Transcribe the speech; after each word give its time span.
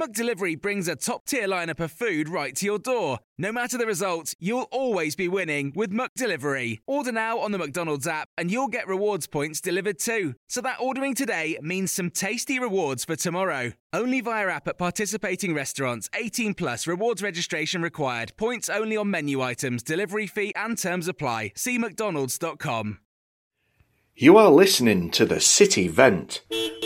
McDelivery 0.00 0.58
brings 0.58 0.88
a 0.88 0.96
top 0.96 1.26
tier 1.26 1.46
lineup 1.46 1.78
of 1.78 1.92
food 1.92 2.26
right 2.26 2.56
to 2.56 2.64
your 2.64 2.78
door. 2.78 3.18
No 3.36 3.52
matter 3.52 3.76
the 3.76 3.84
result, 3.84 4.32
you'll 4.38 4.68
always 4.70 5.14
be 5.14 5.28
winning 5.28 5.70
with 5.76 5.92
McDelivery. 5.92 6.78
Order 6.86 7.12
now 7.12 7.38
on 7.38 7.52
the 7.52 7.58
McDonald's 7.58 8.06
app 8.06 8.30
and 8.38 8.50
you'll 8.50 8.68
get 8.68 8.88
rewards 8.88 9.26
points 9.26 9.60
delivered 9.60 9.98
too. 9.98 10.34
So 10.48 10.62
that 10.62 10.80
ordering 10.80 11.14
today 11.14 11.58
means 11.60 11.92
some 11.92 12.08
tasty 12.08 12.58
rewards 12.58 13.04
for 13.04 13.16
tomorrow. 13.16 13.72
Only 13.92 14.22
via 14.22 14.48
app 14.48 14.66
at 14.66 14.78
participating 14.78 15.52
restaurants. 15.52 16.08
18 16.14 16.54
plus 16.54 16.86
rewards 16.86 17.22
registration 17.22 17.82
required. 17.82 18.32
Points 18.38 18.70
only 18.70 18.96
on 18.96 19.10
menu 19.10 19.42
items, 19.42 19.82
delivery 19.82 20.26
fee 20.26 20.54
and 20.56 20.78
terms 20.78 21.06
apply. 21.06 21.52
See 21.54 21.76
McDonald's.com. 21.76 22.98
You 24.16 24.38
are 24.38 24.50
listening 24.50 25.10
to 25.10 25.26
the 25.26 25.40
City 25.40 25.88
Vent, 25.88 26.40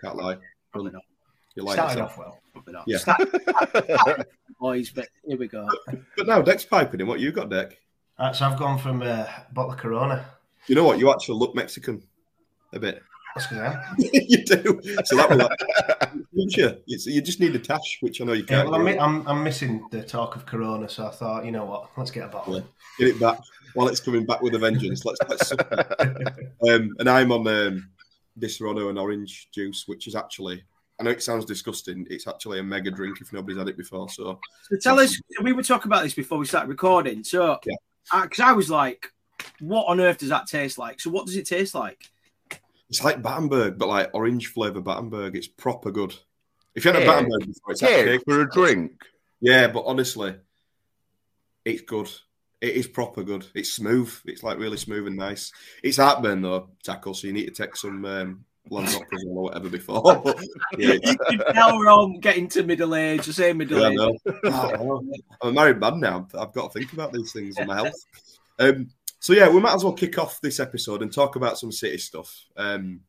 Can't 0.02 0.18
lie. 0.18 0.38
Probably 0.72 0.92
not. 0.92 1.04
You 1.56 1.64
like 1.64 1.76
Started 1.76 2.02
off 2.02 2.18
well. 2.18 2.40
Probably 2.52 2.74
not. 2.74 2.84
Yeah. 2.88 2.98
Start, 4.58 4.74
boys, 4.74 4.90
but 4.92 5.08
here 5.26 5.38
we 5.38 5.48
go. 5.48 5.68
But 6.18 6.28
now 6.28 6.42
Dec's 6.42 6.66
piping 6.66 7.00
in. 7.00 7.08
What 7.08 7.20
you 7.20 7.32
got, 7.32 7.50
Dec? 7.50 7.74
Uh, 8.18 8.32
so 8.32 8.46
I've 8.46 8.58
gone 8.58 8.78
from 8.78 9.02
uh, 9.02 9.26
bottle 9.52 9.74
of 9.74 9.78
Corona. 9.78 10.26
You 10.68 10.76
know 10.76 10.84
what? 10.84 11.00
You 11.00 11.12
actually 11.12 11.38
look 11.38 11.56
Mexican 11.56 12.02
a 12.74 12.80
bit. 12.80 13.02
That's 13.36 13.48
because 13.48 13.60
I 13.60 13.74
am. 13.74 13.96
you 13.98 14.46
do. 14.46 14.82
So 15.04 15.18
that 15.18 15.30
was 15.30 15.40
like, 15.40 16.14
you, 16.32 16.78
you 16.88 17.22
just 17.22 17.42
need 17.42 17.54
a 17.56 17.60
tash, 17.60 17.98
which 18.00 18.22
I 18.22 18.24
know 18.24 18.34
you 18.34 18.46
can't. 18.46 18.70
well, 18.70 18.80
I'm, 18.80 19.00
I'm, 19.00 19.28
I'm 19.28 19.44
missing 19.44 19.86
the 19.92 20.02
talk 20.02 20.38
of 20.38 20.46
Corona, 20.46 20.88
so 20.88 21.08
I 21.08 21.12
thought, 21.12 21.46
you 21.46 21.52
know 21.52 21.66
what? 21.66 21.90
Let's 21.98 22.12
get 22.12 22.24
a 22.24 22.28
bottle. 22.28 22.56
Yeah. 22.56 22.62
Get 22.98 23.08
it 23.10 23.20
back 23.20 23.40
while 23.74 23.90
it's 23.90 24.00
coming 24.00 24.26
back 24.26 24.42
with 24.42 24.56
a 24.56 24.60
vengeance. 24.60 25.04
Let's 25.04 25.20
let's. 25.28 25.52
um, 26.70 26.96
and 27.00 27.10
I'm 27.10 27.34
on 27.34 27.46
um, 27.48 27.90
Disaronno 28.40 28.90
and 28.90 28.98
orange 28.98 29.50
juice, 29.52 29.84
which 29.86 30.08
is 30.08 30.16
actually. 30.16 30.64
I 31.00 31.04
know 31.04 31.12
it 31.12 31.22
sounds 31.24 31.46
disgusting. 31.46 32.08
It's 32.10 32.28
actually 32.28 32.60
a 32.60 32.64
mega 32.64 32.90
drink 32.90 33.20
if 33.22 33.34
nobody's 33.34 33.58
had 33.58 33.68
it 33.68 33.78
before. 33.78 34.08
So 34.10 34.40
So 34.70 34.78
tell 34.78 35.00
us, 35.00 35.20
we 35.42 35.52
were 35.54 35.64
talking 35.64 35.90
about 35.90 36.04
this 36.04 36.14
before 36.14 36.38
we 36.38 36.46
started 36.46 36.70
recording. 36.70 37.24
So, 37.24 37.60
because 38.12 38.40
I 38.40 38.54
was 38.54 38.70
like, 38.70 39.12
what 39.60 39.88
on 39.88 40.00
earth 40.00 40.20
does 40.20 40.30
that 40.30 40.48
taste 40.48 40.78
like? 40.78 41.00
So, 41.02 41.10
what 41.10 41.26
does 41.26 41.36
it 41.36 41.46
taste 41.48 41.76
like? 41.76 42.10
it's 42.90 43.04
like 43.04 43.22
Battenberg, 43.22 43.78
but 43.80 43.90
like 43.90 44.12
orange 44.14 44.48
flavour 44.48 44.80
Battenberg. 44.80 45.36
It's 45.36 45.48
proper 45.48 45.92
good. 45.92 46.14
If 46.76 46.86
you 46.86 46.92
had 46.92 47.02
a 47.02 47.06
Yeah. 47.06 47.12
Battenberg 47.12 47.48
before, 47.48 47.72
it's 47.72 47.82
Yeah, 47.82 47.90
actually 47.90 48.20
for 48.20 48.42
a 48.42 48.50
drink. 48.50 48.92
Yeah, 49.42 49.68
but 49.68 49.84
honestly, 49.86 50.36
it's 51.66 51.82
good. 51.82 52.10
It 52.62 52.76
is 52.76 52.88
proper 52.88 53.24
good. 53.24 53.46
It's 53.54 53.74
smooth. 53.74 54.14
It's 54.26 54.44
like 54.44 54.58
really 54.60 54.78
smooth 54.78 55.08
and 55.08 55.18
nice. 55.18 55.52
It's 55.84 55.98
heartburn 55.98 56.42
though, 56.42 56.70
tackle. 56.84 57.14
So 57.16 57.28
you 57.28 57.34
need 57.34 57.54
to 57.54 57.64
take 57.64 57.76
some 57.76 58.06
um, 58.06 58.46
Lansoprazole 58.72 59.28
or 59.28 59.44
whatever 59.44 59.70
before. 59.70 60.02
But, 60.02 60.38
yeah, 60.78 60.94
it's- 60.94 61.16
You 61.30 61.38
can 61.38 61.54
tell 61.54 61.78
we're 61.78 61.90
all 61.90 62.18
getting 62.20 62.48
to 62.50 62.64
middle 62.64 62.96
age, 62.96 63.26
the 63.26 63.34
same 63.34 63.58
middle 63.58 63.80
Yeah, 63.80 64.08
age. 64.10 64.20
Oh, 64.46 64.70
I 64.70 64.78
know. 64.78 65.04
I'm 65.42 65.50
a 65.50 65.54
married 65.54 65.80
man 65.80 66.00
now. 66.00 66.28
I've 66.38 66.54
got 66.54 66.72
to 66.72 66.80
think 66.80 66.94
about 66.94 67.14
these 67.14 67.32
things 67.32 67.58
in 67.58 67.68
my 67.68 67.76
health. 67.76 68.06
Um, 68.60 68.90
so 69.20 69.34
yeah, 69.34 69.50
we 69.50 69.60
might 69.60 69.74
as 69.74 69.84
well 69.84 69.94
kick 69.94 70.18
off 70.18 70.40
this 70.42 70.60
episode 70.60 71.02
and 71.02 71.12
talk 71.12 71.36
about 71.36 71.58
some 71.58 71.72
City 71.72 71.98
stuff. 71.98 72.46
Um, 72.56 73.02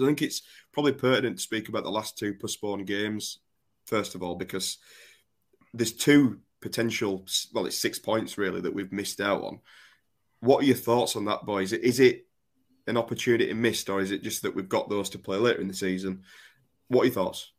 I 0.00 0.06
think 0.06 0.22
it's 0.22 0.42
probably 0.72 0.92
pertinent 0.92 1.36
to 1.36 1.42
speak 1.42 1.68
about 1.68 1.82
the 1.84 1.90
last 1.90 2.16
two 2.16 2.34
postponed 2.34 2.86
games 2.86 3.38
first 3.86 4.14
of 4.14 4.22
all 4.22 4.36
because 4.36 4.78
there's 5.74 5.92
two 5.92 6.38
potential. 6.60 7.26
Well, 7.52 7.66
it's 7.66 7.78
six 7.78 7.98
points 7.98 8.38
really 8.38 8.60
that 8.60 8.72
we've 8.74 8.92
missed 8.92 9.20
out 9.20 9.42
on. 9.42 9.60
What 10.40 10.62
are 10.62 10.66
your 10.66 10.76
thoughts 10.76 11.16
on 11.16 11.24
that, 11.26 11.44
boys? 11.44 11.72
Is 11.72 11.98
it 12.00 12.26
an 12.86 12.96
opportunity 12.96 13.52
missed, 13.52 13.88
or 13.88 14.00
is 14.00 14.10
it 14.10 14.22
just 14.22 14.42
that 14.42 14.54
we've 14.54 14.68
got 14.68 14.88
those 14.88 15.10
to 15.10 15.18
play 15.18 15.36
later 15.36 15.60
in 15.60 15.68
the 15.68 15.74
season? 15.74 16.22
What 16.88 17.02
are 17.02 17.04
your 17.06 17.14
thoughts? 17.14 17.52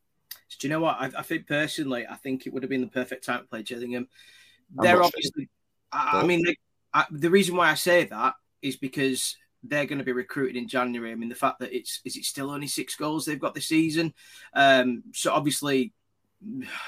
Do 0.59 0.67
you 0.67 0.73
know 0.73 0.79
what? 0.79 0.97
I, 0.99 1.11
I 1.17 1.21
think 1.21 1.47
personally, 1.47 2.05
I 2.07 2.15
think 2.15 2.45
it 2.45 2.53
would 2.53 2.63
have 2.63 2.69
been 2.69 2.81
the 2.81 2.87
perfect 2.87 3.25
time 3.25 3.41
to 3.41 3.47
play 3.47 3.63
Gillingham. 3.63 4.07
They're 4.75 5.01
obviously, 5.01 5.49
I, 5.91 6.21
I 6.21 6.25
mean, 6.25 6.43
they, 6.45 6.55
I, 6.93 7.05
the 7.11 7.29
reason 7.29 7.55
why 7.55 7.69
I 7.69 7.75
say 7.75 8.05
that 8.05 8.35
is 8.61 8.77
because 8.77 9.37
they're 9.63 9.85
going 9.85 9.99
to 9.99 10.05
be 10.05 10.11
recruited 10.11 10.57
in 10.57 10.67
January. 10.67 11.11
I 11.11 11.15
mean, 11.15 11.29
the 11.29 11.35
fact 11.35 11.59
that 11.59 11.73
it's 11.75 12.01
is 12.03 12.17
it 12.17 12.25
still 12.25 12.49
only 12.49 12.67
six 12.67 12.95
goals 12.95 13.25
they've 13.25 13.39
got 13.39 13.53
this 13.53 13.67
season, 13.67 14.13
um, 14.53 15.03
so 15.13 15.31
obviously. 15.31 15.93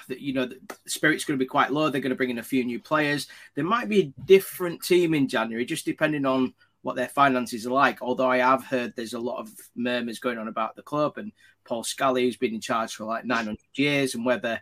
That 0.08 0.20
you 0.20 0.34
know, 0.34 0.48
the 0.48 0.60
spirit's 0.88 1.26
going 1.26 1.38
to 1.38 1.46
be 1.46 1.48
quite 1.48 1.72
low. 1.72 1.88
They're 1.88 2.02
going 2.02 2.10
to 2.10 2.16
bring 2.16 2.32
in 2.32 2.40
a 2.40 2.44
few 2.44 2.64
new 2.64 2.80
players. 2.80 3.28
There 3.54 3.64
might 3.64 3.88
be 3.88 4.02
a 4.02 4.22
different 4.26 4.82
team 4.82 5.14
in 5.14 5.28
January, 5.28 5.64
just 5.64 5.86
depending 5.86 6.26
on 6.26 6.56
what 6.84 6.96
their 6.96 7.08
finances 7.08 7.66
are 7.66 7.72
like. 7.72 8.02
Although 8.02 8.30
I 8.30 8.38
have 8.38 8.64
heard 8.64 8.94
there's 8.96 9.14
a 9.14 9.20
lot 9.20 9.40
of 9.40 9.50
murmurs 9.76 10.20
going 10.20 10.38
on 10.38 10.48
about 10.48 10.76
the 10.76 10.84
club 10.84 11.18
and 11.18 11.32
Paul 11.66 11.84
Scally, 11.84 12.24
who's 12.24 12.38
been 12.38 12.54
in 12.54 12.62
charge 12.62 12.94
for 12.94 13.06
like 13.06 13.26
900 13.26 13.58
years, 13.76 14.16
and 14.16 14.26
whether 14.26 14.62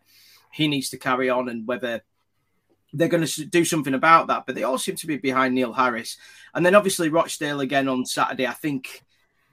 he 0.52 0.68
needs 0.68 0.90
to 0.90 0.98
carry 0.98 1.30
on 1.30 1.50
and 1.50 1.68
whether 1.68 2.02
they're 2.94 3.08
going 3.08 3.26
to 3.26 3.46
do 3.46 3.66
something 3.66 3.94
about 3.94 4.28
that. 4.28 4.46
But 4.46 4.56
they 4.56 4.64
all 4.64 4.78
seem 4.78 4.96
to 4.96 5.08
be 5.08 5.18
behind 5.18 5.56
Neil 5.56 5.74
Harris. 5.74 6.18
And 6.54 6.66
then 6.66 6.76
obviously 6.76 7.10
Rochdale 7.10 7.62
again 7.62 7.88
on 7.88 8.06
Saturday. 8.06 8.48
I 8.48 8.54
think, 8.54 9.04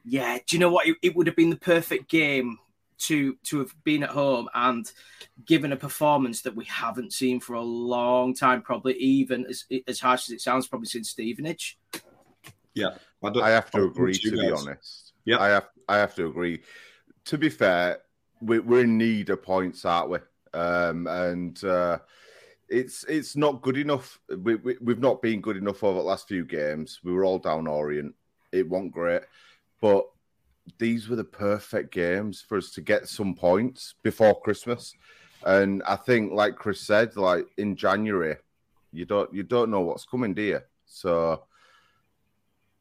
yeah, 0.04 0.38
do 0.46 0.56
you 0.56 0.60
know 0.60 0.70
what? 0.70 0.86
It, 0.86 0.96
it 1.02 1.16
would 1.16 1.26
have 1.26 1.36
been 1.36 1.50
the 1.50 1.56
perfect 1.56 2.08
game 2.08 2.58
to 2.98 3.36
to 3.44 3.60
have 3.60 3.72
been 3.84 4.02
at 4.02 4.10
home 4.10 4.48
and 4.54 4.90
given 5.44 5.72
a 5.72 5.76
performance 5.76 6.42
that 6.42 6.56
we 6.56 6.64
haven't 6.64 7.12
seen 7.12 7.38
for 7.38 7.54
a 7.54 7.62
long 7.62 8.34
time, 8.34 8.60
probably 8.60 8.94
even 8.94 9.46
as 9.46 9.64
as 9.86 10.00
harsh 10.00 10.28
as 10.28 10.34
it 10.34 10.40
sounds, 10.40 10.66
probably 10.66 10.88
since 10.88 11.10
Stevenage. 11.10 11.78
Yeah, 12.74 12.96
I, 13.22 13.28
I 13.28 13.50
have 13.50 13.70
to 13.72 13.78
I'll 13.78 13.84
agree. 13.86 14.14
To 14.14 14.30
be 14.30 14.50
guys. 14.50 14.62
honest, 14.62 15.12
Yeah. 15.24 15.38
I 15.38 15.48
have. 15.48 15.68
I 15.88 15.96
have 15.98 16.14
to 16.16 16.26
agree. 16.26 16.60
To 17.26 17.38
be 17.38 17.48
fair, 17.48 17.98
we, 18.40 18.58
we're 18.58 18.84
in 18.84 18.98
need 18.98 19.30
of 19.30 19.42
points, 19.42 19.84
aren't 19.84 20.10
we? 20.10 20.18
Um, 20.54 21.06
and 21.06 21.62
uh, 21.64 21.98
it's 22.68 23.04
it's 23.04 23.36
not 23.36 23.62
good 23.62 23.76
enough. 23.76 24.18
We, 24.28 24.56
we, 24.56 24.76
we've 24.80 25.00
not 25.00 25.22
been 25.22 25.40
good 25.40 25.56
enough 25.56 25.82
over 25.82 25.98
the 25.98 26.04
last 26.04 26.28
few 26.28 26.44
games. 26.44 27.00
We 27.02 27.12
were 27.12 27.24
all 27.24 27.38
down 27.38 27.66
Orient. 27.66 28.14
It 28.52 28.68
wasn't 28.68 28.92
great, 28.92 29.22
but 29.80 30.06
these 30.78 31.08
were 31.08 31.16
the 31.16 31.24
perfect 31.24 31.92
games 31.92 32.40
for 32.46 32.58
us 32.58 32.70
to 32.72 32.80
get 32.82 33.08
some 33.08 33.34
points 33.34 33.94
before 34.02 34.40
Christmas. 34.40 34.94
And 35.44 35.82
I 35.84 35.96
think, 35.96 36.32
like 36.32 36.56
Chris 36.56 36.80
said, 36.80 37.16
like 37.16 37.46
in 37.56 37.76
January, 37.76 38.36
you 38.92 39.04
don't 39.04 39.32
you 39.32 39.42
don't 39.42 39.70
know 39.70 39.80
what's 39.80 40.04
coming, 40.04 40.34
do 40.34 40.42
you? 40.42 40.60
So 40.86 41.44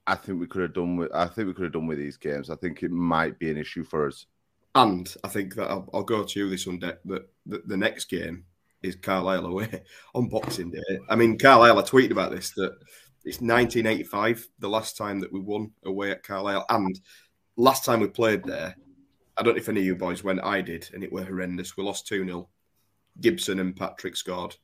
I 0.07 0.15
think 0.15 0.39
we 0.39 0.48
could 0.48 0.62
have 0.62 0.74
done 0.74 0.95
with 0.95 1.12
I 1.13 1.27
think 1.27 1.48
we 1.48 1.54
could 1.54 1.65
have 1.65 1.74
done 1.74 1.88
with 1.88 1.98
these 1.98 2.18
games. 2.18 2.50
I 2.50 2.56
think 2.56 2.81
it 2.81 2.92
might 2.92 3.38
be 3.38 3.51
an 3.51 3.57
issue 3.57 3.83
for 3.83 4.07
us. 4.07 4.25
And 4.74 5.13
I 5.24 5.27
think 5.27 5.56
that 5.56 5.69
I'll, 5.69 5.89
I'll 5.94 6.04
go 6.04 6.24
to 6.24 6.39
you 6.39 6.50
this 6.50 6.63
Sunday. 6.63 6.94
That 7.06 7.30
the, 7.45 7.62
the 7.65 7.77
next 7.77 8.06
game 8.06 8.45
is 8.81 8.95
Carlisle 8.95 9.45
away 9.45 9.83
on 10.15 10.30
Boxing 10.30 10.71
Day. 10.71 11.00
I 11.09 11.15
mean, 11.15 11.38
Carlisle. 11.38 11.80
I 11.80 11.81
tweeted 11.81 12.12
about 12.12 12.31
this 12.31 12.51
that 12.51 12.71
it's 13.25 13.42
1985, 13.42 14.48
the 14.59 14.69
last 14.69 14.95
time 14.95 15.19
that 15.19 15.33
we 15.33 15.42
won 15.42 15.71
away 15.83 16.12
at 16.12 16.24
Carlisle, 16.24 16.65
and 16.69 17.00
last 17.57 17.83
time 17.83 18.00
we 18.00 18.07
played 18.07 18.44
there. 18.44 18.75
I 19.36 19.44
don't 19.44 19.53
know 19.53 19.60
if 19.60 19.69
any 19.69 19.81
of 19.81 19.86
you 19.86 19.95
boys 19.95 20.24
went. 20.24 20.44
I 20.44 20.62
did, 20.62 20.89
and 20.94 21.03
it 21.03 21.12
were 21.12 21.25
horrendous. 21.25 21.75
We 21.75 21.83
lost 21.83 22.07
two 22.07 22.24
0 22.25 22.48
Gibson 23.19 23.60
and 23.60 23.75
Patrick 23.75 24.15
scored. 24.15 24.56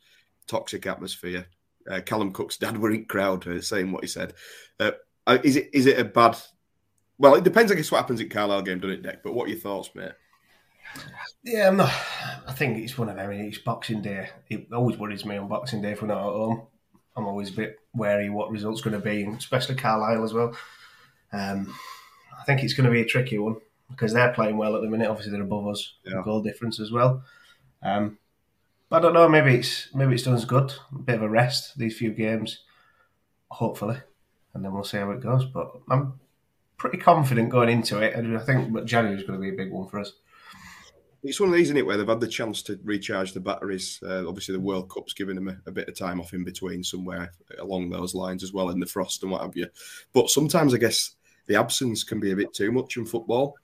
Toxic 0.48 0.86
atmosphere. 0.88 1.48
Uh, 1.89 2.01
Callum 2.01 2.31
Cook's 2.31 2.57
dad 2.57 2.78
were 2.78 2.92
in 2.92 3.06
crowd 3.06 3.46
uh, 3.48 3.62
saying 3.62 3.92
what 3.92 4.04
he 4.04 4.07
said. 4.07 4.34
Uh, 4.80 4.92
uh, 5.28 5.38
is 5.44 5.56
it 5.56 5.70
is 5.74 5.86
it 5.86 6.00
a 6.00 6.04
bad? 6.06 6.38
Well, 7.18 7.36
it 7.36 7.44
depends. 7.44 7.72
I 7.72 7.75
guess 7.75 7.92
what 7.92 8.00
happens 8.00 8.20
at 8.22 8.30
Carlisle 8.30 8.64
game, 8.64 8.80
doesn't 8.80 8.98
it, 8.98 9.04
Dec? 9.04 9.18
But 9.24 9.34
what 9.34 9.46
are 9.46 9.52
your 9.52 9.60
thoughts, 9.60 9.90
mate? 9.96 10.12
Yeah, 11.44 11.68
I'm 11.68 11.78
not, 11.78 11.92
I 12.48 12.52
think 12.54 12.78
it's 12.78 12.98
one 12.98 13.10
of 13.10 13.16
them. 13.16 13.31
It's 13.31 13.58
Boxing 13.58 14.02
Day. 14.02 14.30
It 14.50 14.68
always 14.72 14.98
worries 14.98 15.25
me 15.25 15.38
on 15.38 15.48
Boxing 15.48 15.81
Day 15.81 15.92
if 15.92 16.02
we're 16.02 16.08
not 16.08 16.18
at 16.20 16.24
home. 16.24 16.68
I'm 17.16 17.25
always 17.25 17.50
a 17.50 17.56
bit 17.56 17.80
wary 17.94 18.30
what 18.30 18.52
result's 18.52 18.81
going 18.81 19.00
to 19.00 19.04
be, 19.04 19.24
and 19.24 19.36
especially 19.38 19.75
Carlisle 19.75 20.24
as 20.24 20.34
well. 20.34 20.56
Um, 21.31 21.74
I 22.40 22.44
think 22.44 22.64
it's 22.64 22.74
going 22.74 22.86
to 22.86 22.92
be 22.92 23.02
a 23.02 23.06
tricky 23.06 23.38
one 23.38 23.58
because 23.90 24.14
they're 24.14 24.34
playing 24.34 24.58
well 24.58 24.75
at 24.75 24.81
the 24.81 24.90
minute. 24.90 25.10
Obviously, 25.10 25.31
they're 25.31 25.42
above 25.42 25.68
us, 25.68 25.94
Yeah. 26.06 26.22
goal 26.24 26.42
difference 26.42 26.80
as 26.80 26.92
well. 26.92 27.24
Um, 27.81 28.18
but 28.90 28.98
I 28.98 29.00
don't 29.02 29.14
know. 29.14 29.28
Maybe 29.30 29.56
it's 29.56 29.94
maybe 29.94 30.14
it's 30.14 30.24
done 30.24 30.36
us 30.36 30.46
good. 30.46 30.74
A 30.94 31.00
bit 31.00 31.16
of 31.16 31.24
a 31.24 31.30
rest 31.30 31.78
these 31.78 31.98
few 31.98 32.12
games, 32.12 32.60
hopefully, 33.50 33.98
and 34.53 34.63
then 34.63 34.73
we'll 34.73 34.83
see 34.83 34.97
how 34.97 35.11
it 35.11 35.21
goes. 35.21 35.45
But 35.45 35.71
I'm 35.89 36.19
pretty 36.77 36.97
confident 36.97 37.50
going 37.50 37.69
into 37.69 38.00
it, 38.00 38.13
and 38.15 38.38
I 38.38 38.41
think 38.41 38.85
January 38.85 39.17
is 39.17 39.27
going 39.27 39.39
to 39.39 39.44
be 39.44 39.53
a 39.53 39.57
big 39.57 39.71
one 39.71 39.88
for 39.88 40.00
us. 40.00 40.13
It's 41.23 41.39
one 41.39 41.50
of 41.50 41.55
these, 41.55 41.67
isn't 41.67 41.77
it, 41.77 41.85
where 41.85 41.95
they've 41.95 42.05
had 42.05 42.19
the 42.19 42.27
chance 42.27 42.61
to 42.63 42.77
recharge 42.83 43.31
the 43.31 43.39
batteries. 43.39 44.00
Uh, 44.05 44.27
obviously, 44.27 44.53
the 44.53 44.59
World 44.59 44.89
Cup's 44.89 45.13
given 45.13 45.35
them 45.35 45.47
a, 45.47 45.57
a 45.65 45.71
bit 45.71 45.88
of 45.88 45.97
time 45.97 46.19
off 46.19 46.33
in 46.33 46.44
between, 46.44 46.83
somewhere 46.83 47.31
along 47.59 47.89
those 47.89 48.13
lines 48.13 48.44
as 48.44 48.51
well, 48.51 48.69
in 48.69 48.79
the 48.79 48.85
frost 48.85 49.23
and 49.23 49.31
what 49.31 49.41
have 49.41 49.55
you. 49.55 49.67
But 50.11 50.29
sometimes, 50.29 50.73
I 50.73 50.77
guess 50.77 51.15
the 51.47 51.55
absence 51.55 52.03
can 52.03 52.19
be 52.19 52.31
a 52.31 52.35
bit 52.35 52.53
too 52.53 52.71
much 52.73 52.97
in 52.97 53.05
football. 53.05 53.55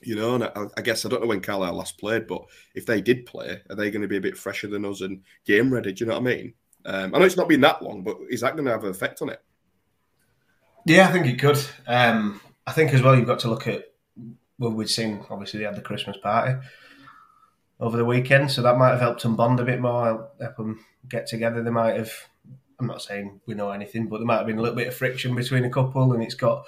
You 0.00 0.14
know, 0.16 0.36
and 0.36 0.44
I, 0.44 0.66
I 0.76 0.80
guess 0.80 1.04
I 1.04 1.08
don't 1.08 1.20
know 1.20 1.26
when 1.26 1.40
Carlisle 1.40 1.74
last 1.74 1.98
played, 1.98 2.26
but 2.26 2.44
if 2.74 2.86
they 2.86 3.00
did 3.02 3.26
play, 3.26 3.60
are 3.68 3.76
they 3.76 3.90
going 3.90 4.02
to 4.02 4.08
be 4.08 4.16
a 4.16 4.22
bit 4.22 4.38
fresher 4.38 4.68
than 4.68 4.84
us 4.84 5.00
and 5.00 5.22
game 5.44 5.74
ready? 5.74 5.92
Do 5.92 6.04
you 6.04 6.08
know 6.08 6.18
what 6.18 6.30
I 6.30 6.36
mean? 6.36 6.54
Um, 6.86 7.14
I 7.14 7.18
know 7.18 7.24
it's 7.24 7.36
not 7.36 7.48
been 7.48 7.60
that 7.62 7.82
long, 7.82 8.02
but 8.02 8.16
is 8.30 8.40
that 8.40 8.54
going 8.54 8.64
to 8.64 8.70
have 8.70 8.84
an 8.84 8.90
effect 8.90 9.20
on 9.20 9.28
it? 9.28 9.42
Yeah, 10.84 11.08
I 11.08 11.12
think 11.12 11.26
it 11.26 11.38
could. 11.38 11.58
Um, 11.86 12.40
I 12.66 12.72
think 12.72 12.92
as 12.92 13.02
well 13.02 13.16
you've 13.16 13.26
got 13.26 13.40
to 13.40 13.50
look 13.50 13.66
at 13.66 13.92
well, 14.58 14.72
we'd 14.72 14.88
seen 14.88 15.24
obviously 15.30 15.60
they 15.60 15.66
had 15.66 15.76
the 15.76 15.82
Christmas 15.82 16.16
party 16.16 16.58
over 17.80 17.96
the 17.96 18.04
weekend, 18.04 18.50
so 18.50 18.62
that 18.62 18.76
might 18.76 18.90
have 18.90 19.00
helped 19.00 19.22
them 19.22 19.36
bond 19.36 19.60
a 19.60 19.64
bit 19.64 19.80
more, 19.80 20.04
help 20.04 20.40
help 20.40 20.56
them 20.56 20.84
get 21.08 21.26
together. 21.26 21.62
They 21.62 21.70
might 21.70 21.96
have. 21.96 22.12
I'm 22.80 22.86
not 22.86 23.02
saying 23.02 23.40
we 23.46 23.54
know 23.54 23.70
anything, 23.70 24.06
but 24.06 24.18
there 24.18 24.26
might 24.26 24.38
have 24.38 24.46
been 24.46 24.58
a 24.58 24.62
little 24.62 24.76
bit 24.76 24.88
of 24.88 24.94
friction 24.94 25.34
between 25.34 25.64
a 25.64 25.70
couple, 25.70 26.12
and 26.12 26.22
it's 26.22 26.34
got 26.34 26.64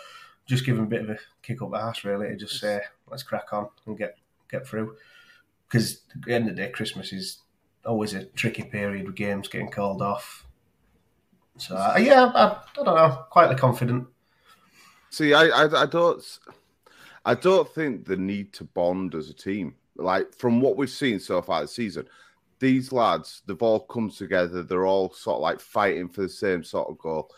just 0.47 0.67
given 0.67 0.85
a 0.85 0.89
bit 0.89 1.03
of 1.03 1.11
a 1.11 1.19
kick 1.43 1.63
up 1.63 1.71
the 1.71 1.77
ass 1.77 2.05
really 2.05 2.29
to 2.29 2.37
just 2.37 2.59
say 2.59 2.81
let's 3.09 3.23
crack 3.23 3.53
on 3.53 3.69
and 3.87 3.99
get 3.99 4.17
get 4.51 4.67
through. 4.67 4.97
Because 5.69 6.03
at 6.15 6.23
the 6.23 6.35
end 6.35 6.49
of 6.49 6.57
the 6.57 6.63
day, 6.63 6.71
Christmas 6.71 7.13
is 7.13 7.39
always 7.85 8.15
a 8.15 8.25
tricky 8.25 8.65
period 8.65 9.07
with 9.07 9.15
games 9.15 9.49
getting 9.49 9.71
called 9.71 10.03
off. 10.03 10.47
So 11.61 11.77
uh, 11.77 11.99
yeah, 11.99 12.31
I, 12.35 12.47
I 12.47 12.59
don't 12.75 12.87
know, 12.87 13.25
quietly 13.31 13.57
confident. 13.57 14.07
See, 15.11 15.35
I, 15.35 15.47
I, 15.47 15.83
I 15.83 15.87
don't, 15.87 16.39
I 17.25 17.35
don't 17.35 17.69
think 17.75 18.07
the 18.07 18.17
need 18.17 18.53
to 18.55 18.65
bond 18.65 19.15
as 19.15 19.29
a 19.29 19.35
team. 19.35 19.75
Like 19.97 20.35
from 20.35 20.61
what 20.61 20.77
we've 20.77 20.89
seen 20.89 21.21
so 21.21 21.43
far 21.43 21.63
this 21.63 21.75
season, 21.75 22.07
these 22.61 22.93
lads, 22.93 23.43
they've 23.47 23.63
all 23.63 23.81
come 23.81 24.11
together. 24.11 24.63
They're 24.63 24.87
all 24.87 25.13
sort 25.13 25.37
of 25.37 25.43
like 25.43 25.61
fighting 25.61 26.09
for 26.09 26.23
the 26.23 26.29
same 26.29 26.63
sort 26.63 26.89
of 26.89 26.99
goal. 26.99 27.31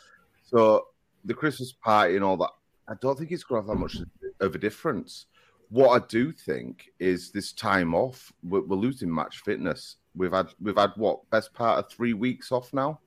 So 0.44 0.86
the 1.24 1.34
Christmas 1.34 1.72
party 1.72 2.16
and 2.16 2.24
all 2.24 2.36
that, 2.38 2.50
I 2.88 2.94
don't 3.00 3.18
think 3.18 3.32
it's 3.32 3.44
going 3.44 3.62
to 3.62 3.68
have 3.68 3.76
that 3.76 3.82
much 3.82 3.96
of 4.40 4.54
a 4.54 4.58
difference. 4.58 5.26
What 5.70 6.02
I 6.02 6.04
do 6.08 6.32
think 6.32 6.90
is 6.98 7.30
this 7.30 7.52
time 7.52 7.94
off, 7.94 8.32
we're, 8.42 8.60
we're 8.60 8.76
losing 8.76 9.12
match 9.12 9.38
fitness. 9.38 9.96
We've 10.14 10.32
had 10.32 10.48
we've 10.60 10.76
had 10.76 10.90
what 10.96 11.28
best 11.30 11.54
part 11.54 11.78
of 11.78 11.90
three 11.90 12.12
weeks 12.12 12.52
off 12.52 12.74
now. 12.74 13.00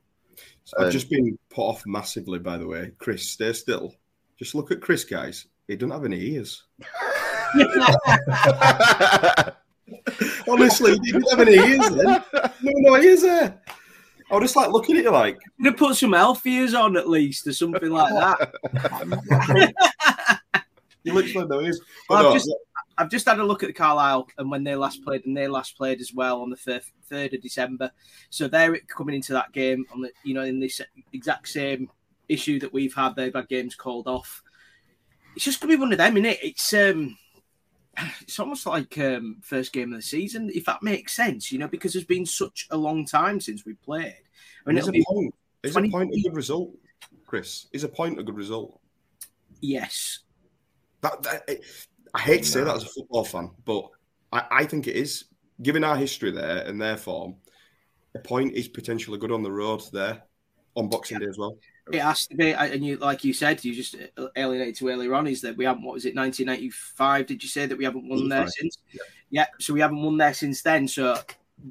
I've 0.77 0.85
And- 0.85 0.91
just 0.91 1.09
been 1.09 1.37
put 1.49 1.61
off 1.63 1.83
massively, 1.85 2.39
by 2.39 2.57
the 2.57 2.67
way. 2.67 2.91
Chris, 2.97 3.29
stay 3.29 3.53
still. 3.53 3.93
Just 4.37 4.55
look 4.55 4.71
at 4.71 4.81
Chris, 4.81 5.03
guys. 5.03 5.45
He 5.67 5.75
doesn't 5.75 5.91
have 5.91 6.05
any 6.05 6.19
ears. 6.19 6.63
Honestly, 10.47 10.91
he 11.03 11.11
didn't 11.11 11.29
have 11.29 11.39
any 11.39 11.53
ears 11.53 11.89
then. 11.89 12.23
No, 12.61 12.71
no 12.91 12.97
ears 12.97 13.21
there. 13.21 13.61
I 14.31 14.35
was 14.35 14.43
just 14.45 14.55
like 14.55 14.71
looking 14.71 14.97
at 14.97 15.03
you 15.03 15.11
like, 15.11 15.37
Could 15.57 15.65
have 15.67 15.77
put 15.77 15.95
some 15.95 16.13
elf 16.15 16.45
ears 16.45 16.73
on 16.73 16.97
at 16.97 17.07
least 17.07 17.45
or 17.47 17.53
something 17.53 17.89
like 17.91 18.11
that. 18.13 18.53
you 21.03 21.13
literally 21.13 21.47
no 21.47 21.61
ears. 21.61 21.79
But 22.09 22.25
I've 22.25 22.33
just 22.33 22.51
I've 22.97 23.09
just 23.09 23.27
had 23.27 23.39
a 23.39 23.43
look 23.43 23.63
at 23.63 23.67
the 23.67 23.73
Carlisle 23.73 24.29
and 24.37 24.49
when 24.49 24.63
they 24.63 24.75
last 24.75 25.03
played, 25.03 25.25
and 25.25 25.35
they 25.35 25.47
last 25.47 25.77
played 25.77 25.99
as 25.99 26.13
well 26.13 26.41
on 26.41 26.49
the 26.49 26.55
third 26.55 27.33
of 27.33 27.41
December. 27.41 27.91
So 28.29 28.47
they're 28.47 28.77
coming 28.87 29.15
into 29.15 29.33
that 29.33 29.51
game 29.51 29.85
on 29.93 30.01
the 30.01 30.11
you 30.23 30.33
know 30.33 30.43
in 30.43 30.59
this 30.59 30.81
exact 31.13 31.49
same 31.49 31.89
issue 32.29 32.59
that 32.59 32.73
we've 32.73 32.93
had. 32.93 33.15
They've 33.15 33.33
had 33.33 33.49
games 33.49 33.75
called 33.75 34.07
off. 34.07 34.41
It's 35.35 35.45
just 35.45 35.59
gonna 35.59 35.73
be 35.73 35.79
one 35.79 35.91
of 35.91 35.97
them, 35.97 36.17
isn't 36.17 36.25
it? 36.25 36.39
It's 36.43 36.73
um, 36.73 37.17
it's 38.21 38.39
almost 38.39 38.65
like 38.65 38.97
um, 38.97 39.37
first 39.41 39.73
game 39.73 39.91
of 39.91 39.99
the 39.99 40.03
season, 40.03 40.49
if 40.53 40.65
that 40.65 40.83
makes 40.83 41.15
sense. 41.15 41.51
You 41.51 41.59
know, 41.59 41.67
because 41.67 41.93
there's 41.93 42.05
been 42.05 42.25
such 42.25 42.67
a 42.71 42.77
long 42.77 43.05
time 43.05 43.39
since 43.39 43.65
we 43.65 43.73
played. 43.73 44.15
I 44.65 44.69
mean, 44.69 44.75
There's 44.75 44.87
a 44.87 45.03
point. 45.03 45.35
20 45.71 45.87
a 45.87 45.91
point 45.91 46.13
a 46.13 46.21
good 46.21 46.35
result, 46.35 46.71
Chris. 47.25 47.67
Is 47.73 47.83
a 47.83 47.89
point 47.89 48.19
a 48.19 48.23
good 48.23 48.35
result? 48.35 48.79
yes, 49.61 50.19
That, 51.01 51.23
that 51.23 51.59
I 52.15 52.21
hate 52.21 52.43
to 52.43 52.49
say 52.49 52.63
that 52.63 52.75
as 52.75 52.83
a 52.83 52.87
football 52.87 53.25
fan, 53.25 53.51
but 53.65 53.89
I, 54.31 54.45
I 54.51 54.65
think 54.65 54.87
it 54.87 54.95
is. 54.95 55.25
Given 55.61 55.83
our 55.83 55.95
history 55.95 56.31
there 56.31 56.63
and 56.65 56.81
their 56.81 56.97
form, 56.97 57.35
a 58.15 58.19
point 58.19 58.53
is 58.53 58.67
potentially 58.67 59.17
good 59.17 59.31
on 59.31 59.43
the 59.43 59.51
road 59.51 59.81
there 59.91 60.23
on 60.75 60.89
Boxing 60.89 61.19
Day 61.19 61.27
as 61.27 61.37
well. 61.37 61.57
It 61.91 62.01
has 62.01 62.25
to 62.27 62.35
be, 62.35 62.53
and 62.53 62.83
you, 62.83 62.97
like 62.97 63.23
you 63.23 63.33
said, 63.33 63.63
you 63.63 63.75
just 63.75 63.95
alienated 64.35 64.75
to 64.77 64.89
earlier 64.89 65.13
on 65.13 65.27
is 65.27 65.41
that 65.41 65.55
we 65.55 65.65
haven't. 65.65 65.83
What 65.83 65.93
was 65.93 66.05
it, 66.05 66.15
1995? 66.15 67.27
Did 67.27 67.43
you 67.43 67.49
say 67.49 67.65
that 67.65 67.77
we 67.77 67.83
haven't 67.83 68.07
won 68.07 68.27
there 68.27 68.43
85, 68.43 68.53
since? 68.53 68.77
Yeah. 69.29 69.45
so 69.59 69.73
we 69.73 69.81
haven't 69.81 70.01
won 70.01 70.17
there 70.17 70.33
since 70.33 70.61
then. 70.61 70.87
So 70.87 71.19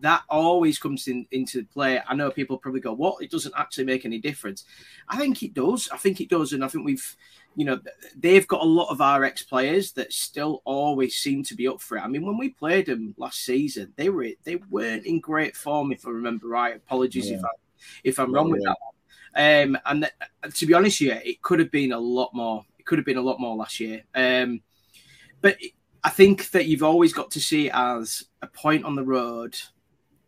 that 0.00 0.22
always 0.28 0.78
comes 0.78 1.08
in 1.08 1.26
into 1.30 1.64
play. 1.64 2.00
I 2.06 2.14
know 2.14 2.30
people 2.30 2.58
probably 2.58 2.80
go, 2.80 2.92
"What? 2.94 3.22
It 3.22 3.30
doesn't 3.30 3.54
actually 3.56 3.84
make 3.84 4.04
any 4.04 4.18
difference." 4.18 4.64
I 5.08 5.16
think 5.16 5.42
it 5.42 5.52
does. 5.52 5.88
I 5.92 5.96
think 5.96 6.20
it 6.20 6.30
does, 6.30 6.52
and 6.52 6.64
I 6.64 6.68
think 6.68 6.84
we've, 6.84 7.16
you 7.56 7.64
know, 7.64 7.80
they've 8.16 8.46
got 8.46 8.62
a 8.62 8.66
lot 8.66 8.90
of 8.90 9.00
our 9.00 9.24
ex 9.24 9.42
players 9.42 9.92
that 9.92 10.12
still 10.12 10.62
always 10.64 11.16
seem 11.16 11.42
to 11.44 11.54
be 11.54 11.68
up 11.68 11.80
for 11.80 11.96
it. 11.96 12.02
I 12.02 12.08
mean, 12.08 12.26
when 12.26 12.38
we 12.38 12.50
played 12.50 12.86
them 12.86 13.14
last 13.16 13.44
season, 13.44 13.92
they 13.96 14.08
were 14.08 14.28
they 14.44 14.56
weren't 14.56 15.06
in 15.06 15.20
great 15.20 15.56
form, 15.56 15.92
if 15.92 16.06
I 16.06 16.10
remember 16.10 16.48
right. 16.48 16.76
Apologies 16.76 17.30
if 17.30 17.44
I 17.44 17.48
if 18.02 18.18
I'm 18.18 18.32
wrong 18.32 18.50
with 18.50 18.64
that. 18.64 18.76
Um, 19.36 19.76
and 19.84 20.08
th- 20.42 20.54
to 20.54 20.66
be 20.66 20.74
honest, 20.74 21.00
yeah, 21.00 21.20
it 21.24 21.42
could 21.42 21.58
have 21.58 21.70
been 21.70 21.92
a 21.92 21.98
lot 21.98 22.30
more. 22.34 22.64
It 22.78 22.86
could 22.86 22.98
have 22.98 23.06
been 23.06 23.16
a 23.16 23.22
lot 23.22 23.40
more 23.40 23.56
last 23.56 23.80
year. 23.80 24.02
Um, 24.14 24.60
but 25.40 25.58
I 26.02 26.10
think 26.10 26.50
that 26.50 26.66
you've 26.66 26.82
always 26.82 27.12
got 27.12 27.30
to 27.32 27.40
see 27.40 27.66
it 27.66 27.74
as 27.74 28.24
a 28.42 28.46
point 28.46 28.84
on 28.84 28.94
the 28.94 29.04
road 29.04 29.56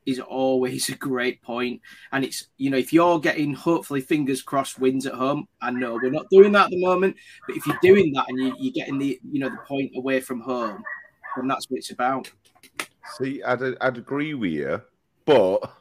is 0.06 0.20
always 0.20 0.88
a 0.88 0.94
great 0.94 1.42
point. 1.42 1.80
And 2.12 2.24
it's, 2.24 2.48
you 2.56 2.70
know, 2.70 2.78
if 2.78 2.92
you're 2.92 3.18
getting 3.20 3.52
hopefully 3.52 4.00
fingers 4.00 4.40
crossed 4.40 4.78
wins 4.78 5.04
at 5.04 5.14
home, 5.14 5.48
I 5.60 5.70
know 5.72 5.98
we're 6.00 6.10
not 6.10 6.30
doing 6.30 6.52
that 6.52 6.66
at 6.66 6.70
the 6.70 6.80
moment, 6.80 7.16
but 7.46 7.56
if 7.56 7.66
you're 7.66 7.78
doing 7.82 8.12
that 8.12 8.26
and 8.28 8.38
you, 8.38 8.54
you're 8.58 8.72
getting 8.72 8.98
the, 8.98 9.20
you 9.30 9.40
know, 9.40 9.50
the 9.50 9.58
point 9.66 9.92
away 9.96 10.20
from 10.20 10.40
home, 10.40 10.82
then 11.36 11.48
that's 11.48 11.68
what 11.68 11.78
it's 11.78 11.90
about. 11.90 12.30
See, 13.18 13.42
I'd, 13.42 13.60
I'd 13.80 13.98
agree 13.98 14.34
with 14.34 14.52
you, 14.52 14.80
but 15.24 15.72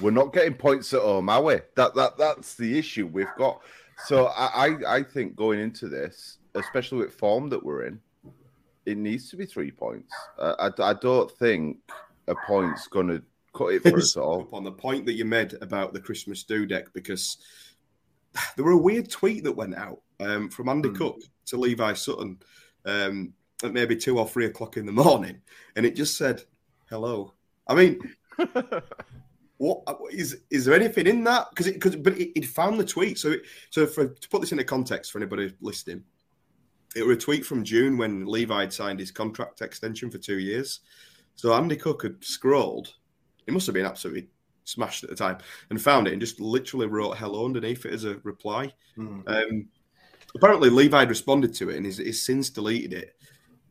we're 0.00 0.10
not 0.10 0.32
getting 0.32 0.54
points 0.54 0.94
at 0.94 1.00
home, 1.00 1.28
are 1.28 1.42
we? 1.42 1.54
That 1.76 1.94
that 1.94 2.16
that's 2.16 2.54
the 2.54 2.78
issue. 2.78 3.06
We've 3.06 3.26
got 3.36 3.62
So 4.04 4.26
I, 4.26 4.66
I, 4.66 4.96
I 4.96 5.02
think 5.02 5.36
going 5.36 5.60
into 5.60 5.88
this, 5.88 6.38
especially 6.54 6.98
with 6.98 7.14
form 7.14 7.48
that 7.50 7.64
we're 7.64 7.84
in, 7.84 8.00
it 8.84 8.96
needs 8.96 9.30
to 9.30 9.36
be 9.36 9.46
three 9.46 9.70
points. 9.70 10.12
Uh, 10.38 10.70
I, 10.78 10.90
I 10.90 10.94
don't 10.94 11.30
think 11.30 11.78
a 12.26 12.34
point's 12.46 12.88
going 12.88 13.08
to 13.08 13.22
cut 13.54 13.74
it 13.74 13.82
for 13.82 13.98
us 13.98 14.16
all. 14.16 14.48
on 14.52 14.64
the 14.64 14.72
point 14.72 15.06
that 15.06 15.14
you 15.14 15.24
made 15.24 15.54
about 15.60 15.92
the 15.92 16.00
Christmas 16.00 16.42
do 16.44 16.66
Dec 16.66 16.86
because 16.92 17.38
there 18.56 18.64
were 18.64 18.72
a 18.72 18.76
weird 18.76 19.10
tweet 19.10 19.44
that 19.44 19.52
went 19.52 19.74
out 19.74 20.00
um, 20.20 20.48
from 20.48 20.68
Andy 20.68 20.88
Hmm. 20.88 20.96
Cook 20.96 21.20
to 21.46 21.56
Levi 21.56 21.92
Sutton 21.94 22.38
um, 22.84 23.32
at 23.62 23.72
maybe 23.72 23.96
two 23.96 24.18
or 24.18 24.28
three 24.28 24.46
o'clock 24.46 24.76
in 24.76 24.86
the 24.86 24.92
morning, 25.04 25.40
and 25.76 25.86
it 25.86 25.96
just 25.96 26.16
said 26.16 26.42
"hello." 26.88 27.34
I 27.66 27.74
mean, 27.74 28.00
what 29.58 29.82
is 30.10 30.42
is 30.50 30.64
there 30.64 30.74
anything 30.74 31.06
in 31.06 31.24
that? 31.24 31.48
Because 31.50 31.66
it 31.66 31.74
because 31.74 31.96
but 31.96 32.18
it, 32.18 32.32
it 32.38 32.46
found 32.46 32.78
the 32.78 32.84
tweet. 32.84 33.18
So 33.18 33.32
it, 33.32 33.42
so 33.70 33.86
for 33.86 34.08
to 34.08 34.28
put 34.28 34.40
this 34.40 34.52
into 34.52 34.64
context 34.64 35.12
for 35.12 35.18
anybody 35.18 35.54
listening, 35.60 36.04
it 36.96 37.06
was 37.06 37.16
a 37.16 37.20
tweet 37.20 37.46
from 37.46 37.64
June 37.64 37.96
when 37.96 38.26
Levi 38.26 38.60
had 38.60 38.72
signed 38.72 39.00
his 39.00 39.10
contract 39.10 39.62
extension 39.62 40.10
for 40.10 40.18
two 40.18 40.38
years. 40.38 40.80
So 41.34 41.54
Andy 41.54 41.76
Cook 41.76 42.02
had 42.02 42.22
scrolled. 42.22 42.94
He 43.46 43.52
must 43.52 43.66
have 43.66 43.74
been 43.74 43.86
absolutely 43.86 44.28
smashed 44.64 45.02
at 45.04 45.10
the 45.10 45.16
time 45.16 45.38
and 45.70 45.80
found 45.82 46.06
it 46.06 46.12
and 46.12 46.20
just 46.20 46.40
literally 46.40 46.86
wrote 46.86 47.16
hello 47.16 47.44
underneath 47.44 47.84
it 47.84 47.92
as 47.92 48.04
a 48.04 48.16
reply. 48.22 48.72
Um, 49.26 49.68
apparently, 50.34 50.70
Levi 50.70 50.98
had 51.00 51.08
responded 51.08 51.52
to 51.54 51.70
it 51.70 51.76
and 51.76 51.84
he's, 51.86 51.98
he's 51.98 52.22
since 52.24 52.50
deleted 52.50 52.92
it. 52.92 53.16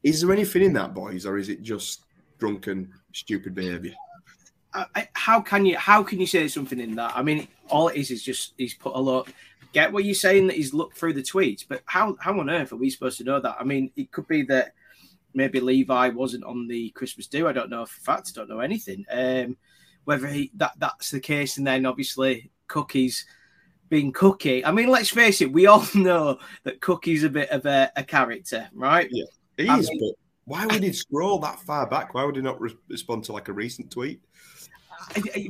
Is 0.03 0.21
there 0.21 0.31
anything 0.33 0.63
in 0.63 0.73
that, 0.73 0.93
boys, 0.93 1.25
or 1.25 1.37
is 1.37 1.49
it 1.49 1.61
just 1.61 2.05
drunken, 2.39 2.91
stupid 3.13 3.53
behaviour? 3.55 3.93
I, 4.73 4.85
I- 4.95 5.09
how 5.13 5.41
can 5.41 5.65
you 5.65 5.77
how 5.77 6.01
can 6.03 6.19
you 6.19 6.25
say 6.25 6.39
there's 6.39 6.53
something 6.53 6.79
in 6.79 6.95
that? 6.95 7.13
I 7.15 7.21
mean, 7.21 7.47
all 7.69 7.87
it 7.89 7.97
is 7.97 8.09
is 8.11 8.23
just 8.23 8.53
he's 8.57 8.73
put 8.73 8.95
a 8.95 8.99
lot. 8.99 9.27
Get 9.73 9.93
what 9.93 10.03
you're 10.03 10.15
saying 10.15 10.47
that 10.47 10.55
he's 10.57 10.73
looked 10.73 10.97
through 10.97 11.13
the 11.13 11.21
tweets, 11.21 11.63
but 11.67 11.81
how 11.85 12.17
how 12.19 12.37
on 12.39 12.49
earth 12.49 12.73
are 12.73 12.77
we 12.77 12.89
supposed 12.89 13.17
to 13.19 13.23
know 13.23 13.39
that? 13.39 13.55
I 13.59 13.63
mean, 13.63 13.91
it 13.95 14.11
could 14.11 14.27
be 14.27 14.41
that 14.43 14.73
maybe 15.33 15.59
Levi 15.59 16.09
wasn't 16.09 16.43
on 16.43 16.67
the 16.67 16.89
Christmas 16.91 17.27
do. 17.27 17.47
I 17.47 17.53
don't 17.53 17.69
know. 17.69 17.85
For 17.85 17.99
fact, 18.01 18.31
I 18.33 18.39
don't 18.39 18.49
know 18.49 18.59
anything. 18.59 19.05
Um, 19.11 19.57
whether 20.05 20.27
he 20.27 20.51
that 20.55 20.73
that's 20.77 21.11
the 21.11 21.19
case, 21.19 21.57
and 21.57 21.65
then 21.67 21.85
obviously 21.85 22.51
cookies 22.67 23.25
being 23.89 24.11
cookie. 24.11 24.65
I 24.65 24.71
mean, 24.71 24.87
let's 24.89 25.09
face 25.09 25.41
it, 25.41 25.51
we 25.51 25.67
all 25.67 25.85
know 25.95 26.39
that 26.63 26.81
cookie's 26.81 27.23
a 27.23 27.29
bit 27.29 27.49
of 27.49 27.65
a, 27.65 27.91
a 27.95 28.03
character, 28.03 28.69
right? 28.73 29.07
Yeah, 29.11 29.25
he 29.57 29.67
I 29.67 29.77
is, 29.77 29.89
mean- 29.89 29.99
but 29.99 30.15
why 30.45 30.65
would 30.65 30.83
he 30.83 30.91
scroll 30.91 31.37
that 31.39 31.59
far 31.59 31.85
back? 31.87 32.13
Why 32.13 32.23
would 32.25 32.35
he 32.35 32.41
not 32.41 32.59
re- 32.59 32.75
respond 32.89 33.23
to 33.25 33.31
like 33.33 33.47
a 33.47 33.53
recent 33.53 33.91
tweet? 33.91 34.21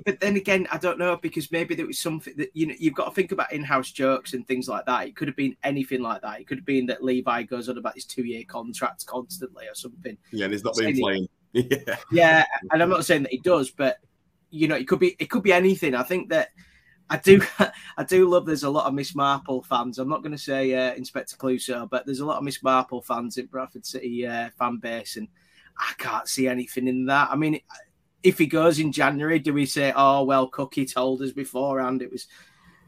But 0.06 0.20
then 0.20 0.36
again, 0.36 0.68
I 0.72 0.78
don't 0.78 1.00
know 1.00 1.18
because 1.18 1.52
maybe 1.52 1.76
there 1.76 1.88
was 1.88 2.00
something 2.00 2.34
that 2.38 2.50
you 2.54 2.68
know 2.68 2.76
you've 2.78 2.94
got 2.94 3.06
to 3.06 3.12
think 3.12 3.32
about 3.32 3.52
in-house 3.52 3.92
jokes 3.92 4.34
and 4.34 4.48
things 4.48 4.68
like 4.68 4.86
that. 4.86 5.08
It 5.08 5.16
could 5.16 5.28
have 5.28 5.38
been 5.38 5.56
anything 5.64 6.02
like 6.02 6.22
that. 6.22 6.40
It 6.40 6.48
could 6.48 6.60
have 6.60 6.66
been 6.66 6.86
that 6.88 7.04
Levi 7.04 7.44
goes 7.44 7.70
on 7.70 7.78
about 7.78 7.96
his 7.96 8.06
two-year 8.06 8.44
contract 8.48 9.06
constantly 9.06 9.66
or 9.68 9.76
something. 9.76 10.18
Yeah, 10.32 10.46
and 10.46 10.54
he's 10.54 10.64
not 10.64 10.76
been 10.76 10.96
Saying 10.96 11.00
playing. 11.00 11.28
Yeah, 11.54 11.98
Yeah, 12.12 12.46
and 12.72 12.82
I'm 12.82 12.90
not 12.90 13.06
saying 13.06 13.24
that 13.24 13.32
he 13.32 13.40
does, 13.40 13.72
but 13.72 13.98
you 14.52 14.68
know, 14.68 14.76
it 14.76 14.88
could 14.88 15.00
be 15.00 15.16
it 15.20 15.30
could 15.30 15.44
be 15.44 15.54
anything. 15.54 15.96
I 15.96 16.04
think 16.04 16.30
that 16.30 16.50
I 17.10 17.18
do 17.18 17.42
I 17.98 18.04
do 18.04 18.30
love. 18.30 18.46
There's 18.46 18.64
a 18.64 18.70
lot 18.70 18.88
of 18.88 18.94
Miss 18.94 19.16
Marple 19.16 19.62
fans. 19.64 20.00
I'm 20.00 20.10
not 20.10 20.24
going 20.24 20.32
to 20.32 20.38
say 20.38 20.74
uh, 20.74 20.94
Inspector 20.96 21.36
Clouseau, 21.36 21.90
but 21.90 22.06
there's 22.06 22.22
a 22.22 22.26
lot 22.26 22.38
of 22.38 22.44
Miss 22.44 22.64
Marple 22.64 23.02
fans 23.02 23.38
in 23.38 23.48
Bradford 23.48 23.86
City 23.86 24.26
uh, 24.26 24.50
fan 24.58 24.78
base, 24.78 25.18
and 25.18 25.28
I 25.78 25.94
can't 25.98 26.28
see 26.28 26.48
anything 26.48 26.88
in 26.88 27.06
that. 27.06 27.30
I 27.30 27.36
mean, 27.36 27.60
if 28.24 28.38
he 28.38 28.46
goes 28.46 28.80
in 28.80 28.92
January, 28.92 29.40
do 29.40 29.54
we 29.54 29.66
say, 29.66 29.94
"Oh 29.96 30.24
well, 30.24 30.48
Cookie 30.48 30.86
told 30.86 31.22
us 31.22 31.32
beforehand 31.32 32.02
it 32.02 32.12
was"? 32.12 32.28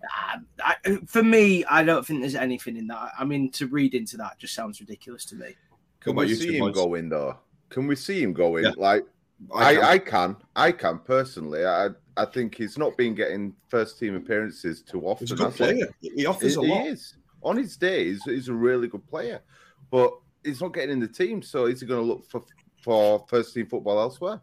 Uh, 0.04 0.40
I, 0.64 0.76
for 1.08 1.24
me, 1.24 1.64
I 1.66 1.84
don't 1.84 2.06
think 2.06 2.22
there's 2.22 2.36
anything 2.36 2.76
in 2.78 2.88
that. 2.88 3.12
I 3.18 3.24
mean, 3.24 3.50
to 3.52 3.68
read 3.68 3.94
into 3.96 4.18
that 4.18 4.38
just 4.38 4.54
sounds 4.54 4.80
ridiculous 4.80 5.26
to 5.26 5.36
me. 5.36 5.56
Can 6.02 6.16
What 6.16 6.28
we 6.28 6.36
see 6.36 6.58
him 6.58 6.72
going 6.72 7.10
though? 7.10 7.38
Can 7.70 7.88
we 7.88 7.96
see 7.96 8.22
him 8.22 8.34
going? 8.34 8.66
Yeah. 8.66 8.72
Like 8.76 9.06
I 9.54 9.70
I, 9.70 9.74
can. 9.76 9.84
I 9.84 9.98
can, 9.98 10.36
I 10.56 10.72
can 10.72 11.00
personally. 11.00 11.66
I 11.66 11.90
I 12.16 12.26
think 12.26 12.56
he's 12.56 12.78
not 12.78 12.98
been 12.98 13.16
getting 13.16 13.56
first 13.70 13.98
team 13.98 14.16
appearances 14.16 14.82
too 14.82 15.02
often. 15.08 15.26
he's 15.26 15.32
a 15.32 15.36
good 15.36 15.46
has 15.46 15.58
he? 15.58 15.64
player. 15.64 15.88
He 16.02 16.26
offers 16.26 16.56
He, 16.56 16.62
a 16.62 16.64
he 16.84 16.88
is 16.90 17.16
on 17.42 17.58
his 17.58 17.76
day. 17.78 18.06
He's, 18.06 18.24
he's 18.24 18.48
a 18.50 18.54
really 18.54 18.88
good 18.88 19.06
player, 19.08 19.42
but 19.90 20.14
he's 20.44 20.62
not 20.62 20.74
getting 20.74 20.92
in 20.92 21.00
the 21.00 21.08
team. 21.08 21.42
So 21.42 21.66
is 21.66 21.80
he 21.82 21.88
going 21.88 22.02
to 22.02 22.06
look 22.06 22.26
for 22.30 22.44
for 22.82 23.26
first 23.30 23.54
team 23.54 23.68
football 23.68 24.00
elsewhere? 24.00 24.42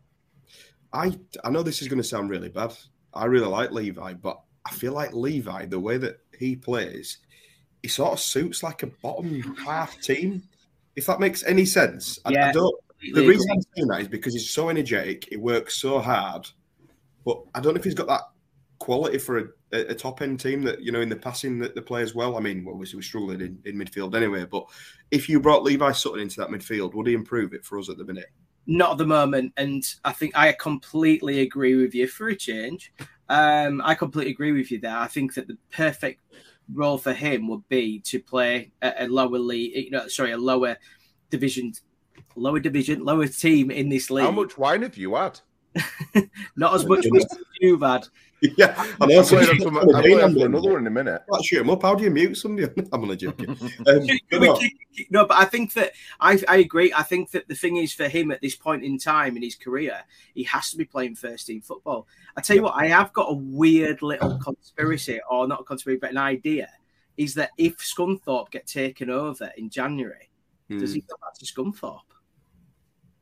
I 0.92 1.18
I 1.44 1.50
know 1.50 1.62
this 1.62 1.82
is 1.82 1.88
going 1.88 2.02
to 2.02 2.08
sound 2.08 2.30
really 2.30 2.48
bad. 2.48 2.74
I 3.14 3.24
really 3.26 3.46
like 3.46 3.72
Levi, 3.72 4.14
but 4.14 4.40
I 4.64 4.70
feel 4.70 4.92
like 4.92 5.12
Levi, 5.12 5.66
the 5.66 5.80
way 5.80 5.96
that 5.98 6.20
he 6.38 6.56
plays, 6.56 7.18
he 7.82 7.88
sort 7.88 8.12
of 8.12 8.20
suits 8.20 8.62
like 8.62 8.82
a 8.82 8.88
bottom 9.02 9.56
half 9.56 9.98
team. 10.00 10.42
If 10.96 11.06
that 11.06 11.20
makes 11.20 11.44
any 11.44 11.64
sense, 11.64 12.18
I, 12.24 12.30
I 12.30 12.32
Yeah. 12.32 12.52
don't. 12.52 12.76
The 13.14 13.26
reason 13.26 13.50
I'm 13.50 13.62
saying 13.74 13.88
that 13.88 14.00
is 14.02 14.08
because 14.08 14.34
he's 14.34 14.50
so 14.50 14.68
energetic. 14.68 15.26
He 15.30 15.36
works 15.36 15.80
so 15.80 16.00
hard, 16.00 16.46
but 17.24 17.42
I 17.54 17.60
don't 17.60 17.72
know 17.72 17.78
if 17.78 17.84
he's 17.84 17.94
got 17.94 18.08
that 18.08 18.22
quality 18.78 19.18
for 19.18 19.38
a, 19.38 19.44
a, 19.72 19.94
top 19.94 20.20
end 20.20 20.40
team 20.40 20.62
that 20.64 20.82
you 20.82 20.92
know 20.92 21.00
in 21.00 21.08
the 21.08 21.16
passing 21.16 21.58
that 21.60 21.74
the 21.74 21.80
players 21.80 22.14
well. 22.14 22.36
I 22.36 22.40
mean, 22.40 22.66
obviously 22.68 22.98
we're 22.98 23.02
struggling 23.02 23.40
in, 23.40 23.58
in 23.64 23.76
midfield 23.76 24.14
anyway. 24.14 24.44
But 24.44 24.66
if 25.10 25.28
you 25.28 25.40
brought 25.40 25.62
Levi 25.62 25.92
Sutton 25.92 26.20
into 26.20 26.36
that 26.40 26.50
midfield, 26.50 26.94
would 26.94 27.06
he 27.06 27.14
improve 27.14 27.54
it 27.54 27.64
for 27.64 27.78
us 27.78 27.88
at 27.88 27.96
the 27.96 28.04
minute? 28.04 28.30
Not 28.66 28.92
at 28.92 28.98
the 28.98 29.06
moment. 29.06 29.52
And 29.56 29.82
I 30.04 30.12
think 30.12 30.36
I 30.36 30.52
completely 30.52 31.40
agree 31.40 31.74
with 31.74 31.94
you 31.94 32.06
for 32.06 32.28
a 32.28 32.36
change. 32.36 32.92
Um, 33.28 33.80
I 33.84 33.94
completely 33.94 34.32
agree 34.32 34.52
with 34.52 34.70
you 34.70 34.80
there. 34.80 34.96
I 34.96 35.06
think 35.06 35.34
that 35.34 35.46
the 35.46 35.56
perfect 35.72 36.20
role 36.72 36.98
for 36.98 37.12
him 37.12 37.48
would 37.48 37.68
be 37.68 38.00
to 38.00 38.20
play 38.20 38.72
at 38.82 39.00
a 39.00 39.06
lower 39.06 39.38
league, 39.38 39.72
you 39.74 39.90
know, 39.90 40.08
sorry, 40.08 40.32
a 40.32 40.38
lower 40.38 40.76
division, 41.30 41.72
lower 42.36 42.60
division, 42.60 43.04
lower 43.04 43.26
team 43.26 43.70
in 43.70 43.88
this 43.88 44.10
league. 44.10 44.24
How 44.24 44.30
much 44.30 44.58
wine 44.58 44.82
have 44.82 44.96
you 44.96 45.14
had? 45.14 45.40
Not 46.56 46.74
as 46.74 46.86
much 46.86 47.06
as 47.06 47.26
you've 47.60 47.82
had. 47.82 48.06
Yeah, 48.56 48.74
I 49.00 49.06
know. 49.06 49.20
I'm 49.20 49.28
going 49.28 49.48
on 49.50 49.60
some- 49.60 49.76
I'm 49.78 49.86
going 49.90 50.20
on 50.24 50.34
for 50.34 50.46
another 50.46 50.70
one 50.70 50.80
in 50.80 50.86
a 50.86 50.90
minute. 50.90 51.22
Let's 51.28 51.46
shoot 51.46 51.60
him 51.60 51.70
up. 51.70 51.82
How 51.82 51.94
do 51.94 52.04
you 52.04 52.10
mute 52.10 52.36
somebody? 52.36 52.68
I'm 52.92 53.02
only 53.02 53.16
joking. 53.16 53.50
Um, 53.86 54.06
but 54.30 54.40
no, 54.40 54.54
kick- 54.56 54.72
kick- 54.94 55.10
no, 55.10 55.26
but 55.26 55.36
I 55.38 55.44
think 55.44 55.72
that 55.74 55.92
I, 56.20 56.40
I 56.48 56.56
agree. 56.58 56.92
I 56.94 57.02
think 57.02 57.30
that 57.32 57.48
the 57.48 57.54
thing 57.54 57.76
is 57.76 57.92
for 57.92 58.08
him 58.08 58.30
at 58.30 58.40
this 58.40 58.56
point 58.56 58.84
in 58.84 58.98
time 58.98 59.36
in 59.36 59.42
his 59.42 59.54
career, 59.56 60.00
he 60.34 60.42
has 60.44 60.70
to 60.70 60.76
be 60.76 60.84
playing 60.84 61.16
first 61.16 61.46
team 61.46 61.60
football. 61.60 62.06
I 62.36 62.40
tell 62.40 62.56
you 62.56 62.62
what, 62.62 62.74
I 62.76 62.86
have 62.86 63.12
got 63.12 63.30
a 63.30 63.34
weird 63.34 64.02
little 64.02 64.38
conspiracy, 64.38 65.20
or 65.28 65.46
not 65.46 65.60
a 65.60 65.64
conspiracy, 65.64 65.98
but 66.00 66.10
an 66.10 66.18
idea, 66.18 66.70
is 67.16 67.34
that 67.34 67.50
if 67.58 67.76
Scunthorpe 67.78 68.50
get 68.50 68.66
taken 68.66 69.10
over 69.10 69.50
in 69.56 69.68
January, 69.68 70.30
does 70.70 70.90
Hmm. 70.90 70.94
he 70.96 71.00
go 71.02 71.16
back 71.20 71.34
to 71.34 71.44
Scunthorpe? 71.44 72.00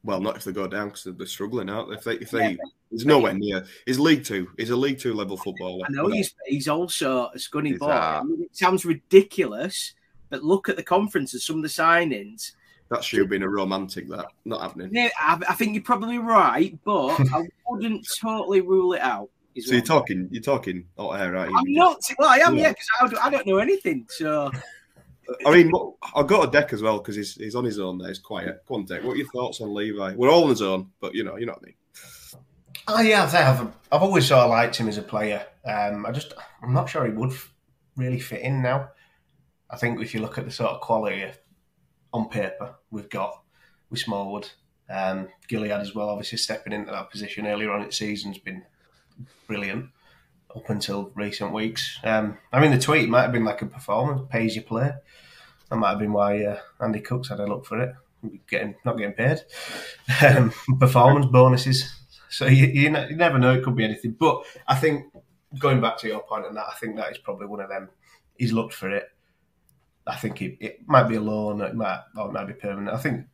Well, 0.05 0.21
not 0.21 0.37
if 0.37 0.45
they 0.45 0.53
go 0.53 0.67
down 0.69 0.89
because 0.89 1.05
they're 1.05 1.27
struggling 1.27 1.69
out. 1.69 1.91
If 1.93 2.05
they, 2.05 2.15
if 2.15 2.33
Yeah, 2.33 2.51
they, 2.51 2.59
he's 2.91 3.05
nowhere 3.07 3.35
near. 3.35 3.65
He's 3.87 3.99
League 3.99 4.25
Two. 4.25 4.49
He's 4.57 4.71
a 4.71 4.77
League 4.77 4.99
Two 4.99 5.15
level 5.15 5.37
footballer. 5.37 5.85
I 5.87 5.91
know 5.93 6.09
he's 6.09 6.35
he's 6.47 6.69
also 6.69 7.27
a 7.35 7.37
scunny 7.37 7.69
He's 7.71 7.79
boy. 7.79 7.91
I 7.91 8.23
mean, 8.23 8.43
it 8.43 8.57
sounds 8.57 8.85
ridiculous, 8.85 9.95
but 10.31 10.43
look 10.45 10.69
at 10.69 10.77
the 10.77 10.83
conference 10.83 11.33
and 11.33 11.43
some 11.43 11.57
of 11.57 11.63
the 11.63 11.69
signings. 11.69 12.53
That's 12.91 13.13
you 13.13 13.27
being 13.27 13.43
a 13.43 13.49
romantic. 13.49 14.09
That 14.09 14.27
not 14.47 14.63
happening. 14.63 14.91
Yeah, 14.93 15.11
I, 15.19 15.39
I 15.49 15.55
think 15.55 15.75
you're 15.75 15.83
probably 15.83 16.19
right, 16.19 16.79
but 16.85 17.19
I 17.35 17.47
wouldn't 17.69 18.09
totally 18.21 18.63
rule 18.63 18.95
it 18.95 19.01
out. 19.01 19.29
So 19.61 19.73
you're 19.75 19.83
talking. 19.83 20.29
You're 20.31 20.43
talking 20.43 20.87
hot 20.97 21.21
air, 21.21 21.33
right? 21.33 21.49
I'm 21.55 21.73
not. 21.73 22.01
Well, 22.19 22.31
I 22.31 22.37
am, 22.39 22.57
Yeah. 22.57 22.63
yeah, 22.63 22.69
because 22.71 22.87
I, 23.01 23.07
don't- 23.09 23.27
I 23.27 23.31
don't 23.31 23.47
know 23.47 23.59
anything. 23.59 24.07
So 24.09 24.51
I 25.45 25.51
mean, 25.51 25.73
I've 26.15 26.27
got 26.27 26.49
a 26.49 26.51
deck 26.51 26.73
as 26.73 26.83
well 26.83 26.99
because 26.99 27.17
he's, 27.17 27.35
he's 27.35 27.55
on 27.55 27.65
his 27.65 27.79
own 27.79 27.99
there. 27.99 28.09
He's 28.09 28.19
quiet. 28.19 28.65
Go 28.67 28.77
on, 28.77 28.87
Dec. 28.87 29.03
What 29.03 29.13
are 29.13 29.17
your 29.17 29.29
thoughts 29.29 29.61
on 29.61 29.75
Levi? 29.75 30.15
We're 30.15 30.31
all 30.31 30.45
on 30.45 30.51
his 30.51 30.63
own, 30.63 30.91
but 31.01 31.15
you 31.15 31.25
know, 31.25 31.37
you 31.37 31.47
know 31.47 31.53
what 31.53 31.63
I 31.63 31.67
mean. 31.67 31.75
Oh 32.91 33.01
yeah, 33.03 33.25
I 33.25 33.27
think 33.27 33.73
I've, 33.93 34.03
always 34.03 34.27
sort 34.27 34.45
of 34.45 34.51
liked 34.51 34.77
him 34.77 34.89
as 34.89 34.97
a 34.97 35.03
player. 35.03 35.45
Um, 35.67 36.07
I 36.07 36.13
just 36.13 36.33
I'm 36.63 36.73
not 36.73 36.89
sure 36.89 37.05
he 37.05 37.13
would 37.13 37.35
really 37.97 38.21
fit 38.21 38.41
in 38.41 38.63
now. 38.63 38.91
I 39.71 39.77
think 39.77 40.01
if 40.01 40.15
you 40.15 40.21
look 40.21 40.39
at 40.39 40.47
the 40.47 40.51
sort 40.51 40.71
of 40.71 40.81
quality 40.81 41.31
on 42.15 42.31
paper 42.31 42.77
we've 42.91 43.11
got 43.11 43.43
with 43.91 44.01
Smallwood, 44.01 44.49
um, 44.89 45.29
Gilliead 45.51 45.81
as 45.81 45.95
well, 45.95 46.09
obviously 46.09 46.39
stepping 46.39 46.73
into 46.73 46.91
that 46.91 47.11
position 47.11 47.47
earlier 47.47 47.71
on 47.71 47.83
in 47.83 47.89
the 47.89 47.93
season's 47.93 48.39
been 48.39 48.65
brilliant 49.47 49.91
up 50.55 50.69
until 50.71 51.11
recent 51.15 51.53
weeks. 51.53 51.99
Um, 52.03 52.39
I 52.53 52.61
mean, 52.61 52.71
the 52.71 52.79
tweet 52.79 53.09
might 53.09 53.23
have 53.23 53.33
been 53.33 53.45
like 53.45 53.63
a 53.63 53.67
performance, 53.67 54.23
pays 54.31 54.57
you 54.57 54.63
play. 54.63 54.93
That 55.69 55.77
might 55.77 55.91
have 55.91 55.99
been 55.99 56.13
why 56.13 56.45
uh, 56.45 56.59
Andy 56.81 57.01
Cooks 57.01 57.29
had 57.29 57.41
a 57.41 57.47
look 57.47 57.67
for 57.67 57.81
it. 57.81 57.95
Getting 58.49 58.75
not 58.85 58.99
getting 58.99 59.15
paid, 59.15 59.39
um, 60.27 60.53
performance 60.81 61.27
bonuses. 61.27 61.95
So 62.31 62.47
you, 62.47 62.67
you, 62.67 62.91
you 63.09 63.17
never 63.17 63.39
know; 63.39 63.55
it 63.55 63.63
could 63.63 63.77
be 63.77 63.85
anything. 63.85 64.17
But 64.19 64.43
I 64.67 64.75
think 64.75 65.05
going 65.57 65.81
back 65.81 65.99
to 65.99 66.09
your 66.09 66.23
point 66.23 66.45
on 66.45 66.55
that, 66.55 66.67
I 66.69 66.75
think 66.75 66.97
that 66.97 67.13
is 67.13 67.19
probably 67.19 67.47
one 67.47 67.61
of 67.61 67.69
them. 67.69 67.91
He's 68.37 68.53
looked 68.53 68.75
for 68.75 68.91
it. 68.91 69.09
I 70.05 70.17
think 70.17 70.43
it, 70.43 70.57
it 70.59 70.89
might 70.89 71.05
be 71.05 71.15
a 71.15 71.21
loan, 71.21 71.61
it 71.61 71.75
might 71.75 72.03
or 72.17 72.29
it 72.29 72.33
might 72.33 72.47
be 72.47 72.55
permanent. 72.55 72.89
I 72.89 72.99
think 72.99 73.27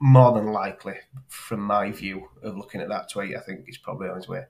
more 0.00 0.32
than 0.32 0.52
likely, 0.52 0.94
from 1.28 1.60
my 1.60 1.90
view 1.90 2.28
of 2.42 2.56
looking 2.56 2.80
at 2.80 2.88
that 2.88 3.10
tweet, 3.10 3.36
I 3.36 3.40
think 3.40 3.66
he's 3.66 3.78
probably 3.78 4.08
on 4.08 4.16
his 4.16 4.28
way. 4.28 4.44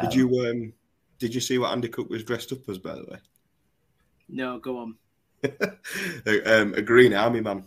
Did 0.00 0.14
you 0.14 0.28
um, 0.46 0.72
did 1.18 1.34
you 1.34 1.40
see 1.40 1.58
what 1.58 1.72
Andy 1.72 1.88
Cook 1.88 2.08
was 2.08 2.24
dressed 2.24 2.52
up 2.52 2.68
as? 2.68 2.78
By 2.78 2.94
the 2.94 3.04
way, 3.04 3.18
No, 4.28 4.58
go 4.58 4.78
on. 4.78 4.96
a, 6.26 6.60
um, 6.60 6.74
a 6.74 6.82
green 6.82 7.14
army 7.14 7.40
man. 7.40 7.64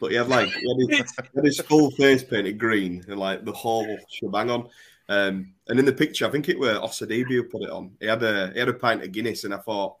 But 0.00 0.10
he 0.10 0.16
had 0.16 0.28
like 0.28 0.48
he 0.48 0.88
had, 0.90 0.98
his, 1.00 1.10
he 1.10 1.28
had 1.36 1.44
his 1.44 1.60
full 1.60 1.90
face 1.92 2.24
painted 2.24 2.58
green 2.58 3.04
and 3.08 3.20
like 3.20 3.44
the 3.44 3.52
whole 3.52 3.96
shebang 4.10 4.50
on. 4.50 4.68
Um, 5.08 5.54
and 5.68 5.78
in 5.78 5.84
the 5.84 5.92
picture, 5.92 6.26
I 6.26 6.30
think 6.30 6.48
it 6.48 6.58
were 6.58 6.74
Osadebe 6.74 7.28
who 7.28 7.44
put 7.44 7.62
it 7.62 7.70
on. 7.70 7.92
He 8.00 8.06
had 8.06 8.22
a 8.22 8.50
he 8.52 8.58
had 8.58 8.68
a 8.68 8.74
pint 8.74 9.02
of 9.02 9.12
Guinness, 9.12 9.44
and 9.44 9.54
I 9.54 9.58
thought, 9.58 9.96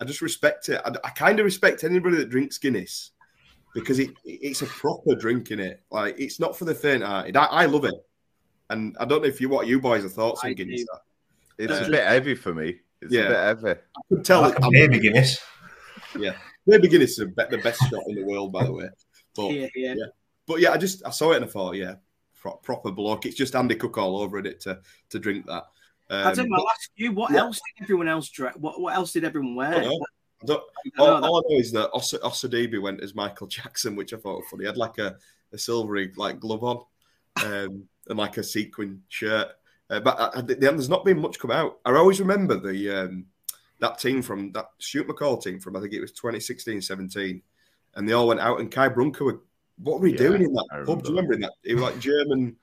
I 0.00 0.04
just 0.04 0.22
respect 0.22 0.68
it. 0.70 0.80
I, 0.84 0.90
I 1.04 1.10
kind 1.10 1.38
of 1.38 1.44
respect 1.44 1.84
anybody 1.84 2.16
that 2.16 2.30
drinks 2.30 2.58
Guinness 2.58 3.12
because 3.74 3.98
it 3.98 4.10
it's 4.24 4.62
a 4.62 4.66
proper 4.66 5.14
drink 5.14 5.50
in 5.50 5.60
it. 5.60 5.82
Like 5.90 6.18
it's 6.18 6.40
not 6.40 6.56
for 6.56 6.64
the 6.64 6.74
faint-hearted. 6.74 7.36
I, 7.36 7.44
I 7.44 7.66
love 7.66 7.84
it, 7.84 7.94
and 8.70 8.96
I 8.98 9.04
don't 9.04 9.22
know 9.22 9.28
if 9.28 9.40
you 9.40 9.48
what 9.48 9.66
you 9.66 9.80
boys 9.80 10.04
are 10.04 10.08
thoughts 10.08 10.42
on 10.44 10.54
Guinness. 10.54 10.84
are. 10.92 11.00
It's 11.58 11.72
Uh, 11.72 11.84
a 11.86 11.90
bit 11.90 12.04
heavy 12.06 12.34
for 12.34 12.54
me. 12.54 12.78
It's 13.02 13.12
Yeah. 13.12 13.22
a 13.22 13.28
bit 13.28 13.36
heavy. 13.66 13.80
I 13.96 14.00
could 14.08 14.24
tell. 14.24 14.44
I 14.44 14.48
it- 14.50 14.56
can 14.56 14.74
hear 14.74 14.88
Guinness. 14.88 15.38
Yeah, 16.18 16.36
maybe 16.66 16.88
Guinness 16.88 17.10
is 17.12 17.16
the 17.18 17.26
be- 17.26 17.56
the 17.56 17.58
best 17.62 17.80
shot 17.90 18.02
in 18.08 18.14
the 18.16 18.24
world, 18.24 18.52
by 18.52 18.64
the 18.64 18.72
way. 18.72 18.88
But 19.34 19.50
Yeah, 19.52 19.66
yeah. 19.74 19.94
yeah, 19.96 20.06
but 20.46 20.60
yeah, 20.60 20.72
I 20.72 20.76
just 20.78 21.04
I 21.06 21.10
saw 21.10 21.32
it 21.32 21.36
and 21.36 21.44
I 21.44 21.48
thought, 21.48 21.76
yeah, 21.76 21.96
pro- 22.40 22.56
proper 22.56 22.90
bloke. 22.90 23.26
It's 23.26 23.36
just 23.36 23.54
Andy 23.54 23.74
Cook 23.74 23.98
all 23.98 24.18
over 24.20 24.38
it 24.38 24.60
to 24.60 24.80
to 25.10 25.18
drink 25.18 25.46
that. 25.46 25.64
I 26.10 26.22
Um, 26.30 26.34
think 26.34 26.48
I'll 26.54 26.68
ask 26.70 26.90
you, 26.96 27.12
what 27.12 27.32
yeah. 27.32 27.40
else 27.40 27.60
did 27.76 27.82
everyone 27.84 28.08
else 28.08 28.30
dress? 28.30 28.54
What, 28.56 28.80
what 28.80 28.94
else 28.94 29.12
did 29.12 29.24
everyone 29.24 29.54
wear? 29.56 29.68
I 29.74 29.80
don't 29.80 29.84
know. 29.84 30.06
I 30.42 30.46
don't- 30.46 30.64
I 30.96 31.02
all, 31.02 31.20
know 31.20 31.26
all 31.26 31.36
I 31.38 31.52
know 31.52 31.58
is 31.58 31.72
that 31.72 31.90
Os- 31.92 32.12
Osadebe 32.14 32.80
went 32.80 33.02
as 33.02 33.14
Michael 33.14 33.46
Jackson, 33.48 33.94
which 33.96 34.14
I 34.14 34.16
thought 34.16 34.38
was 34.38 34.46
funny. 34.50 34.62
He 34.62 34.66
had 34.68 34.76
like 34.78 34.96
a, 34.98 35.18
a 35.52 35.58
silvery 35.58 36.12
like 36.16 36.40
glove 36.40 36.64
on, 36.64 36.84
um, 37.44 37.88
and 38.08 38.18
like 38.18 38.38
a 38.38 38.42
sequin 38.42 39.02
shirt. 39.08 39.48
Uh, 39.90 40.00
but 40.00 40.18
I, 40.20 40.38
I, 40.38 40.40
there's 40.42 40.88
not 40.88 41.04
been 41.04 41.20
much 41.20 41.38
come 41.38 41.50
out. 41.50 41.78
I 41.84 41.92
always 41.94 42.20
remember 42.20 42.58
the 42.58 42.90
um, 42.90 43.26
that 43.80 43.98
team 43.98 44.22
from 44.22 44.52
that 44.52 44.66
Stu 44.78 45.04
McCall 45.04 45.42
team 45.42 45.60
from 45.60 45.76
I 45.76 45.80
think 45.80 45.92
it 45.94 46.00
was 46.00 46.12
2016, 46.12 46.82
17, 46.82 47.42
and 47.94 48.08
they 48.08 48.12
all 48.12 48.28
went 48.28 48.40
out 48.40 48.60
and 48.60 48.70
Kai 48.70 48.88
Brunker 48.88 49.24
were 49.24 49.40
what 49.82 50.00
were 50.00 50.08
he 50.08 50.12
Yeah, 50.12 50.18
doing 50.18 50.42
in 50.42 50.52
that 50.52 50.66
I 50.72 50.76
pub? 50.84 51.02
Do 51.02 51.10
you 51.10 51.16
remember. 51.16 51.20
remember 51.20 51.34
in 51.34 51.40
that? 51.40 51.52
It 51.64 51.74
was 51.74 51.82
like 51.84 51.98
German 52.00 52.56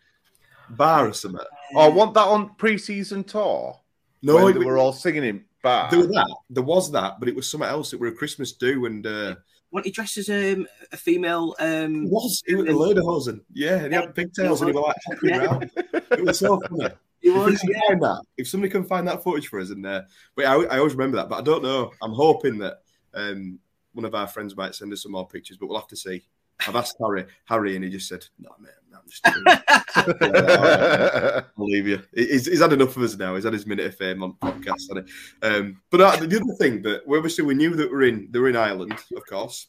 bar 0.70 1.08
or 1.08 1.14
something. 1.14 1.42
Oh, 1.76 1.80
I 1.80 1.88
want 1.88 2.14
that 2.16 2.28
on 2.28 2.56
pre-season 2.56 3.24
tour. 3.24 3.80
No, 4.22 4.36
when 4.36 4.50
it 4.50 4.54
they 4.54 4.60
was- 4.60 4.66
were 4.66 4.78
all 4.78 4.94
singing 4.94 5.24
in 5.24 5.46
bar. 5.64 5.90
There 5.90 6.00
was 6.00 6.10
that. 6.10 6.36
There 6.50 6.64
was 6.64 6.92
that, 6.92 7.20
but 7.20 7.30
it 7.30 7.36
was 7.36 7.50
something 7.50 7.70
else. 7.70 7.94
It 7.94 8.00
were 8.00 8.08
a 8.08 8.12
Christmas 8.12 8.52
do, 8.52 8.86
and 8.86 9.06
uh, 9.08 9.36
When 9.70 9.84
he 9.84 9.92
dressed 9.92 10.18
as 10.18 10.30
um, 10.30 10.68
a 10.92 10.98
female, 10.98 11.56
um, 11.60 12.06
It 12.06 12.12
was. 12.12 12.44
He 12.46 12.54
was 12.56 12.68
a 12.68 12.72
lederhosen. 12.72 13.42
Yeah, 13.54 13.78
and 13.78 13.94
he 13.94 14.00
had 14.00 14.14
pigtails 14.14 14.62
and 14.62 14.72
he 14.72 14.76
was 14.78 14.86
like 14.86 14.96
hopping 15.08 15.30
Yeah. 15.30 16.00
It 16.12 16.24
was 16.26 16.40
so 16.40 16.60
funny. 16.60 16.94
If, 17.26 17.34
we 17.34 17.40
was, 17.40 17.60
can 17.60 18.00
that, 18.00 18.24
if 18.38 18.48
somebody 18.48 18.70
can 18.70 18.84
find 18.84 19.08
that 19.08 19.24
footage 19.24 19.48
for 19.48 19.60
us, 19.60 19.72
in 19.72 19.82
there, 19.82 20.06
but 20.36 20.46
I, 20.46 20.54
I 20.54 20.78
always 20.78 20.94
remember 20.94 21.18
that, 21.18 21.28
but 21.28 21.40
I 21.40 21.42
don't 21.42 21.64
know. 21.64 21.92
I'm 22.04 22.14
hoping 22.14 22.60
that 22.60 22.82
um, 23.16 23.58
one 23.94 24.06
of 24.06 24.14
our 24.14 24.28
friends 24.28 24.56
might 24.56 24.76
send 24.76 24.94
us 24.94 25.02
some 25.02 25.14
more 25.14 25.28
pictures, 25.28 25.58
but 25.58 25.68
we'll 25.68 25.80
have 25.80 25.88
to 25.88 25.96
see. 25.96 26.24
I've 26.68 26.76
asked 26.76 26.98
Harry, 27.02 27.26
Harry, 27.46 27.76
and 27.76 27.84
he 27.84 27.90
just 27.90 28.08
said, 28.08 28.26
"No, 28.38 28.52
man, 28.60 28.72
I'm 28.94 29.10
just." 29.10 29.24
doing 29.24 29.44
it." 29.48 31.46
I'll 31.58 31.66
leave 31.66 31.88
you. 31.88 32.02
He's, 32.14 32.46
he's 32.46 32.62
had 32.62 32.74
enough 32.74 32.96
of 32.96 33.04
us 33.04 33.18
now. 33.18 33.34
He's 33.34 33.44
had 33.44 33.54
his 33.54 33.66
minute 33.66 33.88
of 33.88 33.96
fame 33.96 34.22
on 34.22 34.34
podcast? 34.34 35.08
Um, 35.42 35.82
but 35.90 36.02
uh, 36.02 36.16
the 36.18 36.40
other 36.40 36.56
thing 36.60 36.84
that 36.84 37.02
obviously 37.10 37.44
we 37.44 37.56
knew 37.56 37.72
that 37.72 37.92
we're 37.92 38.04
in, 38.04 38.28
they're 38.30 38.48
in 38.48 38.56
Ireland, 38.56 38.94
of 39.16 39.26
course. 39.28 39.68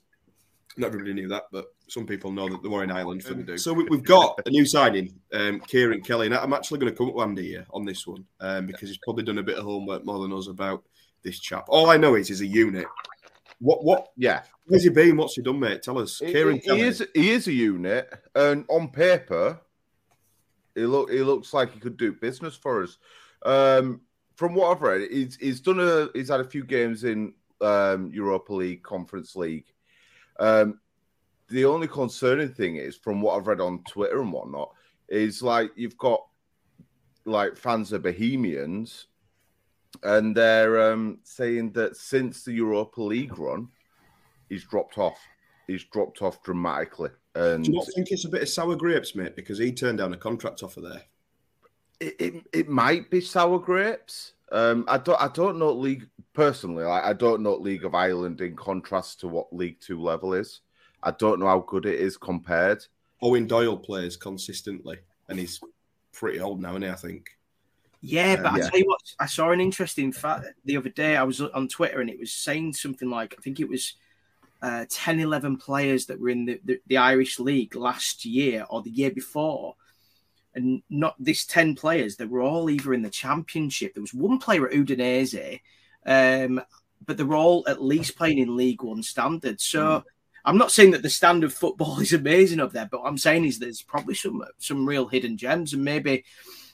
Not 0.76 0.88
everybody 0.88 1.14
knew 1.14 1.28
that, 1.28 1.44
but 1.50 1.66
some 1.88 2.06
people 2.06 2.32
know 2.32 2.48
that 2.48 2.62
they 2.62 2.68
were 2.68 2.82
in 2.82 2.90
Ireland 2.90 3.22
for 3.22 3.34
the 3.34 3.42
do. 3.42 3.58
So 3.58 3.72
we, 3.72 3.84
we've 3.84 4.02
got 4.02 4.40
a 4.44 4.50
new 4.50 4.66
signing, 4.66 5.18
um, 5.32 5.60
Ciarán 5.60 6.04
Kelly, 6.04 6.26
and 6.26 6.34
I'm 6.34 6.52
actually 6.52 6.80
going 6.80 6.92
to 6.92 6.96
come 6.96 7.08
up 7.08 7.14
with 7.14 7.26
Andy 7.26 7.48
here 7.48 7.66
on 7.70 7.84
this 7.84 8.06
one 8.06 8.24
um, 8.40 8.66
because 8.66 8.88
he's 8.88 8.98
probably 8.98 9.24
done 9.24 9.38
a 9.38 9.42
bit 9.42 9.58
of 9.58 9.64
homework 9.64 10.04
more 10.04 10.20
than 10.20 10.32
us 10.32 10.48
about 10.48 10.82
this 11.22 11.38
chap. 11.38 11.66
All 11.68 11.90
I 11.90 11.96
know 11.96 12.14
is 12.14 12.28
he's 12.28 12.40
a 12.40 12.46
unit. 12.46 12.86
What 13.58 13.84
what 13.84 14.08
yeah, 14.16 14.42
where's 14.66 14.82
he 14.82 14.90
been? 14.90 15.16
What's 15.16 15.34
he 15.36 15.42
done, 15.42 15.60
mate? 15.60 15.82
Tell 15.82 15.98
us. 15.98 16.18
he, 16.18 16.32
Ciarán 16.32 16.54
he 16.54 16.60
Kelly. 16.60 16.80
is 16.82 17.06
he 17.14 17.30
is 17.30 17.46
a 17.46 17.52
unit, 17.52 18.12
and 18.34 18.64
on 18.68 18.88
paper, 18.88 19.60
he 20.74 20.84
look 20.84 21.10
he 21.10 21.22
looks 21.22 21.54
like 21.54 21.72
he 21.72 21.80
could 21.80 21.96
do 21.96 22.12
business 22.12 22.56
for 22.56 22.82
us. 22.82 22.98
Um, 23.44 24.02
from 24.34 24.54
what 24.54 24.70
I've 24.70 24.82
read, 24.82 25.08
he's 25.10 25.36
he's 25.36 25.60
done 25.60 25.80
a 25.80 26.08
he's 26.14 26.28
had 26.28 26.40
a 26.40 26.44
few 26.44 26.64
games 26.64 27.04
in 27.04 27.32
um, 27.60 28.10
Europa 28.12 28.52
League, 28.52 28.82
Conference 28.82 29.36
League. 29.36 29.66
Um, 30.38 30.80
the 31.48 31.64
only 31.64 31.88
concerning 31.88 32.48
thing 32.48 32.76
is, 32.76 32.96
from 32.96 33.20
what 33.20 33.36
I've 33.36 33.46
read 33.46 33.60
on 33.60 33.82
Twitter 33.88 34.20
and 34.20 34.32
whatnot, 34.32 34.72
is 35.08 35.42
like 35.42 35.70
you've 35.76 35.98
got 35.98 36.26
like 37.24 37.56
fans 37.56 37.92
of 37.92 38.02
Bohemians, 38.02 39.06
and 40.02 40.36
they're 40.36 40.92
um, 40.92 41.18
saying 41.22 41.72
that 41.72 41.96
since 41.96 42.44
the 42.44 42.52
Europa 42.52 43.02
League 43.02 43.38
run, 43.38 43.68
he's 44.48 44.64
dropped 44.64 44.98
off. 44.98 45.18
He's 45.66 45.84
dropped 45.84 46.22
off 46.22 46.42
dramatically, 46.42 47.10
and 47.34 47.64
Do 47.64 47.72
you 47.72 47.76
not 47.78 47.86
think 47.94 48.08
it's 48.10 48.24
a 48.24 48.28
bit 48.28 48.42
of 48.42 48.48
sour 48.48 48.76
grapes, 48.76 49.14
mate? 49.14 49.34
Because 49.34 49.58
he 49.58 49.72
turned 49.72 49.98
down 49.98 50.12
a 50.12 50.16
contract 50.16 50.62
offer 50.62 50.80
there. 50.80 51.02
it, 52.00 52.14
it, 52.20 52.34
it 52.52 52.68
might 52.68 53.10
be 53.10 53.20
sour 53.20 53.58
grapes. 53.58 54.34
Um, 54.52 54.84
I 54.86 54.98
don't 54.98 55.20
I 55.20 55.28
don't 55.28 55.58
know 55.58 55.72
league 55.72 56.08
personally. 56.32 56.84
Like, 56.84 57.04
I 57.04 57.12
don't 57.12 57.42
know 57.42 57.56
League 57.56 57.84
of 57.84 57.94
Ireland 57.94 58.40
in 58.40 58.54
contrast 58.54 59.20
to 59.20 59.28
what 59.28 59.52
League 59.52 59.80
Two 59.80 60.00
level 60.00 60.34
is. 60.34 60.60
I 61.06 61.12
don't 61.12 61.38
know 61.38 61.46
how 61.46 61.60
good 61.60 61.86
it 61.86 62.00
is 62.00 62.16
compared. 62.16 62.84
Eoin 63.22 63.46
Doyle 63.46 63.76
plays 63.76 64.16
consistently, 64.16 64.98
and 65.28 65.38
he's 65.38 65.60
pretty 66.12 66.40
old 66.40 66.60
now, 66.60 66.70
isn't 66.70 66.82
he? 66.82 66.88
I 66.88 66.94
think. 66.94 67.30
Yeah, 68.00 68.36
but 68.36 68.46
I 68.52 68.58
Yeah. 68.58 68.68
tell 68.68 68.78
you 68.80 68.86
what, 68.86 69.00
I 69.18 69.26
saw 69.26 69.50
an 69.52 69.60
interesting 69.60 70.12
fact 70.12 70.46
the 70.64 70.76
other 70.76 70.90
day. 70.90 71.16
I 71.16 71.22
was 71.22 71.40
on 71.40 71.68
Twitter 71.68 72.00
and 72.00 72.10
it 72.10 72.18
was 72.18 72.32
saying 72.32 72.74
something 72.74 73.08
like, 73.08 73.34
I 73.38 73.40
think 73.40 73.60
it 73.60 73.68
was 73.68 73.94
uh, 74.62 74.84
10, 74.90 75.20
11 75.20 75.56
players 75.58 76.06
that 76.06 76.20
were 76.20 76.30
in 76.30 76.44
the, 76.44 76.60
the, 76.64 76.80
the 76.86 76.96
Irish 76.98 77.38
League 77.38 77.74
last 77.74 78.24
year 78.24 78.66
or 78.68 78.82
the 78.82 78.90
year 78.90 79.10
before. 79.10 79.76
And 80.54 80.82
not 80.88 81.14
this 81.18 81.46
10 81.46 81.74
players, 81.74 82.16
they 82.16 82.24
were 82.26 82.42
all 82.42 82.68
either 82.70 82.94
in 82.94 83.02
the 83.02 83.10
Championship. 83.10 83.94
There 83.94 84.02
was 84.02 84.14
one 84.14 84.38
player 84.38 84.66
at 84.66 84.74
Udinese, 84.74 85.60
um, 86.04 86.60
but 87.04 87.16
they 87.16 87.24
were 87.24 87.36
all 87.36 87.64
at 87.68 87.82
least 87.82 88.16
playing 88.16 88.38
in 88.38 88.56
League 88.56 88.82
One 88.82 89.02
standard. 89.02 89.60
So 89.60 90.04
I'm 90.46 90.56
not 90.56 90.70
saying 90.70 90.92
that 90.92 91.02
the 91.02 91.10
standard 91.10 91.52
football 91.52 91.98
is 92.00 92.12
amazing 92.12 92.60
up 92.60 92.72
there, 92.72 92.88
but 92.90 93.02
what 93.02 93.08
I'm 93.08 93.18
saying 93.18 93.44
is 93.44 93.58
there's 93.58 93.82
probably 93.82 94.14
some 94.14 94.42
some 94.58 94.86
real 94.86 95.06
hidden 95.08 95.36
gems, 95.36 95.74
and 95.74 95.84
maybe 95.84 96.24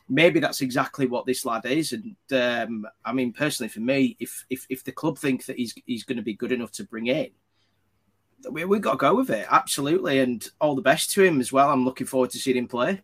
maybe 0.08 0.40
that's 0.40 0.60
exactly 0.60 1.06
what 1.06 1.26
this 1.26 1.44
lad 1.46 1.64
is. 1.64 1.92
And 1.92 2.14
um, 2.32 2.86
I 3.04 3.12
mean, 3.12 3.32
personally, 3.32 3.70
for 3.70 3.80
me, 3.80 4.16
if 4.20 4.44
if 4.50 4.66
if 4.68 4.84
the 4.84 4.92
club 4.92 5.18
think 5.18 5.46
that 5.46 5.56
he's 5.56 5.74
he's 5.86 6.04
going 6.04 6.18
to 6.18 6.22
be 6.22 6.34
good 6.34 6.52
enough 6.52 6.70
to 6.72 6.84
bring 6.84 7.06
in, 7.06 7.30
we 8.50 8.64
we 8.64 8.78
got 8.78 8.92
to 8.92 8.98
go 8.98 9.14
with 9.14 9.30
it, 9.30 9.46
absolutely. 9.50 10.20
And 10.20 10.46
all 10.60 10.74
the 10.74 10.82
best 10.82 11.10
to 11.12 11.22
him 11.22 11.40
as 11.40 11.52
well. 11.52 11.70
I'm 11.70 11.84
looking 11.84 12.06
forward 12.06 12.30
to 12.30 12.38
seeing 12.38 12.58
him 12.58 12.68
play. 12.68 13.00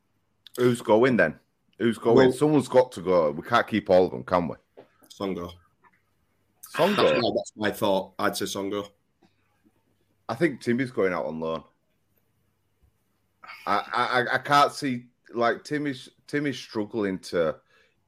Who's 0.56 0.82
going 0.82 1.16
then? 1.16 1.38
Who's 1.78 1.98
going? 1.98 2.16
Well- 2.16 2.32
Someone's 2.32 2.68
got 2.68 2.92
to 2.92 3.00
go. 3.00 3.30
We 3.30 3.42
can't 3.42 3.66
keep 3.66 3.88
all 3.88 4.04
of 4.04 4.10
them, 4.10 4.24
can 4.24 4.48
we? 4.48 4.56
Songo. 5.08 5.50
Songo. 6.74 6.96
That's 6.96 7.22
my, 7.22 7.30
that's 7.34 7.52
my 7.56 7.70
thought. 7.70 8.12
I'd 8.18 8.36
say 8.36 8.44
Songo. 8.44 8.88
I 10.28 10.34
think 10.34 10.60
Timmy's 10.60 10.90
going 10.90 11.12
out 11.12 11.26
on 11.26 11.40
loan. 11.40 11.64
I, 13.66 13.82
I 13.92 14.34
I 14.34 14.38
can't 14.38 14.72
see 14.72 15.06
like 15.34 15.64
Timmy's 15.64 16.08
Timmy's 16.26 16.58
struggling 16.58 17.18
to 17.20 17.56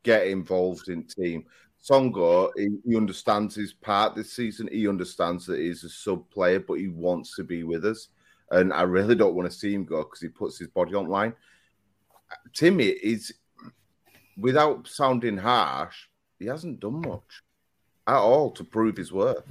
get 0.02 0.26
involved 0.26 0.88
in 0.88 1.04
team. 1.04 1.44
Songo, 1.82 2.50
he, 2.56 2.68
he 2.86 2.96
understands 2.96 3.54
his 3.54 3.72
part 3.72 4.14
this 4.14 4.32
season. 4.32 4.68
He 4.70 4.86
understands 4.86 5.46
that 5.46 5.60
he's 5.60 5.82
a 5.84 5.88
sub 5.88 6.28
player, 6.30 6.60
but 6.60 6.74
he 6.74 6.88
wants 6.88 7.34
to 7.36 7.44
be 7.44 7.64
with 7.64 7.86
us. 7.86 8.08
And 8.50 8.72
I 8.72 8.82
really 8.82 9.14
don't 9.14 9.34
want 9.34 9.50
to 9.50 9.56
see 9.56 9.72
him 9.72 9.84
go 9.84 10.02
because 10.02 10.20
he 10.20 10.28
puts 10.28 10.58
his 10.58 10.68
body 10.68 10.94
on 10.94 11.08
line. 11.08 11.34
Timmy 12.52 12.88
is, 12.88 13.32
without 14.36 14.86
sounding 14.86 15.38
harsh, 15.38 16.08
he 16.38 16.46
hasn't 16.46 16.80
done 16.80 17.00
much 17.00 17.42
at 18.06 18.16
all 18.16 18.50
to 18.52 18.64
prove 18.64 18.96
his 18.96 19.12
worth. 19.12 19.44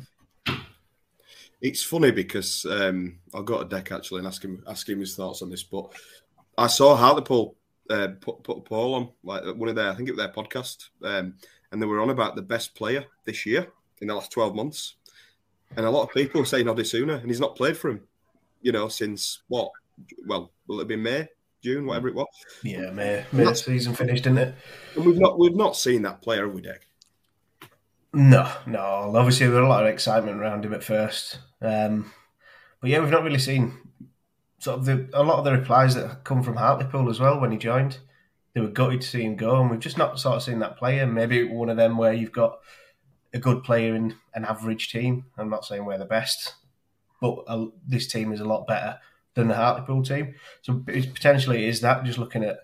It's 1.61 1.83
funny 1.83 2.11
because 2.11 2.65
um, 2.65 3.19
I'll 3.33 3.43
go 3.43 3.61
to 3.61 3.75
Dec 3.75 3.91
actually 3.91 4.19
and 4.19 4.27
ask 4.27 4.43
him 4.43 4.63
ask 4.67 4.87
him 4.87 4.99
his 4.99 5.15
thoughts 5.15 5.41
on 5.41 5.49
this. 5.49 5.63
But 5.63 5.91
I 6.57 6.67
saw 6.67 6.95
Hartlepool 6.95 7.55
uh, 7.89 8.09
put, 8.21 8.43
put 8.43 8.57
a 8.59 8.61
poll 8.61 8.93
on 8.95 9.09
like 9.23 9.43
one 9.55 9.69
of 9.69 9.75
their 9.75 9.89
I 9.89 9.95
think 9.95 10.07
it 10.07 10.13
was 10.13 10.19
their 10.19 10.33
podcast, 10.33 10.89
um, 11.03 11.35
and 11.71 11.81
they 11.81 11.85
were 11.85 12.01
on 12.01 12.11
about 12.11 12.35
the 12.35 12.41
best 12.41 12.75
player 12.75 13.03
this 13.25 13.45
year 13.45 13.67
in 13.99 14.07
the 14.07 14.15
last 14.15 14.31
twelve 14.31 14.55
months, 14.55 14.95
and 15.75 15.85
a 15.85 15.89
lot 15.89 16.03
of 16.03 16.13
people 16.13 16.39
were 16.39 16.45
saying 16.45 16.67
Odusina, 16.67 17.19
and 17.19 17.27
he's 17.27 17.39
not 17.39 17.55
played 17.55 17.77
for 17.77 17.89
him, 17.89 18.01
you 18.61 18.71
know, 18.71 18.87
since 18.87 19.41
what? 19.47 19.71
Well, 20.27 20.51
will 20.67 20.79
it 20.79 20.87
be 20.87 20.95
May, 20.95 21.27
June, 21.61 21.85
whatever 21.85 22.07
it 22.07 22.15
was? 22.15 22.27
Yeah, 22.63 22.89
May, 22.91 23.25
May 23.33 23.43
the 23.43 23.53
season 23.53 23.93
finished, 23.93 24.23
didn't 24.23 24.39
it? 24.39 24.55
And 24.95 25.05
we've 25.05 25.19
not 25.19 25.37
we've 25.37 25.55
not 25.55 25.75
seen 25.75 26.03
that 26.03 26.21
player, 26.21 26.45
have 26.45 26.55
we, 26.55 26.61
Dec? 26.61 26.79
No, 28.13 28.51
no. 28.65 28.79
Obviously, 29.15 29.47
there 29.47 29.61
was 29.61 29.65
a 29.65 29.69
lot 29.69 29.85
of 29.85 29.93
excitement 29.93 30.39
around 30.39 30.65
him 30.65 30.73
at 30.73 30.83
first, 30.83 31.39
um, 31.61 32.11
but 32.81 32.89
yeah, 32.89 32.99
we've 32.99 33.11
not 33.11 33.23
really 33.23 33.39
seen 33.39 33.77
sort 34.59 34.79
of 34.79 34.85
the, 34.85 35.09
a 35.13 35.23
lot 35.23 35.39
of 35.39 35.45
the 35.45 35.51
replies 35.51 35.95
that 35.95 36.23
come 36.23 36.43
from 36.43 36.55
Hartlepool 36.55 37.09
as 37.09 37.19
well 37.19 37.39
when 37.39 37.51
he 37.51 37.57
joined. 37.57 37.99
They 38.53 38.61
were 38.61 38.67
gutted 38.67 39.01
to 39.01 39.07
see 39.07 39.23
him 39.23 39.35
go, 39.35 39.61
and 39.61 39.69
we've 39.69 39.79
just 39.79 39.97
not 39.97 40.19
sort 40.19 40.37
of 40.37 40.43
seen 40.43 40.59
that 40.59 40.77
player. 40.77 41.05
Maybe 41.05 41.43
one 41.43 41.69
of 41.69 41.77
them 41.77 41.97
where 41.97 42.13
you've 42.13 42.31
got 42.31 42.59
a 43.33 43.39
good 43.39 43.63
player 43.63 43.95
in 43.95 44.15
an 44.33 44.45
average 44.45 44.91
team. 44.91 45.25
I'm 45.37 45.49
not 45.49 45.65
saying 45.65 45.85
we're 45.85 45.97
the 45.97 46.05
best, 46.05 46.55
but 47.21 47.45
this 47.87 48.07
team 48.07 48.31
is 48.33 48.39
a 48.39 48.45
lot 48.45 48.67
better 48.67 48.99
than 49.35 49.47
the 49.47 49.55
Hartlepool 49.55 50.03
team. 50.03 50.35
So 50.61 50.83
it's 50.87 51.05
potentially 51.05 51.65
is 51.65 51.81
that 51.81 52.03
just 52.03 52.17
looking 52.17 52.43
at 52.43 52.57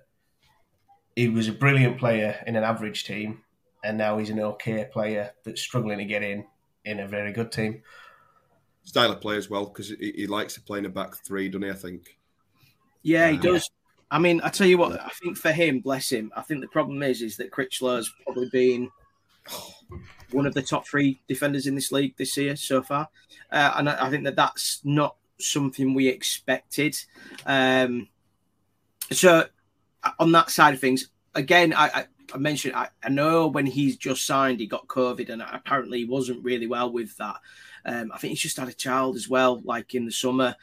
he 1.16 1.30
was 1.30 1.48
a 1.48 1.54
brilliant 1.54 1.98
player 1.98 2.44
in 2.46 2.56
an 2.56 2.64
average 2.64 3.06
team, 3.06 3.44
and 3.84 3.98
now 3.98 4.18
he's 4.18 4.30
an 4.30 4.40
okay 4.40 4.86
player 4.92 5.32
that's 5.44 5.62
struggling 5.62 6.00
to 6.00 6.06
get 6.06 6.24
in 6.24 6.46
in 6.84 7.00
a 7.00 7.08
very 7.08 7.32
good 7.32 7.52
team. 7.52 7.84
Style 8.86 9.12
of 9.12 9.20
play 9.20 9.36
as 9.36 9.50
well 9.50 9.66
because 9.66 9.90
he, 9.90 10.14
he, 10.16 10.28
likes 10.28 10.54
to 10.54 10.62
play 10.62 10.80
in 10.80 10.86
a 10.86 10.90
back 10.90 11.16
three, 11.16 11.50
doesn't 11.50 11.64
he? 11.64 11.70
I 11.70 11.74
think. 11.74 12.18
Yeah, 13.02 13.30
he 13.30 13.38
does. 13.38 13.70
I 14.12 14.20
mean, 14.20 14.40
I 14.44 14.50
tell 14.50 14.68
you 14.68 14.78
what, 14.78 15.00
I 15.00 15.10
think 15.22 15.38
for 15.38 15.52
him, 15.52 15.80
bless 15.80 16.12
him, 16.12 16.32
I 16.36 16.42
think 16.42 16.62
the 16.62 16.68
problem 16.68 17.02
is 17.04 17.22
is 17.22 17.38
that 17.38 17.52
Crichlow's 17.52 18.14
probably 18.24 18.50
been 18.50 18.90
one 20.32 20.46
of 20.46 20.54
the 20.54 20.62
top 20.62 20.88
three 20.88 21.20
defenders 21.28 21.68
in 21.68 21.76
this 21.76 21.92
league 21.92 22.16
this 22.18 22.38
year 22.38 22.56
so 22.56 22.82
far, 22.82 23.10
uh, 23.52 23.74
and 23.76 23.90
I, 23.90 24.06
I, 24.06 24.10
think 24.10 24.24
that 24.24 24.36
that's 24.36 24.82
not 24.84 25.16
something 25.40 25.94
we 25.94 26.08
expected. 26.08 26.96
Um, 27.46 28.08
so 29.12 29.46
on 30.20 30.32
that 30.32 30.50
side 30.50 30.74
of 30.74 30.80
things, 30.80 31.10
again, 31.34 31.74
I, 31.74 31.88
I, 31.88 32.06
I 32.34 32.38
mentioned 32.38 32.76
I, 32.76 32.90
I, 33.04 33.10
know 33.10 33.48
when 33.48 33.66
he's 33.66 33.98
just 33.98 34.26
signed, 34.26 34.60
he 34.60 34.68
got 34.68 34.88
COVID, 34.88 35.30
and 35.30 35.42
apparently 35.42 36.00
he 36.00 36.06
wasn't 36.06 36.44
really 36.44 36.68
well 36.68 36.92
with 36.92 37.16
that. 37.18 37.38
Um, 37.86 38.12
I 38.14 38.18
think 38.18 38.32
he's 38.32 38.42
just 38.42 38.58
had 38.58 38.68
a 38.68 38.74
child 38.74 39.16
as 39.16 39.30
well, 39.30 39.62
like 39.64 39.94
in 39.94 40.06
the 40.06 40.12
summer. 40.12 40.56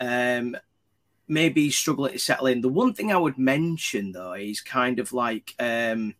Um, 0.00 0.56
maybe 1.28 1.64
he's 1.64 1.76
struggling 1.76 2.12
to 2.12 2.18
settle 2.18 2.46
in. 2.46 2.60
The 2.60 2.68
one 2.68 2.92
thing 2.94 3.12
I 3.12 3.16
would 3.16 3.38
mention 3.38 4.12
though 4.12 4.34
is 4.34 4.60
kind 4.60 4.98
of 4.98 5.12
like 5.12 5.54
um, 5.58 6.14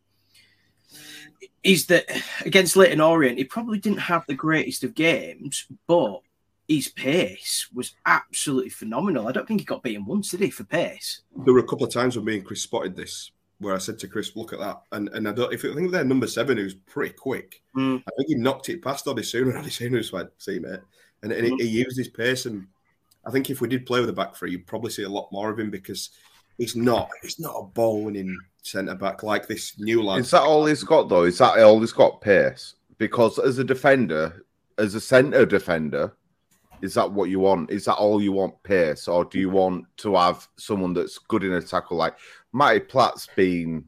is 1.62 1.87
that 1.87 2.06
against 2.44 2.76
Leyton 2.76 3.00
Orient, 3.00 3.38
he 3.38 3.44
probably 3.44 3.78
didn't 3.78 3.98
have 3.98 4.24
the 4.26 4.35
greatest 4.35 4.85
of 4.85 4.94
games, 4.94 5.66
but 5.87 6.20
his 6.68 6.88
pace 6.88 7.68
was 7.72 7.94
absolutely 8.04 8.70
phenomenal. 8.70 9.28
I 9.28 9.32
don't 9.32 9.46
think 9.46 9.61
he 9.61 9.66
got 9.66 9.82
beaten 9.82 10.04
once, 10.04 10.30
did 10.30 10.40
he, 10.40 10.50
for 10.50 10.64
pace? 10.64 11.22
There 11.44 11.54
were 11.54 11.61
a 11.61 11.66
couple 11.66 11.87
of 11.87 11.92
times 11.92 12.16
when 12.16 12.24
me 12.24 12.37
and 12.37 12.44
Chris 12.44 12.62
spotted 12.62 12.96
this, 12.96 13.30
where 13.58 13.74
I 13.74 13.78
said 13.78 13.98
to 14.00 14.08
Chris, 14.08 14.36
"Look 14.36 14.52
at 14.52 14.58
that," 14.58 14.82
and 14.92 15.08
and 15.10 15.28
I 15.28 15.32
don't. 15.32 15.52
If 15.52 15.64
I 15.64 15.74
think 15.74 15.90
they're 15.90 16.04
number 16.04 16.26
seven, 16.26 16.58
who's 16.58 16.74
pretty 16.74 17.14
quick, 17.14 17.62
mm. 17.76 18.02
I 18.06 18.10
think 18.16 18.28
he 18.28 18.34
knocked 18.34 18.68
it 18.68 18.82
past 18.82 19.06
Odusina. 19.06 19.54
Odusina 19.54 19.92
was 19.92 20.12
like, 20.12 20.28
"See, 20.38 20.58
mate," 20.58 20.80
and, 21.22 21.32
and 21.32 21.46
mm. 21.46 21.60
he, 21.60 21.66
he, 21.66 21.78
used 21.78 21.96
his 21.96 22.08
pace. 22.08 22.46
And 22.46 22.66
I 23.24 23.30
think 23.30 23.50
if 23.50 23.60
we 23.60 23.68
did 23.68 23.86
play 23.86 24.00
with 24.00 24.10
a 24.10 24.12
back 24.12 24.34
three, 24.34 24.50
you'd 24.50 24.66
probably 24.66 24.90
see 24.90 25.04
a 25.04 25.08
lot 25.08 25.32
more 25.32 25.50
of 25.50 25.58
him 25.58 25.70
because 25.70 26.10
he's 26.58 26.76
not 26.76 27.08
he's 27.22 27.40
not 27.40 27.54
a 27.56 27.64
ball 27.64 28.04
winning 28.04 28.38
centre 28.62 28.94
back 28.94 29.22
like 29.22 29.46
this 29.46 29.78
new 29.78 30.02
lad. 30.02 30.20
Is 30.20 30.30
that 30.32 30.42
all 30.42 30.66
he's 30.66 30.84
got 30.84 31.08
though? 31.08 31.24
Is 31.24 31.38
that 31.38 31.58
all 31.58 31.80
he's 31.80 31.92
got 31.92 32.20
pace? 32.20 32.74
Because 32.98 33.38
as 33.38 33.58
a 33.58 33.64
defender, 33.64 34.44
as 34.78 34.94
a 34.94 35.00
centre 35.00 35.46
defender, 35.46 36.12
is 36.82 36.94
that 36.94 37.10
what 37.10 37.30
you 37.30 37.40
want? 37.40 37.70
Is 37.70 37.86
that 37.86 37.94
all 37.94 38.22
you 38.22 38.32
want, 38.32 38.62
pace, 38.62 39.08
or 39.08 39.24
do 39.24 39.38
you 39.38 39.50
want 39.50 39.86
to 39.98 40.14
have 40.16 40.46
someone 40.56 40.92
that's 40.92 41.18
good 41.18 41.44
in 41.44 41.52
a 41.52 41.62
tackle? 41.62 41.96
Like 41.96 42.16
Matty 42.56 42.80
Platt's 42.80 43.28
been 43.36 43.84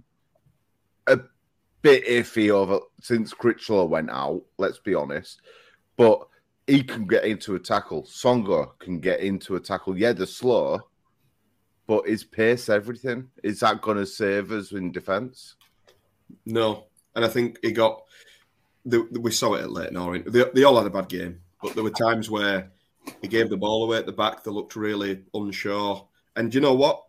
a 1.07 1.19
bit 1.81 2.07
iffy 2.07 2.51
over 2.51 2.81
since 3.01 3.33
Crichlow 3.33 3.89
went 3.89 4.11
out. 4.11 4.43
Let's 4.59 4.79
be 4.79 4.95
honest, 4.95 5.41
but 5.97 6.29
he 6.67 6.83
can 6.83 7.07
get 7.07 7.25
into 7.25 7.55
a 7.55 7.59
tackle. 7.59 8.03
Songo 8.03 8.79
can 8.79 9.01
get 9.01 9.21
into 9.21 9.57
a 9.57 9.61
tackle. 9.61 9.97
Yeah, 9.97 10.13
they're 10.13 10.27
slow, 10.27 10.81
but 11.87 12.07
is 12.07 12.25
pace 12.25 12.69
everything? 12.69 13.31
Is 13.43 13.61
that 13.61 13.81
going 13.81 13.97
to 13.97 14.05
save 14.05 14.53
us 14.53 14.73
in 14.73 14.93
defence? 14.93 15.57
No, 16.45 16.89
and 17.17 17.25
I 17.25 17.29
think 17.29 17.59
he 17.63 17.73
got. 17.73 18.03
The, 18.85 19.01
we 19.19 19.31
saw 19.31 19.55
it 19.55 19.63
at 19.63 19.73
Leyton 19.73 19.97
Orient. 19.97 20.31
They, 20.31 20.45
they 20.55 20.65
all 20.65 20.77
had 20.77 20.87
a 20.87 20.91
bad 20.91 21.09
game, 21.09 21.41
but 21.63 21.75
there 21.75 21.85
were 21.85 21.91
times 21.91 22.29
where 22.29 22.71
he 23.23 23.29
gave 23.29 23.49
the 23.49 23.57
ball 23.57 23.85
away 23.85 23.97
at 23.97 24.05
the 24.05 24.13
back. 24.13 24.45
They 24.45 24.51
looked 24.51 24.77
really 24.77 25.23
unsure. 25.33 26.07
And 26.37 26.55
you 26.55 26.61
know 26.61 26.75
what? 26.75 27.03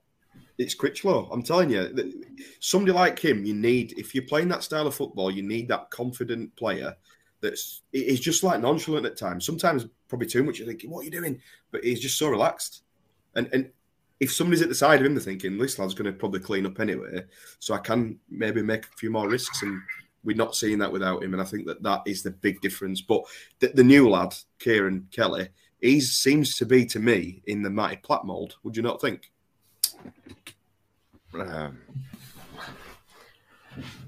It's 0.60 0.76
Crichlow. 0.76 1.30
I'm 1.32 1.42
telling 1.42 1.70
you, 1.70 2.14
somebody 2.60 2.92
like 2.92 3.18
him, 3.18 3.46
you 3.46 3.54
need, 3.54 3.98
if 3.98 4.14
you're 4.14 4.26
playing 4.26 4.50
that 4.50 4.62
style 4.62 4.88
of 4.88 4.94
football, 4.94 5.32
you 5.32 5.42
need 5.42 5.70
that 5.70 5.90
confident 5.90 6.54
player 6.58 6.94
that's, 7.40 7.84
he's 7.94 8.20
just 8.20 8.44
like 8.44 8.60
nonchalant 8.60 9.06
at 9.06 9.16
times. 9.16 9.46
Sometimes 9.46 9.88
probably 10.10 10.28
too 10.28 10.44
much. 10.44 10.60
You're 10.60 10.68
thinking, 10.68 10.90
what 10.90 11.00
are 11.00 11.06
you 11.06 11.12
doing? 11.12 11.40
But 11.72 11.86
he's 11.86 12.02
just 12.02 12.18
so 12.18 12.28
relaxed. 12.28 12.84
And, 13.36 13.50
and 13.54 13.72
if 14.20 14.34
somebody's 14.34 14.62
at 14.62 14.68
the 14.68 14.76
side 14.76 15.00
of 15.00 15.06
him, 15.06 15.16
they're 15.16 15.24
thinking, 15.24 15.58
this 15.58 15.80
lad's 15.80 15.94
going 15.94 16.12
to 16.12 16.20
probably 16.20 16.42
clean 16.42 16.66
up 16.66 16.78
anyway. 16.82 17.24
So 17.60 17.74
I 17.74 17.78
can 17.78 18.20
maybe 18.30 18.62
make 18.62 18.84
a 18.84 18.98
few 18.98 19.12
more 19.12 19.30
risks. 19.30 19.62
And 19.62 19.82
we're 20.26 20.36
not 20.36 20.58
seeing 20.58 20.80
that 20.80 20.92
without 20.92 21.24
him. 21.24 21.32
And 21.32 21.42
I 21.42 21.46
think 21.46 21.68
that 21.68 21.84
that 21.84 22.02
is 22.06 22.22
the 22.22 22.32
big 22.32 22.60
difference. 22.60 23.00
But 23.00 23.24
the, 23.60 23.70
the 23.70 23.84
new 23.86 24.10
lad, 24.10 24.36
Ciarán 24.60 25.10
Kelly, 25.12 25.48
he 25.80 26.02
seems 26.02 26.58
to 26.58 26.66
be 26.66 26.86
to 26.88 27.00
me 27.00 27.44
in 27.48 27.62
the 27.62 27.70
Matty 27.70 27.96
Platt 28.04 28.26
mold. 28.26 28.58
Would 28.64 28.76
you 28.76 28.84
not 28.84 29.00
think? 29.00 29.32
Um, 31.34 31.78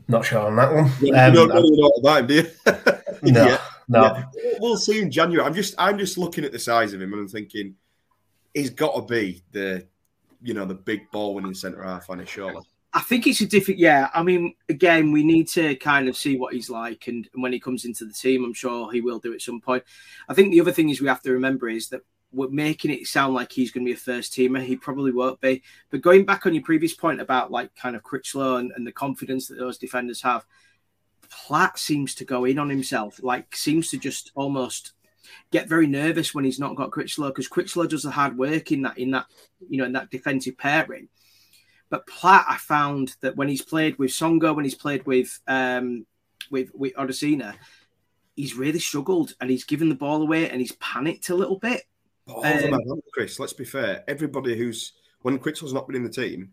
not 0.07 0.25
sure 0.25 0.39
on 0.39 0.55
that 0.57 0.73
one. 0.73 0.91
You, 1.01 1.15
um, 1.15 1.33
don't 1.33 1.49
really 1.49 1.81
know 1.81 1.87
about 1.99 2.21
him, 2.21 2.27
do 2.27 2.33
you? 2.35 2.43
no, 3.31 3.45
yeah. 3.45 3.57
no. 3.87 4.03
Yeah. 4.03 4.25
We'll 4.59 4.77
see 4.77 5.01
in 5.01 5.11
January. 5.11 5.45
I'm 5.45 5.53
just, 5.53 5.75
I'm 5.77 5.97
just 5.97 6.17
looking 6.17 6.43
at 6.43 6.51
the 6.51 6.59
size 6.59 6.93
of 6.93 7.01
him 7.01 7.13
and 7.13 7.21
I'm 7.21 7.27
thinking, 7.27 7.75
he's 8.53 8.69
got 8.69 8.95
to 8.95 9.01
be 9.01 9.41
the, 9.51 9.87
you 10.41 10.53
know, 10.53 10.65
the 10.65 10.73
big 10.73 11.09
ball 11.11 11.35
winning 11.35 11.53
centre 11.53 11.83
half 11.83 12.09
on 12.09 12.19
his 12.19 12.29
shoulder. 12.29 12.59
I 12.93 12.99
think 12.99 13.25
it's 13.25 13.39
a 13.39 13.45
different. 13.45 13.79
Yeah, 13.79 14.09
I 14.13 14.21
mean, 14.21 14.53
again, 14.67 15.13
we 15.13 15.23
need 15.23 15.47
to 15.49 15.75
kind 15.75 16.09
of 16.09 16.17
see 16.17 16.37
what 16.37 16.53
he's 16.53 16.69
like, 16.69 17.07
and, 17.07 17.27
and, 17.33 17.41
when 17.41 17.53
he 17.53 17.59
comes 17.59 17.85
into 17.85 18.03
the 18.03 18.11
team, 18.11 18.43
I'm 18.43 18.53
sure 18.53 18.91
he 18.91 18.99
will 18.99 19.19
do 19.19 19.33
at 19.33 19.41
some 19.41 19.61
point. 19.61 19.83
I 20.27 20.33
think 20.33 20.51
the 20.51 20.59
other 20.59 20.73
thing 20.73 20.89
is 20.89 20.99
we 20.99 21.07
have 21.07 21.21
to 21.21 21.31
remember 21.31 21.69
is 21.69 21.87
that 21.89 22.01
we're 22.33 22.49
making 22.49 22.91
it 22.91 23.07
sound 23.07 23.33
like 23.33 23.51
he's 23.51 23.71
going 23.71 23.85
to 23.85 23.89
be 23.89 23.93
a 23.93 23.97
first 23.97 24.33
teamer. 24.33 24.63
He 24.63 24.75
probably 24.75 25.11
won't 25.11 25.41
be. 25.41 25.61
But 25.89 26.01
going 26.01 26.25
back 26.25 26.45
on 26.45 26.53
your 26.53 26.63
previous 26.63 26.93
point 26.93 27.21
about 27.21 27.51
like 27.51 27.75
kind 27.75 27.95
of 27.95 28.03
Crichlow 28.03 28.59
and, 28.59 28.71
and 28.75 28.85
the 28.85 28.91
confidence 28.91 29.47
that 29.47 29.57
those 29.57 29.77
defenders 29.77 30.21
have, 30.21 30.45
Platt 31.29 31.77
seems 31.77 32.15
to 32.15 32.25
go 32.25 32.45
in 32.45 32.59
on 32.59 32.69
himself. 32.69 33.19
Like 33.21 33.55
seems 33.55 33.89
to 33.89 33.97
just 33.97 34.31
almost 34.35 34.93
get 35.51 35.69
very 35.69 35.87
nervous 35.87 36.33
when 36.33 36.43
he's 36.43 36.59
not 36.59 36.75
got 36.75 36.91
Crichlow 36.91 37.29
because 37.29 37.49
Crichlow 37.49 37.87
does 37.87 38.03
the 38.03 38.11
hard 38.11 38.37
work 38.37 38.71
in 38.71 38.81
that 38.83 38.97
in 38.97 39.11
that 39.11 39.25
you 39.69 39.77
know 39.77 39.85
in 39.85 39.93
that 39.93 40.09
defensive 40.09 40.57
pairing 40.57 41.07
but 41.91 42.07
Platt, 42.07 42.45
I 42.47 42.57
found 42.57 43.17
that 43.19 43.35
when 43.35 43.49
he's 43.49 43.61
played 43.61 43.99
with 43.99 44.11
Songo, 44.11 44.55
when 44.55 44.63
he's 44.63 44.75
played 44.75 45.05
with 45.05 45.39
um, 45.45 46.07
with 46.49 46.71
with 46.73 46.95
Odusina, 46.95 47.53
he's 48.35 48.55
really 48.55 48.79
struggled 48.79 49.35
and 49.39 49.49
he's 49.49 49.65
given 49.65 49.89
the 49.89 49.95
ball 49.95 50.21
away 50.21 50.49
and 50.49 50.61
he's 50.61 50.71
panicked 50.71 51.29
a 51.29 51.35
little 51.35 51.59
bit. 51.59 51.83
But 52.25 52.63
um, 52.63 52.71
them, 52.71 53.01
Chris, 53.13 53.39
let's 53.39 53.53
be 53.53 53.65
fair. 53.65 54.03
Everybody 54.07 54.57
who's 54.57 54.93
when 55.21 55.39
Critchell's 55.39 55.73
not 55.73 55.87
been 55.87 55.95
in 55.95 56.03
the 56.03 56.09
team, 56.09 56.51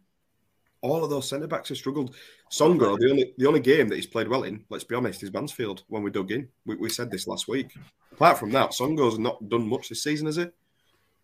all 0.80 1.02
of 1.02 1.10
those 1.10 1.28
centre 1.28 1.46
backs 1.46 1.68
have 1.68 1.78
struggled. 1.78 2.14
Songo, 2.50 2.98
the 2.98 3.10
only 3.10 3.34
the 3.36 3.46
only 3.46 3.60
game 3.60 3.88
that 3.88 3.96
he's 3.96 4.06
played 4.06 4.28
well 4.28 4.44
in, 4.44 4.64
let's 4.70 4.84
be 4.84 4.94
honest, 4.94 5.22
is 5.22 5.32
Mansfield 5.32 5.84
when 5.88 6.02
we 6.02 6.10
dug 6.10 6.30
in. 6.30 6.48
We, 6.66 6.76
we 6.76 6.88
said 6.88 7.10
this 7.10 7.26
last 7.26 7.48
week. 7.48 7.72
Apart 8.12 8.38
from 8.38 8.50
that, 8.52 8.70
Songo's 8.70 9.18
not 9.18 9.48
done 9.48 9.68
much 9.68 9.88
this 9.88 10.02
season, 10.02 10.26
has 10.26 10.36
he? 10.36 10.44
No. 10.44 10.50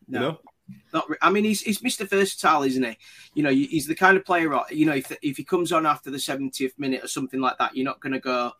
You 0.06 0.20
know? 0.20 0.38
Not, 0.92 1.06
I 1.20 1.30
mean, 1.30 1.44
he's, 1.44 1.60
he's 1.60 1.80
Mr. 1.80 2.08
Versatile, 2.08 2.62
isn't 2.62 2.82
he? 2.82 2.96
You 3.34 3.42
know, 3.42 3.50
he's 3.50 3.86
the 3.86 3.94
kind 3.94 4.16
of 4.16 4.24
player. 4.24 4.50
You 4.70 4.86
know, 4.86 4.94
if 4.94 5.12
if 5.22 5.36
he 5.36 5.44
comes 5.44 5.72
on 5.72 5.86
after 5.86 6.10
the 6.10 6.18
seventieth 6.18 6.78
minute 6.78 7.04
or 7.04 7.08
something 7.08 7.40
like 7.40 7.58
that, 7.58 7.76
you're 7.76 7.84
not 7.84 8.00
going 8.00 8.14
to 8.14 8.20
go, 8.20 8.52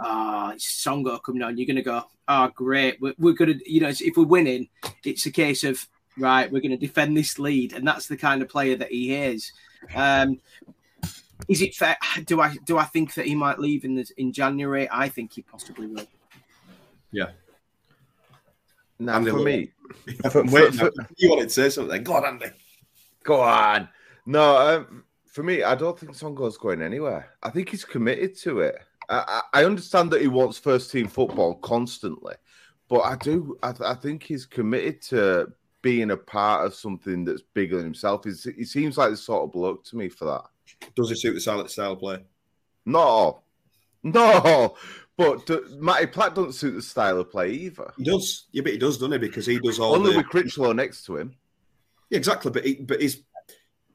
"Ah, 0.00 0.52
oh, 0.52 0.56
Songo 0.56 1.22
coming 1.22 1.42
on." 1.42 1.56
You're 1.56 1.66
going 1.66 1.76
to 1.76 1.82
go, 1.82 2.04
"Oh, 2.28 2.48
great, 2.54 3.00
we're, 3.00 3.14
we're 3.18 3.34
going 3.34 3.58
to." 3.58 3.72
You 3.72 3.80
know, 3.80 3.88
if 3.88 4.16
we're 4.16 4.24
winning, 4.24 4.68
it's 5.04 5.26
a 5.26 5.30
case 5.30 5.64
of 5.64 5.86
right, 6.18 6.50
we're 6.50 6.60
going 6.60 6.70
to 6.70 6.76
defend 6.76 7.16
this 7.16 7.38
lead, 7.38 7.72
and 7.72 7.86
that's 7.86 8.06
the 8.06 8.16
kind 8.16 8.42
of 8.42 8.48
player 8.48 8.76
that 8.76 8.90
he 8.90 9.14
is. 9.14 9.52
Um, 9.94 10.40
is 11.48 11.62
it 11.62 11.74
fair? 11.74 11.96
Do 12.24 12.40
I 12.40 12.56
do 12.64 12.78
I 12.78 12.84
think 12.84 13.14
that 13.14 13.26
he 13.26 13.34
might 13.34 13.58
leave 13.58 13.84
in 13.84 13.94
the, 13.94 14.06
in 14.16 14.32
January? 14.32 14.88
I 14.90 15.08
think 15.08 15.32
he 15.32 15.42
possibly 15.42 15.86
will. 15.86 16.06
Yeah, 17.12 17.30
now, 19.00 19.24
for 19.24 19.38
me, 19.38 19.72
wait, 20.34 20.74
for, 20.74 20.90
you 21.16 21.30
wanted 21.30 21.44
to 21.44 21.50
say 21.50 21.70
something. 21.70 22.04
Go 22.04 22.16
on, 22.16 22.26
Andy. 22.26 22.52
Go 23.24 23.40
on. 23.40 23.88
No, 24.26 24.56
um, 24.56 25.04
for 25.26 25.42
me, 25.42 25.62
I 25.62 25.74
don't 25.74 25.98
think 25.98 26.12
Songo's 26.12 26.58
going 26.58 26.82
anywhere. 26.82 27.30
I 27.42 27.48
think 27.48 27.70
he's 27.70 27.84
committed 27.84 28.36
to 28.40 28.60
it. 28.60 28.78
I, 29.10 29.42
I, 29.52 29.64
understand 29.64 30.10
that 30.12 30.20
he 30.20 30.28
wants 30.28 30.58
first 30.58 30.92
team 30.92 31.08
football 31.08 31.56
constantly, 31.56 32.34
but 32.88 33.00
I 33.00 33.16
do. 33.16 33.58
I, 33.62 33.74
I, 33.84 33.94
think 33.94 34.22
he's 34.22 34.46
committed 34.46 35.02
to 35.02 35.52
being 35.82 36.12
a 36.12 36.16
part 36.16 36.64
of 36.64 36.74
something 36.74 37.24
that's 37.24 37.42
bigger 37.42 37.76
than 37.76 37.86
himself. 37.86 38.24
He's, 38.24 38.44
he 38.44 38.64
seems 38.64 38.96
like 38.96 39.10
the 39.10 39.16
sort 39.16 39.44
of 39.44 39.52
bloke 39.52 39.84
to 39.86 39.96
me 39.96 40.08
for 40.08 40.26
that. 40.26 40.44
Does 40.94 41.10
he 41.10 41.16
suit 41.16 41.34
the 41.34 41.40
silent 41.40 41.70
style 41.70 41.92
of 41.92 41.98
play? 41.98 42.22
No, 42.86 43.42
no. 44.02 44.76
But 45.16 45.44
do, 45.44 45.66
Matty 45.78 46.06
Platt 46.06 46.34
doesn't 46.34 46.52
suit 46.52 46.72
the 46.72 46.82
style 46.82 47.20
of 47.20 47.30
play 47.30 47.50
either. 47.50 47.92
He 47.98 48.04
does, 48.04 48.46
yeah, 48.52 48.62
but 48.62 48.72
he 48.72 48.78
does, 48.78 48.96
doesn't 48.96 49.12
he? 49.12 49.18
Because 49.18 49.44
he 49.44 49.58
does 49.58 49.78
all 49.78 49.96
only 49.96 50.12
the... 50.12 50.18
with 50.18 50.26
Crichlow 50.26 50.74
next 50.74 51.04
to 51.06 51.16
him. 51.18 51.34
Yeah, 52.08 52.18
exactly. 52.18 52.50
But 52.50 52.64
he, 52.64 52.74
but 52.76 53.02
he's 53.02 53.22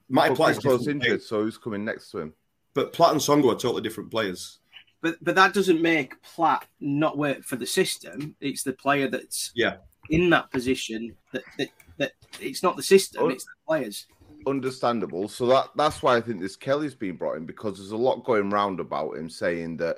Matty 0.09 0.35
Platt 0.35 0.63
is 0.63 0.87
injured, 0.87 1.23
so 1.23 1.43
who's 1.43 1.57
coming 1.57 1.83
next 1.83 2.11
to 2.11 2.19
him? 2.19 2.33
But 2.75 2.93
Platt 2.93 3.13
and 3.13 3.21
Songo 3.21 3.51
are 3.51 3.57
totally 3.57 3.81
different 3.81 4.11
players. 4.11 4.59
But 5.05 5.23
but 5.23 5.35
that 5.35 5.53
doesn't 5.53 5.83
make 5.83 6.19
Platt 6.23 6.65
not 6.79 7.15
work 7.15 7.43
for 7.43 7.57
the 7.57 7.67
system. 7.67 8.35
It's 8.41 8.63
the 8.63 8.73
player 8.73 9.07
that's 9.07 9.51
Yeah. 9.53 9.75
in 10.09 10.31
that 10.31 10.49
position 10.49 11.15
that 11.31 11.43
that, 11.59 11.69
that 11.97 12.11
it's 12.41 12.63
not 12.63 12.75
the 12.75 12.81
system, 12.81 13.21
Oh. 13.23 13.29
it's 13.29 13.43
the 13.45 13.51
players. 13.67 14.07
understandable. 14.47 15.27
So 15.27 15.45
that 15.45 15.69
that's 15.75 16.01
why 16.01 16.15
I 16.17 16.21
think 16.21 16.41
this 16.41 16.55
Kelly's 16.55 16.95
been 16.95 17.17
brought 17.17 17.37
in 17.37 17.45
because 17.45 17.77
there's 17.77 17.91
a 17.91 17.97
lot 17.97 18.23
going 18.25 18.49
round 18.49 18.79
about 18.79 19.17
him 19.17 19.29
saying 19.29 19.77
that 19.77 19.97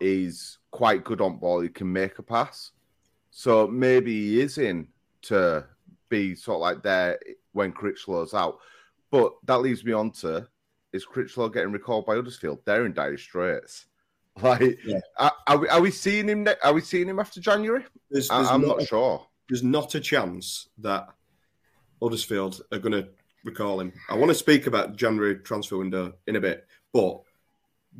he's 0.00 0.58
quite 0.72 1.04
good 1.04 1.20
on 1.20 1.38
ball. 1.38 1.60
He 1.60 1.68
can 1.68 1.92
make 1.92 2.18
a 2.18 2.22
pass. 2.24 2.72
So 3.30 3.68
maybe 3.68 4.12
he 4.12 4.40
is 4.40 4.58
in 4.58 4.88
to 5.22 5.64
be 6.08 6.34
sort 6.34 6.56
of 6.56 6.60
like 6.62 6.82
there 6.82 7.16
when 7.52 7.72
Crichlow's 7.72 8.34
out. 8.34 8.58
But 9.12 9.34
that 9.44 9.60
leaves 9.60 9.84
me 9.84 9.92
on 9.92 10.10
to 10.22 10.48
is 10.92 11.06
Crichlow 11.06 11.52
getting 11.52 11.70
recalled 11.70 12.06
by 12.06 12.16
Huddersfield? 12.16 12.58
They're 12.64 12.86
in 12.86 12.92
dire 12.92 13.18
straits. 13.18 13.86
Like, 14.42 14.78
Yeah. 14.84 15.00
are, 15.18 15.32
are 15.46 15.58
we 15.58 15.68
are 15.68 15.80
we 15.80 15.90
seeing 15.90 16.28
him? 16.28 16.44
Ne- 16.44 16.54
are 16.62 16.72
we 16.72 16.80
seeing 16.80 17.08
him 17.08 17.18
after 17.18 17.40
January? 17.40 17.84
There's, 18.10 18.30
I, 18.30 18.38
there's 18.38 18.48
I'm 18.50 18.62
not 18.62 18.78
not 18.78 18.86
sure. 18.86 19.26
there's 19.48 19.62
not 19.62 19.94
a 19.94 20.00
chance 20.00 20.68
that 20.78 21.08
Huddersfield 22.02 22.60
are 22.72 22.78
going 22.78 22.92
to 22.92 23.08
recall 23.44 23.80
him. 23.80 23.92
I 24.08 24.14
want 24.16 24.30
to 24.30 24.34
speak 24.34 24.66
about 24.66 24.96
January 24.96 25.36
transfer 25.36 25.76
window 25.78 26.14
in 26.26 26.36
a 26.36 26.40
bit, 26.40 26.66
but 26.92 27.20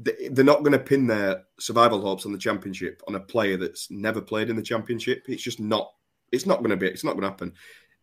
they- 0.01 0.29
they're 0.31 0.45
not 0.45 0.61
going 0.61 0.73
to 0.73 0.79
pin 0.79 1.07
their 1.07 1.45
survival 1.59 2.01
hopes 2.01 2.27
on 2.27 2.33
the 2.33 2.39
championship 2.39 3.03
on 3.09 3.15
a 3.15 3.21
player 3.21 3.57
that's 3.57 3.91
never 3.91 4.21
played 4.21 4.51
in 4.51 4.57
the 4.57 4.63
championship. 4.63 5.25
It's 5.29 5.43
just 5.43 5.59
not. 5.61 5.93
It's 6.31 6.47
not 6.47 6.59
going 6.59 6.71
to 6.71 6.77
be. 6.77 6.87
It's 6.87 7.05
not 7.05 7.13
going 7.13 7.23
to 7.23 7.31
happen. 7.31 7.55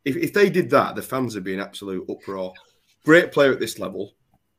If, 0.04 0.18
if 0.18 0.34
they 0.34 0.50
did 0.50 0.70
that, 0.72 0.96
the 0.96 1.02
fans 1.02 1.36
would 1.36 1.44
be 1.44 1.54
in 1.54 1.60
absolute 1.60 2.10
uproar. 2.10 2.54
Great 3.06 3.32
player 3.32 3.52
at 3.54 3.60
this 3.60 3.78
level. 3.80 4.14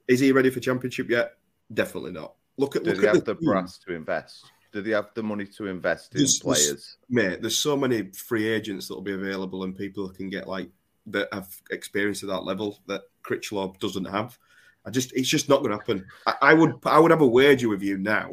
Is 0.09 0.21
he 0.21 0.31
ready 0.33 0.51
for 0.51 0.61
championship 0.61 1.11
yet? 1.11 1.33
Definitely 1.75 2.13
not. 2.13 2.36
Look 2.59 2.77
at 2.77 2.85
Did 2.85 2.95
look 2.95 3.03
he 3.03 3.09
at 3.09 3.15
have 3.17 3.25
the 3.25 3.35
team. 3.35 3.45
brass 3.51 3.79
to 3.79 3.93
invest? 3.95 4.51
Do 4.73 4.83
he 4.83 4.91
have 4.91 5.11
the 5.15 5.23
money 5.23 5.47
to 5.57 5.67
invest 5.67 6.13
in 6.15 6.19
There's- 6.19 6.39
there's- 6.41 6.67
players? 6.67 6.97
mate, 7.09 7.41
there's 7.43 7.57
so 7.59 7.77
many 7.77 8.11
free 8.13 8.47
agents 8.49 8.89
that 8.89 8.95
will 8.95 9.03
be 9.03 9.13
available 9.13 9.65
and 9.65 9.77
people 9.77 10.09
can 10.11 10.29
get 10.31 10.49
like 10.49 10.71
that 11.07 11.29
have 11.33 11.49
experience 11.71 12.23
at 12.23 12.29
that 12.29 12.45
level 12.45 12.81
that 12.89 13.03
Crichlow 13.25 13.79
doesn't 13.79 14.07
have. 14.07 14.39
I 14.85 14.91
just, 14.91 15.13
it's 15.15 15.29
just 15.29 15.49
not 15.49 15.59
going 15.63 15.71
to 15.71 15.77
happen. 15.79 16.05
I, 16.27 16.35
I 16.43 16.55
would, 16.55 16.75
I 16.85 16.99
would 16.99 17.11
have 17.11 17.21
a 17.21 17.27
wager 17.27 17.69
with 17.69 17.83
you 17.83 17.97
now 17.99 18.33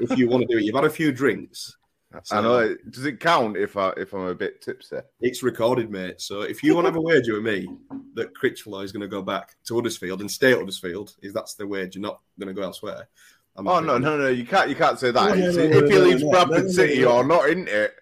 if 0.00 0.16
you 0.18 0.28
want 0.28 0.42
to 0.42 0.46
do 0.54 0.58
it. 0.58 0.64
You've 0.64 0.74
had 0.74 0.84
a 0.84 0.90
few 0.90 1.12
drinks. 1.12 1.76
I 2.30 2.40
know. 2.40 2.74
Does 2.90 3.04
it 3.04 3.20
count 3.20 3.56
if 3.58 3.76
I 3.76 3.90
if 3.98 4.14
I'm 4.14 4.26
a 4.26 4.34
bit 4.34 4.62
tipsy? 4.62 4.96
It's 5.20 5.42
recorded, 5.42 5.90
mate. 5.90 6.20
So 6.22 6.42
if 6.42 6.62
you 6.62 6.74
want 6.74 6.86
to 6.86 6.90
have 6.90 6.96
a 6.96 7.00
wager 7.00 7.34
with 7.34 7.42
me 7.42 7.68
that 8.14 8.32
Crichlow 8.34 8.82
is 8.84 8.92
going 8.92 9.02
to 9.02 9.08
go 9.08 9.20
back 9.20 9.54
to 9.66 9.74
Huddersfield 9.74 10.20
and 10.22 10.30
stay 10.30 10.52
at 10.52 10.58
Huddersfield, 10.58 11.14
is 11.22 11.34
that's 11.34 11.54
the 11.54 11.66
wager, 11.66 11.98
not 12.00 12.20
going 12.38 12.48
to 12.48 12.54
go 12.54 12.62
elsewhere. 12.62 13.08
I'm 13.58 13.66
Oh 13.66 13.80
no, 13.80 13.98
no, 13.98 14.16
no! 14.16 14.28
You 14.28 14.44
can't, 14.46 14.68
you 14.68 14.76
can't 14.76 14.98
say 14.98 15.10
that. 15.10 15.28
No, 15.28 15.34
no, 15.34 15.50
no, 15.50 15.62
if 15.62 15.82
no, 15.82 15.88
he 15.88 15.94
no, 15.94 16.00
leaves 16.00 16.22
no, 16.22 16.30
Bradford 16.30 16.56
no, 16.56 16.62
no, 16.62 16.68
City 16.68 17.00
no. 17.02 17.12
or 17.16 17.24
not, 17.24 17.48
isn't 17.48 17.68
it? 17.68 17.94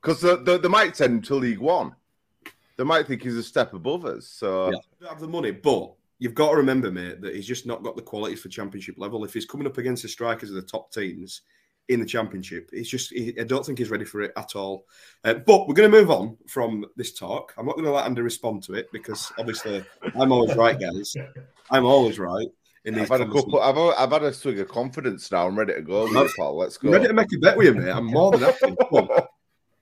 Because 0.00 0.20
they, 0.20 0.36
they, 0.36 0.58
they 0.58 0.68
might 0.68 0.96
send 0.96 1.14
him 1.16 1.22
to 1.22 1.34
League 1.36 1.58
One. 1.58 1.94
They 2.76 2.84
might 2.84 3.06
think 3.06 3.22
he's 3.22 3.36
a 3.36 3.42
step 3.42 3.74
above 3.74 4.06
us. 4.06 4.26
So 4.26 4.70
Yeah. 4.70 4.78
don't 5.00 5.10
have 5.10 5.20
the 5.20 5.28
money, 5.28 5.50
but 5.50 5.92
you've 6.18 6.34
got 6.34 6.50
to 6.50 6.56
remember, 6.56 6.90
mate, 6.90 7.20
that 7.20 7.34
he's 7.34 7.46
just 7.46 7.66
not 7.66 7.82
got 7.82 7.96
the 7.96 8.02
quality 8.02 8.36
for 8.36 8.48
championship 8.48 8.94
level. 8.98 9.24
If 9.24 9.34
he's 9.34 9.44
coming 9.46 9.66
up 9.66 9.78
against 9.78 10.02
the 10.02 10.08
strikers 10.08 10.48
of 10.50 10.56
the 10.56 10.62
top 10.62 10.92
teams 10.92 11.42
in 11.88 12.00
the 12.00 12.06
championship, 12.06 12.70
it's 12.72 12.88
just 12.88 13.10
he, 13.10 13.34
I 13.38 13.44
don't 13.44 13.66
think 13.66 13.78
he's 13.78 13.90
ready 13.90 14.06
for 14.06 14.22
it 14.22 14.32
at 14.36 14.56
all. 14.56 14.86
Uh, 15.24 15.34
but 15.34 15.68
we're 15.68 15.74
going 15.74 15.90
to 15.90 15.98
move 15.98 16.10
on 16.10 16.38
from 16.46 16.86
this 16.96 17.12
talk. 17.12 17.52
I'm 17.58 17.66
not 17.66 17.74
going 17.74 17.84
to 17.84 17.92
let 17.92 18.06
Andy 18.06 18.22
respond 18.22 18.62
to 18.64 18.74
it 18.74 18.90
because 18.92 19.30
obviously 19.38 19.84
I'm 20.14 20.32
always 20.32 20.56
right, 20.56 20.80
guys. 20.80 21.14
I'm 21.70 21.84
always 21.84 22.18
right 22.18 22.48
in 22.84 22.94
these. 22.94 23.02
I've 23.10 23.20
had 23.20 23.28
a 23.28 23.32
couple. 23.32 23.60
I've, 23.60 23.76
I've 23.76 24.10
had 24.10 24.22
a 24.22 24.32
swing 24.32 24.58
of 24.60 24.68
confidence 24.68 25.30
now. 25.30 25.46
I'm 25.46 25.58
ready 25.58 25.74
to 25.74 25.82
go. 25.82 26.08
Paul, 26.36 26.56
let's 26.56 26.76
go. 26.76 26.88
I'm 26.88 26.94
ready 26.94 27.08
to 27.08 27.12
make 27.12 27.32
a 27.34 27.38
bet 27.38 27.56
with 27.56 27.66
you, 27.66 27.74
mate. 27.74 27.90
I'm 27.90 28.06
more 28.06 28.32
than 28.32 28.42
happy. 28.42 28.74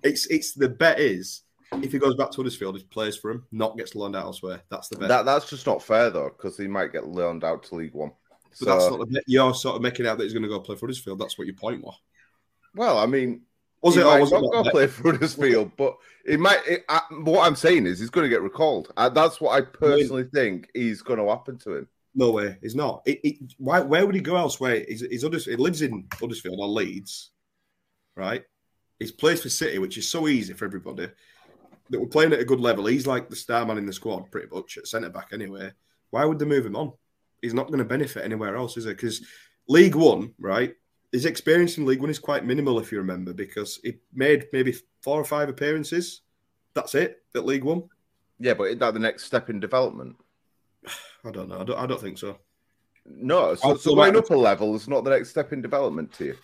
It's 0.01 0.27
it's 0.27 0.53
the 0.53 0.69
bet 0.69 1.01
is 1.01 1.43
if 1.73 1.91
he 1.91 1.99
goes 1.99 2.15
back 2.15 2.31
to 2.31 2.37
Huddersfield, 2.37 2.77
he 2.79 2.85
plays 2.85 3.17
for 3.17 3.33
him, 3.33 3.45
not 3.51 3.77
gets 3.77 3.95
loaned 3.97 4.17
out 4.17 4.25
elsewhere. 4.25 4.63
That's 4.71 4.89
the 4.89 4.97
bet. 4.97 5.09
That 5.09 5.25
that's 5.25 5.51
just 5.51 5.67
not 5.67 5.83
fair 5.83 6.11
though, 6.11 6.31
because 6.37 6.57
he 6.57 6.69
might 6.69 6.93
get 6.93 7.09
loaned 7.09 7.45
out 7.45 7.65
to 7.65 7.75
League 7.75 7.95
One. 7.95 8.13
but 8.61 8.67
that's 8.67 8.91
not 8.91 9.01
the 9.01 9.07
bet. 9.07 9.25
You're 9.27 9.55
sort 9.55 9.77
of 9.77 9.83
making 9.83 10.07
out 10.07 10.19
that 10.19 10.25
he's 10.25 10.33
going 10.33 10.45
to 10.45 10.49
go 10.49 10.61
play 10.61 10.77
for 10.77 10.87
Huddersfield. 10.87 11.19
That's 11.19 11.37
what 11.37 11.47
your 11.47 11.57
point 11.57 11.83
was. 11.83 11.97
Well, 12.75 12.99
I 12.99 13.07
mean, 13.07 13.43
Was 13.83 13.97
he 13.97 14.03
it? 14.03 14.05
Might 14.05 14.21
was 14.21 14.31
not 14.31 14.43
go 14.43 14.63
play 14.71 14.87
for 14.87 15.11
Huddersfield, 15.11 15.73
but 15.77 15.97
it 16.25 16.39
might. 16.39 16.61
It, 16.67 16.85
I, 16.89 17.01
what 17.23 17.45
I'm 17.47 17.57
saying 17.57 17.87
is, 17.87 17.99
he's 17.99 18.11
going 18.11 18.25
to 18.25 18.31
get 18.31 18.43
recalled. 18.43 18.93
Uh, 18.97 19.09
that's 19.09 19.41
what 19.41 19.51
I 19.61 19.63
personally 19.63 20.25
think 20.33 20.71
is 20.75 21.03
going 21.03 21.19
to 21.19 21.29
happen 21.29 21.59
to 21.59 21.79
him. 21.79 21.89
No 22.19 22.33
way, 22.33 22.57
he's 22.61 22.75
not. 22.75 23.03
It, 23.07 23.21
it, 23.23 23.55
why? 23.59 23.79
Where 23.79 24.05
would 24.05 24.17
he 24.17 24.21
go 24.21 24.35
elsewhere? 24.35 24.85
He's, 24.89 25.03
he's 25.03 25.23
he 25.23 25.55
lives 25.55 25.83
in 25.83 26.05
Huddersfield 26.13 26.59
or 26.59 26.67
Leeds, 26.67 27.31
right? 28.17 28.43
He's 28.99 29.13
plays 29.13 29.41
for 29.41 29.49
City, 29.49 29.79
which 29.79 29.97
is 29.97 30.09
so 30.09 30.27
easy 30.27 30.53
for 30.53 30.65
everybody. 30.65 31.11
That 31.91 32.01
we're 32.01 32.09
playing 32.09 32.33
at 32.33 32.41
a 32.41 32.45
good 32.45 32.59
level. 32.59 32.87
He's 32.87 33.07
like 33.07 33.31
the 33.31 33.37
star 33.37 33.65
man 33.65 33.79
in 33.79 33.87
the 33.87 33.93
squad, 33.93 34.33
pretty 34.33 34.49
much 34.53 34.79
at 34.79 34.89
centre 34.89 35.11
back 35.11 35.29
anyway. 35.33 35.71
Why 36.11 36.25
would 36.25 36.41
they 36.41 36.45
move 36.45 36.67
him 36.67 36.75
on? 36.75 36.93
He's 37.41 37.55
not 37.55 37.69
going 37.69 37.79
to 37.79 37.85
benefit 37.85 38.25
anywhere 38.25 38.57
else, 38.57 38.77
is 38.77 38.85
he? 38.85 38.91
Because 38.91 39.25
League 39.69 39.95
One, 39.95 40.35
right? 40.41 40.75
His 41.13 41.25
experience 41.25 41.79
in 41.79 41.87
League 41.87 42.01
One 42.01 42.11
is 42.11 42.19
quite 42.19 42.45
minimal, 42.45 42.81
if 42.81 42.91
you 42.91 42.99
remember, 42.99 43.33
because 43.33 43.79
he 43.85 43.99
made 44.13 44.49
maybe 44.53 44.75
four 45.03 45.21
or 45.21 45.25
five 45.25 45.49
appearances. 45.49 46.23
That's 46.75 46.97
it 46.97 47.23
at 47.37 47.47
League 47.47 47.63
One. 47.63 47.85
Yeah, 48.41 48.55
but 48.55 48.65
is 48.65 48.79
that 48.79 48.93
the 48.93 48.99
next 48.99 49.23
step 49.23 49.49
in 49.51 49.61
development? 49.61 50.17
I 51.25 51.31
don't 51.31 51.49
know. 51.49 51.61
I 51.61 51.65
don't, 51.65 51.79
I 51.79 51.87
don't 51.87 52.01
think 52.01 52.19
so. 52.19 52.39
No, 53.07 53.39
oh, 53.39 53.55
so, 53.55 53.69
I'll 53.69 53.79
so 53.79 53.95
going 53.95 54.17
up 54.17 54.31
a 54.31 54.35
level 54.35 54.75
is 54.75 54.87
not 54.89 55.05
the 55.05 55.11
next 55.11 55.31
step 55.31 55.53
in 55.53 55.63
development 55.63 56.13
to 56.15 56.27
you. 56.27 56.37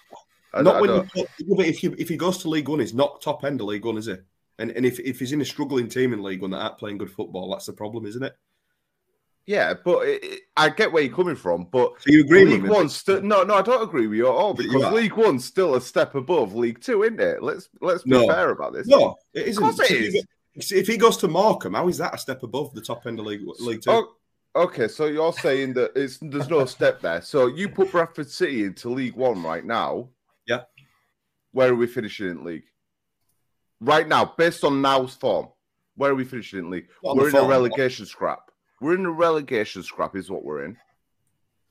I, 0.52 0.62
not 0.62 0.76
I 0.76 0.80
when 0.80 0.90
you, 0.90 1.08
yeah, 1.14 1.24
but 1.56 1.66
if 1.66 1.82
you 1.82 1.94
if 1.98 2.08
he 2.08 2.16
goes 2.16 2.38
to 2.38 2.48
League 2.48 2.68
One, 2.68 2.80
he's 2.80 2.94
not 2.94 3.20
top 3.20 3.44
end 3.44 3.60
of 3.60 3.66
League 3.66 3.84
One, 3.84 3.98
is 3.98 4.06
he? 4.06 4.16
And 4.58 4.70
and 4.70 4.86
if, 4.86 4.98
if 5.00 5.18
he's 5.18 5.32
in 5.32 5.40
a 5.40 5.44
struggling 5.44 5.88
team 5.88 6.12
in 6.12 6.22
League 6.22 6.40
One 6.40 6.52
that 6.52 6.58
aren't 6.62 6.78
playing 6.78 6.98
good 6.98 7.10
football, 7.10 7.50
that's 7.50 7.66
the 7.66 7.72
problem, 7.72 8.06
isn't 8.06 8.22
it? 8.22 8.34
yeah, 9.46 9.74
but 9.84 10.06
it, 10.06 10.24
it- 10.24 10.40
I 10.56 10.68
get 10.70 10.92
where 10.92 11.02
you're 11.02 11.14
coming 11.14 11.34
from. 11.36 11.64
But 11.70 11.94
So 12.00 12.12
you 12.12 12.20
agree 12.22 12.44
with 12.44 12.52
League 12.54 12.62
me? 12.62 12.70
One 12.70 12.88
still 12.88 13.20
no, 13.20 13.42
no, 13.42 13.54
I 13.56 13.62
don't 13.62 13.82
agree 13.82 14.06
with 14.06 14.16
you 14.16 14.26
at 14.26 14.32
all 14.32 14.54
because. 14.54 14.92
League 14.92 15.14
One's 15.14 15.44
still 15.44 15.74
a 15.74 15.80
step 15.80 16.14
above 16.14 16.54
League 16.54 16.80
Two, 16.80 17.02
isn't 17.02 17.20
it? 17.20 17.42
Let's 17.42 17.68
let's 17.80 18.04
be 18.04 18.10
No. 18.10 18.28
fair 18.28 18.50
about 18.50 18.72
this. 18.72 18.86
No, 18.86 19.16
it 19.34 19.48
isn't. 19.48 19.62
Of 19.62 19.76
course 19.76 19.90
it 19.90 20.14
If 20.54 20.68
he 20.68 20.76
If 20.78 20.86
he 20.86 20.96
goes 20.96 21.16
to 21.18 21.28
Morecambe, 21.28 21.74
how 21.74 21.88
is 21.88 21.98
that 21.98 22.14
a 22.14 22.18
step 22.18 22.42
above 22.44 22.72
the 22.74 22.80
top 22.80 23.06
end 23.06 23.18
of 23.18 23.26
League 23.26 23.42
League 23.58 23.82
Two? 23.82 23.90
Oh, 23.90 24.14
okay, 24.54 24.88
so 24.88 25.06
you're 25.06 25.32
saying 25.32 25.74
that 25.74 25.92
it's 25.94 26.18
there's 26.20 26.48
no 26.48 26.64
step 26.64 27.00
there. 27.00 27.22
So 27.22 27.46
you 27.46 27.68
put 27.68 27.90
Bradford 27.90 28.30
City 28.30 28.64
into 28.64 28.88
League 28.88 29.16
One 29.16 29.42
right 29.42 29.64
now. 29.64 30.08
Yeah. 30.46 30.62
Where 31.52 31.70
are 31.70 31.74
we 31.74 31.86
finishing 31.86 32.28
in 32.28 32.44
league? 32.44 32.64
Right 33.80 34.08
now, 34.08 34.34
based 34.36 34.64
on 34.64 34.82
now's 34.82 35.14
form, 35.14 35.48
where 35.96 36.10
are 36.10 36.14
we 36.14 36.24
finishing 36.24 36.60
in 36.60 36.70
league? 36.70 36.88
Not 37.02 37.16
we're 37.16 37.30
the 37.30 37.38
in 37.38 37.44
a 37.44 37.48
relegation 37.48 38.06
scrap. 38.06 38.50
We're 38.80 38.94
in 38.94 39.06
a 39.06 39.10
relegation 39.10 39.82
scrap, 39.82 40.16
is 40.16 40.30
what 40.30 40.44
we're 40.44 40.64
in. 40.64 40.76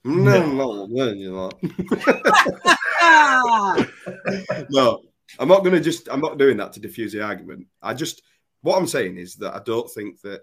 No, 0.06 0.46
no, 0.46 0.86
no, 0.88 1.12
you're 1.12 1.34
not. 1.34 1.56
no, 4.69 5.02
I'm 5.39 5.48
not 5.48 5.63
going 5.63 5.74
to 5.74 5.80
just. 5.80 6.10
I'm 6.12 6.19
not 6.19 6.38
doing 6.38 6.58
that 6.58 6.74
to 6.74 6.80
diffuse 6.80 7.13
the 7.13 7.24
argument. 7.24 7.67
I 7.82 7.93
just. 7.93 8.22
What 8.62 8.78
I'm 8.78 8.88
saying 8.88 9.17
is 9.17 9.36
that 9.36 9.56
I 9.56 9.62
don't 9.63 9.89
think 9.91 10.22
that 10.22 10.41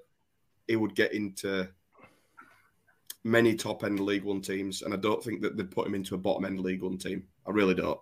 he 0.66 0.76
would 0.76 0.94
get 0.94 1.12
into 1.12 1.68
many 3.24 3.54
top 3.54 3.84
end 3.84 4.00
League 4.00 4.24
One 4.24 4.40
teams, 4.40 4.82
and 4.82 4.92
I 4.94 4.96
don't 4.96 5.22
think 5.22 5.42
that 5.42 5.56
they'd 5.56 5.70
put 5.70 5.86
him 5.86 5.94
into 5.94 6.14
a 6.14 6.18
bottom 6.18 6.44
end 6.44 6.60
League 6.60 6.82
One 6.82 6.98
team. 6.98 7.24
I 7.46 7.50
really 7.50 7.74
don't. 7.74 8.00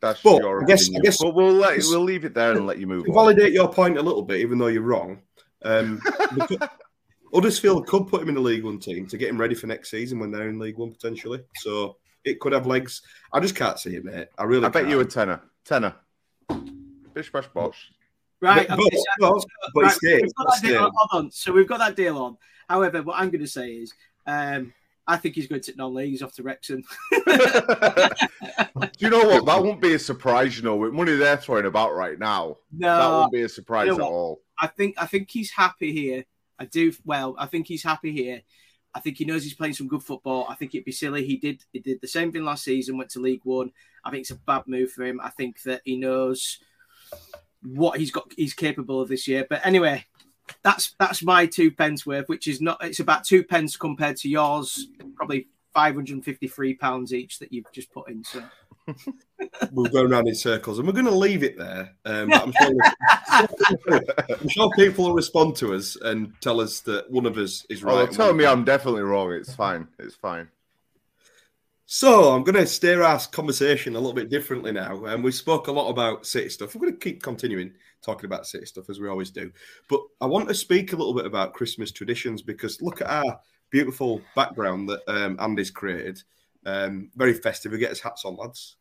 That's 0.00 0.20
But 0.22 0.42
your 0.42 0.62
I 0.62 0.66
guess- 0.66 0.82
I 0.82 0.84
opinion. 0.84 1.02
guess- 1.02 1.22
but 1.22 1.34
we'll 1.34 1.52
let 1.52 1.78
we'll 1.88 2.00
leave 2.02 2.24
it 2.24 2.34
there 2.34 2.52
and 2.52 2.66
let 2.66 2.78
you 2.78 2.86
move 2.86 3.06
validate 3.08 3.52
your 3.52 3.72
point 3.72 3.96
a 3.98 4.02
little 4.02 4.22
bit, 4.22 4.40
even 4.40 4.58
though 4.58 4.66
you're 4.66 4.82
wrong, 4.82 5.22
um, 5.62 6.00
Huddersfield 7.32 7.86
could 7.88 8.06
put 8.06 8.22
him 8.22 8.28
in 8.28 8.34
the 8.36 8.40
League 8.40 8.64
One 8.64 8.78
team 8.78 9.06
to 9.08 9.16
get 9.16 9.28
him 9.28 9.40
ready 9.40 9.54
for 9.54 9.66
next 9.66 9.90
season 9.90 10.18
when 10.18 10.30
they're 10.30 10.48
in 10.48 10.58
League 10.58 10.76
One 10.78 10.92
potentially. 10.92 11.40
So 11.56 11.96
it 12.24 12.38
could 12.40 12.52
have 12.52 12.66
legs. 12.66 13.02
I 13.32 13.40
just 13.40 13.56
can't 13.56 13.78
see 13.78 13.96
it, 13.96 14.04
mate. 14.04 14.28
I 14.38 14.44
really. 14.44 14.66
I 14.66 14.68
bet 14.68 14.82
can't. 14.82 14.90
you 14.90 15.00
a 15.00 15.04
tenner. 15.04 15.40
Tenner. 15.64 15.94
Bish 17.12 17.32
bash 17.32 17.48
bosh. 17.48 17.90
Right, 18.44 18.68
But- 18.68 18.78
okay, 18.78 18.88
but- 18.90 18.98
so- 18.98 19.04
but- 19.20 19.46
but 19.74 19.82
right, 19.82 19.92
he 19.92 19.96
stayed, 19.96 20.22
we've 20.22 20.34
got 20.34 20.46
but 20.46 20.54
that 20.54 20.62
deal, 20.62 20.70
stayed. 20.82 20.92
hold 20.94 21.24
on. 21.24 21.30
So 21.30 21.52
we've 21.52 21.68
got 21.68 21.78
that 21.78 21.96
deal 21.96 22.18
on. 22.18 22.36
However, 22.68 23.02
what 23.02 23.18
I'm 23.18 23.30
going 23.30 23.40
to 23.40 23.46
say 23.46 23.70
is, 23.72 23.92
um, 24.26 24.72
I 25.06 25.16
think 25.18 25.34
he's 25.34 25.46
going 25.46 25.60
to 25.62 25.74
non-league. 25.76 26.10
He's 26.10 26.22
off 26.22 26.34
to 26.36 26.42
Wrexham. 26.42 26.82
Do 27.10 27.22
you 28.98 29.10
know 29.10 29.24
what? 29.26 29.44
That 29.46 29.62
won't 29.62 29.80
be 29.80 29.94
a 29.94 29.98
surprise, 29.98 30.56
you 30.56 30.62
know, 30.62 30.76
with 30.76 30.92
money 30.92 31.14
they're 31.16 31.36
throwing 31.36 31.66
about 31.66 31.94
right 31.94 32.18
now. 32.18 32.56
no, 32.72 32.98
that 32.98 33.08
won't 33.08 33.32
be 33.32 33.42
a 33.42 33.48
surprise 33.48 33.86
you 33.88 33.98
know 33.98 34.04
at 34.04 34.10
all. 34.10 34.40
I 34.58 34.66
think 34.68 34.94
I 34.98 35.06
think 35.06 35.30
he's 35.30 35.50
happy 35.50 35.92
here. 35.92 36.24
I 36.58 36.64
do 36.66 36.92
well. 37.04 37.34
I 37.38 37.46
think 37.46 37.66
he's 37.66 37.82
happy 37.82 38.12
here. 38.12 38.42
I 38.94 39.00
think 39.00 39.16
he 39.18 39.24
knows 39.24 39.42
he's 39.42 39.54
playing 39.54 39.74
some 39.74 39.88
good 39.88 40.02
football. 40.02 40.46
I 40.48 40.54
think 40.54 40.74
it'd 40.74 40.84
be 40.84 40.92
silly. 40.92 41.24
He 41.26 41.36
did 41.36 41.62
he 41.72 41.80
did 41.80 42.00
the 42.00 42.08
same 42.08 42.30
thing 42.32 42.44
last 42.44 42.64
season. 42.64 42.96
Went 42.96 43.10
to 43.10 43.20
League 43.20 43.40
One. 43.44 43.72
I 44.04 44.10
think 44.10 44.22
it's 44.22 44.30
a 44.30 44.36
bad 44.36 44.62
move 44.66 44.92
for 44.92 45.04
him. 45.04 45.20
I 45.22 45.30
think 45.30 45.62
that 45.62 45.82
he 45.84 45.96
knows 45.96 46.58
what 47.64 47.98
he's 47.98 48.10
got. 48.10 48.32
He's 48.36 48.54
capable 48.54 49.00
of 49.00 49.08
this 49.08 49.26
year. 49.26 49.46
But 49.48 49.64
anyway, 49.64 50.04
that's 50.62 50.94
that's 50.98 51.22
my 51.22 51.46
two 51.46 51.70
pence 51.70 52.04
worth, 52.06 52.28
which 52.28 52.46
is 52.48 52.60
not. 52.60 52.78
It's 52.82 53.00
about 53.00 53.24
two 53.24 53.44
pence 53.44 53.76
compared 53.76 54.16
to 54.18 54.28
yours. 54.28 54.88
Probably 55.16 55.48
five 55.72 55.94
hundred 55.94 56.14
and 56.14 56.24
fifty-three 56.24 56.74
pounds 56.74 57.12
each 57.12 57.38
that 57.40 57.52
you've 57.52 57.70
just 57.72 57.90
put 57.92 58.08
in. 58.08 58.22
So 58.24 58.42
we're 59.72 59.88
going 59.88 60.12
around 60.12 60.28
in 60.28 60.34
circles, 60.34 60.78
and 60.78 60.86
we're 60.86 60.92
going 60.92 61.06
to 61.06 61.10
leave 61.10 61.42
it 61.42 61.56
there. 61.58 61.94
Um, 62.04 62.32
I'm, 62.32 62.52
sure, 62.52 62.72
I'm 64.28 64.48
sure 64.48 64.70
people 64.76 65.06
will 65.06 65.14
respond 65.14 65.56
to 65.56 65.74
us 65.74 65.96
and 65.96 66.32
tell 66.40 66.60
us 66.60 66.80
that 66.80 67.10
one 67.10 67.26
of 67.26 67.38
us 67.38 67.64
is 67.70 67.82
Oh, 67.82 67.86
right. 67.86 67.96
they'll 68.04 68.08
tell 68.08 68.34
me 68.34 68.44
I'm 68.44 68.64
definitely 68.64 69.02
wrong. 69.02 69.32
It's 69.32 69.54
fine. 69.54 69.88
It's 69.98 70.14
fine. 70.14 70.48
So 71.86 72.32
I'm 72.32 72.44
going 72.44 72.54
to 72.54 72.66
steer 72.66 73.02
our 73.02 73.20
conversation 73.30 73.94
a 73.94 73.98
little 73.98 74.14
bit 74.14 74.30
differently 74.30 74.72
now. 74.72 75.04
And 75.04 75.22
we 75.22 75.30
spoke 75.30 75.66
a 75.68 75.72
lot 75.72 75.90
about 75.90 76.26
City 76.26 76.48
stuff. 76.48 76.74
We're 76.74 76.80
going 76.82 76.94
to 76.94 76.98
keep 76.98 77.22
continuing 77.22 77.72
talking 78.02 78.24
about 78.24 78.46
City 78.46 78.64
stuff 78.66 78.88
as 78.88 79.00
we 79.00 79.08
always 79.08 79.30
do. 79.30 79.50
But 79.88 80.00
I 80.20 80.26
want 80.26 80.48
to 80.48 80.54
speak 80.54 80.92
a 80.92 80.96
little 80.96 81.14
bit 81.14 81.26
about 81.26 81.52
Christmas 81.52 81.92
traditions 81.92 82.40
because 82.42 82.80
look 82.80 83.02
at 83.02 83.08
our 83.08 83.38
beautiful 83.70 84.22
background 84.34 84.88
that 84.88 85.02
um, 85.08 85.36
Andy's 85.40 85.70
created. 85.70 86.22
Um, 86.64 87.10
very 87.16 87.34
festive. 87.34 87.72
We 87.72 87.78
get 87.78 87.90
his 87.90 88.00
hats 88.00 88.24
on, 88.24 88.36
lads. 88.36 88.76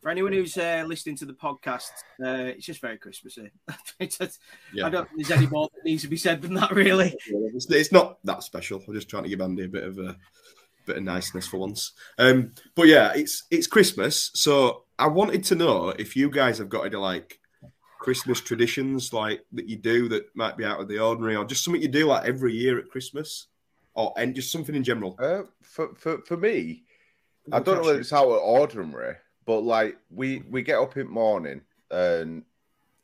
for 0.00 0.10
anyone 0.10 0.32
who's 0.32 0.56
uh, 0.56 0.84
listening 0.86 1.16
to 1.16 1.26
the 1.26 1.34
podcast, 1.34 1.90
uh, 2.24 2.48
it's 2.56 2.64
just 2.64 2.80
very 2.80 2.96
Christmassy. 2.96 3.50
Just- 4.00 4.40
Yeah. 4.72 4.86
I 4.86 4.88
don't 4.88 5.06
think 5.10 5.26
there's 5.26 5.38
any 5.38 5.46
more 5.48 5.68
that 5.74 5.84
needs 5.84 6.00
to 6.02 6.08
be 6.08 6.16
said 6.16 6.40
than 6.40 6.54
that, 6.54 6.70
really. 6.70 7.14
It's, 7.26 7.70
it's 7.70 7.92
not 7.92 8.24
that 8.24 8.42
special. 8.42 8.82
I'm 8.88 8.94
just 8.94 9.10
trying 9.10 9.24
to 9.24 9.28
give 9.28 9.42
Andy 9.42 9.64
a 9.64 9.68
bit 9.68 9.84
of 9.84 9.98
a 9.98 10.16
bit 10.90 10.98
of 10.98 11.02
niceness 11.04 11.46
for 11.46 11.58
once. 11.58 11.92
Um, 12.18 12.52
but 12.74 12.86
yeah, 12.88 13.12
it's 13.14 13.44
it's 13.50 13.66
Christmas, 13.66 14.30
so 14.34 14.84
I 14.98 15.06
wanted 15.06 15.44
to 15.44 15.54
know 15.54 15.88
if 15.90 16.16
you 16.16 16.30
guys 16.30 16.58
have 16.58 16.68
got 16.68 16.86
any 16.86 16.96
like 16.96 17.38
Christmas 17.98 18.40
traditions 18.40 19.12
like 19.12 19.40
that 19.52 19.68
you 19.68 19.76
do 19.76 20.08
that 20.08 20.24
might 20.34 20.56
be 20.56 20.64
out 20.64 20.80
of 20.80 20.88
the 20.88 20.98
ordinary, 20.98 21.36
or 21.36 21.44
just 21.44 21.64
something 21.64 21.82
you 21.82 21.88
do 21.88 22.06
like 22.06 22.26
every 22.26 22.54
year 22.54 22.78
at 22.78 22.90
Christmas, 22.90 23.48
or 23.94 24.12
and 24.16 24.34
just 24.34 24.52
something 24.52 24.74
in 24.74 24.84
general. 24.84 25.16
Uh, 25.18 25.42
for, 25.62 25.94
for 25.94 26.18
for 26.22 26.36
me, 26.36 26.84
I 27.52 27.60
don't 27.60 27.82
know 27.82 27.90
if 27.90 28.00
it's 28.00 28.12
out 28.12 28.28
of 28.28 28.42
ordinary, 28.42 29.16
but 29.46 29.60
like 29.60 29.96
we 30.10 30.42
we 30.50 30.62
get 30.62 30.78
up 30.78 30.96
in 30.96 31.06
the 31.06 31.12
morning 31.12 31.60
and 31.90 32.44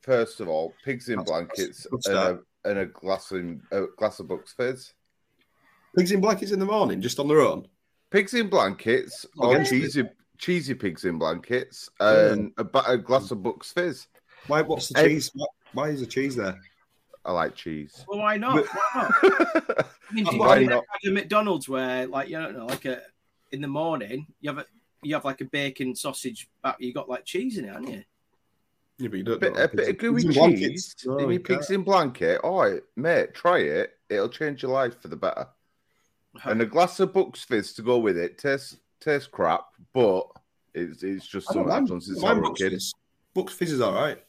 first 0.00 0.40
of 0.40 0.48
all, 0.48 0.72
pigs 0.84 1.08
in 1.08 1.16
That's- 1.18 1.28
blankets 1.28 1.86
that's 1.90 2.06
and 2.06 2.16
a, 2.16 2.38
and 2.64 2.78
a 2.78 2.86
glass 2.86 3.32
in 3.32 3.60
a 3.72 3.82
glass 3.98 4.20
of 4.20 4.28
Bucks 4.28 4.52
Fizz. 4.52 4.92
Pigs 5.96 6.12
in 6.12 6.20
blankets 6.20 6.52
in 6.52 6.60
the 6.60 6.66
morning, 6.66 7.00
just 7.00 7.18
on 7.18 7.26
their 7.28 7.40
own. 7.40 7.66
Pigs 8.10 8.34
in 8.34 8.48
blankets 8.48 9.26
Oh, 9.38 9.48
or 9.50 9.60
it. 9.60 9.66
cheesy 9.66 10.04
cheesy 10.38 10.74
pigs 10.74 11.04
in 11.04 11.18
blankets 11.18 11.88
Yeah. 12.00 12.32
and 12.32 12.52
a, 12.58 12.66
a 12.86 12.98
glass 12.98 13.30
of 13.30 13.42
Bucks 13.42 13.72
Fizz. 13.72 14.06
Why? 14.46 14.62
What's 14.62 14.88
the 14.88 15.00
Hey. 15.00 15.08
cheese? 15.08 15.30
Why, 15.34 15.46
why 15.72 15.88
is 15.88 16.00
the 16.00 16.06
cheese 16.06 16.36
there? 16.36 16.60
I 17.24 17.32
like 17.32 17.54
cheese. 17.56 18.04
Well, 18.06 18.20
why 18.20 18.36
not? 18.36 18.64
Why 18.66 18.80
not? 18.94 19.14
I 19.22 20.14
mean, 20.14 20.24
do 20.24 20.32
you 20.34 20.38
Why 20.40 20.58
think 20.58 20.70
not? 20.70 20.84
like 20.92 21.10
a 21.10 21.10
McDonald's 21.10 21.68
where, 21.68 22.06
like, 22.06 22.28
you 22.28 22.38
don't 22.38 22.56
know, 22.56 22.66
like 22.66 22.84
a 22.84 23.02
in 23.50 23.60
the 23.60 23.68
morning, 23.68 24.26
you 24.40 24.50
have 24.50 24.58
a 24.58 24.66
you 25.02 25.14
have 25.14 25.24
like 25.24 25.40
a 25.40 25.44
bacon 25.44 25.94
sausage 25.94 26.48
but 26.62 26.80
you 26.80 26.92
got 26.92 27.08
like 27.08 27.24
cheese 27.24 27.58
in 27.58 27.64
it, 27.64 27.72
haven't 27.72 27.88
you? 27.88 28.04
Yeah, 28.98 29.08
but 29.08 29.16
you 29.18 29.24
don't 29.24 29.40
bit, 29.40 29.54
know, 29.54 29.62
a 29.62 29.68
bit 29.68 29.80
of 29.80 29.98
pigs 29.98 30.24
gooey 30.24 30.56
cheese 30.56 30.94
Oh, 31.08 31.28
your 31.28 31.40
pigs 31.40 31.70
in 31.70 31.82
blanket. 31.82 32.40
Oh, 32.42 32.78
mate, 32.96 33.34
try 33.34 33.58
it. 33.58 33.92
It'll 34.08 34.28
change 34.28 34.62
your 34.62 34.72
life 34.72 35.00
for 35.02 35.08
the 35.08 35.16
better. 35.16 35.48
And 36.44 36.62
a 36.62 36.66
glass 36.66 37.00
of 37.00 37.12
Bucks 37.12 37.44
Fizz 37.44 37.72
to 37.74 37.82
go 37.82 37.98
with 37.98 38.16
it. 38.16 38.38
Tastes 38.38 38.76
tastes 39.00 39.28
crap, 39.28 39.64
but 39.92 40.26
it's 40.74 41.02
it's 41.02 41.26
just 41.26 41.46
something 41.46 41.62
I've 41.64 41.78
mind- 41.78 41.88
done 41.88 42.00
since 42.00 42.22
I 42.22 42.32
was 42.32 42.50
a 42.50 42.52
kid. 42.54 42.72
Fizz. 42.72 42.92
Bucks 43.34 43.52
Fizz 43.54 43.72
is 43.72 43.80
all 43.80 43.94
right. 43.94 44.22